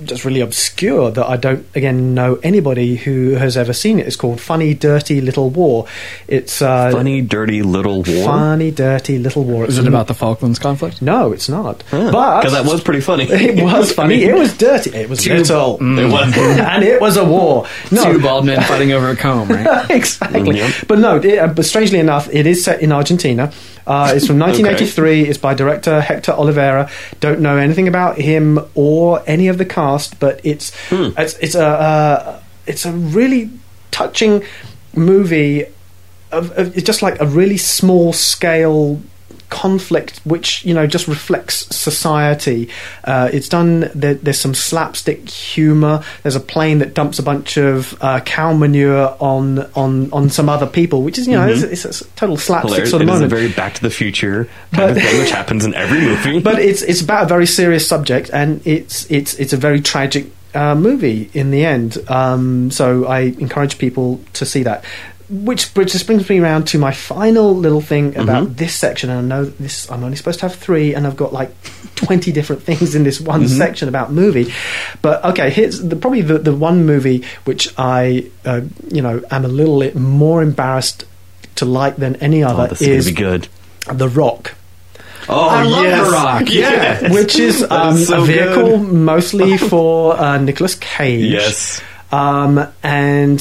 just 0.04 0.26
really 0.26 0.42
obscure 0.42 1.10
that 1.12 1.26
I 1.26 1.38
don't 1.38 1.66
again 1.74 2.14
know 2.14 2.36
anybody 2.44 2.96
who 2.96 3.32
has 3.36 3.56
ever 3.56 3.72
seen 3.72 4.00
it. 4.00 4.08
It's 4.08 4.16
called 4.16 4.42
Funny 4.42 4.74
Dirty 4.74 5.22
Little 5.22 5.50
War. 5.50 5.88
It's 6.28 6.62
uh, 6.62 6.92
Funny, 6.92 7.22
dirty 7.22 7.62
little 7.64 8.04
war. 8.04 8.26
Funny 8.26 8.72
Dirty 8.72 9.20
Little 9.20 9.44
War. 9.44 9.66
Is 9.66 9.78
it 9.78 9.88
about 9.88 10.08
the 10.08 10.14
Falklands 10.14 10.60
conflict? 10.60 11.02
No, 11.02 11.32
it's 11.32 11.48
not. 11.48 11.84
But 11.92 12.42
Because 12.42 12.54
that 12.54 12.66
was 12.66 12.82
pretty 12.82 13.02
funny. 13.02 13.24
it 13.30 13.64
was 13.64 13.92
funny. 13.94 14.24
It 14.24 14.34
was 14.34 14.58
dirty. 14.58 14.92
It 14.92 15.10
was 15.10 15.26
little. 15.26 15.78
It 15.80 16.12
was. 16.12 16.38
and 16.38 16.84
it 16.84 17.00
was 17.00 17.18
a 17.18 17.24
war. 17.26 17.66
No, 17.92 18.04
Two 18.12 18.22
bald 18.22 18.46
men 18.46 18.62
fighting 18.64 18.92
over 18.92 19.10
a 19.10 19.16
comb, 19.16 19.48
right? 19.48 19.90
exactly. 19.90 20.58
Yep. 20.58 20.74
But 20.88 21.00
no, 21.00 21.18
it, 21.18 21.40
uh, 21.40 21.48
but 21.48 21.66
strangely 21.66 22.00
enough, 22.00 22.28
it 22.32 22.46
is 22.46 22.64
set 22.64 22.82
in 22.82 22.92
Argentina. 22.92 23.52
Uh, 23.88 24.14
it's 24.16 24.28
from 24.28 24.40
1983. 24.40 25.24
It's 25.28 25.38
by 25.38 25.54
director 25.54 26.02
Hector 26.02 26.32
Olivera. 26.34 26.90
Don't 27.20 27.40
know 27.40 27.58
anything 27.58 27.88
about 27.88 28.18
him 28.18 28.60
or 28.74 29.24
any 29.28 29.48
of 29.48 29.58
the 29.58 29.66
cast, 29.66 30.20
but 30.20 30.42
it's 30.44 30.72
it's 31.18 31.38
it's 31.38 31.56
a 31.56 31.66
uh, 31.68 32.40
it's 32.66 32.86
a 32.86 32.92
really 32.92 33.50
touching 33.92 34.44
movie. 34.96 35.66
Of, 36.32 36.52
of, 36.58 36.76
it's 36.76 36.86
just 36.86 37.02
like 37.02 37.22
a 37.22 37.26
really 37.26 37.58
small 37.58 38.12
scale 38.12 39.02
conflict 39.50 40.20
which 40.26 40.64
you 40.66 40.74
know 40.74 40.86
just 40.86 41.08
reflects 41.08 41.68
society 41.76 42.70
uh, 43.06 43.30
it's 43.34 43.50
done 43.50 43.90
there, 43.96 44.14
there's 44.16 44.40
some 44.40 44.54
slapstick 44.54 45.28
humor 45.30 46.04
there's 46.24 46.36
a 46.36 46.40
plane 46.40 46.80
that 46.80 46.94
dumps 46.94 47.20
a 47.20 47.24
bunch 47.24 47.58
of 47.58 47.98
uh, 48.02 48.20
cow 48.22 48.54
manure 48.54 49.16
on 49.20 49.60
on 49.74 50.12
on 50.12 50.30
some 50.30 50.50
other 50.50 50.68
people 50.68 51.02
which 51.04 51.18
is 51.18 51.28
you 51.28 51.34
know 51.34 51.48
it's, 51.48 51.86
it's 51.86 52.02
a 52.02 52.06
total 52.16 52.38
slapstick 52.38 52.70
Hilarious. 52.70 52.92
sort 52.92 53.02
of 53.02 53.08
It 53.08 53.12
a 53.12 53.14
moment 53.14 53.30
very 53.30 53.56
Back 53.56 53.74
to 53.76 53.82
the 53.82 53.90
Future 53.90 54.48
kind 54.72 54.92
of 54.92 54.98
thing, 54.98 55.20
which 55.20 55.32
happens 55.32 55.66
in 55.66 55.74
every 55.74 56.02
movie. 56.02 56.40
but 56.44 56.60
it's 56.60 56.82
it's 56.82 57.02
about 57.02 57.24
a 57.24 57.28
very 57.28 57.46
serious 57.46 57.88
subject, 57.88 58.30
and 58.32 58.66
it's 58.66 59.10
it's 59.10 59.34
it's 59.36 59.54
a 59.54 59.58
very 59.58 59.82
tragic 59.82 60.28
uh, 60.54 60.76
movie 60.76 61.30
in 61.34 61.52
the 61.52 61.66
end. 61.66 61.98
Um, 62.10 62.72
so 62.72 63.06
I 63.06 63.20
encourage 63.20 63.78
people 63.78 64.22
to 64.34 64.46
see 64.46 64.64
that. 64.64 64.84
Which, 65.30 65.74
which 65.76 65.92
just 65.92 66.06
brings 66.06 66.30
me 66.30 66.40
around 66.40 66.68
to 66.68 66.78
my 66.78 66.92
final 66.92 67.56
little 67.56 67.82
thing 67.82 68.16
about 68.16 68.58
this 68.58 68.76
section. 68.76 69.10
And 69.10 69.20
I 69.34 69.36
know 69.38 69.46
this 69.46 69.90
I'm 69.90 70.04
only 70.04 70.18
supposed 70.18 70.40
to 70.40 70.48
have 70.48 70.56
three, 70.56 70.94
and 70.94 71.08
I've 71.08 71.18
got 71.18 71.34
like 71.34 71.52
twenty 71.96 72.32
different 72.32 72.62
things 72.62 72.94
in 72.94 73.04
this 73.04 73.20
one 73.20 73.48
section 73.48 73.90
about 73.90 74.12
movie. 74.12 74.54
But 75.02 75.24
okay, 75.26 75.50
here's 75.50 75.82
the, 75.82 75.96
probably 75.96 76.22
the 76.22 76.38
the 76.38 76.56
one 76.56 76.86
movie 76.86 77.24
which 77.46 77.74
I 77.78 78.30
uh, 78.46 78.62
you 78.90 79.02
know 79.02 79.22
am 79.32 79.46
a 79.46 79.50
little 79.50 79.80
bit 79.80 79.96
more 79.96 80.44
embarrassed 80.44 81.06
to 81.56 81.66
like 81.66 81.96
than 81.96 82.18
any 82.18 82.44
other 82.44 82.64
oh, 82.64 82.68
this 82.68 82.82
is 82.82 83.08
is 83.08 83.14
be 83.14 83.18
good. 83.18 83.48
The 83.92 84.10
Rock 84.10 84.54
Oh, 85.28 85.50
I 85.50 85.64
love 85.64 85.84
yes. 85.84 86.06
The 86.06 86.12
Rock. 86.12 86.44
Yes. 86.50 87.14
which 87.14 87.40
is, 87.40 87.64
um, 87.64 87.96
is 87.96 88.08
so 88.08 88.22
a 88.22 88.26
vehicle 88.26 88.78
good. 88.78 88.94
mostly 88.94 89.58
for 89.70 90.16
uh, 90.16 90.38
Nicolas 90.38 90.76
Cage. 90.76 91.32
Yes. 91.32 91.82
Um, 92.12 92.68
and 92.84 93.40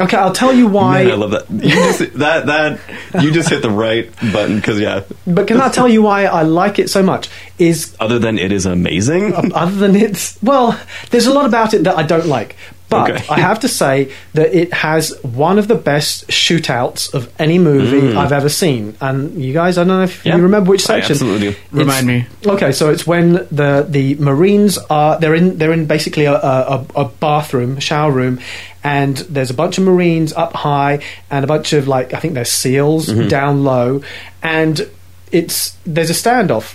okay, 0.00 0.16
I'll 0.16 0.32
tell 0.32 0.52
you 0.52 0.66
why. 0.66 1.04
Man, 1.04 1.12
I 1.12 1.16
love 1.16 1.30
that. 1.32 1.50
You 1.50 1.70
just, 1.70 2.14
that 2.14 2.46
that 2.46 3.22
you 3.22 3.30
just 3.30 3.48
hit 3.48 3.62
the 3.62 3.70
right 3.70 4.10
button 4.32 4.56
because 4.56 4.80
yeah. 4.80 5.04
but 5.26 5.46
can 5.46 5.60
I 5.60 5.68
tell 5.68 5.88
you 5.88 6.02
why 6.02 6.24
I 6.24 6.42
like 6.42 6.78
it 6.78 6.90
so 6.90 7.02
much? 7.02 7.28
Is 7.58 7.94
Other 8.00 8.18
than 8.18 8.38
it 8.38 8.52
is 8.52 8.66
amazing. 8.66 9.34
other 9.54 9.76
than 9.76 9.96
it's 9.96 10.40
well, 10.42 10.80
there's 11.10 11.26
a 11.26 11.32
lot 11.32 11.46
about 11.46 11.74
it 11.74 11.84
that 11.84 11.96
I 11.96 12.02
don't 12.02 12.26
like. 12.26 12.56
But 12.90 13.08
Okay. 13.10 13.24
I 13.30 13.38
have 13.40 13.60
to 13.60 13.68
say 13.68 14.12
that 14.34 14.52
it 14.52 14.72
has 14.74 15.16
one 15.22 15.58
of 15.58 15.68
the 15.68 15.76
best 15.76 16.26
shootouts 16.28 17.14
of 17.14 17.32
any 17.38 17.56
movie 17.58 18.16
I've 18.16 18.32
ever 18.32 18.48
seen. 18.48 18.96
And 19.00 19.40
you 19.42 19.52
guys, 19.52 19.78
I 19.78 19.82
don't 19.84 19.88
know 19.88 20.02
if 20.02 20.22
Mm. 20.22 20.26
Yeah. 20.26 20.36
you 20.36 20.42
remember 20.42 20.70
which 20.70 20.82
I 20.90 20.98
section. 21.00 21.12
absolutely 21.14 21.50
do. 21.52 21.56
Remind 21.70 22.06
me. 22.06 22.26
Okay, 22.44 22.72
so 22.72 22.90
it's 22.90 23.06
when 23.06 23.46
the 23.52 23.86
the 23.88 24.16
Marines 24.16 24.76
are 24.90 25.18
they're 25.20 25.36
in 25.36 25.56
they're 25.58 25.72
in 25.72 25.86
basically 25.86 26.24
a, 26.24 26.34
a, 26.34 26.84
a 26.96 27.04
bathroom, 27.04 27.78
shower 27.78 28.10
room, 28.10 28.40
and 28.82 29.16
there's 29.18 29.50
a 29.50 29.54
bunch 29.54 29.78
of 29.78 29.84
Marines 29.84 30.32
up 30.32 30.52
high 30.54 30.98
and 31.30 31.44
a 31.44 31.46
bunch 31.46 31.72
of 31.72 31.86
like 31.86 32.12
I 32.12 32.18
think 32.18 32.34
they're 32.34 32.44
SEALs 32.44 33.06
down 33.28 33.62
low, 33.62 34.02
and 34.42 34.88
it's 35.30 35.76
there's 35.86 36.10
a 36.10 36.12
standoff. 36.12 36.74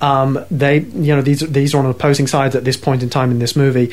Um, 0.00 0.44
they 0.48 0.78
you 0.78 1.14
know 1.16 1.22
these 1.22 1.40
these 1.40 1.74
are 1.74 1.78
on 1.78 1.86
opposing 1.86 2.28
sides 2.28 2.54
at 2.54 2.64
this 2.64 2.76
point 2.76 3.02
in 3.02 3.10
time 3.10 3.32
in 3.32 3.40
this 3.40 3.56
movie, 3.56 3.92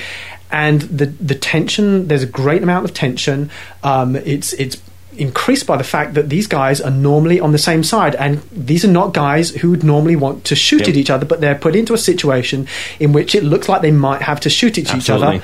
and 0.51 0.81
the 0.81 1.05
the 1.07 1.35
tension 1.35 2.07
there's 2.07 2.23
a 2.23 2.27
great 2.27 2.63
amount 2.63 2.85
of 2.85 2.93
tension. 2.93 3.49
Um, 3.83 4.15
it's 4.15 4.53
it's 4.53 4.81
increased 5.17 5.65
by 5.65 5.77
the 5.77 5.83
fact 5.83 6.13
that 6.15 6.27
these 6.27 6.45
guys 6.45 6.81
are 6.81 6.91
normally 6.91 7.39
on 7.39 7.53
the 7.53 7.57
same 7.57 7.83
side 7.83 8.15
and 8.15 8.41
these 8.51 8.83
are 8.83 8.89
not 8.91 9.13
guys 9.13 9.49
who 9.51 9.69
would 9.69 9.81
normally 9.81 10.17
want 10.17 10.43
to 10.43 10.55
shoot 10.55 10.81
Yep. 10.81 10.89
at 10.89 10.95
each 10.97 11.09
other 11.09 11.25
but 11.25 11.39
they're 11.39 11.55
put 11.55 11.73
into 11.73 11.93
a 11.93 11.97
situation 11.97 12.67
in 12.99 13.13
which 13.13 13.33
it 13.33 13.41
looks 13.45 13.69
like 13.69 13.81
they 13.81 13.91
might 13.91 14.21
have 14.23 14.41
to 14.41 14.49
shoot 14.49 14.77
at 14.77 14.93
each 14.93 15.09
other 15.09 15.41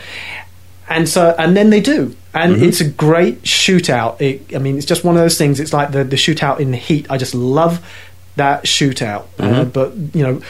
and 0.89 1.07
so 1.07 1.33
and 1.39 1.55
then 1.55 1.69
they 1.69 1.79
do 1.79 2.13
and 2.33 2.55
Mm-hmm. 2.55 2.63
it's 2.65 2.81
a 2.81 2.89
great 2.89 3.43
shootout 3.43 4.19
it, 4.19 4.53
i 4.53 4.59
mean 4.59 4.75
it's 4.75 4.85
just 4.85 5.05
one 5.05 5.15
of 5.15 5.21
those 5.21 5.37
things 5.37 5.57
it's 5.61 5.71
like 5.71 5.91
the, 5.93 6.03
the 6.03 6.17
shootout 6.17 6.59
in 6.59 6.71
the 6.71 6.77
heat 6.77 7.07
i 7.09 7.17
just 7.17 7.33
love 7.33 7.79
that 8.35 8.65
shootout 8.65 9.23
uh, 9.39 9.43
Mm-hmm. 9.43 9.69
but 9.69 9.95
you 10.13 10.23
know 10.23 10.41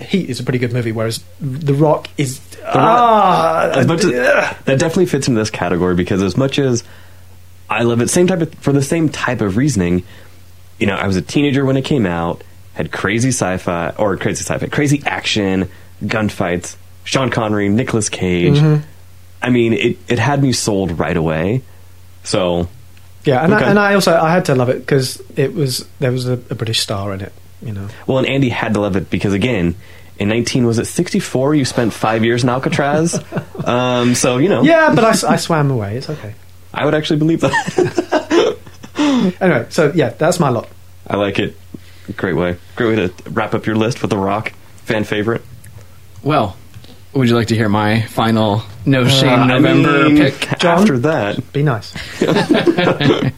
heat 0.00 0.28
is 0.28 0.40
a 0.40 0.44
pretty 0.44 0.58
good 0.58 0.72
movie 0.72 0.92
whereas 0.92 1.24
the 1.40 1.72
rock 1.72 2.08
is 2.18 2.40
Rock- 2.62 2.74
ah, 2.76 3.70
as 3.70 3.86
much 3.86 4.04
as, 4.04 4.10
that 4.10 4.78
definitely 4.78 5.06
fits 5.06 5.28
into 5.28 5.40
this 5.40 5.50
category 5.50 5.94
because 5.94 6.22
as 6.22 6.36
much 6.36 6.58
as 6.58 6.84
I 7.68 7.82
love 7.82 8.00
it. 8.00 8.08
Same 8.10 8.26
type 8.26 8.42
of 8.42 8.54
for 8.56 8.72
the 8.72 8.82
same 8.82 9.08
type 9.08 9.40
of 9.40 9.56
reasoning. 9.56 10.04
You 10.78 10.86
know, 10.86 10.94
I 10.94 11.06
was 11.06 11.16
a 11.16 11.22
teenager 11.22 11.64
when 11.64 11.76
it 11.76 11.84
came 11.84 12.06
out. 12.06 12.42
Had 12.74 12.92
crazy 12.92 13.30
sci-fi 13.30 13.90
or 13.98 14.16
crazy 14.16 14.44
sci-fi, 14.44 14.66
crazy 14.68 15.02
action, 15.04 15.68
gunfights. 16.02 16.76
Sean 17.04 17.30
Connery, 17.30 17.68
Nicolas 17.68 18.08
Cage. 18.08 18.58
I 19.42 19.50
mean, 19.50 19.72
it 19.72 19.98
it 20.08 20.18
had 20.18 20.42
me 20.42 20.52
sold 20.52 20.98
right 20.98 21.16
away. 21.16 21.62
So 22.24 22.68
Yeah, 23.24 23.42
and, 23.42 23.52
Okay. 23.54 23.64
I, 23.64 23.70
and 23.70 23.78
I 23.78 23.94
also 23.94 24.14
I 24.14 24.32
had 24.32 24.44
to 24.46 24.54
love 24.54 24.68
it 24.68 24.80
because 24.80 25.22
it 25.36 25.54
was 25.54 25.86
there 25.98 26.12
was 26.12 26.28
a, 26.28 26.34
a 26.34 26.54
British 26.54 26.80
star 26.80 27.12
in 27.14 27.20
it. 27.20 27.32
You 27.62 27.72
know, 27.72 27.88
Well, 28.06 28.18
and 28.18 28.26
Andy 28.26 28.48
had 28.50 28.74
to 28.74 28.80
love 28.80 28.96
it 28.96 29.08
because 29.10 29.32
again, 29.32 29.74
in 30.18 30.28
19 30.28 30.66
was 30.66 30.78
it 30.78 30.84
64? 30.86 31.54
You 31.54 31.64
spent 31.64 31.92
five 31.92 32.24
years 32.24 32.42
in 32.42 32.48
Alcatraz. 32.48 33.22
um, 33.64 34.14
so 34.14 34.38
you 34.38 34.48
know, 34.48 34.62
yeah, 34.62 34.94
but 34.94 35.24
I 35.24 35.36
swam 35.36 35.70
away. 35.70 35.96
It's 35.96 36.08
okay. 36.10 36.34
I 36.74 36.84
would 36.84 36.94
actually 36.94 37.18
believe 37.18 37.40
that. 37.40 38.56
Anyway, 39.40 39.66
so 39.70 39.92
yeah, 39.94 40.10
that's 40.10 40.40
my 40.40 40.48
lot. 40.48 40.68
I 41.06 41.16
like 41.16 41.38
it. 41.38 41.54
Great 42.16 42.34
way, 42.34 42.56
great 42.76 42.96
way 42.96 43.08
to 43.08 43.30
wrap 43.30 43.52
up 43.54 43.66
your 43.66 43.76
list 43.76 44.00
with 44.00 44.10
The 44.10 44.16
Rock, 44.16 44.52
fan 44.84 45.04
favorite. 45.04 45.42
Well, 46.22 46.56
would 47.12 47.28
you 47.28 47.34
like 47.34 47.48
to 47.48 47.54
hear 47.54 47.68
my 47.68 48.02
final 48.02 48.62
No 48.86 49.06
Shame 49.06 49.28
Uh, 49.40 49.42
I 49.42 49.46
November 49.58 50.04
mean, 50.08 50.16
pick? 50.16 50.58
John? 50.58 50.80
After 50.80 50.98
that, 51.00 51.52
Be 51.52 51.62
nice. 51.62 51.92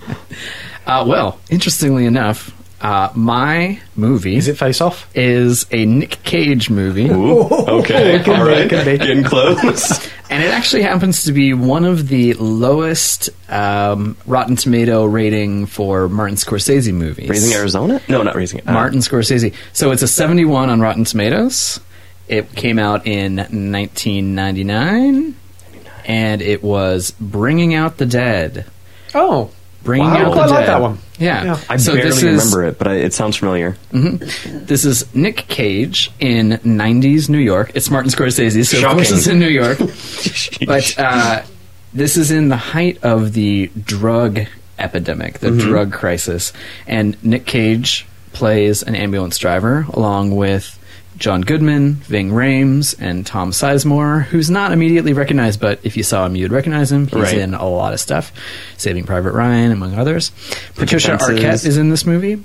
Uh, 0.87 1.05
well, 1.07 1.39
interestingly 1.51 2.07
enough, 2.07 2.51
uh, 2.81 3.11
my 3.15 3.81
movie 3.97 4.37
Is 4.37 4.47
it 4.49 4.57
Face 4.57 4.81
Off? 4.81 5.09
is 5.17 5.67
a 5.73 5.85
Nick 5.85 6.23
Cage 6.23 6.71
movie. 6.71 7.09
Ooh, 7.09 7.41
okay, 7.49 8.19
Could 8.19 8.25
be, 8.25 8.31
all 8.33 8.45
right, 8.45 8.69
be. 8.71 8.99
getting 8.99 9.25
close. 9.25 10.09
And 10.31 10.43
it 10.43 10.53
actually 10.53 10.83
happens 10.83 11.25
to 11.25 11.33
be 11.33 11.55
one 11.55 11.87
of 11.87 12.09
the 12.09 12.35
lowest 12.35 13.31
um, 13.51 14.15
Rotten 14.27 14.57
Tomato 14.57 15.07
rating 15.07 15.65
for 15.65 16.07
Martin 16.11 16.37
Scorsese 16.37 16.93
movies. 16.93 17.31
Raising 17.31 17.55
Arizona? 17.59 17.99
No, 18.11 18.23
not 18.23 18.35
raising. 18.35 18.61
Uh, 18.69 18.73
Martin 18.75 18.99
Scorsese. 18.99 19.55
So 19.73 19.91
it's 19.91 20.03
a 20.03 20.07
71 20.07 20.69
on 20.69 20.81
Rotten 20.83 21.05
Tomatoes. 21.05 21.81
It 22.29 22.55
came 22.55 22.79
out 22.79 23.07
in 23.07 23.37
1999, 23.37 25.35
and 26.05 26.43
it 26.43 26.63
was 26.63 27.11
Bringing 27.21 27.75
Out 27.75 27.97
the 27.97 28.05
Dead. 28.07 28.67
Oh, 29.15 29.51
Bringing 29.89 30.07
Wow. 30.11 30.17
Out 30.17 30.21
I 30.21 30.25
the 30.25 30.33
quite 30.35 30.47
Dead. 30.49 30.55
like 30.55 30.67
that 30.67 30.81
one. 30.83 30.99
Yeah. 31.19 31.45
Yeah. 31.45 31.61
I 31.71 31.77
so 31.79 31.95
barely 31.95 32.11
this 32.11 32.23
is, 32.23 32.25
remember 32.25 32.65
it, 32.69 32.77
but 32.79 32.89
I, 32.89 32.95
it 32.97 33.15
sounds 33.15 33.39
familiar. 33.39 33.75
This 33.91 34.85
is 34.85 35.15
Nick 35.15 35.37
Cage 35.49 36.11
in 36.21 36.51
90s 36.63 37.31
New 37.31 37.39
York. 37.39 37.73
It's 37.75 37.91
Martin 37.91 38.11
Scorsese, 38.11 38.67
so 38.67 38.87
of 38.87 38.93
course 38.93 39.11
it's 39.11 39.27
in 39.27 39.39
New 39.39 39.49
York. 39.49 39.79
but 40.67 40.95
uh, 40.99 41.43
this 41.95 42.19
is 42.19 42.31
in 42.31 42.51
the 42.51 42.59
height 42.59 43.03
of 43.03 43.33
the 43.33 43.71
drug 43.83 44.41
epidemic, 44.79 45.39
the 45.39 45.53
drug 45.53 45.91
crisis, 45.91 46.53
and 46.87 47.17
Nick 47.25 47.47
Cage 47.47 48.07
plays 48.35 48.83
an 48.83 48.95
ambulance 48.95 49.39
driver 49.39 49.87
along 49.95 50.37
with 50.37 50.79
John 51.19 51.41
Goodman, 51.43 51.95
Ving 51.95 52.31
Rhames, 52.31 52.95
and 53.01 53.27
Tom 53.27 53.51
Sizemore, 53.51 54.23
who's 54.25 54.49
not 54.51 54.73
immediately 54.73 55.13
recognized, 55.13 55.61
but 55.61 55.81
if 55.83 55.97
you 55.97 56.03
saw 56.03 56.25
him, 56.25 56.37
you'd 56.37 56.53
recognize 56.53 56.93
him. 56.93 57.07
He's 57.09 57.15
Right. 57.15 57.39
in 57.39 57.55
a 57.55 57.69
lot 57.69 57.93
of 57.93 58.01
stuff, 58.01 58.33
Saving 58.77 59.05
Private 59.05 59.33
Ryan, 59.33 59.73
among 59.73 59.95
others. 59.99 60.31
Patricia 60.77 61.19
Fences. 61.19 61.29
Arquette 61.41 61.67
is 61.67 61.77
in 61.77 61.91
this 61.91 62.07
movie 62.07 62.43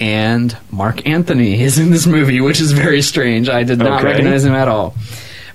and 0.00 0.56
Marc 0.70 1.06
Anthony 1.06 1.60
is 1.62 1.78
in 1.78 1.90
this 1.90 2.06
movie, 2.06 2.40
which 2.40 2.60
is 2.60 2.72
very 2.72 3.00
strange. 3.02 3.48
I 3.48 3.62
did 3.62 3.78
not 3.78 4.00
Okay. 4.00 4.06
recognize 4.10 4.44
him 4.44 4.54
at 4.54 4.66
all. 4.68 4.94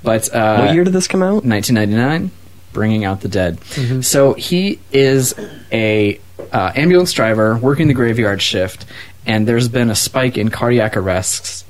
But 0.02 0.34
uh, 0.34 0.62
what 0.64 0.74
year 0.74 0.86
did 0.86 0.94
this 0.94 1.08
come 1.10 1.22
out? 1.22 1.44
1999, 1.46 2.32
Bringing 2.72 3.04
Out 3.04 3.20
the 3.20 3.28
Dead. 3.28 3.60
Mm-hmm. 3.60 4.00
So 4.02 4.34
he 4.36 4.80
is 4.94 5.34
a 5.74 6.20
uh, 6.54 6.72
ambulance 6.74 7.12
driver 7.12 7.58
working 7.58 7.90
the 7.90 7.94
graveyard 7.94 8.42
shift, 8.42 8.86
and 9.26 9.46
there's 9.46 9.68
been 9.68 9.90
a 9.90 9.96
spike 9.96 10.38
in 10.38 10.48
cardiac 10.50 10.96
arrests. 10.96 11.66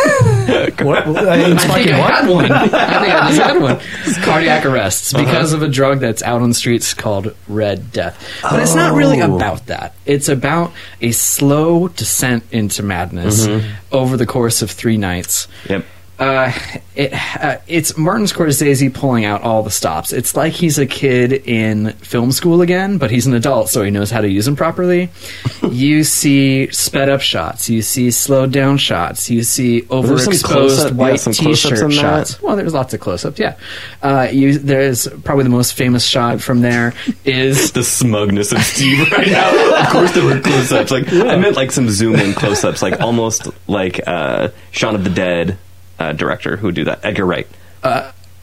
what? 0.84 1.06
In 1.06 1.16
I 1.16 1.42
think 1.42 1.60
spiking 1.60 1.94
I 1.94 2.00
what? 2.00 2.12
had 2.12 2.28
one. 2.28 2.52
I 2.52 2.60
think 2.68 2.74
I 2.74 3.28
just 3.30 3.40
had 3.40 3.62
one. 3.62 3.80
Cardiac 4.24 4.66
arrests 4.66 5.14
uh-huh. 5.14 5.24
because 5.24 5.52
of 5.52 5.62
a 5.62 5.68
drug 5.68 6.00
that's 6.00 6.22
out 6.22 6.42
on 6.42 6.50
the 6.50 6.54
streets 6.54 6.92
called 6.92 7.34
Red 7.48 7.90
Death. 7.92 8.22
But 8.42 8.60
it's 8.60 8.74
not 8.74 8.94
really 8.94 9.22
Oh. 9.22 9.36
about 9.36 9.66
that. 9.66 9.94
It's 10.04 10.28
about 10.28 10.72
a 11.00 11.12
slow 11.12 11.88
descent 11.88 12.44
into 12.52 12.82
madness 12.82 13.46
mm-hmm. 13.46 13.66
over 13.90 14.16
the 14.16 14.26
course 14.26 14.60
of 14.60 14.70
three 14.70 14.98
nights. 14.98 15.48
Yep. 15.68 15.84
Uh, 16.18 16.52
it, 16.94 17.12
uh, 17.12 17.58
it's 17.66 17.96
Martin 17.96 18.26
Scorsese 18.26 18.92
pulling 18.92 19.24
out 19.24 19.42
all 19.42 19.64
the 19.64 19.70
stops. 19.70 20.12
It's 20.12 20.36
like 20.36 20.52
he's 20.52 20.78
a 20.78 20.86
kid 20.86 21.32
in 21.32 21.90
film 21.94 22.30
school 22.30 22.62
again, 22.62 22.98
but 22.98 23.10
he's 23.10 23.26
an 23.26 23.34
adult, 23.34 23.68
so 23.68 23.82
he 23.82 23.90
knows 23.90 24.12
how 24.12 24.20
to 24.20 24.28
use 24.28 24.44
them 24.44 24.54
properly. 24.54 25.10
you 25.68 26.04
see 26.04 26.70
sped 26.70 27.08
up 27.08 27.20
shots, 27.20 27.68
you 27.68 27.82
see 27.82 28.12
slowed 28.12 28.52
down 28.52 28.78
shots, 28.78 29.28
you 29.28 29.42
see 29.42 29.82
overexposed 29.82 30.44
close-up- 30.44 30.90
yeah, 30.92 30.96
white 30.96 31.18
t-shirt 31.20 31.92
shots. 31.92 32.40
Well, 32.40 32.54
there's 32.54 32.74
lots 32.74 32.94
of 32.94 33.00
close-ups. 33.00 33.40
Yeah, 33.40 33.56
uh, 34.02 34.28
you, 34.30 34.58
there's 34.58 35.08
probably 35.24 35.44
the 35.44 35.50
most 35.50 35.74
famous 35.74 36.06
shot 36.06 36.40
from 36.40 36.60
there 36.60 36.94
is 37.24 37.72
the 37.72 37.82
smugness 37.82 38.52
of 38.52 38.62
Steve 38.62 39.10
right 39.10 39.26
now. 39.26 39.82
of 39.82 39.88
course, 39.88 40.12
there 40.12 40.24
were 40.24 40.40
close-ups. 40.40 40.92
Like 40.92 41.12
I 41.12 41.36
meant, 41.36 41.56
like 41.56 41.72
some 41.72 41.90
zoom-in 41.90 42.34
close-ups, 42.34 42.82
like 42.82 43.00
almost 43.00 43.48
like 43.66 44.00
uh, 44.06 44.50
Shaun 44.70 44.94
of 44.94 45.02
the 45.02 45.10
Dead 45.10 45.58
uh, 46.04 46.12
director 46.12 46.56
who 46.56 46.66
would 46.68 46.74
do 46.74 46.84
that. 46.84 47.00
Edgar 47.04 47.24
Wright. 47.26 47.46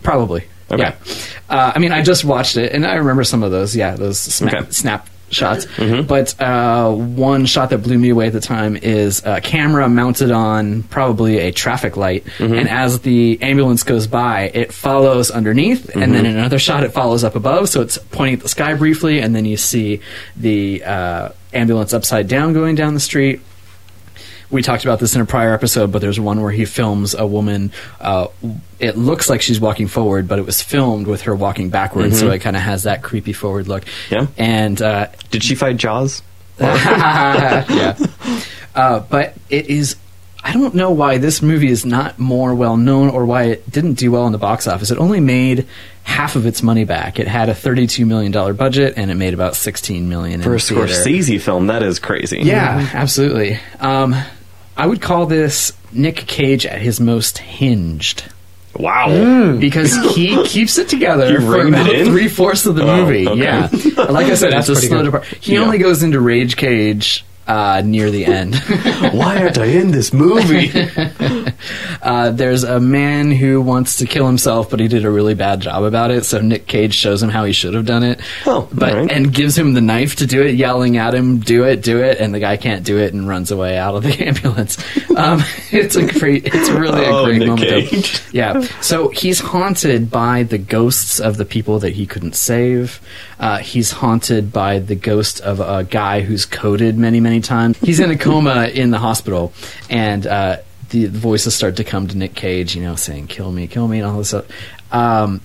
Probably. 0.04 0.44
Okay. 0.70 0.84
Yeah. 0.84 0.96
Uh, 1.50 1.74
I 1.76 1.80
mean, 1.80 1.92
I 1.92 2.02
just 2.02 2.24
watched 2.24 2.58
it, 2.58 2.72
and 2.72 2.86
I 2.86 2.96
remember 2.96 3.24
some 3.24 3.44
of 3.44 3.52
those. 3.52 3.76
Yeah, 3.76 3.96
those 3.96 4.18
snap, 4.20 4.54
Okay. 4.54 4.72
snap 4.72 5.08
shots. 5.30 5.66
But 5.78 6.40
uh, 6.42 6.92
one 6.92 7.46
shot 7.46 7.70
that 7.72 7.80
blew 7.80 7.98
me 8.00 8.10
away 8.10 8.28
at 8.28 8.34
the 8.34 8.40
time 8.42 8.76
is 8.78 9.22
a 9.26 9.42
camera 9.42 9.88
mounted 9.90 10.32
on 10.32 10.84
probably 10.84 11.40
a 11.40 11.52
traffic 11.52 11.98
light, 11.98 12.26
and 12.40 12.68
as 12.70 13.02
the 13.02 13.38
ambulance 13.42 13.84
goes 13.84 14.08
by, 14.08 14.50
it 14.54 14.74
follows 14.74 15.30
underneath, 15.30 15.90
and 15.96 16.14
then 16.16 16.26
in 16.26 16.38
another 16.38 16.60
shot, 16.60 16.84
it 16.84 16.94
follows 16.94 17.24
up 17.24 17.36
above. 17.36 17.68
So 17.70 17.82
it's 17.82 17.98
pointing 17.98 18.36
at 18.36 18.40
the 18.42 18.50
sky 18.50 18.74
briefly, 18.74 19.20
and 19.20 19.36
then 19.36 19.46
you 19.46 19.58
see 19.58 20.00
the 20.38 20.84
uh, 20.84 21.30
ambulance 21.54 21.94
upside 21.94 22.28
down 22.30 22.54
going 22.54 22.76
down 22.76 22.94
the 22.94 23.00
street 23.02 23.42
we 24.52 24.62
talked 24.62 24.84
about 24.84 25.00
this 25.00 25.16
in 25.16 25.22
a 25.22 25.26
prior 25.26 25.54
episode, 25.54 25.92
but 25.92 26.02
there's 26.02 26.20
one 26.20 26.42
where 26.42 26.52
he 26.52 26.66
films 26.66 27.14
a 27.16 27.26
woman. 27.26 27.72
Uh, 28.00 28.28
it 28.80 28.98
looks 28.98 29.30
like 29.30 29.42
she's 29.42 29.60
walking 29.60 29.88
forward, 29.88 30.28
but 30.28 30.40
it 30.40 30.46
was 30.46 30.62
filmed 30.62 31.08
with 31.08 31.22
her 31.22 31.34
walking 31.36 31.70
backwards, 31.70 32.20
so 32.20 32.30
it 32.32 32.40
kind 32.40 32.56
of 32.56 32.62
has 32.62 32.84
that 32.84 33.02
creepy 33.02 33.34
forward 33.34 33.68
look. 33.68 33.84
Yeah. 34.10 34.28
And 34.38 34.82
uh, 34.82 35.08
Did 35.30 35.44
she 35.44 35.56
fight 35.56 35.78
Jaws? 35.78 36.22
yeah, 36.60 37.98
uh, 38.76 39.00
but 39.00 39.34
it 39.50 39.68
is. 39.68 39.96
I 40.44 40.54
don't 40.54 40.76
know 40.76 40.92
why 40.92 41.18
this 41.18 41.42
movie 41.42 41.70
is 41.70 41.86
not 41.86 42.20
more 42.20 42.54
well 42.54 42.78
known, 42.78 43.10
or 43.10 43.26
why 43.26 43.44
it 43.44 43.72
didn't 43.72 43.94
do 43.94 44.12
well 44.12 44.26
in 44.28 44.32
the 44.32 44.38
box 44.38 44.68
office. 44.68 44.92
It 44.92 44.98
only 45.00 45.20
made 45.20 45.66
half 46.04 46.36
of 46.36 46.46
its 46.46 46.62
money 46.62 46.84
back. 46.84 47.20
It 47.20 47.28
had 47.28 47.50
a 47.50 47.56
thirty-two 47.56 48.06
million 48.06 48.32
dollar 48.32 48.54
budget, 48.54 48.94
and 48.98 49.10
it 49.10 49.16
made 49.16 49.34
about 49.34 49.56
sixteen 49.56 50.08
million 50.10 50.42
For 50.42 50.54
a. 50.54 50.58
Scorsese 50.58 51.42
film, 51.42 51.68
that 51.68 51.82
is 51.82 51.98
crazy. 52.00 52.42
Yeah, 52.42 52.90
absolutely. 52.94 53.60
Um, 53.80 54.16
I 54.78 54.88
would 54.88 55.02
call 55.02 55.26
this 55.26 55.74
Nick 55.92 56.16
Cage 56.16 56.66
at 56.66 56.82
his 56.82 57.00
most 57.00 57.38
hinged 57.40 58.24
Wow. 58.74 59.10
Mm. 59.10 59.60
because 59.60 59.94
he 60.16 60.42
keeps 60.46 60.78
it 60.78 60.88
together 60.88 61.42
for 61.42 61.68
about 61.68 61.88
three 61.88 62.30
fourths 62.30 62.66
of 62.66 62.76
the 62.76 62.84
Oh, 62.90 63.06
movie. 63.06 63.28
okay. 63.28 63.40
Yeah, 63.44 63.70
like 64.10 64.28
I 64.28 64.36
said, 64.36 64.54
it's 64.54 64.70
a 64.70 64.76
slow 64.78 65.00
good. 65.00 65.06
depart. 65.06 65.26
He 65.26 65.54
Yeah. 65.54 65.60
only 65.60 65.78
goes 65.78 66.04
into 66.04 66.20
rage 66.22 66.56
cage 66.56 67.26
uh, 67.48 67.82
near 67.84 68.10
the 68.12 68.26
end. 68.26 68.56
Why 69.14 69.38
aren't 69.42 69.58
I 69.58 69.66
in 69.66 69.92
this 69.92 70.14
movie? 70.14 70.72
uh, 72.02 72.32
there's 72.32 72.64
a 72.64 72.80
man 72.80 73.32
who 73.32 73.62
wants 73.62 73.98
to 73.98 74.06
kill 74.06 74.26
himself, 74.26 74.70
but 74.70 74.80
he 74.80 74.88
did 74.88 75.06
a 75.06 75.12
really 75.12 75.34
bad 75.34 75.62
job 75.62 75.84
about 75.84 76.12
it. 76.12 76.26
So 76.26 76.40
Nick 76.42 76.68
Cage 76.68 76.94
shows 76.94 77.22
him 77.22 77.30
how 77.30 77.44
he 77.46 77.54
should 77.54 77.74
have 77.74 77.86
done 77.86 78.04
it, 78.04 78.20
Oh, 78.46 78.70
but 78.74 78.94
alright. 78.94 79.12
and 79.12 79.34
gives 79.34 79.58
him 79.58 79.74
the 79.74 79.82
knife 79.82 80.16
to 80.18 80.26
do 80.28 80.42
it, 80.42 80.56
yelling 80.56 80.98
at 80.98 81.14
him, 81.14 81.40
"Do 81.40 81.64
it, 81.64 81.82
do 81.84 82.02
it!" 82.02 82.20
And 82.20 82.34
the 82.34 82.40
guy 82.40 82.58
can't 82.58 82.84
do 82.86 82.98
it 82.98 83.14
and 83.14 83.28
runs 83.28 83.52
away 83.52 83.78
out 83.78 83.96
of 83.96 84.04
the 84.04 84.14
ambulance. 84.26 84.78
Um, 85.16 85.42
it's 85.72 85.96
a 85.96 86.06
great, 86.08 86.46
it's 86.46 86.70
really 86.70 87.06
Oh, 87.06 87.24
a 87.24 87.26
great 87.26 87.40
Nick 87.40 87.48
moment. 87.48 88.24
Yeah. 88.34 88.62
So 88.82 89.10
he's 89.10 89.40
haunted 89.40 90.10
by 90.12 90.44
the 90.44 90.58
ghosts 90.58 91.20
of 91.20 91.38
the 91.38 91.46
people 91.46 91.80
that 91.80 91.94
he 91.94 92.06
couldn't 92.06 92.36
save. 92.36 93.00
Uh, 93.40 93.58
he's 93.58 93.92
haunted 93.92 94.52
by 94.54 94.78
the 94.80 94.96
ghost 94.96 95.42
of 95.42 95.60
a 95.60 95.84
guy 95.84 96.22
who's 96.22 96.46
coded 96.46 96.98
many, 96.98 97.20
many 97.20 97.31
times. 97.40 97.78
He's 97.80 98.00
in 98.00 98.12
a 98.12 98.18
coma 98.18 98.66
in 98.66 98.92
the 98.92 98.98
hospital, 98.98 99.54
and 99.90 100.26
uh, 100.28 100.58
the, 100.90 101.06
the 101.06 101.20
voices 101.20 101.56
start 101.56 101.78
to 101.78 101.84
come 101.84 102.08
to 102.08 102.18
Nick 102.18 102.36
Cage, 102.36 102.76
you 102.76 102.84
know, 102.84 102.96
saying 102.96 103.28
"kill 103.28 103.52
me, 103.52 103.68
kill 103.68 103.88
me," 103.88 104.00
and 104.00 104.08
all 104.08 104.18
this 104.18 104.30
stuff. 104.30 104.46
Um, 104.92 105.42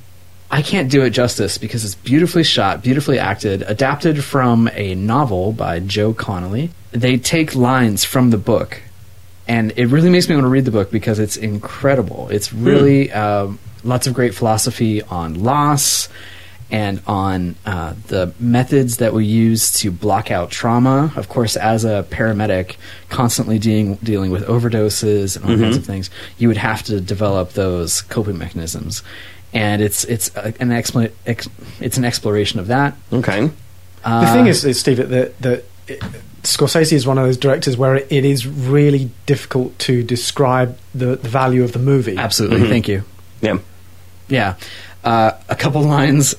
I 0.51 0.63
can't 0.63 0.91
do 0.91 1.03
it 1.03 1.11
justice 1.11 1.59
because 1.59 1.85
it's 1.85 1.97
beautifully 1.97 2.45
shot, 2.45 2.83
beautifully 2.83 3.19
acted, 3.19 3.63
adapted 3.63 4.23
from 4.23 4.69
a 4.75 4.95
novel 4.95 5.53
by 5.53 5.81
Joe 5.81 6.15
Connelly. 6.15 6.71
They 6.93 7.17
take 7.17 7.55
lines 7.55 8.05
from 8.05 8.31
the 8.31 8.39
book, 8.39 8.81
and 9.49 9.73
it 9.77 9.87
really 9.87 10.11
makes 10.11 10.29
me 10.29 10.35
want 10.35 10.45
to 10.45 10.49
read 10.49 10.65
the 10.65 10.71
book 10.71 10.91
because 10.91 11.19
it's 11.19 11.37
incredible. 11.37 12.29
It's 12.31 12.53
really 12.53 13.13
um, 13.13 13.59
lots 13.83 14.07
of 14.07 14.15
great 14.15 14.35
philosophy 14.35 15.03
on 15.03 15.43
loss 15.43 16.09
and 16.71 17.01
on 17.07 17.55
uh, 17.65 17.95
the 18.09 18.33
methods 18.41 18.97
that 18.97 19.13
we 19.13 19.25
use 19.25 19.71
to 19.81 19.91
block 19.91 20.31
out 20.31 20.51
trauma. 20.51 21.13
Of 21.17 21.29
course, 21.29 21.57
as 21.57 21.85
a 21.85 22.05
paramedic, 22.11 22.77
constantly 23.09 23.59
dealing 23.59 23.95
dealing 23.97 24.31
with 24.33 24.45
overdoses 24.47 25.37
and 25.37 25.45
all 25.45 25.57
kinds 25.57 25.77
of 25.77 25.85
things, 25.87 26.11
you 26.39 26.49
would 26.49 26.57
have 26.57 26.83
to 26.85 27.01
develop 27.01 27.53
those 27.53 28.03
coping 28.03 28.37
mechanisms. 28.39 29.03
And 29.53 29.81
it's 29.81 30.05
it's 30.05 30.35
a, 30.37 30.47
an 30.61 30.71
expla- 30.71 31.13
ex- 31.25 31.49
it's 31.81 31.97
an 31.99 32.05
exploration 32.05 32.59
of 32.61 32.67
that. 32.67 32.95
Okay. 33.13 33.49
the 34.05 34.31
thing 34.33 34.47
is, 34.49 34.65
is 34.65 34.79
Steve, 34.81 34.97
that 35.09 35.39
that 35.41 35.65
it- 35.87 36.03
Scorsese 36.43 36.93
is 36.93 37.07
one 37.09 37.19
of 37.19 37.25
those 37.25 37.37
directors 37.37 37.77
where 37.77 37.97
it 37.97 38.13
is 38.25 38.47
really 38.47 39.11
difficult 39.27 39.77
to 39.81 40.05
describe 40.05 40.79
the, 40.95 41.17
the 41.17 41.29
value 41.29 41.65
of 41.65 41.73
the 41.73 41.81
movie. 41.81 42.17
Absolutely, 42.17 42.69
thank 42.69 42.87
you. 42.87 43.03
Yeah. 43.41 43.59
Yeah. 44.29 44.55
Uh, 45.03 45.33
a 45.49 45.57
couple 45.57 45.83
lines 45.83 46.37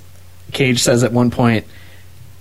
Cage 0.51 0.81
says 0.81 1.03
at 1.03 1.11
one 1.11 1.31
point 1.31 1.65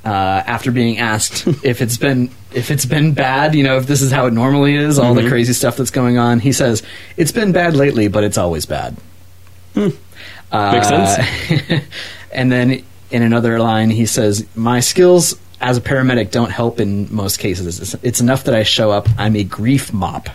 uh, 0.05 0.43
after 0.47 0.71
being 0.71 0.99
asked 0.99 1.47
if 1.65 1.83
it's 1.83 1.97
been 1.97 2.31
if 2.55 2.71
it's 2.71 2.87
been 2.87 3.13
bad, 3.13 3.55
you 3.55 3.65
know, 3.65 3.77
if 3.77 3.87
this 3.87 4.01
is 4.01 4.11
how 4.11 4.27
it 4.27 4.33
normally 4.33 4.77
is, 4.77 4.99
all 4.99 5.15
the 5.15 5.29
crazy 5.29 5.53
stuff 5.53 5.77
that's 5.77 5.91
going 5.91 6.17
on. 6.17 6.41
He 6.41 6.53
says 6.53 6.83
it's 7.17 7.33
been 7.33 7.53
bad 7.53 7.75
lately, 7.75 8.09
but 8.09 8.25
it's 8.25 8.39
always 8.39 8.65
bad. 8.67 8.97
Uh, 9.75 10.73
Makes 10.73 10.89
sense. 10.89 11.85
and 12.33 12.51
then 12.51 12.85
in 13.11 13.23
another 13.23 13.59
line, 13.59 13.91
he 13.91 14.07
says, 14.07 14.47
"My 14.55 14.81
skills 14.81 15.39
as 15.61 15.77
a 15.77 15.81
paramedic 15.81 16.31
don't 16.31 16.51
help 16.51 16.81
in 16.81 17.15
most 17.15 17.39
cases. 17.39 17.81
It's, 17.81 17.95
it's 18.03 18.21
enough 18.21 18.45
that 18.45 18.55
I 18.55 18.63
show 18.63 18.91
up. 18.91 19.09
I'm 19.19 19.37
a 19.37 19.45
grief 19.45 19.93
mop." 19.93 20.29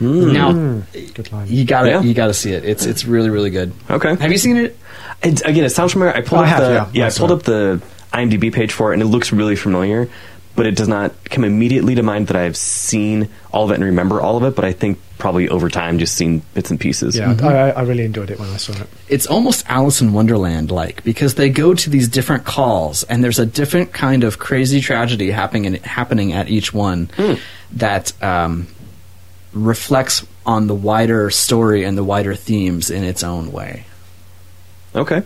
Hmm. 0.00 0.32
Now, 0.32 0.52
Good 0.92 1.30
line. 1.30 1.46
you 1.48 1.64
gotta 1.66 1.90
Yeah. 1.90 2.00
you 2.00 2.14
gotta 2.14 2.32
see 2.32 2.52
it. 2.52 2.64
It's 2.64 2.86
it's 2.86 3.04
really 3.04 3.28
really 3.28 3.50
good. 3.50 3.72
Okay. 3.90 4.16
Have 4.16 4.32
you 4.32 4.38
seen 4.38 4.56
it? 4.56 4.78
It, 5.22 5.44
again, 5.44 5.64
it 5.64 5.70
sounds 5.70 5.92
familiar. 5.92 6.16
I 6.16 6.22
pulled 6.22 6.40
oh, 6.40 6.44
I 6.44 6.50
up 6.50 6.56
have, 6.56 6.92
the 6.92 6.98
yeah. 6.98 7.04
I 7.04 7.08
I 7.08 7.10
pulled 7.10 7.32
up 7.32 7.42
the 7.42 7.82
IMDb 8.12 8.50
page 8.50 8.72
for 8.72 8.92
it, 8.92 8.94
and 8.94 9.02
it 9.02 9.06
looks 9.06 9.30
really 9.30 9.56
familiar. 9.56 10.08
But 10.56 10.66
it 10.66 10.74
does 10.74 10.88
not 10.88 11.12
come 11.30 11.44
immediately 11.44 11.94
to 11.94 12.02
mind 12.02 12.26
that 12.26 12.36
I've 12.36 12.56
seen 12.56 13.28
all 13.52 13.66
of 13.66 13.70
it 13.70 13.74
and 13.74 13.84
remember 13.84 14.20
all 14.20 14.36
of 14.36 14.42
it. 14.42 14.56
But 14.56 14.64
I 14.64 14.72
think 14.72 14.98
probably 15.18 15.48
over 15.48 15.68
time, 15.68 15.98
just 15.98 16.16
seen 16.16 16.42
bits 16.54 16.70
and 16.70 16.80
pieces. 16.80 17.16
Yeah, 17.16 17.34
mm-hmm. 17.34 17.46
I, 17.46 17.70
I 17.70 17.82
really 17.82 18.04
enjoyed 18.04 18.30
it 18.30 18.40
when 18.40 18.48
I 18.48 18.56
saw 18.56 18.72
it. 18.72 18.88
it's 19.08 19.26
almost 19.26 19.64
Alice 19.68 20.00
in 20.00 20.14
Wonderland 20.14 20.70
like 20.70 21.04
because 21.04 21.34
they 21.34 21.50
go 21.50 21.74
to 21.74 21.90
these 21.90 22.08
different 22.08 22.44
calls 22.44 23.04
and 23.04 23.22
there's 23.22 23.38
a 23.38 23.46
different 23.46 23.92
kind 23.92 24.24
of 24.24 24.38
crazy 24.38 24.80
tragedy 24.80 25.30
happening 25.30 25.74
happening 25.74 26.32
at 26.32 26.48
each 26.48 26.72
one 26.72 27.10
hmm. 27.16 27.34
that 27.72 28.12
um, 28.22 28.66
reflects 29.52 30.26
on 30.46 30.66
the 30.66 30.74
wider 30.74 31.30
story 31.30 31.84
and 31.84 31.96
the 31.98 32.04
wider 32.04 32.34
themes 32.34 32.90
in 32.90 33.04
its 33.04 33.22
own 33.24 33.50
way, 33.52 33.84
Okay. 34.94 35.22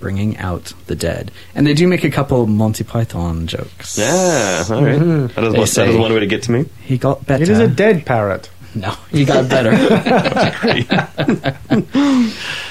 bringing 0.00 0.36
out 0.38 0.72
the 0.86 0.94
dead. 0.94 1.30
And 1.54 1.66
they 1.66 1.74
do 1.74 1.86
make 1.88 2.04
a 2.04 2.10
couple 2.10 2.46
Monty 2.46 2.84
Python 2.84 3.46
jokes. 3.46 3.96
Yeah. 3.98 4.64
All 4.70 4.84
right. 4.84 4.98
Mm-hmm. 4.98 5.26
That 5.40 5.44
is 5.44 5.52
They 5.52 5.58
one, 5.82 5.86
that 5.86 5.88
is 5.88 5.96
one 5.96 6.12
way 6.12 6.20
to 6.20 6.26
get 6.26 6.42
to 6.44 6.52
me. 6.52 6.66
He 6.82 6.98
got 6.98 7.26
better. 7.26 7.42
It 7.42 7.48
is 7.48 7.58
a 7.58 7.68
dead 7.68 8.04
parrot. 8.06 8.50
no, 8.74 8.94
he 9.10 9.24
got 9.24 9.48
better. 9.48 9.72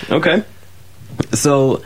Okay. 0.09 0.43
So 1.33 1.81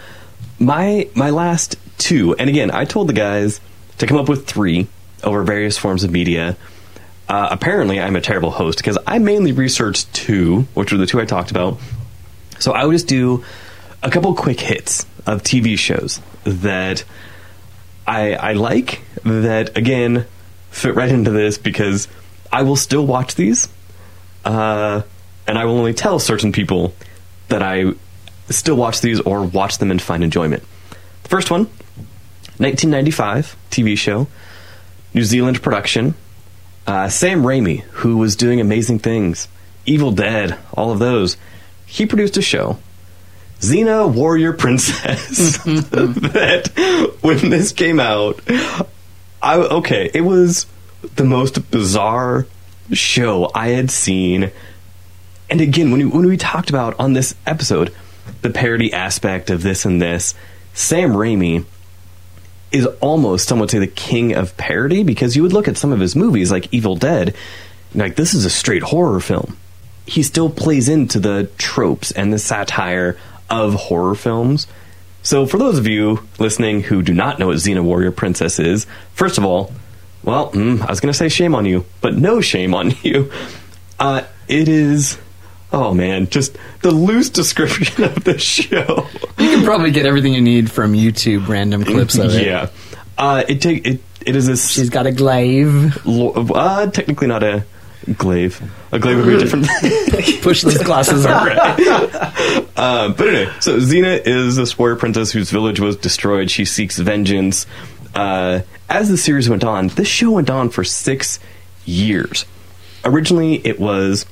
my 0.59 1.07
my 1.15 1.29
last 1.29 1.77
two, 1.97 2.35
and 2.35 2.49
again, 2.49 2.71
I 2.71 2.83
told 2.85 3.07
the 3.07 3.13
guys 3.13 3.61
to 3.99 4.07
come 4.07 4.17
up 4.17 4.27
with 4.27 4.45
three 4.45 4.87
over 5.23 5.43
various 5.43 5.77
forms 5.77 6.03
of 6.03 6.11
media. 6.11 6.57
Uh, 7.29 7.47
apparently, 7.51 8.01
I'm 8.01 8.15
a 8.15 8.21
terrible 8.21 8.49
host 8.49 8.79
because 8.79 8.97
I 9.05 9.19
mainly 9.19 9.51
researched 9.51 10.11
two, 10.13 10.61
which 10.73 10.91
are 10.91 10.97
the 10.97 11.05
two 11.05 11.21
I 11.21 11.25
talked 11.25 11.51
about. 11.51 11.77
So 12.57 12.71
I 12.71 12.85
would 12.85 12.93
just 12.93 13.07
do 13.07 13.45
a 14.01 14.09
couple 14.09 14.33
quick 14.33 14.59
hits 14.59 15.05
of 15.27 15.43
TV 15.43 15.77
shows 15.77 16.19
that 16.43 17.03
I 18.07 18.33
I 18.33 18.53
like 18.53 19.01
that 19.23 19.77
again 19.77 20.25
fit 20.71 20.95
right 20.95 21.09
into 21.09 21.29
this 21.29 21.59
because 21.59 22.07
I 22.51 22.63
will 22.63 22.75
still 22.75 23.05
watch 23.05 23.35
these, 23.35 23.69
uh, 24.43 25.03
and 25.47 25.57
I 25.57 25.65
will 25.65 25.77
only 25.77 25.93
tell 25.93 26.17
certain 26.17 26.51
people 26.51 26.95
that 27.49 27.61
I 27.61 27.93
still 28.49 28.75
watch 28.75 29.01
these 29.01 29.19
or 29.19 29.43
watch 29.43 29.77
them 29.77 29.91
and 29.91 30.01
find 30.01 30.23
enjoyment. 30.23 30.63
The 31.23 31.29
first 31.29 31.51
one, 31.51 31.65
1995 32.57 33.55
TV 33.69 33.95
show, 33.95 34.27
New 35.13 35.23
Zealand 35.23 35.61
production. 35.61 36.15
Uh, 36.89 37.07
Sam 37.07 37.43
Raimi, 37.43 37.81
who 37.81 38.17
was 38.17 38.35
doing 38.35 38.59
amazing 38.59 38.97
things, 38.97 39.47
Evil 39.85 40.11
Dead, 40.11 40.57
all 40.73 40.89
of 40.89 40.97
those. 40.97 41.37
He 41.85 42.07
produced 42.07 42.35
a 42.35 42.41
show, 42.41 42.79
Xena 43.59 44.11
Warrior 44.11 44.53
Princess. 44.53 45.57
that 45.65 47.15
when 47.21 47.51
this 47.51 47.73
came 47.73 47.99
out, 47.99 48.41
I 49.39 49.57
okay, 49.57 50.09
it 50.15 50.21
was 50.21 50.65
the 51.15 51.25
most 51.25 51.69
bizarre 51.69 52.47
show 52.91 53.51
I 53.53 53.67
had 53.67 53.91
seen. 53.91 54.51
And 55.47 55.61
again, 55.61 55.91
when 55.91 55.99
we, 55.99 56.05
when 56.07 56.25
we 56.25 56.37
talked 56.37 56.71
about 56.71 56.99
on 56.99 57.13
this 57.13 57.35
episode 57.45 57.93
the 58.41 58.49
parody 58.49 58.91
aspect 58.93 59.51
of 59.51 59.61
this 59.61 59.85
and 59.85 60.01
this, 60.01 60.33
Sam 60.73 61.11
Raimi 61.11 61.65
is 62.71 62.85
almost, 63.01 63.47
some 63.47 63.59
would 63.59 63.71
say, 63.71 63.79
the 63.79 63.87
king 63.87 64.33
of 64.33 64.55
parody 64.57 65.03
because 65.03 65.35
you 65.35 65.43
would 65.43 65.53
look 65.53 65.67
at 65.67 65.77
some 65.77 65.91
of 65.91 65.99
his 65.99 66.15
movies 66.15 66.51
like 66.51 66.71
Evil 66.73 66.95
Dead, 66.95 67.35
like 67.95 68.15
this 68.15 68.33
is 68.33 68.45
a 68.45 68.49
straight 68.49 68.83
horror 68.83 69.19
film. 69.19 69.57
He 70.05 70.23
still 70.23 70.49
plays 70.49 70.89
into 70.89 71.19
the 71.19 71.49
tropes 71.57 72.11
and 72.11 72.31
the 72.33 72.39
satire 72.39 73.17
of 73.49 73.73
horror 73.73 74.15
films. 74.15 74.67
So, 75.21 75.45
for 75.45 75.57
those 75.57 75.77
of 75.77 75.87
you 75.87 76.27
listening 76.39 76.81
who 76.81 77.01
do 77.01 77.13
not 77.13 77.39
know 77.39 77.47
what 77.47 77.57
Xena 77.57 77.83
Warrior 77.83 78.11
Princess 78.11 78.59
is, 78.59 78.87
first 79.13 79.37
of 79.37 79.45
all, 79.45 79.71
well, 80.23 80.51
mm, 80.51 80.81
I 80.81 80.89
was 80.89 80.99
going 80.99 81.11
to 81.11 81.17
say 81.17 81.29
shame 81.29 81.55
on 81.55 81.65
you, 81.65 81.85
but 82.01 82.15
no 82.15 82.41
shame 82.41 82.73
on 82.73 82.93
you. 83.03 83.31
Uh, 83.99 84.23
it 84.47 84.67
is, 84.69 85.17
oh 85.71 85.93
man, 85.93 86.27
just 86.29 86.57
the 86.81 86.91
loose 86.91 87.29
description 87.29 88.03
of 88.05 88.23
the 88.23 88.37
show. 88.37 89.07
you 89.37 89.49
can 89.57 89.63
probably 89.65 89.91
get 89.91 90.05
everything 90.05 90.33
you 90.33 90.41
need 90.41 90.71
from 90.71 90.93
YouTube 90.93 91.47
random 91.47 91.83
clips 91.83 92.17
of 92.17 92.33
it. 92.35 92.45
yeah, 92.45 92.69
uh, 93.17 93.43
it 93.47 93.61
take 93.61 93.85
it. 93.87 94.01
It 94.25 94.35
is 94.35 94.47
this. 94.47 94.69
She's 94.71 94.89
got 94.89 95.07
a 95.07 95.11
glaive. 95.11 96.05
lo- 96.05 96.31
uh, 96.33 96.87
technically 96.87 97.27
not 97.27 97.41
a 97.43 97.63
glaive. 98.17 98.61
A 98.91 98.99
glaive 98.99 99.17
would 99.17 99.25
be 99.27 99.35
a 99.35 99.37
different. 99.39 99.67
Push 100.41 100.63
those 100.63 100.77
glasses 100.79 101.25
up. 101.25 101.47
Uh, 102.75 103.09
but 103.09 103.27
anyway, 103.27 103.51
so 103.59 103.77
Xena 103.79 104.21
is 104.25 104.55
this 104.55 104.77
warrior 104.77 104.95
princess 104.97 105.31
whose 105.31 105.51
village 105.51 105.79
was 105.79 105.95
destroyed. 105.97 106.49
She 106.51 106.65
seeks 106.65 106.97
vengeance. 106.99 107.65
Uh, 108.15 108.61
as 108.89 109.07
the 109.09 109.17
series 109.17 109.49
went 109.49 109.63
on, 109.63 109.87
this 109.89 110.07
show 110.07 110.31
went 110.31 110.49
on 110.49 110.69
for 110.69 110.83
six 110.83 111.39
years. 111.85 112.45
Originally, 113.05 113.55
it 113.65 113.79
was 113.79 114.25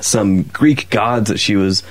some 0.00 0.42
Greek 0.42 0.90
gods 0.90 1.28
that 1.28 1.38
she 1.38 1.56
was 1.56 1.82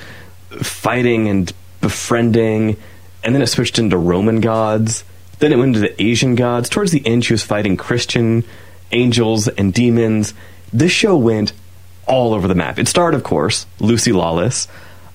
fighting 0.50 1.28
and 1.28 1.52
befriending, 1.80 2.76
and 3.22 3.34
then 3.34 3.42
it 3.42 3.48
switched 3.48 3.78
into 3.78 3.96
Roman 3.96 4.40
gods. 4.40 5.04
Then 5.38 5.52
it 5.52 5.56
went 5.58 5.76
into 5.76 5.80
the 5.80 6.02
Asian 6.02 6.34
gods. 6.34 6.68
Towards 6.68 6.92
the 6.92 7.06
end, 7.06 7.24
she 7.24 7.32
was 7.32 7.42
fighting 7.42 7.76
Christian 7.76 8.44
angels 8.92 9.48
and 9.48 9.72
demons. 9.72 10.34
This 10.72 10.92
show 10.92 11.16
went 11.16 11.52
all 12.06 12.34
over 12.34 12.48
the 12.48 12.54
map. 12.54 12.78
It 12.78 12.88
starred, 12.88 13.14
of 13.14 13.22
course, 13.22 13.66
Lucy 13.78 14.12
Lawless, 14.12 14.66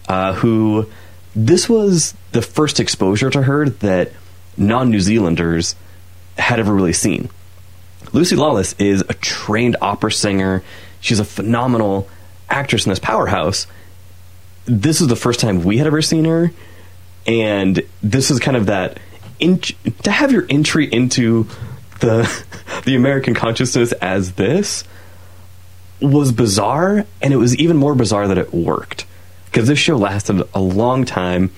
uh, 0.07 0.33
who 0.33 0.89
this 1.35 1.67
was 1.67 2.13
the 2.31 2.41
first 2.41 2.79
exposure 2.79 3.29
to 3.29 3.41
her 3.41 3.69
that 3.69 4.11
non 4.55 4.91
New 4.91 4.99
Zealanders 4.99 5.75
had 6.37 6.59
ever 6.59 6.73
really 6.73 6.93
seen. 6.93 7.29
Lucy 8.11 8.35
Lawless 8.35 8.73
is 8.73 9.01
a 9.01 9.13
trained 9.15 9.75
opera 9.81 10.11
singer. 10.11 10.63
She's 10.99 11.19
a 11.19 11.25
phenomenal 11.25 12.07
actress 12.49 12.85
in 12.85 12.89
this 12.89 12.99
powerhouse. 12.99 13.67
This 14.65 15.01
is 15.01 15.07
the 15.07 15.15
first 15.15 15.39
time 15.39 15.63
we 15.63 15.77
had 15.77 15.87
ever 15.87 16.01
seen 16.01 16.25
her, 16.25 16.51
and 17.27 17.81
this 18.01 18.31
is 18.31 18.39
kind 18.39 18.57
of 18.57 18.67
that 18.67 18.99
in, 19.39 19.59
to 19.59 20.11
have 20.11 20.31
your 20.31 20.45
entry 20.49 20.85
into 20.85 21.47
the 21.99 22.29
the 22.85 22.95
American 22.95 23.33
consciousness 23.33 23.91
as 23.93 24.33
this 24.33 24.83
was 25.99 26.31
bizarre, 26.31 27.05
and 27.21 27.33
it 27.33 27.37
was 27.37 27.55
even 27.55 27.77
more 27.77 27.95
bizarre 27.95 28.27
that 28.27 28.37
it 28.37 28.53
worked 28.53 29.05
because 29.45 29.67
this 29.67 29.79
show 29.79 29.97
lasted 29.97 30.41
a 30.53 30.59
long 30.59 31.05
time. 31.05 31.51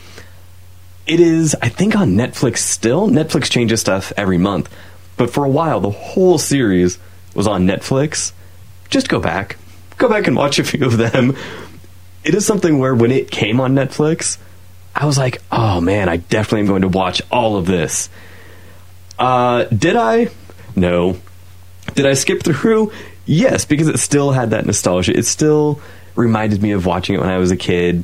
It 1.07 1.19
is, 1.19 1.55
I 1.61 1.69
think, 1.69 1.95
on 1.95 2.11
Netflix 2.11 2.57
still. 2.57 3.07
Netflix 3.07 3.49
changes 3.49 3.79
stuff 3.79 4.11
every 4.17 4.37
month, 4.37 4.69
but 5.17 5.31
for 5.31 5.45
a 5.45 5.49
while, 5.49 5.79
the 5.79 5.91
whole 5.91 6.37
series 6.37 6.99
was 7.33 7.47
on 7.47 7.65
Netflix. 7.65 8.31
Just 8.89 9.09
go 9.09 9.19
back, 9.19 9.57
go 9.97 10.09
back 10.09 10.27
and 10.27 10.35
watch 10.35 10.59
a 10.59 10.63
few 10.63 10.85
of 10.85 10.97
them. 10.97 11.35
It 12.23 12.33
is 12.35 12.45
something 12.45 12.79
where 12.79 12.95
when 12.95 13.11
it 13.11 13.29
came 13.29 13.59
on 13.59 13.75
Netflix, 13.75 14.37
I 14.95 15.05
was 15.05 15.17
like, 15.17 15.41
oh 15.51 15.81
man, 15.81 16.09
I 16.09 16.17
definitely 16.17 16.61
am 16.61 16.67
going 16.67 16.81
to 16.81 16.87
watch 16.87 17.21
all 17.31 17.57
of 17.57 17.65
this. 17.65 18.09
Uh, 19.19 19.65
did 19.65 19.95
I? 19.95 20.29
No. 20.75 21.17
Did 21.93 22.05
I 22.05 22.13
skip 22.13 22.43
through? 22.43 22.91
Yes, 23.25 23.65
because 23.65 23.87
it 23.87 23.99
still 23.99 24.31
had 24.31 24.51
that 24.51 24.65
nostalgia. 24.65 25.15
It 25.17 25.25
still 25.25 25.79
reminded 26.15 26.61
me 26.61 26.71
of 26.71 26.85
watching 26.85 27.15
it 27.15 27.21
when 27.21 27.29
I 27.29 27.37
was 27.37 27.51
a 27.51 27.57
kid. 27.57 28.03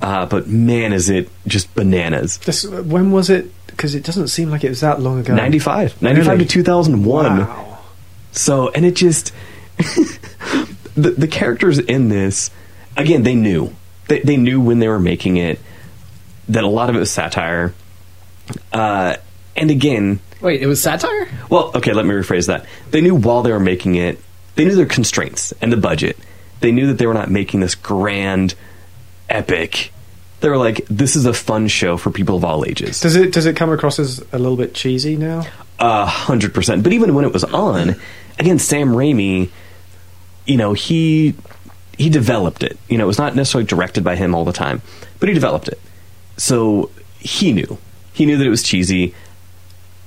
Uh, 0.00 0.26
but 0.26 0.46
man, 0.46 0.92
is 0.92 1.08
it 1.08 1.28
just 1.46 1.74
bananas. 1.74 2.38
This, 2.38 2.64
when 2.66 3.10
was 3.12 3.30
it 3.30 3.50
because 3.66 3.94
it 3.94 4.04
doesn't 4.04 4.28
seem 4.28 4.50
like 4.50 4.64
it 4.64 4.68
was 4.70 4.80
that 4.80 5.00
long 5.00 5.18
ago. 5.20 5.34
95. 5.34 6.00
95 6.00 6.26
Really? 6.32 6.44
to 6.44 6.50
2001. 6.50 7.38
Wow. 7.38 7.78
So, 8.32 8.68
and 8.70 8.84
it 8.86 8.94
just 8.96 9.32
the 10.96 11.10
the 11.10 11.28
characters 11.28 11.78
in 11.78 12.08
this 12.08 12.50
again, 12.96 13.22
they 13.22 13.34
knew. 13.34 13.74
They 14.08 14.20
they 14.20 14.36
knew 14.36 14.60
when 14.60 14.78
they 14.78 14.88
were 14.88 15.00
making 15.00 15.36
it 15.36 15.60
that 16.48 16.64
a 16.64 16.68
lot 16.68 16.88
of 16.90 16.96
it 16.96 17.00
was 17.00 17.10
satire. 17.10 17.74
Uh 18.72 19.16
and 19.56 19.70
again, 19.70 20.20
Wait, 20.40 20.60
it 20.62 20.66
was 20.66 20.82
satire? 20.82 21.28
well, 21.50 21.72
okay, 21.74 21.92
let 21.92 22.04
me 22.06 22.14
rephrase 22.14 22.46
that. 22.48 22.66
They 22.90 23.00
knew 23.00 23.14
while 23.14 23.42
they 23.42 23.52
were 23.52 23.60
making 23.60 23.94
it, 23.96 24.18
they 24.54 24.64
knew 24.64 24.74
their 24.74 24.86
constraints 24.86 25.52
and 25.60 25.72
the 25.72 25.76
budget. 25.76 26.16
They 26.60 26.72
knew 26.72 26.86
that 26.88 26.98
they 26.98 27.06
were 27.06 27.14
not 27.14 27.30
making 27.30 27.60
this 27.60 27.74
grand 27.74 28.54
epic. 29.28 29.92
They 30.40 30.48
were 30.50 30.58
like, 30.58 30.84
this 30.88 31.16
is 31.16 31.24
a 31.26 31.32
fun 31.32 31.68
show 31.68 31.96
for 31.96 32.10
people 32.10 32.36
of 32.36 32.44
all 32.44 32.64
ages. 32.66 33.00
Does 33.00 33.16
it 33.16 33.32
does 33.32 33.46
it 33.46 33.56
come 33.56 33.70
across 33.72 33.98
as 33.98 34.20
a 34.32 34.38
little 34.38 34.56
bit 34.56 34.74
cheesy 34.74 35.16
now? 35.16 35.44
A 35.78 36.06
hundred 36.06 36.54
percent. 36.54 36.82
But 36.82 36.92
even 36.92 37.14
when 37.14 37.24
it 37.24 37.32
was 37.32 37.44
on, 37.44 37.96
again, 38.38 38.58
Sam 38.58 38.88
Raimi, 38.90 39.48
you 40.46 40.56
know, 40.56 40.72
he 40.72 41.34
he 41.98 42.08
developed 42.10 42.62
it. 42.62 42.78
You 42.88 42.98
know, 42.98 43.04
it 43.04 43.08
was 43.08 43.18
not 43.18 43.34
necessarily 43.34 43.66
directed 43.66 44.04
by 44.04 44.16
him 44.16 44.34
all 44.34 44.44
the 44.44 44.52
time, 44.52 44.82
but 45.20 45.28
he 45.28 45.34
developed 45.34 45.68
it. 45.68 45.80
So 46.36 46.90
he 47.18 47.52
knew. 47.52 47.78
He 48.12 48.26
knew 48.26 48.36
that 48.38 48.46
it 48.46 48.50
was 48.50 48.62
cheesy, 48.62 49.14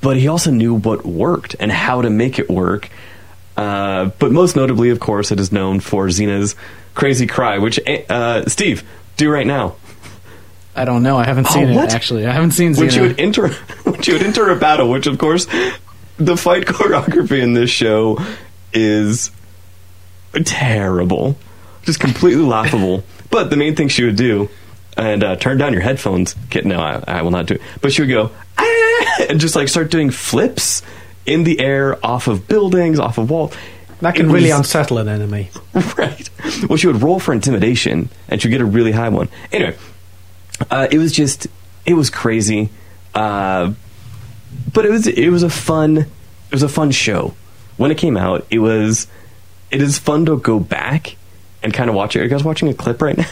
but 0.01 0.17
he 0.17 0.27
also 0.27 0.51
knew 0.51 0.73
what 0.75 1.05
worked 1.05 1.55
and 1.59 1.71
how 1.71 2.01
to 2.01 2.09
make 2.09 2.39
it 2.39 2.49
work. 2.49 2.89
Uh, 3.57 4.05
but 4.19 4.31
most 4.31 4.55
notably, 4.55 4.89
of 4.89 4.99
course, 4.99 5.31
it 5.31 5.39
is 5.39 5.51
known 5.51 5.79
for 5.79 6.07
Xena's 6.07 6.55
crazy 6.95 7.27
cry, 7.27 7.57
which 7.57 7.79
uh, 8.09 8.45
Steve 8.47 8.83
do 9.17 9.29
right 9.29 9.45
now. 9.47 9.75
I 10.75 10.85
don't 10.85 11.03
know. 11.03 11.17
I 11.17 11.25
haven't 11.25 11.47
Oh, 11.49 11.53
seen 11.53 11.73
what? 11.75 11.89
it 11.89 11.93
actually. 11.93 12.25
I 12.25 12.31
haven't 12.31 12.51
seen 12.51 12.73
when 12.75 12.87
Xena. 12.87 12.91
she 12.93 13.01
would 13.01 13.19
enter 13.19 13.47
when 13.83 14.01
she 14.01 14.13
would 14.13 14.23
enter 14.23 14.49
a 14.49 14.55
battle, 14.55 14.89
which 14.89 15.07
of 15.07 15.17
course 15.17 15.45
the 16.17 16.37
fight 16.37 16.65
choreography 16.67 17.41
in 17.41 17.53
this 17.53 17.69
show 17.69 18.17
is 18.71 19.31
terrible, 20.43 21.37
just 21.83 21.99
completely 21.99 22.43
laughable. 22.43 23.03
But 23.31 23.51
the 23.51 23.57
main 23.57 23.75
thing 23.75 23.89
she 23.89 24.03
would 24.03 24.15
do, 24.15 24.49
and 24.97 25.23
uh, 25.23 25.35
turn 25.35 25.59
down 25.59 25.71
your 25.71 25.83
headphones. 25.83 26.35
No, 26.65 26.79
I, 26.79 27.03
I 27.07 27.21
will 27.21 27.29
not 27.29 27.45
do 27.45 27.53
it. 27.53 27.61
But 27.79 27.93
she 27.93 28.01
would 28.01 28.09
go 28.09 28.31
"Ah," 28.57 29.25
and 29.29 29.39
just 29.39 29.55
like 29.55 29.67
start 29.67 29.91
doing 29.91 30.09
flips 30.09 30.81
in 31.27 31.43
the 31.43 31.59
air 31.59 32.03
off 32.03 32.27
of 32.27 32.47
buildings, 32.47 32.97
off 32.97 33.19
of 33.19 33.29
walls. 33.29 33.53
That 34.01 34.15
can 34.15 34.31
It 34.31 34.33
really 34.33 34.49
unsettle 34.49 34.97
an 34.97 35.07
enemy. 35.07 35.51
right. 35.97 36.29
Well, 36.67 36.77
she 36.77 36.87
would 36.87 37.03
roll 37.03 37.19
for 37.19 37.33
intimidation, 37.33 38.09
and 38.27 38.41
she'd 38.41 38.49
get 38.49 38.61
a 38.61 38.65
really 38.65 38.93
high 38.93 39.09
one. 39.09 39.29
Anyway, 39.51 39.77
uh, 40.71 40.87
it 40.89 40.97
was 40.97 41.11
just 41.11 41.45
it 41.85 41.93
was 41.93 42.09
crazy, 42.09 42.69
uh, 43.13 43.73
but 44.73 44.85
it 44.85 44.89
was 44.89 45.05
it 45.05 45.29
was 45.29 45.43
a 45.43 45.49
fun 45.51 45.97
it 45.97 46.51
was 46.51 46.63
a 46.63 46.69
fun 46.69 46.91
show. 46.91 47.35
When 47.77 47.91
it 47.91 47.97
came 47.97 48.17
out, 48.17 48.45
it 48.49 48.59
was 48.59 49.07
it 49.71 49.81
is 49.81 49.97
fun 49.99 50.25
to 50.25 50.37
go 50.37 50.59
back 50.59 51.15
and 51.63 51.73
kind 51.73 51.89
of 51.89 51.95
watch 51.95 52.15
it. 52.15 52.19
Are 52.19 52.23
you 52.23 52.29
guys 52.29 52.43
watching 52.43 52.69
a 52.69 52.73
clip 52.73 53.01
right 53.01 53.17
now? 53.17 53.27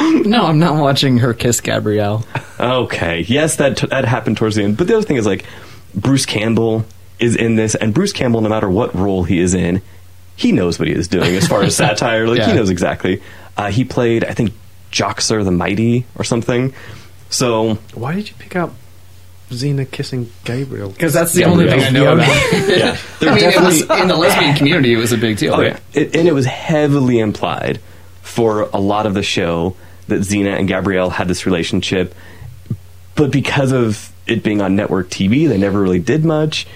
no, 0.00 0.46
I'm 0.46 0.58
not 0.58 0.80
watching 0.80 1.18
her 1.18 1.34
kiss 1.34 1.60
Gabrielle. 1.60 2.24
Okay. 2.58 3.20
Yes, 3.28 3.56
that 3.56 3.76
that 3.90 4.04
happened 4.04 4.36
towards 4.36 4.56
the 4.56 4.62
end. 4.64 4.76
But 4.76 4.86
the 4.86 4.96
other 4.96 5.06
thing 5.06 5.16
is 5.16 5.26
like 5.26 5.44
Bruce 5.94 6.26
Campbell 6.26 6.84
is 7.18 7.36
in 7.36 7.56
this, 7.56 7.74
and 7.74 7.92
Bruce 7.92 8.12
Campbell, 8.12 8.40
no 8.40 8.48
matter 8.48 8.70
what 8.70 8.94
role 8.94 9.24
he 9.24 9.40
is 9.40 9.54
in, 9.54 9.82
he 10.36 10.52
knows 10.52 10.78
what 10.78 10.86
he 10.88 10.94
is 10.94 11.08
doing 11.08 11.34
as 11.34 11.48
far 11.48 11.62
as 11.62 11.76
satire. 11.76 12.26
Like 12.26 12.42
he 12.42 12.52
knows 12.52 12.70
exactly. 12.70 13.22
Uh, 13.56 13.70
he 13.70 13.84
played, 13.84 14.24
I 14.24 14.34
think, 14.34 14.52
Joxer 14.92 15.44
the 15.44 15.50
Mighty 15.50 16.06
or 16.16 16.24
something. 16.24 16.72
So 17.28 17.74
Why 17.94 18.14
did 18.14 18.28
you 18.28 18.34
pick 18.38 18.54
up 18.56 18.72
Xena 19.50 19.90
kissing 19.90 20.30
Gabriel? 20.44 20.90
Because 20.90 21.12
that's 21.12 21.32
the 21.32 21.42
Gabrielle. 21.42 21.60
only 21.60 21.70
thing 21.70 21.80
I 21.80 21.90
know 21.90 22.14
about. 22.14 22.28
yeah, 22.68 22.96
I 23.20 23.34
mean, 23.34 23.44
it 23.44 23.60
was, 23.60 23.80
in 23.80 24.08
the 24.08 24.16
lesbian 24.16 24.54
community, 24.54 24.92
it 24.92 24.98
was 24.98 25.12
a 25.12 25.18
big 25.18 25.38
deal. 25.38 25.54
Oh 25.54 25.62
right? 25.62 25.80
yeah, 25.94 26.00
it, 26.02 26.16
and 26.16 26.28
it 26.28 26.34
was 26.34 26.46
heavily 26.46 27.18
implied 27.18 27.80
for 28.22 28.62
a 28.72 28.78
lot 28.78 29.06
of 29.06 29.14
the 29.14 29.22
show 29.22 29.76
that 30.08 30.20
Xena 30.20 30.58
and 30.58 30.68
Gabrielle 30.68 31.10
had 31.10 31.28
this 31.28 31.46
relationship, 31.46 32.14
but 33.14 33.30
because 33.30 33.72
of 33.72 34.12
it 34.26 34.42
being 34.42 34.60
on 34.60 34.76
network 34.76 35.08
TV, 35.08 35.48
they 35.48 35.58
never 35.58 35.80
really 35.80 35.98
did 35.98 36.24
much. 36.24 36.66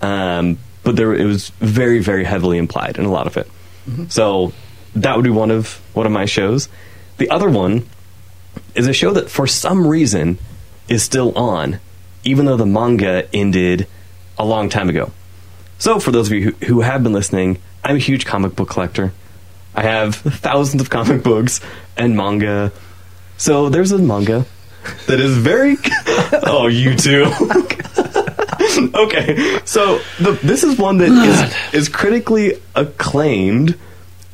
Um, 0.00 0.58
but 0.82 0.96
there, 0.96 1.14
it 1.14 1.24
was 1.24 1.48
very, 1.60 2.00
very 2.00 2.24
heavily 2.24 2.58
implied 2.58 2.98
in 2.98 3.04
a 3.04 3.10
lot 3.10 3.26
of 3.26 3.36
it. 3.36 3.50
So 4.08 4.52
that 4.94 5.16
would 5.16 5.24
be 5.24 5.30
one 5.30 5.50
of 5.50 5.80
one 5.94 6.06
of 6.06 6.12
my 6.12 6.24
shows. 6.24 6.68
The 7.18 7.30
other 7.30 7.48
one 7.48 7.86
is 8.74 8.86
a 8.86 8.92
show 8.92 9.12
that, 9.12 9.30
for 9.30 9.46
some 9.46 9.86
reason, 9.86 10.38
is 10.88 11.02
still 11.02 11.36
on, 11.36 11.80
even 12.26 12.44
though 12.44 12.56
the 12.56 12.66
manga 12.66 13.28
ended 13.34 13.86
a 14.36 14.44
long 14.44 14.68
time 14.68 14.88
ago. 14.88 15.12
So, 15.78 16.00
for 16.00 16.10
those 16.10 16.26
of 16.28 16.32
you 16.34 16.42
who, 16.42 16.66
who 16.66 16.80
have 16.80 17.02
been 17.02 17.12
listening, 17.12 17.58
I'm 17.84 17.96
a 17.96 18.00
huge 18.00 18.26
comic 18.26 18.56
book 18.56 18.68
collector. 18.68 19.12
I 19.74 19.82
have 19.82 20.14
thousands 20.16 20.82
of 20.82 20.90
comic 20.90 21.22
books 21.22 21.60
and 21.96 22.16
manga. 22.16 22.72
So, 23.36 23.68
there's 23.68 23.92
a 23.92 23.98
manga 23.98 24.44
that 25.06 25.20
is 25.20 25.36
very. 25.36 25.76
oh, 26.44 26.66
you 26.66 26.96
too. 26.96 27.24
okay, 28.94 29.60
so 29.64 30.00
the, 30.18 30.38
this 30.42 30.64
is 30.64 30.78
one 30.78 30.98
that 30.98 31.10
is, 31.10 31.74
is 31.74 31.88
critically 31.88 32.60
acclaimed, 32.74 33.78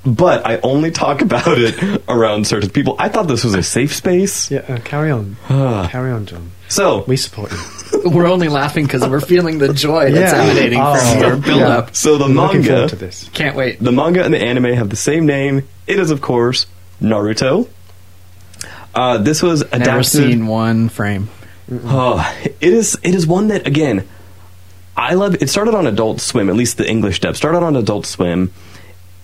but 0.05 0.47
I 0.47 0.59
only 0.61 0.91
talk 0.91 1.21
about 1.21 1.59
it 1.59 2.03
around 2.09 2.47
certain 2.47 2.71
people. 2.71 2.97
I 2.99 3.09
thought 3.09 3.29
this 3.29 3.45
was 3.45 3.55
a 3.55 3.63
safe 3.63 3.95
space. 3.95 4.51
Yeah, 4.51 4.61
uh, 4.61 4.79
carry 4.79 5.11
on. 5.11 5.37
carry 5.49 6.13
on, 6.13 6.27
John. 6.27 6.53
So, 6.69 7.05
We 7.07 7.17
support 7.17 7.53
you. 7.53 7.59
We're 8.05 8.27
only 8.27 8.49
laughing 8.49 8.85
because 8.87 9.07
we're 9.07 9.21
feeling 9.21 9.59
the 9.59 9.73
joy 9.73 10.11
that's 10.13 10.33
Yeah. 10.33 10.43
emanating 10.43 10.81
Oh, 10.81 10.97
from 10.97 11.21
your 11.21 11.37
build 11.37 11.61
yeah. 11.61 11.69
up. 11.69 11.95
so 11.97 12.19
the 12.19 12.25
I'm 12.25 12.35
manga. 12.35 12.89
to 12.89 12.97
this. 12.97 13.29
Can't 13.33 13.55
wait. 13.57 13.83
The 13.83 13.93
manga 13.93 14.25
and 14.25 14.33
the 14.35 14.39
anime 14.43 14.73
have 14.75 14.89
the 14.91 14.97
same 14.97 15.27
name. 15.27 15.69
It 15.87 15.99
is, 15.99 16.11
of 16.11 16.21
course, 16.21 16.67
Naruto. 17.01 17.69
Uh, 18.95 19.19
this 19.19 19.43
was 19.43 19.63
adapted. 19.63 19.87
Never 19.87 20.03
seen 20.03 20.47
one 20.47 20.89
frame. 20.89 21.29
Oh, 21.85 22.19
it 22.45 22.57
is. 22.61 22.99
It 23.03 23.15
is 23.15 23.27
one 23.27 23.49
that 23.49 23.67
again, 23.67 24.07
I 24.97 25.15
love. 25.15 25.41
It 25.41 25.49
started 25.49 25.75
on 25.75 25.87
Adult 25.87 26.21
Swim, 26.21 26.51
at 26.51 26.57
least 26.57 26.77
the 26.77 26.89
English 26.89 27.21
dub 27.21 27.37
started 27.37 27.63
on 27.63 27.77
Adult 27.77 28.05
Swim. 28.07 28.53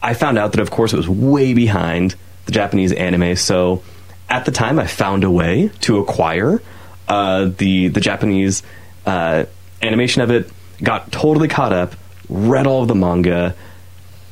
I 0.02 0.14
found 0.14 0.38
out 0.38 0.52
that, 0.52 0.60
of 0.60 0.70
course, 0.70 0.92
it 0.92 0.96
was 0.96 1.08
way 1.08 1.52
behind 1.54 2.14
the 2.46 2.52
Japanese 2.52 2.92
anime. 2.92 3.34
So, 3.36 3.82
at 4.30 4.44
the 4.44 4.52
time, 4.52 4.78
I 4.78 4.86
found 4.86 5.24
a 5.24 5.30
way 5.30 5.70
to 5.80 5.98
acquire 5.98 6.62
uh, 7.08 7.46
the 7.46 7.88
the 7.88 8.00
Japanese 8.00 8.62
uh, 9.06 9.44
animation 9.82 10.22
of 10.22 10.30
it. 10.30 10.50
Got 10.82 11.10
totally 11.10 11.48
caught 11.48 11.72
up. 11.72 11.94
Read 12.28 12.66
all 12.66 12.82
of 12.82 12.88
the 12.88 12.94
manga, 12.94 13.56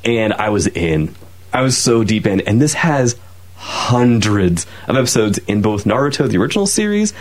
and 0.04 0.32
I 0.32 0.50
was 0.50 0.66
in. 0.68 1.14
I 1.52 1.62
was 1.62 1.76
so 1.76 2.04
deep 2.04 2.26
in, 2.26 2.42
and 2.42 2.60
this 2.60 2.74
has 2.74 3.16
hundreds 3.56 4.66
of 4.86 4.96
episodes 4.96 5.38
in 5.38 5.62
both 5.62 5.84
Naruto, 5.84 6.28
the 6.28 6.36
original 6.36 6.66
series, 6.66 7.14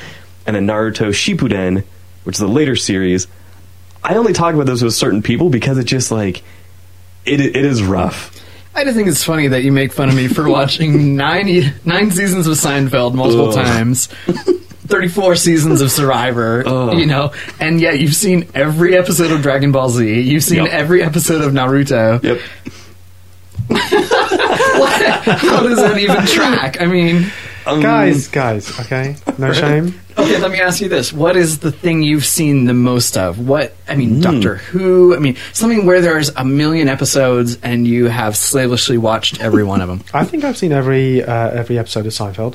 and 0.45 0.56
then 0.56 0.68
Naruto 0.68 1.10
Shippuden, 1.10 1.84
which 2.26 2.36
is 2.36 2.41
a 2.41 2.48
later 2.48 2.76
series. 2.76 3.27
I 4.03 4.15
only 4.15 4.34
talk 4.34 4.53
about 4.53 4.68
those 4.68 4.84
with 4.84 4.94
certain 4.94 5.23
people 5.23 5.49
because 5.49 5.77
it 5.77 5.86
just 5.86 6.11
like 6.11 6.44
it 7.26 7.40
it 7.40 7.56
is 7.56 7.82
rough. 7.82 8.32
I 8.76 8.84
just 8.84 8.95
think 8.98 9.07
it's 9.07 9.23
funny 9.23 9.48
that 9.48 9.64
you 9.64 9.72
make 9.72 9.94
fun 9.94 10.10
of 10.10 10.15
me 10.15 10.27
for 10.27 10.48
watching 10.49 11.15
nine 11.15 11.73
nine 11.86 12.11
seasons 12.11 12.45
of 12.45 12.56
Seinfeld 12.56 13.15
multiple 13.15 13.49
Ugh. 13.49 13.56
times. 13.56 14.10
34 14.87 15.35
seasons 15.35 15.81
of 15.81 15.91
Survivor, 15.91 16.63
Ugh. 16.65 16.97
you 16.97 17.05
know, 17.05 17.31
and 17.59 17.79
yet 17.81 17.99
you've 17.99 18.15
seen 18.15 18.47
every 18.53 18.95
episode 18.97 19.31
of 19.31 19.41
Dragon 19.41 19.71
Ball 19.71 19.89
Z. 19.89 20.21
You've 20.21 20.43
seen 20.43 20.63
Yep. 20.65 20.73
every 20.73 21.03
episode 21.03 21.41
of 21.41 21.53
Naruto. 21.53 22.21
Yep. 22.23 22.39
How 23.69 25.63
does 25.63 25.77
that 25.77 25.97
even 25.97 26.25
track? 26.25 26.81
I 26.81 26.85
mean, 26.85 27.31
Um, 27.67 27.81
Guys, 27.81 28.27
guys, 28.27 28.79
okay? 28.81 29.15
No 29.39 29.51
shame? 29.51 29.99
okay, 30.17 30.37
let 30.37 30.51
me 30.51 30.59
ask 30.61 30.81
you 30.81 30.87
this. 30.89 31.11
What 31.11 31.35
is 31.35 31.57
the 31.59 31.71
thing 31.71 32.03
you've 32.03 32.25
seen 32.25 32.65
the 32.65 32.75
most 32.75 33.17
of? 33.17 33.39
What, 33.39 33.73
I 33.89 33.95
mean, 33.95 34.21
Doctor 34.21 34.57
Who? 34.57 35.15
I 35.15 35.19
mean, 35.19 35.35
something 35.51 35.87
where 35.87 35.99
there's 35.99 36.29
a 36.35 36.45
million 36.45 36.87
episodes 36.87 37.57
and 37.63 37.87
you 37.87 38.05
have 38.05 38.37
slavishly 38.37 38.99
watched 38.99 39.41
every 39.41 39.63
one 39.63 39.81
of 39.81 39.87
them. 39.87 40.03
I 40.13 40.25
think 40.25 40.43
I've 40.43 40.57
seen 40.57 40.73
every 40.73 41.23
uh, 41.23 41.49
every 41.49 41.79
episode 41.79 42.05
of 42.05 42.13
Seinfeld. 42.13 42.53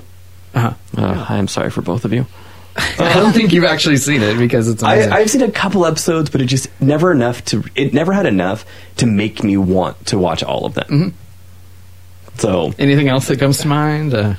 Uh-huh. 0.55 0.75
uh, 0.97 1.27
I'm 1.29 1.49
sorry 1.49 1.71
for 1.71 1.83
both 1.83 2.05
of 2.05 2.13
you. 2.13 2.27
I 2.77 3.15
don't 3.15 3.33
think 3.33 3.53
you've 3.53 3.65
actually 3.65 3.97
seen 3.97 4.23
it 4.23 4.39
because 4.39 4.69
it's 4.69 4.83
amazing. 4.83 5.13
I, 5.13 5.17
I've 5.19 5.31
seen 5.31 5.43
a 5.43 5.51
couple 5.51 5.85
episodes, 5.85 6.31
but 6.31 6.41
it 6.41 6.47
just 6.47 6.69
never 6.81 7.11
enough 7.13 7.45
to. 7.47 7.65
It 7.75 7.93
never 7.93 8.13
had 8.13 8.27
enough 8.27 8.65
to 8.99 9.07
make 9.07 9.43
me 9.43 9.57
want 9.57 10.07
to 10.07 10.19
watch 10.19 10.43
all 10.43 10.67
of 10.67 10.75
them. 10.75 10.87
Mm-hmm. 10.89 12.39
So 12.39 12.73
Anything 12.79 13.09
else 13.09 13.27
that 13.29 13.39
comes 13.39 13.59
to 13.59 13.69
mind? 13.69 14.15
Uh, 14.15 14.35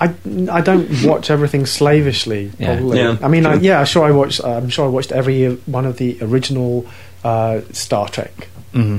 I, 0.00 0.14
I 0.50 0.60
don't 0.60 1.04
watch 1.04 1.30
everything 1.30 1.64
slavishly. 1.64 2.52
Yeah. 2.58 2.76
Probably. 2.76 2.98
Yeah, 2.98 3.16
I 3.22 3.28
mean, 3.28 3.46
I, 3.46 3.54
yeah, 3.54 3.84
sure. 3.84 4.04
I 4.04 4.10
watched. 4.10 4.44
I'm 4.44 4.68
sure 4.68 4.84
I 4.84 4.88
watched 4.88 5.12
every 5.12 5.54
one 5.54 5.86
of 5.86 5.96
the 5.96 6.18
original 6.20 6.86
uh, 7.24 7.60
Star 7.72 8.08
Trek 8.08 8.48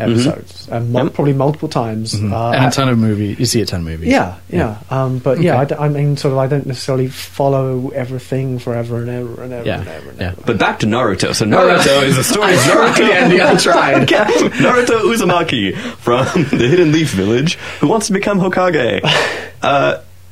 episodes, 0.02 0.68
and 0.72 0.92
mul- 0.92 1.04
Yep. 1.06 1.14
probably 1.14 1.34
multiple 1.34 1.70
times. 1.70 2.14
Uh, 2.16 2.50
and 2.52 2.66
a 2.66 2.72
ton 2.72 2.90
of 2.90 2.98
movie. 2.98 3.36
You 3.38 3.46
see 3.46 3.62
a 3.62 3.66
ton 3.66 3.82
of 3.82 3.86
movies. 3.86 4.08
yeah, 4.10 4.36
yeah. 4.50 4.78
Um, 4.90 5.20
but 5.20 5.42
yeah, 5.42 5.62
Okay. 5.62 5.62
I 5.62 5.66
d- 5.66 5.76
I, 5.86 5.90
mean, 5.90 6.18
sort 6.18 6.32
of, 6.34 6.40
I 6.40 6.48
don't 6.48 6.66
necessarily 6.66 7.08
follow 7.08 7.90
everything 7.90 8.60
forever 8.60 8.98
and 8.98 9.10
ever 9.10 9.44
and 9.44 9.54
ever 9.54 9.66
Yeah, 9.66 9.80
and 9.80 9.88
ever 9.88 10.10
and 10.10 10.20
yeah. 10.20 10.28
ever. 10.30 10.42
But 10.46 10.58
back 10.58 10.80
to 10.80 10.86
Naruto. 10.88 11.36
So 11.36 11.46
Naruto 11.46 12.04
is 12.04 12.18
a 12.18 12.24
story 12.24 12.54
of 12.54 12.60
Naruto. 12.62 13.10
Andy, 13.10 13.42
I 13.42 13.56
tried. 13.56 14.08
Naruto 14.08 15.02
Uzumaki 15.14 15.76
from 15.76 16.26
the 16.58 16.68
Hidden 16.68 16.92
Leaf 16.92 17.12
Village 17.12 17.56
who 17.80 17.88
wants 17.88 18.08
to 18.08 18.14
become 18.14 18.40
Hokage. 18.40 19.02
Uh, 19.60 20.02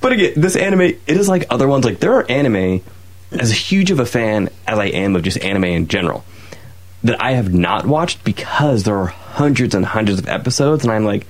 but 0.00 0.12
again, 0.12 0.32
this 0.36 0.54
anime, 0.54 0.82
it 0.82 1.00
is 1.06 1.28
like 1.28 1.46
other 1.50 1.66
ones. 1.66 1.84
Like 1.84 1.98
there 2.00 2.12
are 2.14 2.30
anime, 2.30 2.82
as 3.32 3.50
huge 3.50 3.90
of 3.90 4.00
a 4.00 4.06
fan 4.06 4.50
as 4.66 4.78
I 4.78 4.86
am 4.86 5.16
of 5.16 5.22
just 5.22 5.38
anime 5.42 5.64
in 5.64 5.88
general, 5.88 6.24
that 7.04 7.22
I 7.22 7.32
have 7.32 7.52
not 7.54 7.86
watched 7.86 8.24
because 8.24 8.82
there 8.84 8.96
are 8.96 9.06
hundreds 9.06 9.74
and 9.74 9.84
hundreds 9.84 10.18
of 10.18 10.28
episodes, 10.28 10.84
and 10.84 10.92
I'm 10.92 11.04
like, 11.04 11.26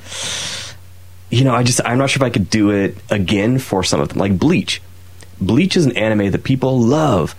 you 1.30 1.44
know, 1.44 1.54
I 1.54 1.62
just 1.62 1.80
I'm 1.84 1.98
not 1.98 2.10
sure 2.10 2.20
if 2.20 2.26
I 2.26 2.30
could 2.30 2.48
do 2.50 2.70
it 2.70 2.96
again 3.10 3.58
for 3.58 3.84
some 3.84 4.00
of 4.00 4.08
them. 4.08 4.18
Like 4.18 4.38
Bleach. 4.38 4.80
Bleach 5.40 5.76
is 5.76 5.86
an 5.86 5.96
anime 5.96 6.30
that 6.32 6.42
people 6.44 6.80
love. 6.80 7.34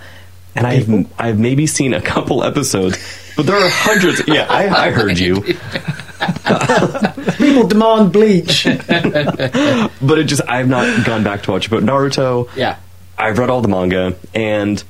And 0.56 0.66
I've 0.66 0.90
I've 1.20 1.40
maybe 1.40 1.68
seen 1.68 1.94
a 1.94 2.02
couple 2.02 2.44
episodes, 2.44 2.98
but 3.38 3.46
there 3.46 3.56
are 3.56 3.70
hundreds. 3.70 4.22
Yeah, 4.28 4.48
I, 4.50 4.88
I 4.88 4.92
heard 4.92 5.18
you, 5.20 5.42
People 7.38 7.68
demand 7.68 8.12
bleach. 8.12 8.66
but 8.66 10.20
it 10.20 10.24
just 10.26 10.42
I've 10.48 10.68
not 10.68 11.06
gone 11.06 11.24
back 11.24 11.44
to 11.44 11.52
watch. 11.52 11.68
it. 11.68 11.70
But 11.70 11.84
Naruto, 11.84 12.50
Yeah. 12.56 12.78
I've 13.18 13.38
read 13.38 13.50
all 13.50 13.62
the 13.62 13.68
manga, 13.68 14.16
and 14.34 14.84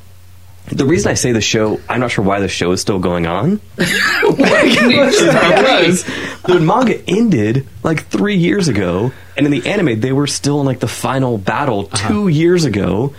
the 0.69 0.85
reason 0.85 1.11
I 1.11 1.15
say 1.15 1.31
the 1.31 1.41
show, 1.41 1.79
I'm 1.89 1.99
not 1.99 2.11
sure 2.11 2.23
why 2.23 2.39
the 2.39 2.47
show 2.47 2.71
is 2.71 2.81
still 2.81 2.99
going 2.99 3.25
on. 3.27 3.59
because 3.77 6.03
the 6.45 6.59
manga 6.61 7.01
ended 7.09 7.67
like 7.83 8.05
three 8.07 8.37
years 8.37 8.67
ago, 8.67 9.11
and 9.37 9.45
in 9.45 9.51
the 9.51 9.67
anime 9.69 9.99
they 9.99 10.11
were 10.11 10.27
still 10.27 10.59
in 10.61 10.65
like 10.65 10.79
the 10.79 10.87
final 10.87 11.37
battle 11.37 11.85
2 11.85 12.27
years 12.27 12.65
ago. 12.65 13.13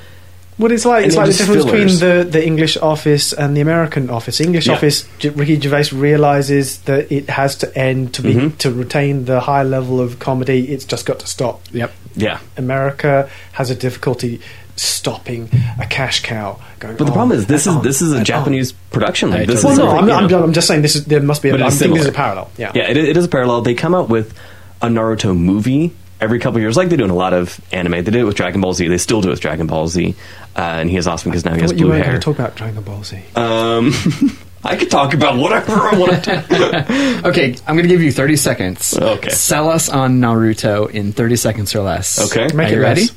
Well, 0.58 0.70
it's 0.72 0.84
like 0.84 1.04
And 1.04 1.06
it's 1.06 1.16
like 1.16 1.26
the 1.30 1.32
difference 1.32 1.64
fillers. 1.64 2.00
between 2.00 2.18
the, 2.24 2.30
the 2.30 2.46
English 2.46 2.76
office 2.76 3.32
and 3.32 3.56
the 3.56 3.62
American 3.62 4.10
office. 4.10 4.42
English 4.42 4.66
Yeah. 4.66 4.74
office, 4.74 5.08
J- 5.18 5.30
Ricky 5.30 5.58
Gervais 5.58 5.96
realizes 5.96 6.78
that 6.82 7.10
it 7.10 7.30
has 7.30 7.56
to 7.56 7.78
end 7.78 8.12
to 8.14 8.22
be 8.22 8.34
Mhm. 8.34 8.58
to 8.58 8.70
retain 8.70 9.24
the 9.24 9.40
high 9.40 9.62
level 9.62 10.00
of 10.00 10.18
comedy. 10.18 10.70
It's 10.70 10.84
just 10.84 11.06
got 11.06 11.18
to 11.20 11.26
stop. 11.26 11.62
Yep. 11.72 11.92
Yeah, 12.14 12.38
America 12.58 13.30
has 13.52 13.70
a 13.70 13.74
difficulty 13.74 14.40
stopping 14.80 15.48
a 15.80 15.86
cash 15.86 16.22
cow. 16.22 16.58
Going, 16.78 16.96
but 16.96 17.04
the 17.04 17.10
on 17.10 17.16
problem 17.16 17.38
is 17.38 17.46
this 17.46 17.62
is 17.66 17.74
on 17.74 17.82
this 17.82 18.00
is 18.02 18.12
a 18.12 18.18
and 18.18 18.26
Japanese 18.26 18.72
production. 18.72 19.30
Like 19.30 19.40
I 19.42 19.44
this 19.46 19.64
on. 19.64 19.72
is 19.72 19.78
Well, 19.78 19.86
no, 20.06 20.14
I'm, 20.14 20.28
you 20.30 20.36
I'm. 20.36 20.42
I'm 20.44 20.52
just 20.52 20.66
saying 20.66 20.82
this 20.82 20.96
is 20.96 21.04
there 21.04 21.20
must 21.20 21.42
be. 21.42 21.50
A, 21.50 21.52
But 21.52 21.62
I 21.62 21.66
it's 21.68 21.78
think 21.78 21.92
this 21.94 22.02
is 22.02 22.08
a 22.08 22.12
parallel. 22.12 22.50
Yeah. 22.56 22.72
Yeah, 22.74 22.88
it, 22.90 22.96
it 22.96 23.16
is 23.16 23.24
a 23.24 23.28
parallel. 23.28 23.60
They 23.62 23.74
come 23.74 23.94
out 23.94 24.08
with 24.08 24.34
a 24.82 24.86
Naruto 24.88 25.36
movie 25.36 25.92
every 26.20 26.38
couple 26.38 26.56
of 26.56 26.62
years, 26.62 26.76
like 26.76 26.88
they 26.90 26.96
do 26.96 27.04
in 27.04 27.10
a 27.10 27.14
lot 27.14 27.32
of 27.32 27.60
anime. 27.72 27.92
They 27.92 28.02
did 28.02 28.14
it 28.16 28.24
with 28.24 28.36
Dragon 28.36 28.60
Ball 28.60 28.72
Z. 28.74 28.88
They 28.88 28.98
still 28.98 29.20
do 29.20 29.28
it 29.28 29.32
with 29.32 29.40
Dragon 29.40 29.66
Ball 29.66 29.88
Z, 29.88 30.14
uh, 30.56 30.60
and 30.60 30.90
he 30.90 30.96
is 30.96 31.06
awesome 31.06 31.30
because 31.30 31.44
now 31.44 31.54
he 31.54 31.60
has 31.60 31.70
thought 31.70 31.78
you 31.78 31.86
blue 31.86 31.94
weren't 31.94 32.04
hair. 32.06 32.14
to 32.14 32.20
talk 32.20 32.38
about 32.38 32.56
Dragon 32.56 32.82
Ball 32.82 33.02
Z. 33.04 33.16
um, 33.36 33.92
I 34.64 34.76
could 34.76 34.90
talk 34.90 35.14
about 35.14 35.38
whatever 35.38 35.72
I 35.72 35.96
want 35.98 36.24
to. 36.24 37.20
Okay, 37.28 37.54
I'm 37.66 37.76
going 37.76 37.82
to 37.82 37.88
give 37.88 38.02
you 38.02 38.12
30 38.12 38.36
seconds. 38.36 38.96
Okay. 38.96 39.30
Sell 39.30 39.68
us 39.70 39.88
on 39.88 40.20
Naruto 40.20 40.90
in 40.90 41.12
30 41.12 41.36
seconds 41.36 41.74
or 41.74 41.80
less. 41.82 42.30
Okay. 42.30 42.54
Make 42.54 42.68
Are 42.68 42.72
it 42.72 42.76
you 42.76 42.82
ready? 42.82 43.00
less. 43.02 43.10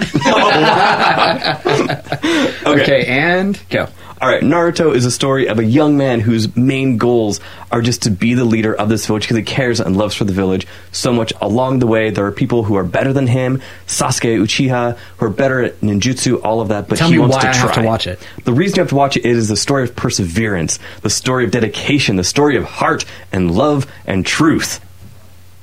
Okay. 2.66 3.06
and 3.06 3.58
go. 3.70 3.88
All 4.22 4.28
right, 4.28 4.42
Naruto 4.42 4.94
is 4.94 5.06
a 5.06 5.10
story 5.10 5.48
of 5.48 5.58
a 5.58 5.64
young 5.64 5.96
man 5.96 6.20
whose 6.20 6.54
main 6.54 6.98
goals 6.98 7.40
are 7.72 7.80
just 7.80 8.02
to 8.02 8.10
be 8.10 8.34
the 8.34 8.44
leader 8.44 8.74
of 8.74 8.90
this 8.90 9.06
village 9.06 9.22
because 9.22 9.38
he 9.38 9.42
cares 9.42 9.80
and 9.80 9.96
loves 9.96 10.14
for 10.14 10.24
the 10.24 10.32
village 10.34 10.66
so 10.92 11.10
much. 11.10 11.32
Along 11.40 11.78
the 11.78 11.86
way, 11.86 12.10
there 12.10 12.26
are 12.26 12.32
people 12.32 12.62
who 12.64 12.76
are 12.76 12.84
better 12.84 13.14
than 13.14 13.26
him, 13.26 13.62
Sasuke, 13.86 14.38
Uchiha, 14.38 14.98
who 15.16 15.26
are 15.26 15.30
better 15.30 15.62
at 15.62 15.80
ninjutsu, 15.80 16.38
all 16.44 16.60
of 16.60 16.68
that. 16.68 16.86
But 16.86 16.98
Tell 16.98 17.08
he 17.08 17.14
me 17.14 17.20
wants 17.20 17.36
why 17.36 17.42
to 17.44 17.48
I 17.48 17.52
try. 17.52 17.60
have 17.62 17.74
to 17.76 17.82
watch 17.82 18.06
it. 18.06 18.18
The 18.44 18.52
reason 18.52 18.76
you 18.76 18.82
have 18.82 18.90
to 18.90 18.94
watch 18.94 19.16
it 19.16 19.24
is 19.24 19.48
the 19.48 19.56
story 19.56 19.84
of 19.84 19.96
perseverance, 19.96 20.78
the 21.00 21.10
story 21.10 21.44
of 21.46 21.50
dedication, 21.50 22.16
the 22.16 22.24
story 22.24 22.56
of 22.56 22.64
heart 22.64 23.06
and 23.32 23.50
love 23.50 23.86
and 24.06 24.26
truth. 24.26 24.80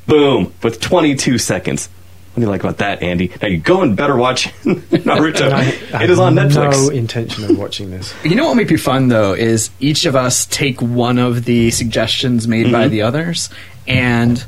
Boom! 0.07 0.51
With 0.63 0.81
22 0.81 1.37
seconds. 1.37 1.89
What 2.37 2.41
do 2.41 2.45
you 2.45 2.51
like 2.51 2.61
about 2.63 2.77
that, 2.77 3.01
Andy? 3.01 3.31
Now 3.41 3.47
you 3.47 3.57
go 3.57 3.81
and 3.81 3.97
better 3.97 4.15
watch 4.15 4.45
Naruto. 4.63 5.51
I, 5.51 5.73
I 5.97 6.03
it 6.03 6.11
is 6.11 6.19
on 6.19 6.35
Netflix. 6.35 6.83
No 6.83 6.89
intention 6.89 7.43
of 7.45 7.57
watching 7.57 7.89
this. 7.89 8.13
You 8.23 8.35
know 8.35 8.45
what 8.45 8.55
might 8.57 8.67
be 8.67 8.77
fun 8.77 9.07
though 9.07 9.33
is 9.33 9.71
each 9.79 10.05
of 10.05 10.15
us 10.15 10.45
take 10.45 10.79
one 10.79 11.17
of 11.17 11.45
the 11.45 11.71
suggestions 11.71 12.47
made 12.47 12.71
by 12.71 12.85
Mhm. 12.85 12.91
the 12.91 13.01
others 13.01 13.49
and 13.87 14.45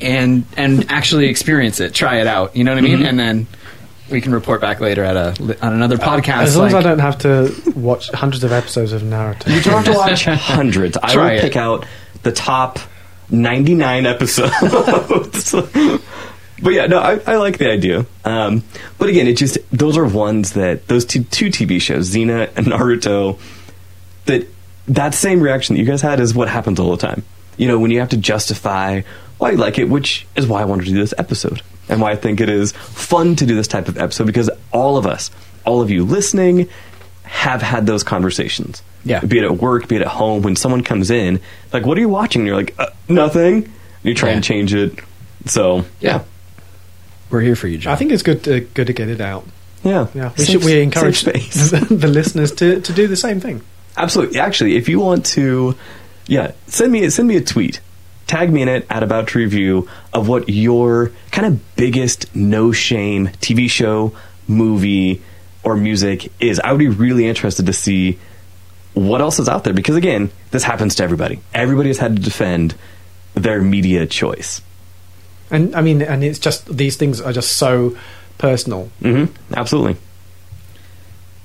and 0.00 0.44
and 0.56 0.86
actually 0.92 1.26
experience 1.26 1.80
it, 1.80 1.92
try 1.92 2.20
it 2.20 2.28
out. 2.28 2.54
You 2.54 2.62
know 2.62 2.70
what 2.70 2.78
I 2.78 2.82
mean? 2.82 3.00
Mhm. 3.00 3.08
And 3.08 3.18
then 3.18 3.46
we 4.12 4.20
can 4.20 4.32
report 4.32 4.60
back 4.60 4.78
later 4.78 5.02
at 5.02 5.16
a 5.16 5.56
on 5.60 5.72
another 5.72 5.96
podcast. 5.98 6.42
As 6.42 6.56
long 6.56 6.68
as 6.68 6.74
I 6.74 6.82
don't 6.82 7.00
have 7.00 7.18
to 7.18 7.52
watch 7.74 8.10
hundreds 8.12 8.44
of 8.44 8.52
episodes 8.52 8.92
of 8.92 9.02
Naruto. 9.02 9.52
You 9.52 9.60
don't 9.60 9.84
have 9.84 9.92
to 9.92 9.98
watch 9.98 10.24
hundreds. 10.26 10.96
I 10.98 11.12
Try 11.14 11.24
will 11.32 11.38
it. 11.38 11.40
pick 11.40 11.56
out 11.56 11.84
the 12.22 12.30
top 12.30 12.78
99 13.30 14.06
episodes. 14.06 15.52
but 16.62 16.70
yeah, 16.70 16.86
no, 16.86 16.98
I, 16.98 17.20
I 17.26 17.36
like 17.36 17.58
the 17.58 17.70
idea. 17.70 18.06
Um, 18.24 18.62
but 18.98 19.08
again, 19.08 19.26
it 19.26 19.36
just, 19.36 19.58
those 19.70 19.96
are 19.96 20.04
ones 20.04 20.52
that, 20.52 20.88
those 20.88 21.04
two, 21.04 21.24
two 21.24 21.46
TV 21.46 21.80
shows, 21.80 22.10
Xena 22.14 22.50
and 22.56 22.66
Naruto, 22.66 23.38
that 24.26 24.46
that 24.88 25.14
same 25.14 25.40
reaction 25.40 25.74
that 25.76 25.80
you 25.80 25.86
guys 25.86 26.00
had 26.02 26.18
is 26.20 26.34
what 26.34 26.48
happens 26.48 26.80
all 26.80 26.90
the 26.90 26.96
time. 27.06 27.22
You 27.56 27.68
know, 27.68 27.78
when 27.78 27.90
you 27.90 28.00
have 28.00 28.08
to 28.10 28.16
justify 28.16 29.02
why 29.38 29.50
you 29.52 29.56
like 29.56 29.78
it, 29.78 29.84
which 29.88 30.26
is 30.36 30.46
why 30.46 30.62
I 30.62 30.64
wanted 30.64 30.86
to 30.86 30.90
do 30.92 30.98
this 30.98 31.14
episode. 31.18 31.62
And 31.90 32.00
why 32.02 32.10
I 32.12 32.16
think 32.16 32.40
it 32.40 32.48
is 32.50 32.72
fun 32.72 33.34
to 33.36 33.46
do 33.46 33.54
this 33.54 33.66
type 33.68 33.88
of 33.88 33.96
episode 33.96 34.26
because 34.26 34.50
all 34.72 34.96
of 34.98 35.06
us, 35.06 35.30
all 35.64 35.80
of 35.80 35.90
you 35.90 36.04
listening, 36.04 36.68
have 37.22 37.62
had 37.62 37.86
those 37.86 38.02
conversations. 38.02 38.82
Yeah. 39.04 39.20
Be 39.20 39.38
it 39.38 39.44
at 39.44 39.56
work, 39.56 39.88
be 39.88 39.96
it 39.96 40.02
at 40.02 40.08
home, 40.08 40.42
when 40.42 40.54
someone 40.56 40.82
comes 40.82 41.10
in, 41.10 41.40
like, 41.72 41.86
what 41.86 41.96
are 41.96 42.00
you 42.00 42.08
watching? 42.10 42.40
And 42.42 42.46
you're 42.46 42.56
like, 42.56 42.74
uh, 42.78 42.86
nothing. 43.08 43.64
And 43.64 43.70
you 44.02 44.14
try 44.14 44.30
Yeah. 44.30 44.34
and 44.36 44.44
change 44.44 44.74
it. 44.74 44.98
So, 45.46 45.84
yeah. 46.00 46.24
We're 47.30 47.40
here 47.40 47.56
for 47.56 47.68
you, 47.68 47.78
John. 47.78 47.92
I 47.92 47.96
think 47.96 48.12
it's 48.12 48.22
good 48.22 48.42
to, 48.44 48.60
good 48.60 48.86
to 48.86 48.92
get 48.92 49.08
it 49.08 49.20
out. 49.20 49.46
Yeah. 49.84 50.08
Yeah, 50.14 50.32
we 50.36 50.44
Safe- 50.44 50.48
should 50.60 50.64
we 50.64 50.80
encourage 50.82 51.22
the, 51.22 51.86
the 51.90 52.08
listeners 52.08 52.52
to, 52.56 52.80
to 52.80 52.92
do 52.92 53.06
the 53.06 53.16
same 53.16 53.40
thing. 53.40 53.62
Absolutely. 53.96 54.38
Actually, 54.38 54.76
if 54.76 54.88
you 54.88 55.00
want 55.00 55.26
to, 55.26 55.76
yeah, 56.26 56.52
send 56.66 56.92
me 56.92 57.08
send 57.10 57.28
me 57.28 57.36
a 57.36 57.40
tweet. 57.40 57.80
Tag 58.26 58.52
me 58.52 58.60
in 58.62 58.68
it 58.68 58.86
at 58.90 59.02
about 59.02 59.28
to 59.28 59.38
review 59.38 59.88
of 60.12 60.28
what 60.28 60.48
your 60.48 61.12
kind 61.32 61.46
of 61.46 61.76
biggest 61.76 62.34
no 62.36 62.72
shame 62.72 63.28
TV 63.40 63.70
show, 63.70 64.14
movie, 64.46 65.22
or 65.64 65.76
music 65.76 66.30
is. 66.38 66.60
I 66.60 66.72
would 66.72 66.78
be 66.78 66.88
really 66.88 67.26
interested 67.26 67.66
to 67.66 67.72
see 67.72 68.18
what 68.94 69.20
else 69.20 69.38
is 69.38 69.48
out 69.48 69.64
there 69.64 69.72
because 69.72 69.96
again, 69.96 70.30
this 70.50 70.62
happens 70.62 70.96
to 70.96 71.02
everybody. 71.04 71.40
Everybody 71.54 71.88
has 71.88 71.98
had 71.98 72.16
to 72.16 72.22
defend 72.22 72.74
their 73.34 73.62
media 73.62 74.06
choice. 74.06 74.60
And 75.50 75.74
I 75.74 75.80
mean, 75.80 76.02
and 76.02 76.22
it's 76.22 76.38
just 76.38 76.66
these 76.76 76.96
things 76.96 77.20
are 77.20 77.32
just 77.32 77.52
so 77.58 77.96
personal. 78.38 78.88
hmm 79.02 79.24
Absolutely. 79.54 79.96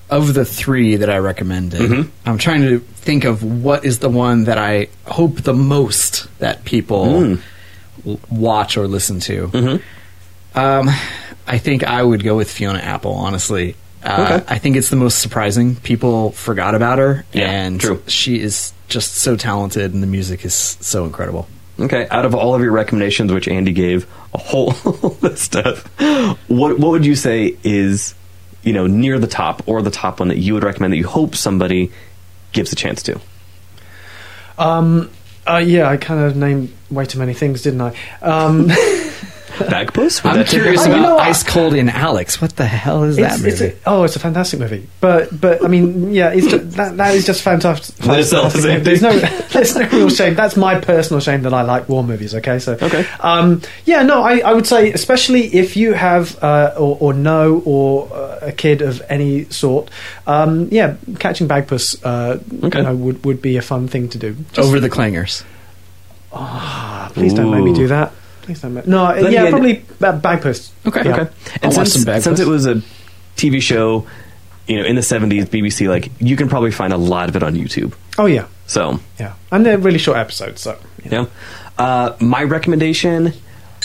of 0.09 0.33
the 0.35 0.45
three 0.45 0.95
that 0.97 1.09
I 1.09 1.17
recommended, 1.17 1.79
Mhm. 1.81 2.09
I'm 2.25 2.37
trying 2.37 2.61
to 2.61 2.79
think 2.97 3.23
of 3.23 3.41
what 3.41 3.83
is 3.83 3.99
the 3.99 4.09
one 4.09 4.43
that 4.43 4.57
I 4.59 4.87
hope 5.05 5.41
the 5.41 5.53
most 5.55 6.27
that 6.39 6.63
people 6.65 7.05
Mm. 7.07 7.39
l- 8.05 8.19
watch 8.29 8.77
or 8.77 8.87
listen 8.87 9.19
to. 9.21 9.47
Mhm. 9.47 9.81
Um, 10.55 10.91
I 11.47 11.57
think 11.57 11.83
I 11.83 12.03
would 12.03 12.23
go 12.23 12.35
with 12.35 12.51
Fiona 12.51 12.79
Apple. 12.79 13.13
Honestly, 13.13 13.75
uh, 14.03 14.27
Okay. 14.39 14.45
I 14.47 14.57
think 14.59 14.75
it's 14.75 14.89
the 14.89 14.97
most 14.97 15.17
surprising. 15.19 15.77
People 15.77 16.31
forgot 16.33 16.75
about 16.75 16.99
her, 16.99 17.25
Yeah, 17.33 17.49
and 17.49 17.79
true. 17.81 18.01
she 18.05 18.39
is 18.39 18.71
just 18.89 19.15
so 19.17 19.35
talented, 19.35 19.93
and 19.95 20.03
the 20.03 20.07
music 20.07 20.45
is 20.45 20.77
so 20.79 21.05
incredible. 21.05 21.47
Okay, 21.79 22.07
out 22.11 22.25
of 22.25 22.35
all 22.35 22.53
of 22.53 22.61
your 22.61 22.71
recommendations, 22.71 23.31
which 23.33 23.47
Andy 23.47 23.71
gave 23.71 24.05
a 24.33 24.37
whole 24.37 24.75
list 25.21 25.55
of, 25.55 25.85
what 26.47 26.77
what 26.77 26.91
would 26.91 27.05
you 27.05 27.15
say 27.15 27.57
is, 27.63 28.13
you 28.61 28.73
know, 28.73 28.85
near 28.85 29.17
the 29.17 29.27
top 29.27 29.67
or 29.67 29.81
the 29.81 29.91
top 29.91 30.19
one 30.19 30.29
that 30.29 30.37
you 30.37 30.53
would 30.53 30.63
recommend 30.63 30.93
that 30.93 30.97
you 30.97 31.07
hope 31.07 31.35
somebody 31.35 31.91
gives 32.51 32.71
a 32.71 32.75
chance 32.75 33.01
to? 33.03 33.19
Um, 34.57 35.09
uh, 35.47 35.57
yeah, 35.57 35.89
I 35.89 35.97
kind 35.97 36.21
of 36.21 36.35
named 36.35 36.71
way 36.91 37.05
too 37.05 37.19
many 37.19 37.33
things, 37.33 37.63
didn't 37.63 37.81
I? 37.81 37.95
Um, 38.21 38.69
Bagpuss? 39.67 40.23
Would 40.23 40.31
I'm 40.33 40.37
that 40.39 40.47
curious 40.47 40.85
your- 40.85 40.93
Oh, 40.95 40.97
you 40.97 41.03
about 41.03 41.17
know? 41.17 41.23
Ice 41.23 41.43
Cold 41.43 41.73
in 41.73 41.89
Alex. 41.89 42.41
What 42.41 42.55
the 42.55 42.65
hell 42.65 43.03
is 43.03 43.15
that 43.17 43.33
it's, 43.33 43.41
movie? 43.43 43.65
it's 43.65 43.85
a, 43.85 43.89
oh, 43.89 44.03
it's 44.03 44.15
a 44.15 44.19
fantastic 44.19 44.59
movie. 44.59 44.87
But 45.01 45.39
but 45.39 45.63
I 45.63 45.67
mean, 45.67 46.11
yeah, 46.13 46.29
it's 46.29 46.47
just, 46.47 46.71
that 46.77 46.97
that 46.97 47.15
is 47.15 47.25
just 47.25 47.41
fantastic. 47.41 48.05
Let 48.05 48.19
us 48.19 48.31
know, 48.31 48.49
fantastic. 48.49 48.83
There's 48.83 49.01
no 49.01 49.17
there's 49.19 49.75
no 49.75 49.87
real 49.89 50.09
shame. 50.09 50.35
That's 50.35 50.55
my 50.55 50.79
personal 50.79 51.19
shame 51.19 51.41
that 51.43 51.53
I 51.53 51.61
like 51.63 51.87
war 51.89 52.03
movies. 52.03 52.33
Okay, 52.35 52.59
so 52.59 52.73
Okay. 52.81 53.05
Um, 53.19 53.61
yeah, 53.85 54.03
no, 54.03 54.21
I, 54.23 54.39
I 54.39 54.53
would 54.53 54.67
say 54.67 54.91
especially 54.93 55.53
if 55.53 55.77
you 55.77 55.93
have 55.93 56.41
uh, 56.43 56.73
or, 56.77 56.97
or 56.99 57.13
know 57.13 57.61
or 57.65 58.11
uh, 58.13 58.39
a 58.43 58.51
kid 58.51 58.81
of 58.81 59.01
any 59.09 59.45
sort, 59.45 59.89
um, 60.27 60.67
yeah, 60.71 60.95
catching 61.19 61.47
Bagpuss, 61.47 61.95
uh, 62.03 62.39
Okay. 62.65 62.79
you 62.79 62.83
know, 62.83 62.95
would 62.95 63.23
would 63.25 63.41
be 63.41 63.57
a 63.57 63.61
fun 63.61 63.87
thing 63.87 64.09
to 64.09 64.17
do. 64.17 64.35
Just- 64.53 64.67
Over 64.67 64.79
the 64.79 64.89
Clangers. 64.89 65.43
Ah, 66.33 67.11
please 67.13 67.33
don't 67.33 67.51
make 67.51 67.63
me 67.63 67.73
do 67.73 67.87
that. 67.87 68.11
Please 68.43 68.61
don't 68.61 68.73
make. 68.75 68.85
No, 68.87 69.13
Then 69.13 69.31
yeah, 69.31 69.41
again- 69.41 69.51
probably 69.51 69.77
uh, 70.01 70.19
Bagpuss. 70.19 70.71
Okay. 70.85 71.03
Yeah. 71.05 71.11
Okay. 71.15 71.21
I'll 71.21 71.59
And 71.63 71.63
watch 71.77 71.87
since, 71.89 71.93
some 71.93 72.03
Bagpuss. 72.13 72.21
since 72.23 72.39
it 72.39 72.47
was 72.47 72.65
a 72.67 72.81
TV 73.35 73.61
show, 73.61 74.05
you 74.67 74.77
know, 74.79 74.85
in 74.85 74.95
the 74.95 75.01
70s, 75.01 75.45
BBC, 75.47 75.87
like, 75.89 76.09
you 76.19 76.35
can 76.35 76.47
probably 76.49 76.71
find 76.71 76.93
a 76.93 76.97
lot 76.97 77.27
of 77.29 77.35
it 77.35 77.43
on 77.43 77.55
YouTube. 77.55 77.93
Oh 78.17 78.25
yeah, 78.27 78.45
So, 78.67 78.99
yeah, 79.19 79.33
and 79.51 79.65
they're 79.65 79.77
really 79.77 79.97
short 79.97 80.17
episodes. 80.17 80.61
So 80.61 80.77
yeah. 81.03 81.11
yeah. 81.11 81.25
Uh, 81.77 82.15
my 82.19 82.43
recommendation, 82.43 83.33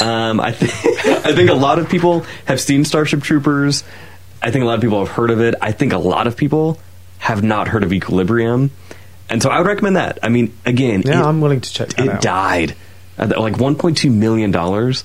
um, 0.00 0.38
I, 0.40 0.52
think 0.52 0.72
I 1.26 1.34
think 1.34 1.48
a 1.50 1.54
lot 1.54 1.78
of 1.78 1.88
people 1.88 2.24
have 2.44 2.60
seen 2.60 2.84
Starship 2.84 3.22
Troopers. 3.22 3.82
I 4.42 4.50
think 4.50 4.62
a 4.62 4.66
lot 4.66 4.74
of 4.74 4.80
people 4.82 4.98
have 5.04 5.14
heard 5.14 5.30
of 5.30 5.40
it. 5.40 5.54
I 5.62 5.72
think 5.72 5.92
a 5.92 5.98
lot 5.98 6.26
of 6.26 6.36
people 6.36 6.78
have 7.18 7.42
not 7.42 7.68
heard 7.68 7.82
of 7.82 7.92
Equilibrium. 7.92 8.70
And 9.30 9.42
so 9.42 9.50
I 9.50 9.58
would 9.58 9.66
recommend 9.66 9.96
that. 9.96 10.18
I 10.22 10.28
mean, 10.28 10.56
again, 10.64 11.02
Yeah, 11.04 11.20
it- 11.20 11.24
I'm 11.26 11.40
willing 11.40 11.60
to 11.60 11.72
check 11.72 11.88
that 11.90 12.06
it 12.06 12.08
out. 12.10 12.20
died 12.22 12.70
at 12.70 12.76
like 13.18 13.54
1.2 13.54 14.12
million 14.12 14.50
dollars. 14.50 15.04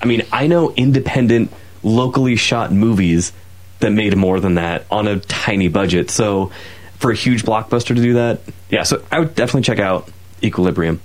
I 0.00 0.06
mean, 0.06 0.22
I 0.32 0.46
know 0.46 0.72
independent, 0.72 1.52
locally 1.82 2.36
shot 2.36 2.72
movies 2.72 3.32
that 3.80 3.90
made 3.90 4.16
more 4.16 4.40
than 4.40 4.54
that 4.54 4.86
on 4.90 5.06
a 5.08 5.20
tiny 5.20 5.68
budget. 5.68 6.10
So, 6.10 6.50
for 6.98 7.10
a 7.10 7.14
huge 7.14 7.44
blockbuster 7.44 7.88
to 7.88 7.94
do 7.94 8.14
that, 8.14 8.40
yeah. 8.70 8.82
So 8.82 9.04
I 9.10 9.18
would 9.18 9.34
definitely 9.34 9.62
check 9.62 9.78
out 9.78 10.10
Equilibrium. 10.42 11.00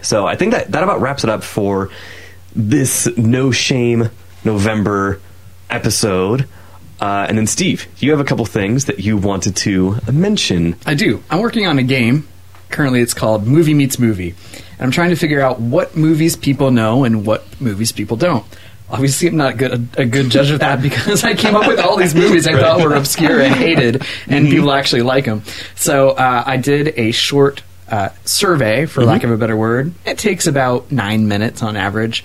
So 0.00 0.26
I 0.26 0.36
think 0.36 0.52
that 0.52 0.72
that 0.72 0.82
about 0.82 1.00
wraps 1.00 1.24
it 1.24 1.30
up 1.30 1.42
for 1.42 1.90
this 2.54 3.08
no 3.16 3.50
shame 3.50 4.08
November 4.44 5.20
episode. 5.68 6.48
Uh, 7.00 7.26
and 7.28 7.36
then 7.36 7.46
Steve, 7.46 7.88
you 7.98 8.12
have 8.12 8.20
a 8.20 8.24
couple 8.24 8.44
things 8.46 8.84
that 8.86 9.00
you 9.00 9.16
wanted 9.16 9.56
to 9.56 9.96
mention. 10.10 10.76
I 10.86 10.94
do. 10.94 11.22
I'm 11.30 11.40
working 11.40 11.66
on 11.66 11.78
a 11.78 11.82
game. 11.82 12.28
Currently, 12.70 13.00
it's 13.00 13.12
called 13.12 13.46
Movie 13.46 13.74
Meets 13.74 13.98
Movie. 13.98 14.34
I'm 14.82 14.90
trying 14.90 15.10
to 15.10 15.16
figure 15.16 15.40
out 15.40 15.60
what 15.60 15.96
movies 15.96 16.36
people 16.36 16.70
know 16.70 17.04
and 17.04 17.26
what 17.26 17.44
movies 17.60 17.92
people 17.92 18.16
don't. 18.16 18.44
Obviously, 18.90 19.28
I'm 19.28 19.36
not 19.36 19.56
good, 19.56 19.88
a 19.96 20.04
good 20.04 20.28
judge 20.28 20.50
of 20.50 20.60
that 20.60 20.82
because 20.82 21.24
I 21.24 21.34
came 21.34 21.56
up 21.56 21.66
with 21.66 21.78
all 21.78 21.96
these 21.96 22.14
movies 22.14 22.46
I 22.46 22.58
thought 22.60 22.82
were 22.82 22.94
obscure 22.94 23.40
and 23.40 23.54
hated, 23.54 24.04
and 24.26 24.48
people 24.48 24.72
actually 24.72 25.02
like 25.02 25.24
them. 25.24 25.42
So 25.76 26.10
uh, 26.10 26.42
I 26.44 26.58
did 26.58 26.98
a 26.98 27.12
short 27.12 27.62
uh, 27.88 28.10
survey, 28.24 28.86
for 28.86 29.04
lack 29.04 29.22
of 29.22 29.30
a 29.30 29.36
better 29.36 29.56
word. 29.56 29.94
It 30.04 30.18
takes 30.18 30.46
about 30.46 30.90
nine 30.90 31.28
minutes 31.28 31.62
on 31.62 31.76
average. 31.76 32.24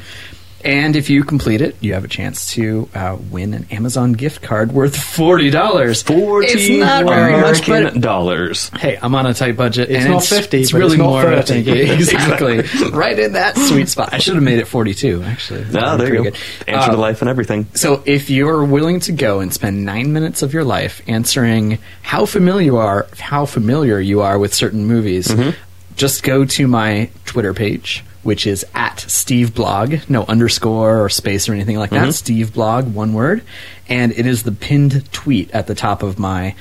And 0.68 0.96
if 0.98 1.10
you 1.10 1.24
complete 1.24 1.62
it, 1.62 1.76
you 1.80 1.94
have 1.94 2.04
a 2.04 2.08
chance 2.10 2.52
to 2.54 2.90
uh, 2.94 3.18
win 3.32 3.54
an 3.54 3.66
Amazon 3.72 4.12
gift 4.14 4.42
card 4.42 4.74
worth 4.74 4.96
forty 5.02 5.50
dollars. 5.50 6.04
Forty 6.04 6.48
It's 6.48 6.70
not 6.70 7.06
very 7.06 7.40
much, 7.42 7.60
but 7.62 7.70
American 7.70 8.02
dollars. 8.02 8.70
Hey, 8.78 9.00
I'm 9.02 9.16
on 9.16 9.26
a 9.26 9.34
tight 9.34 9.56
budget. 9.56 9.90
It's 9.90 10.04
and 10.04 10.14
not 10.14 10.24
50, 10.26 10.60
It's 10.62 10.72
but 10.74 10.78
really 10.80 10.92
it's 10.96 10.98
not 11.00 11.08
more. 11.10 11.22
30. 11.24 11.42
Thank 11.64 11.68
you. 11.68 11.94
Exactly. 11.94 12.90
right 12.92 13.18
in 13.18 13.34
that 13.34 13.58
sweet 13.58 13.88
spot. 13.88 14.14
I 14.14 14.18
should 14.18 14.36
have 14.36 14.44
made 14.44 14.60
it 14.60 14.68
42. 14.68 15.24
Actually. 15.24 15.66
no, 15.72 15.96
there 15.98 16.10
you 16.10 16.16
go. 16.18 16.24
Good. 16.24 16.38
Answer 16.68 16.92
to 16.92 16.98
Uh, 16.98 17.00
life 17.00 17.22
and 17.22 17.30
everything. 17.30 17.68
So, 17.74 18.04
if 18.06 18.30
you're 18.30 18.66
willing 18.66 19.00
to 19.02 19.14
go 19.14 19.40
and 19.40 19.54
spend 19.54 19.86
nine 19.86 20.12
minutes 20.12 20.42
of 20.42 20.54
your 20.54 20.66
life 20.66 21.02
answering 21.08 21.80
how 22.02 22.26
familiar 22.26 22.62
you 22.66 22.78
are, 22.78 23.08
how 23.18 23.46
familiar 23.46 24.00
you 24.02 24.20
are 24.22 24.38
with 24.38 24.54
certain 24.54 24.86
movies, 24.86 25.30
Mm-hmm. 25.30 25.52
just 25.96 26.24
go 26.24 26.44
to 26.44 26.68
my 26.68 27.10
Twitter 27.26 27.54
page, 27.54 28.04
which 28.28 28.46
is 28.46 28.66
at 28.76 29.00
Steve 29.00 29.56
Blog, 29.56 29.96
no 30.10 30.26
underscore 30.26 31.02
or 31.02 31.08
space 31.08 31.48
or 31.48 31.54
anything 31.54 31.78
like 31.78 31.92
Mm-hmm. 31.92 32.08
that. 32.08 32.14
Steve 32.14 32.54
Blog, 32.54 32.94
one 32.94 33.14
word, 33.14 33.42
and 33.88 34.12
it 34.12 34.26
is 34.26 34.44
the 34.44 34.52
pinned 34.52 35.10
tweet 35.14 35.50
at 35.52 35.68
the 35.68 35.74
top 35.74 36.04
of 36.04 36.20
my 36.20 36.54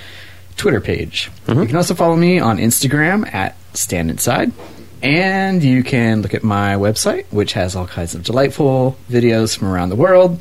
Twitter 0.56 0.80
page. 0.80 1.28
Mm-hmm. 1.46 1.60
You 1.62 1.66
can 1.66 1.76
also 1.76 1.94
follow 1.96 2.14
me 2.14 2.38
on 2.38 2.58
Instagram 2.58 3.26
at 3.34 3.56
Stand 3.74 4.10
Inside. 4.10 4.52
And 5.02 5.62
you 5.62 5.82
can 5.82 6.22
look 6.22 6.34
at 6.34 6.44
my 6.44 6.74
website, 6.76 7.26
which 7.32 7.52
has 7.54 7.74
all 7.74 7.86
kinds 7.88 8.14
of 8.14 8.22
delightful 8.22 8.96
videos 9.10 9.58
from 9.58 9.68
around 9.68 9.88
the 9.90 9.96
world 9.96 10.40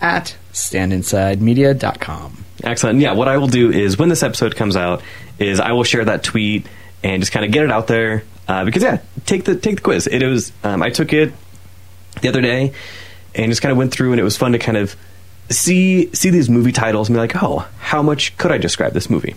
at 0.00 0.36
standinsidemedia.com. 0.52 2.44
Excellent. 2.64 3.00
Yeah, 3.00 3.12
what 3.12 3.28
I 3.28 3.36
will 3.36 3.48
do 3.48 3.70
is 3.70 3.98
when 3.98 4.08
this 4.08 4.22
episode 4.22 4.54
comes 4.56 4.76
out, 4.76 5.02
is 5.38 5.58
I 5.60 5.72
will 5.72 5.84
share 5.84 6.04
that 6.04 6.22
tweet 6.22 6.66
and 7.02 7.20
just 7.20 7.32
kind 7.32 7.44
of 7.44 7.50
get 7.52 7.64
it 7.64 7.70
out 7.72 7.86
there. 7.88 8.22
Uh, 8.48 8.64
because 8.64 8.82
yeah, 8.82 8.98
take 9.26 9.44
the 9.44 9.54
take 9.56 9.76
the 9.76 9.82
quiz. 9.82 10.06
It 10.06 10.24
was 10.26 10.52
um, 10.64 10.82
I 10.82 10.90
took 10.90 11.12
it 11.12 11.32
the 12.20 12.28
other 12.28 12.40
day 12.40 12.72
and 13.34 13.50
just 13.50 13.62
kind 13.62 13.70
of 13.72 13.78
went 13.78 13.92
through, 13.92 14.12
and 14.12 14.20
it 14.20 14.24
was 14.24 14.36
fun 14.36 14.52
to 14.52 14.58
kind 14.58 14.76
of 14.76 14.94
see 15.48 16.12
see 16.14 16.30
these 16.30 16.48
movie 16.50 16.72
titles 16.72 17.08
and 17.08 17.14
be 17.16 17.20
like, 17.20 17.42
oh, 17.42 17.66
how 17.78 18.02
much 18.02 18.36
could 18.38 18.50
I 18.52 18.58
describe 18.58 18.92
this 18.92 19.08
movie? 19.08 19.34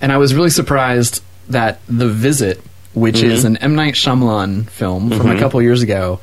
And 0.00 0.10
I 0.12 0.16
was 0.18 0.34
really 0.34 0.50
surprised 0.50 1.22
that 1.48 1.80
The 1.88 2.08
Visit, 2.08 2.60
which 2.94 3.16
Mm-hmm. 3.16 3.30
is 3.30 3.44
an 3.44 3.56
M. 3.58 3.74
Night 3.74 3.94
Shyamalan 3.94 4.68
film 4.68 5.10
from 5.10 5.30
a 5.30 5.38
couple 5.38 5.60
years 5.62 5.82
ago, 5.82 6.20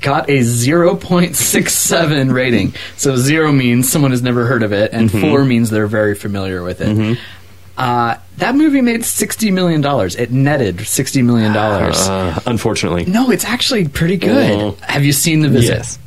got 0.00 0.28
a 0.28 0.40
0.67 0.40 2.32
rating. 2.32 2.74
So 2.96 3.16
zero 3.16 3.52
means 3.52 3.90
someone 3.90 4.10
has 4.10 4.22
never 4.22 4.46
heard 4.46 4.62
of 4.62 4.72
it, 4.72 4.92
and 4.92 5.08
Mm-hmm. 5.10 5.20
four 5.20 5.44
means 5.44 5.70
they're 5.70 5.86
very 5.86 6.14
familiar 6.14 6.62
with 6.62 6.80
it. 6.80 7.18
Uh, 7.76 8.16
that 8.38 8.54
movie 8.54 8.80
made 8.82 9.00
$60 9.00 9.52
million. 9.52 9.82
It 10.18 10.30
netted 10.30 10.76
$60 10.78 11.24
million. 11.24 11.56
Uh, 11.56 12.38
unfortunately, 12.46 13.04
no, 13.06 13.30
it's 13.30 13.44
actually 13.44 13.88
pretty 13.88 14.16
good. 14.16 14.50
Oh. 14.50 14.76
Have 14.82 15.04
you 15.04 15.12
seen 15.12 15.40
The 15.40 15.48
Visit? 15.48 15.74
yes. 15.74 15.98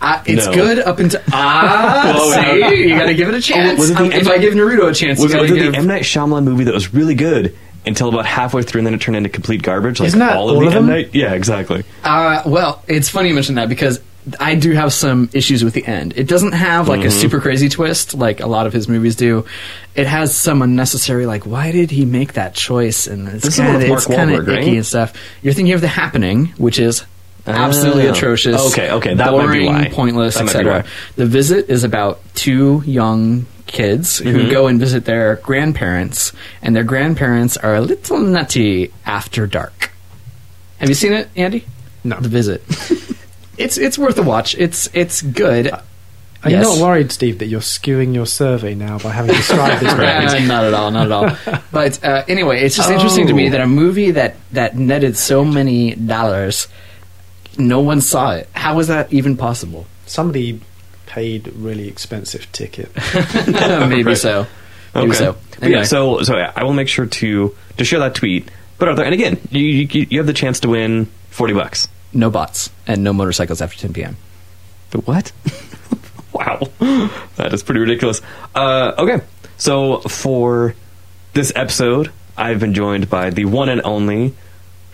Uh, 0.00 0.22
it's 0.26 0.44
No. 0.46 0.52
good 0.54 0.78
up 0.80 0.98
until 0.98 1.20
ah. 1.32 2.32
See, 2.34 2.82
you 2.88 2.98
got 2.98 3.06
to 3.06 3.14
give 3.14 3.28
it 3.28 3.34
a 3.34 3.40
chance. 3.40 3.78
was 3.78 3.90
it 3.90 3.96
Um, 3.96 4.12
if 4.12 4.28
I 4.28 4.36
give 4.38 4.52
Naruto 4.54 4.90
a 4.90 4.94
chance, 4.94 5.18
Was, 5.20 5.34
was 5.34 5.50
it 5.50 5.54
give. 5.54 5.72
the 5.72 5.78
M 5.78 5.86
Night 5.86 6.02
Shyamalan 6.02 6.44
movie 6.44 6.64
that 6.64 6.74
was 6.74 6.92
really 6.92 7.14
good 7.14 7.56
until 7.86 8.08
about 8.10 8.26
halfway 8.26 8.62
through, 8.62 8.80
and 8.80 8.86
then 8.86 8.92
it 8.94 9.00
turned 9.00 9.16
into 9.16 9.30
complete 9.30 9.62
garbage? 9.62 9.98
Like 10.00 10.08
Isn't 10.08 10.18
that 10.20 10.36
all 10.36 10.50
all 10.50 10.60
of 10.60 10.66
of 10.66 10.72
the 10.72 10.78
M 10.78 10.86
them? 10.86 10.94
Night? 10.94 11.14
Yeah, 11.14 11.32
exactly. 11.32 11.82
Uh, 12.04 12.42
well, 12.44 12.82
it's 12.86 13.08
funny 13.08 13.28
you 13.30 13.34
mention 13.34 13.54
that 13.54 13.70
because 13.70 14.00
I 14.40 14.54
do 14.56 14.72
have 14.72 14.92
some 14.92 15.30
issues 15.32 15.62
with 15.62 15.74
the 15.74 15.84
end. 15.86 16.14
It 16.16 16.26
doesn't 16.26 16.52
have 16.52 16.88
like 16.88 17.00
a 17.00 17.04
Mm-hmm. 17.08 17.20
super 17.20 17.40
crazy 17.40 17.68
twist 17.68 18.14
like 18.14 18.40
a 18.40 18.46
lot 18.46 18.66
of 18.66 18.72
his 18.72 18.88
movies 18.88 19.14
do. 19.16 19.46
It 19.94 20.06
has 20.06 20.34
some 20.34 20.62
unnecessary 20.62 21.26
like 21.26 21.44
why 21.46 21.70
did 21.72 21.90
he 21.92 22.04
make 22.04 22.32
that 22.34 22.54
choice 22.54 23.06
and 23.06 23.28
it's 23.28 23.44
This 23.44 23.54
is 23.54 23.60
kind 23.60 23.82
of 23.82 23.88
Mark 23.88 23.98
it's 23.98 24.06
kind 24.06 24.30
of 24.34 24.46
right? 24.46 24.62
icky 24.62 24.76
and 24.76 24.84
stuff. 24.86 25.12
You're 25.42 25.54
thinking 25.54 25.74
of 25.74 25.80
The 25.80 25.88
Happening, 25.88 26.46
which 26.58 26.78
is 26.80 27.04
absolutely 27.46 28.08
Oh. 28.08 28.12
atrocious. 28.12 28.60
Okay, 28.72 28.90
okay, 28.90 29.14
that 29.14 29.32
might 29.32 29.42
be 29.42 29.46
boring, 29.46 29.66
why. 29.66 29.88
pointless, 29.92 30.34
That 30.34 30.46
might 30.46 30.52
be 30.54 30.58
etc. 30.58 30.84
The 31.14 31.26
Visit 31.26 31.70
is 31.70 31.84
about 31.84 32.20
two 32.34 32.82
young 32.84 33.46
kids 33.68 34.20
Mm-hmm. 34.20 34.30
who 34.36 34.50
go 34.50 34.66
and 34.66 34.80
visit 34.80 35.04
their 35.04 35.36
grandparents, 35.36 36.32
and 36.62 36.74
their 36.74 36.82
grandparents 36.84 37.56
are 37.56 37.76
a 37.76 37.80
little 37.80 38.18
nutty 38.18 38.92
after 39.04 39.46
dark. 39.46 39.92
Have 40.78 40.88
you 40.88 40.94
seen 40.96 41.12
it, 41.12 41.28
Andy? 41.36 41.64
No. 42.02 42.18
The 42.18 42.28
Visit. 42.28 42.62
it's 43.58 43.78
it's 43.78 43.98
worth 43.98 44.18
a 44.18 44.22
watch. 44.22 44.54
It's 44.56 44.88
it's 44.92 45.22
good. 45.22 45.70
Are 46.44 46.50
you 46.50 46.58
not 46.58 46.78
worried, 46.80 47.10
Steve, 47.10 47.40
that 47.40 47.46
you're 47.46 47.60
skewing 47.60 48.14
your 48.14 48.26
survey 48.26 48.74
now 48.76 48.98
by 48.98 49.10
having 49.10 49.34
described 49.34 49.82
this 49.82 49.92
movie? 50.32 50.46
not 50.46 50.64
at 50.64 50.74
all, 50.74 50.90
not 50.92 51.06
at 51.06 51.12
all. 51.12 51.60
But 51.72 52.04
uh, 52.04 52.22
anyway, 52.28 52.60
it's 52.62 52.76
just 52.76 52.88
interesting 52.90 53.26
to 53.28 53.32
me 53.34 53.48
Oh. 53.48 53.50
that 53.50 53.60
a 53.62 53.66
movie 53.66 54.12
that 54.12 54.36
that 54.52 54.76
netted 54.76 55.16
so 55.16 55.44
many 55.44 55.94
dollars, 55.96 56.68
no 57.58 57.80
one 57.80 58.00
saw 58.00 58.32
it. 58.32 58.48
How 58.54 58.76
was 58.76 58.86
that 58.88 59.12
even 59.12 59.36
possible? 59.36 59.86
Somebody 60.06 60.60
paid 61.06 61.48
really 61.56 61.88
expensive 61.88 62.50
ticket. 62.52 62.90
Maybe 63.48 64.04
Right. 64.04 64.16
so. 64.16 64.46
Maybe 64.94 65.08
Okay. 65.08 65.18
so. 65.18 65.36
Anyway. 65.62 65.78
Yeah, 65.78 65.84
so 65.84 66.22
so 66.22 66.34
I 66.36 66.62
will 66.62 66.74
make 66.74 66.88
sure 66.88 67.06
to 67.06 67.54
to 67.78 67.84
share 67.84 67.98
that 68.00 68.14
tweet. 68.14 68.50
But 68.78 68.88
other 68.90 69.02
and 69.02 69.14
again, 69.14 69.38
you, 69.50 69.62
you 69.64 70.06
you 70.10 70.18
have 70.20 70.26
the 70.28 70.32
chance 70.34 70.60
to 70.60 70.68
win 70.68 71.08
forty 71.30 71.54
bucks. 71.54 71.88
No 72.12 72.30
bots 72.30 72.70
and 72.86 73.02
no 73.04 73.12
motorcycles 73.12 73.60
after 73.60 73.78
10 73.78 73.92
p.m. 73.92 74.16
The 74.90 74.98
what? 74.98 75.32
wow, 76.32 76.60
that 77.36 77.52
is 77.52 77.62
pretty 77.62 77.80
ridiculous. 77.80 78.22
Uh, 78.54 78.92
okay, 78.98 79.24
so 79.56 80.00
for 80.00 80.74
this 81.32 81.52
episode, 81.54 82.10
I've 82.36 82.60
been 82.60 82.74
joined 82.74 83.10
by 83.10 83.30
the 83.30 83.44
one 83.44 83.68
and 83.68 83.82
only 83.82 84.34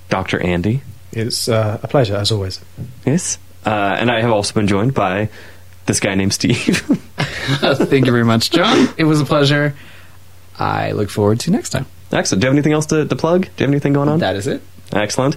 Dr. 0.08 0.40
Andy. 0.40 0.82
It's 1.12 1.48
uh, 1.48 1.78
a 1.82 1.88
pleasure, 1.88 2.16
as 2.16 2.32
always. 2.32 2.60
Yes, 3.04 3.38
uh, 3.66 3.96
and 3.98 4.10
I 4.10 4.20
have 4.20 4.30
also 4.30 4.54
been 4.54 4.66
joined 4.66 4.94
by 4.94 5.28
this 5.86 6.00
guy 6.00 6.14
named 6.14 6.32
Steve. 6.32 6.56
Thank 7.16 8.06
you 8.06 8.12
very 8.12 8.24
much, 8.24 8.50
John. 8.50 8.88
It 8.96 9.04
was 9.04 9.20
a 9.20 9.24
pleasure. 9.24 9.74
I 10.58 10.92
look 10.92 11.10
forward 11.10 11.40
to 11.40 11.50
next 11.50 11.70
time. 11.70 11.86
Excellent. 12.12 12.40
Do 12.40 12.46
you 12.46 12.48
have 12.50 12.54
anything 12.54 12.72
else 12.72 12.86
to, 12.86 13.06
to 13.06 13.16
plug? 13.16 13.42
Do 13.42 13.48
you 13.58 13.64
have 13.64 13.70
anything 13.70 13.94
going 13.94 14.08
on? 14.08 14.20
That 14.20 14.36
is 14.36 14.46
it. 14.46 14.62
Excellent. 14.92 15.36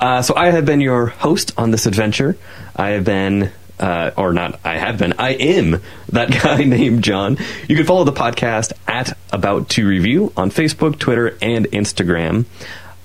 Uh, 0.00 0.22
so 0.22 0.34
I 0.36 0.50
have 0.50 0.64
been 0.64 0.80
your 0.80 1.06
host 1.06 1.52
on 1.56 1.70
this 1.70 1.86
adventure. 1.86 2.36
I 2.74 2.90
have 2.90 3.04
been, 3.04 3.50
uh, 3.78 4.12
or 4.16 4.32
not, 4.32 4.60
I 4.64 4.76
have 4.78 4.98
been, 4.98 5.14
I 5.18 5.30
am 5.30 5.80
that 6.10 6.30
guy 6.42 6.64
named 6.64 7.04
John. 7.04 7.38
You 7.68 7.76
can 7.76 7.84
follow 7.86 8.04
the 8.04 8.12
podcast 8.12 8.72
at 8.86 9.16
About 9.32 9.68
to 9.70 9.86
Review 9.86 10.32
on 10.36 10.50
Facebook, 10.50 10.98
Twitter, 10.98 11.36
and 11.40 11.66
Instagram. 11.66 12.46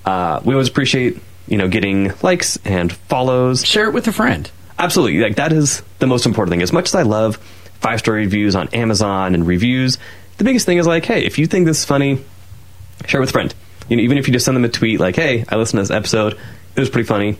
Uh, 0.05 0.41
we 0.43 0.53
always 0.53 0.69
appreciate, 0.69 1.17
you 1.47 1.57
know, 1.57 1.67
getting 1.67 2.13
likes 2.21 2.57
and 2.63 2.93
follows. 2.93 3.65
Share 3.65 3.87
it 3.87 3.93
with 3.93 4.07
a 4.07 4.13
friend. 4.13 4.49
Absolutely. 4.79 5.19
Like 5.19 5.35
that 5.37 5.51
is 5.51 5.81
the 5.99 6.07
most 6.07 6.25
important 6.25 6.51
thing. 6.51 6.61
As 6.61 6.71
much 6.71 6.89
as 6.89 6.95
I 6.95 7.01
love 7.01 7.37
five 7.81 7.99
star 7.99 8.13
reviews 8.13 8.55
on 8.55 8.67
Amazon 8.69 9.33
and 9.33 9.45
reviews, 9.45 9.97
the 10.37 10.43
biggest 10.43 10.65
thing 10.65 10.77
is 10.77 10.87
like, 10.87 11.05
hey, 11.05 11.25
if 11.25 11.37
you 11.39 11.47
think 11.47 11.65
this 11.65 11.79
is 11.79 11.85
funny, 11.85 12.23
share 13.05 13.19
it 13.19 13.21
with 13.21 13.29
a 13.31 13.33
friend. 13.33 13.53
You 13.89 13.97
know, 13.97 14.03
even 14.03 14.17
if 14.17 14.27
you 14.27 14.33
just 14.33 14.45
send 14.45 14.55
them 14.55 14.65
a 14.65 14.69
tweet 14.69 14.99
like, 14.99 15.15
hey, 15.15 15.45
I 15.47 15.55
listened 15.55 15.77
to 15.77 15.81
this 15.83 15.91
episode, 15.91 16.33
It 16.75 16.79
was 16.79 16.89
pretty 16.89 17.07
funny. 17.07 17.37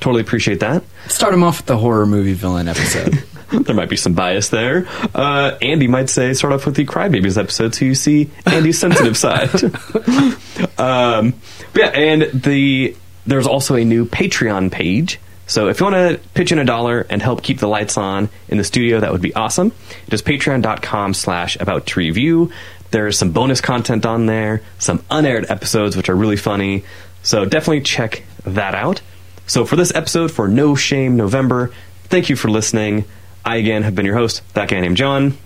Totally 0.00 0.22
appreciate 0.22 0.60
that. 0.60 0.84
Start 1.08 1.34
him 1.34 1.42
off 1.42 1.58
with 1.58 1.66
the 1.66 1.76
horror 1.76 2.06
movie 2.06 2.34
villain 2.34 2.68
episode. 2.68 3.22
there 3.50 3.74
might 3.74 3.88
be 3.88 3.96
some 3.96 4.12
bias 4.12 4.50
there. 4.50 4.86
Uh, 5.14 5.58
Andy 5.60 5.88
might 5.88 6.08
say 6.08 6.32
start 6.34 6.52
off 6.52 6.66
with 6.66 6.76
the 6.76 6.84
Crybabies 6.84 7.36
episode 7.36 7.74
so 7.74 7.84
you 7.84 7.94
see 7.94 8.30
Andy's 8.46 8.78
sensitive 8.80 9.16
side. 9.16 9.48
um, 10.78 11.34
but 11.72 11.76
yeah, 11.76 11.88
and 11.94 12.22
the 12.42 12.96
there's 13.26 13.46
also 13.46 13.74
a 13.74 13.84
new 13.84 14.06
Patreon 14.06 14.70
page. 14.70 15.18
So 15.46 15.68
if 15.68 15.80
you 15.80 15.86
want 15.86 15.96
to 15.96 16.28
pitch 16.34 16.52
in 16.52 16.58
a 16.58 16.64
dollar 16.64 17.06
and 17.08 17.22
help 17.22 17.42
keep 17.42 17.58
the 17.58 17.68
lights 17.68 17.96
on 17.96 18.28
in 18.48 18.58
the 18.58 18.64
studio, 18.64 19.00
that 19.00 19.10
would 19.12 19.22
be 19.22 19.34
awesome. 19.34 19.72
It 20.06 20.12
is 20.12 20.22
patreon.com 20.22 21.14
slash 21.14 21.56
about 21.56 21.86
to 21.86 22.00
review. 22.00 22.52
There's 22.90 23.18
some 23.18 23.32
bonus 23.32 23.60
content 23.60 24.06
on 24.06 24.26
there, 24.26 24.62
some 24.78 25.02
unaired 25.10 25.50
episodes 25.50 25.96
which 25.96 26.08
are 26.08 26.16
really 26.16 26.36
funny. 26.36 26.84
So 27.22 27.44
definitely 27.44 27.82
check 27.82 28.22
that 28.44 28.74
out. 28.74 29.00
So 29.46 29.64
for 29.64 29.76
this 29.76 29.94
episode 29.94 30.30
for 30.30 30.48
No 30.48 30.74
Shame 30.74 31.16
November, 31.16 31.72
thank 32.04 32.28
you 32.28 32.36
for 32.36 32.48
listening. 32.48 33.04
I 33.44 33.56
again 33.56 33.82
have 33.82 33.94
been 33.94 34.06
your 34.06 34.16
host, 34.16 34.42
that 34.54 34.68
guy 34.68 34.80
named 34.80 34.96
John. 34.96 35.36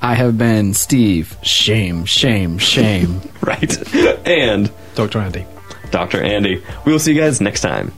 I 0.00 0.14
have 0.14 0.36
been 0.36 0.74
Steve. 0.74 1.36
Shame, 1.42 2.04
shame, 2.04 2.58
shame. 2.58 3.20
right. 3.40 3.94
And 4.26 4.70
Dr. 4.94 5.18
Andy. 5.18 5.46
Dr. 5.90 6.22
Andy. 6.22 6.62
We 6.84 6.92
will 6.92 6.98
see 6.98 7.14
you 7.14 7.20
guys 7.20 7.40
next 7.40 7.62
time. 7.62 7.92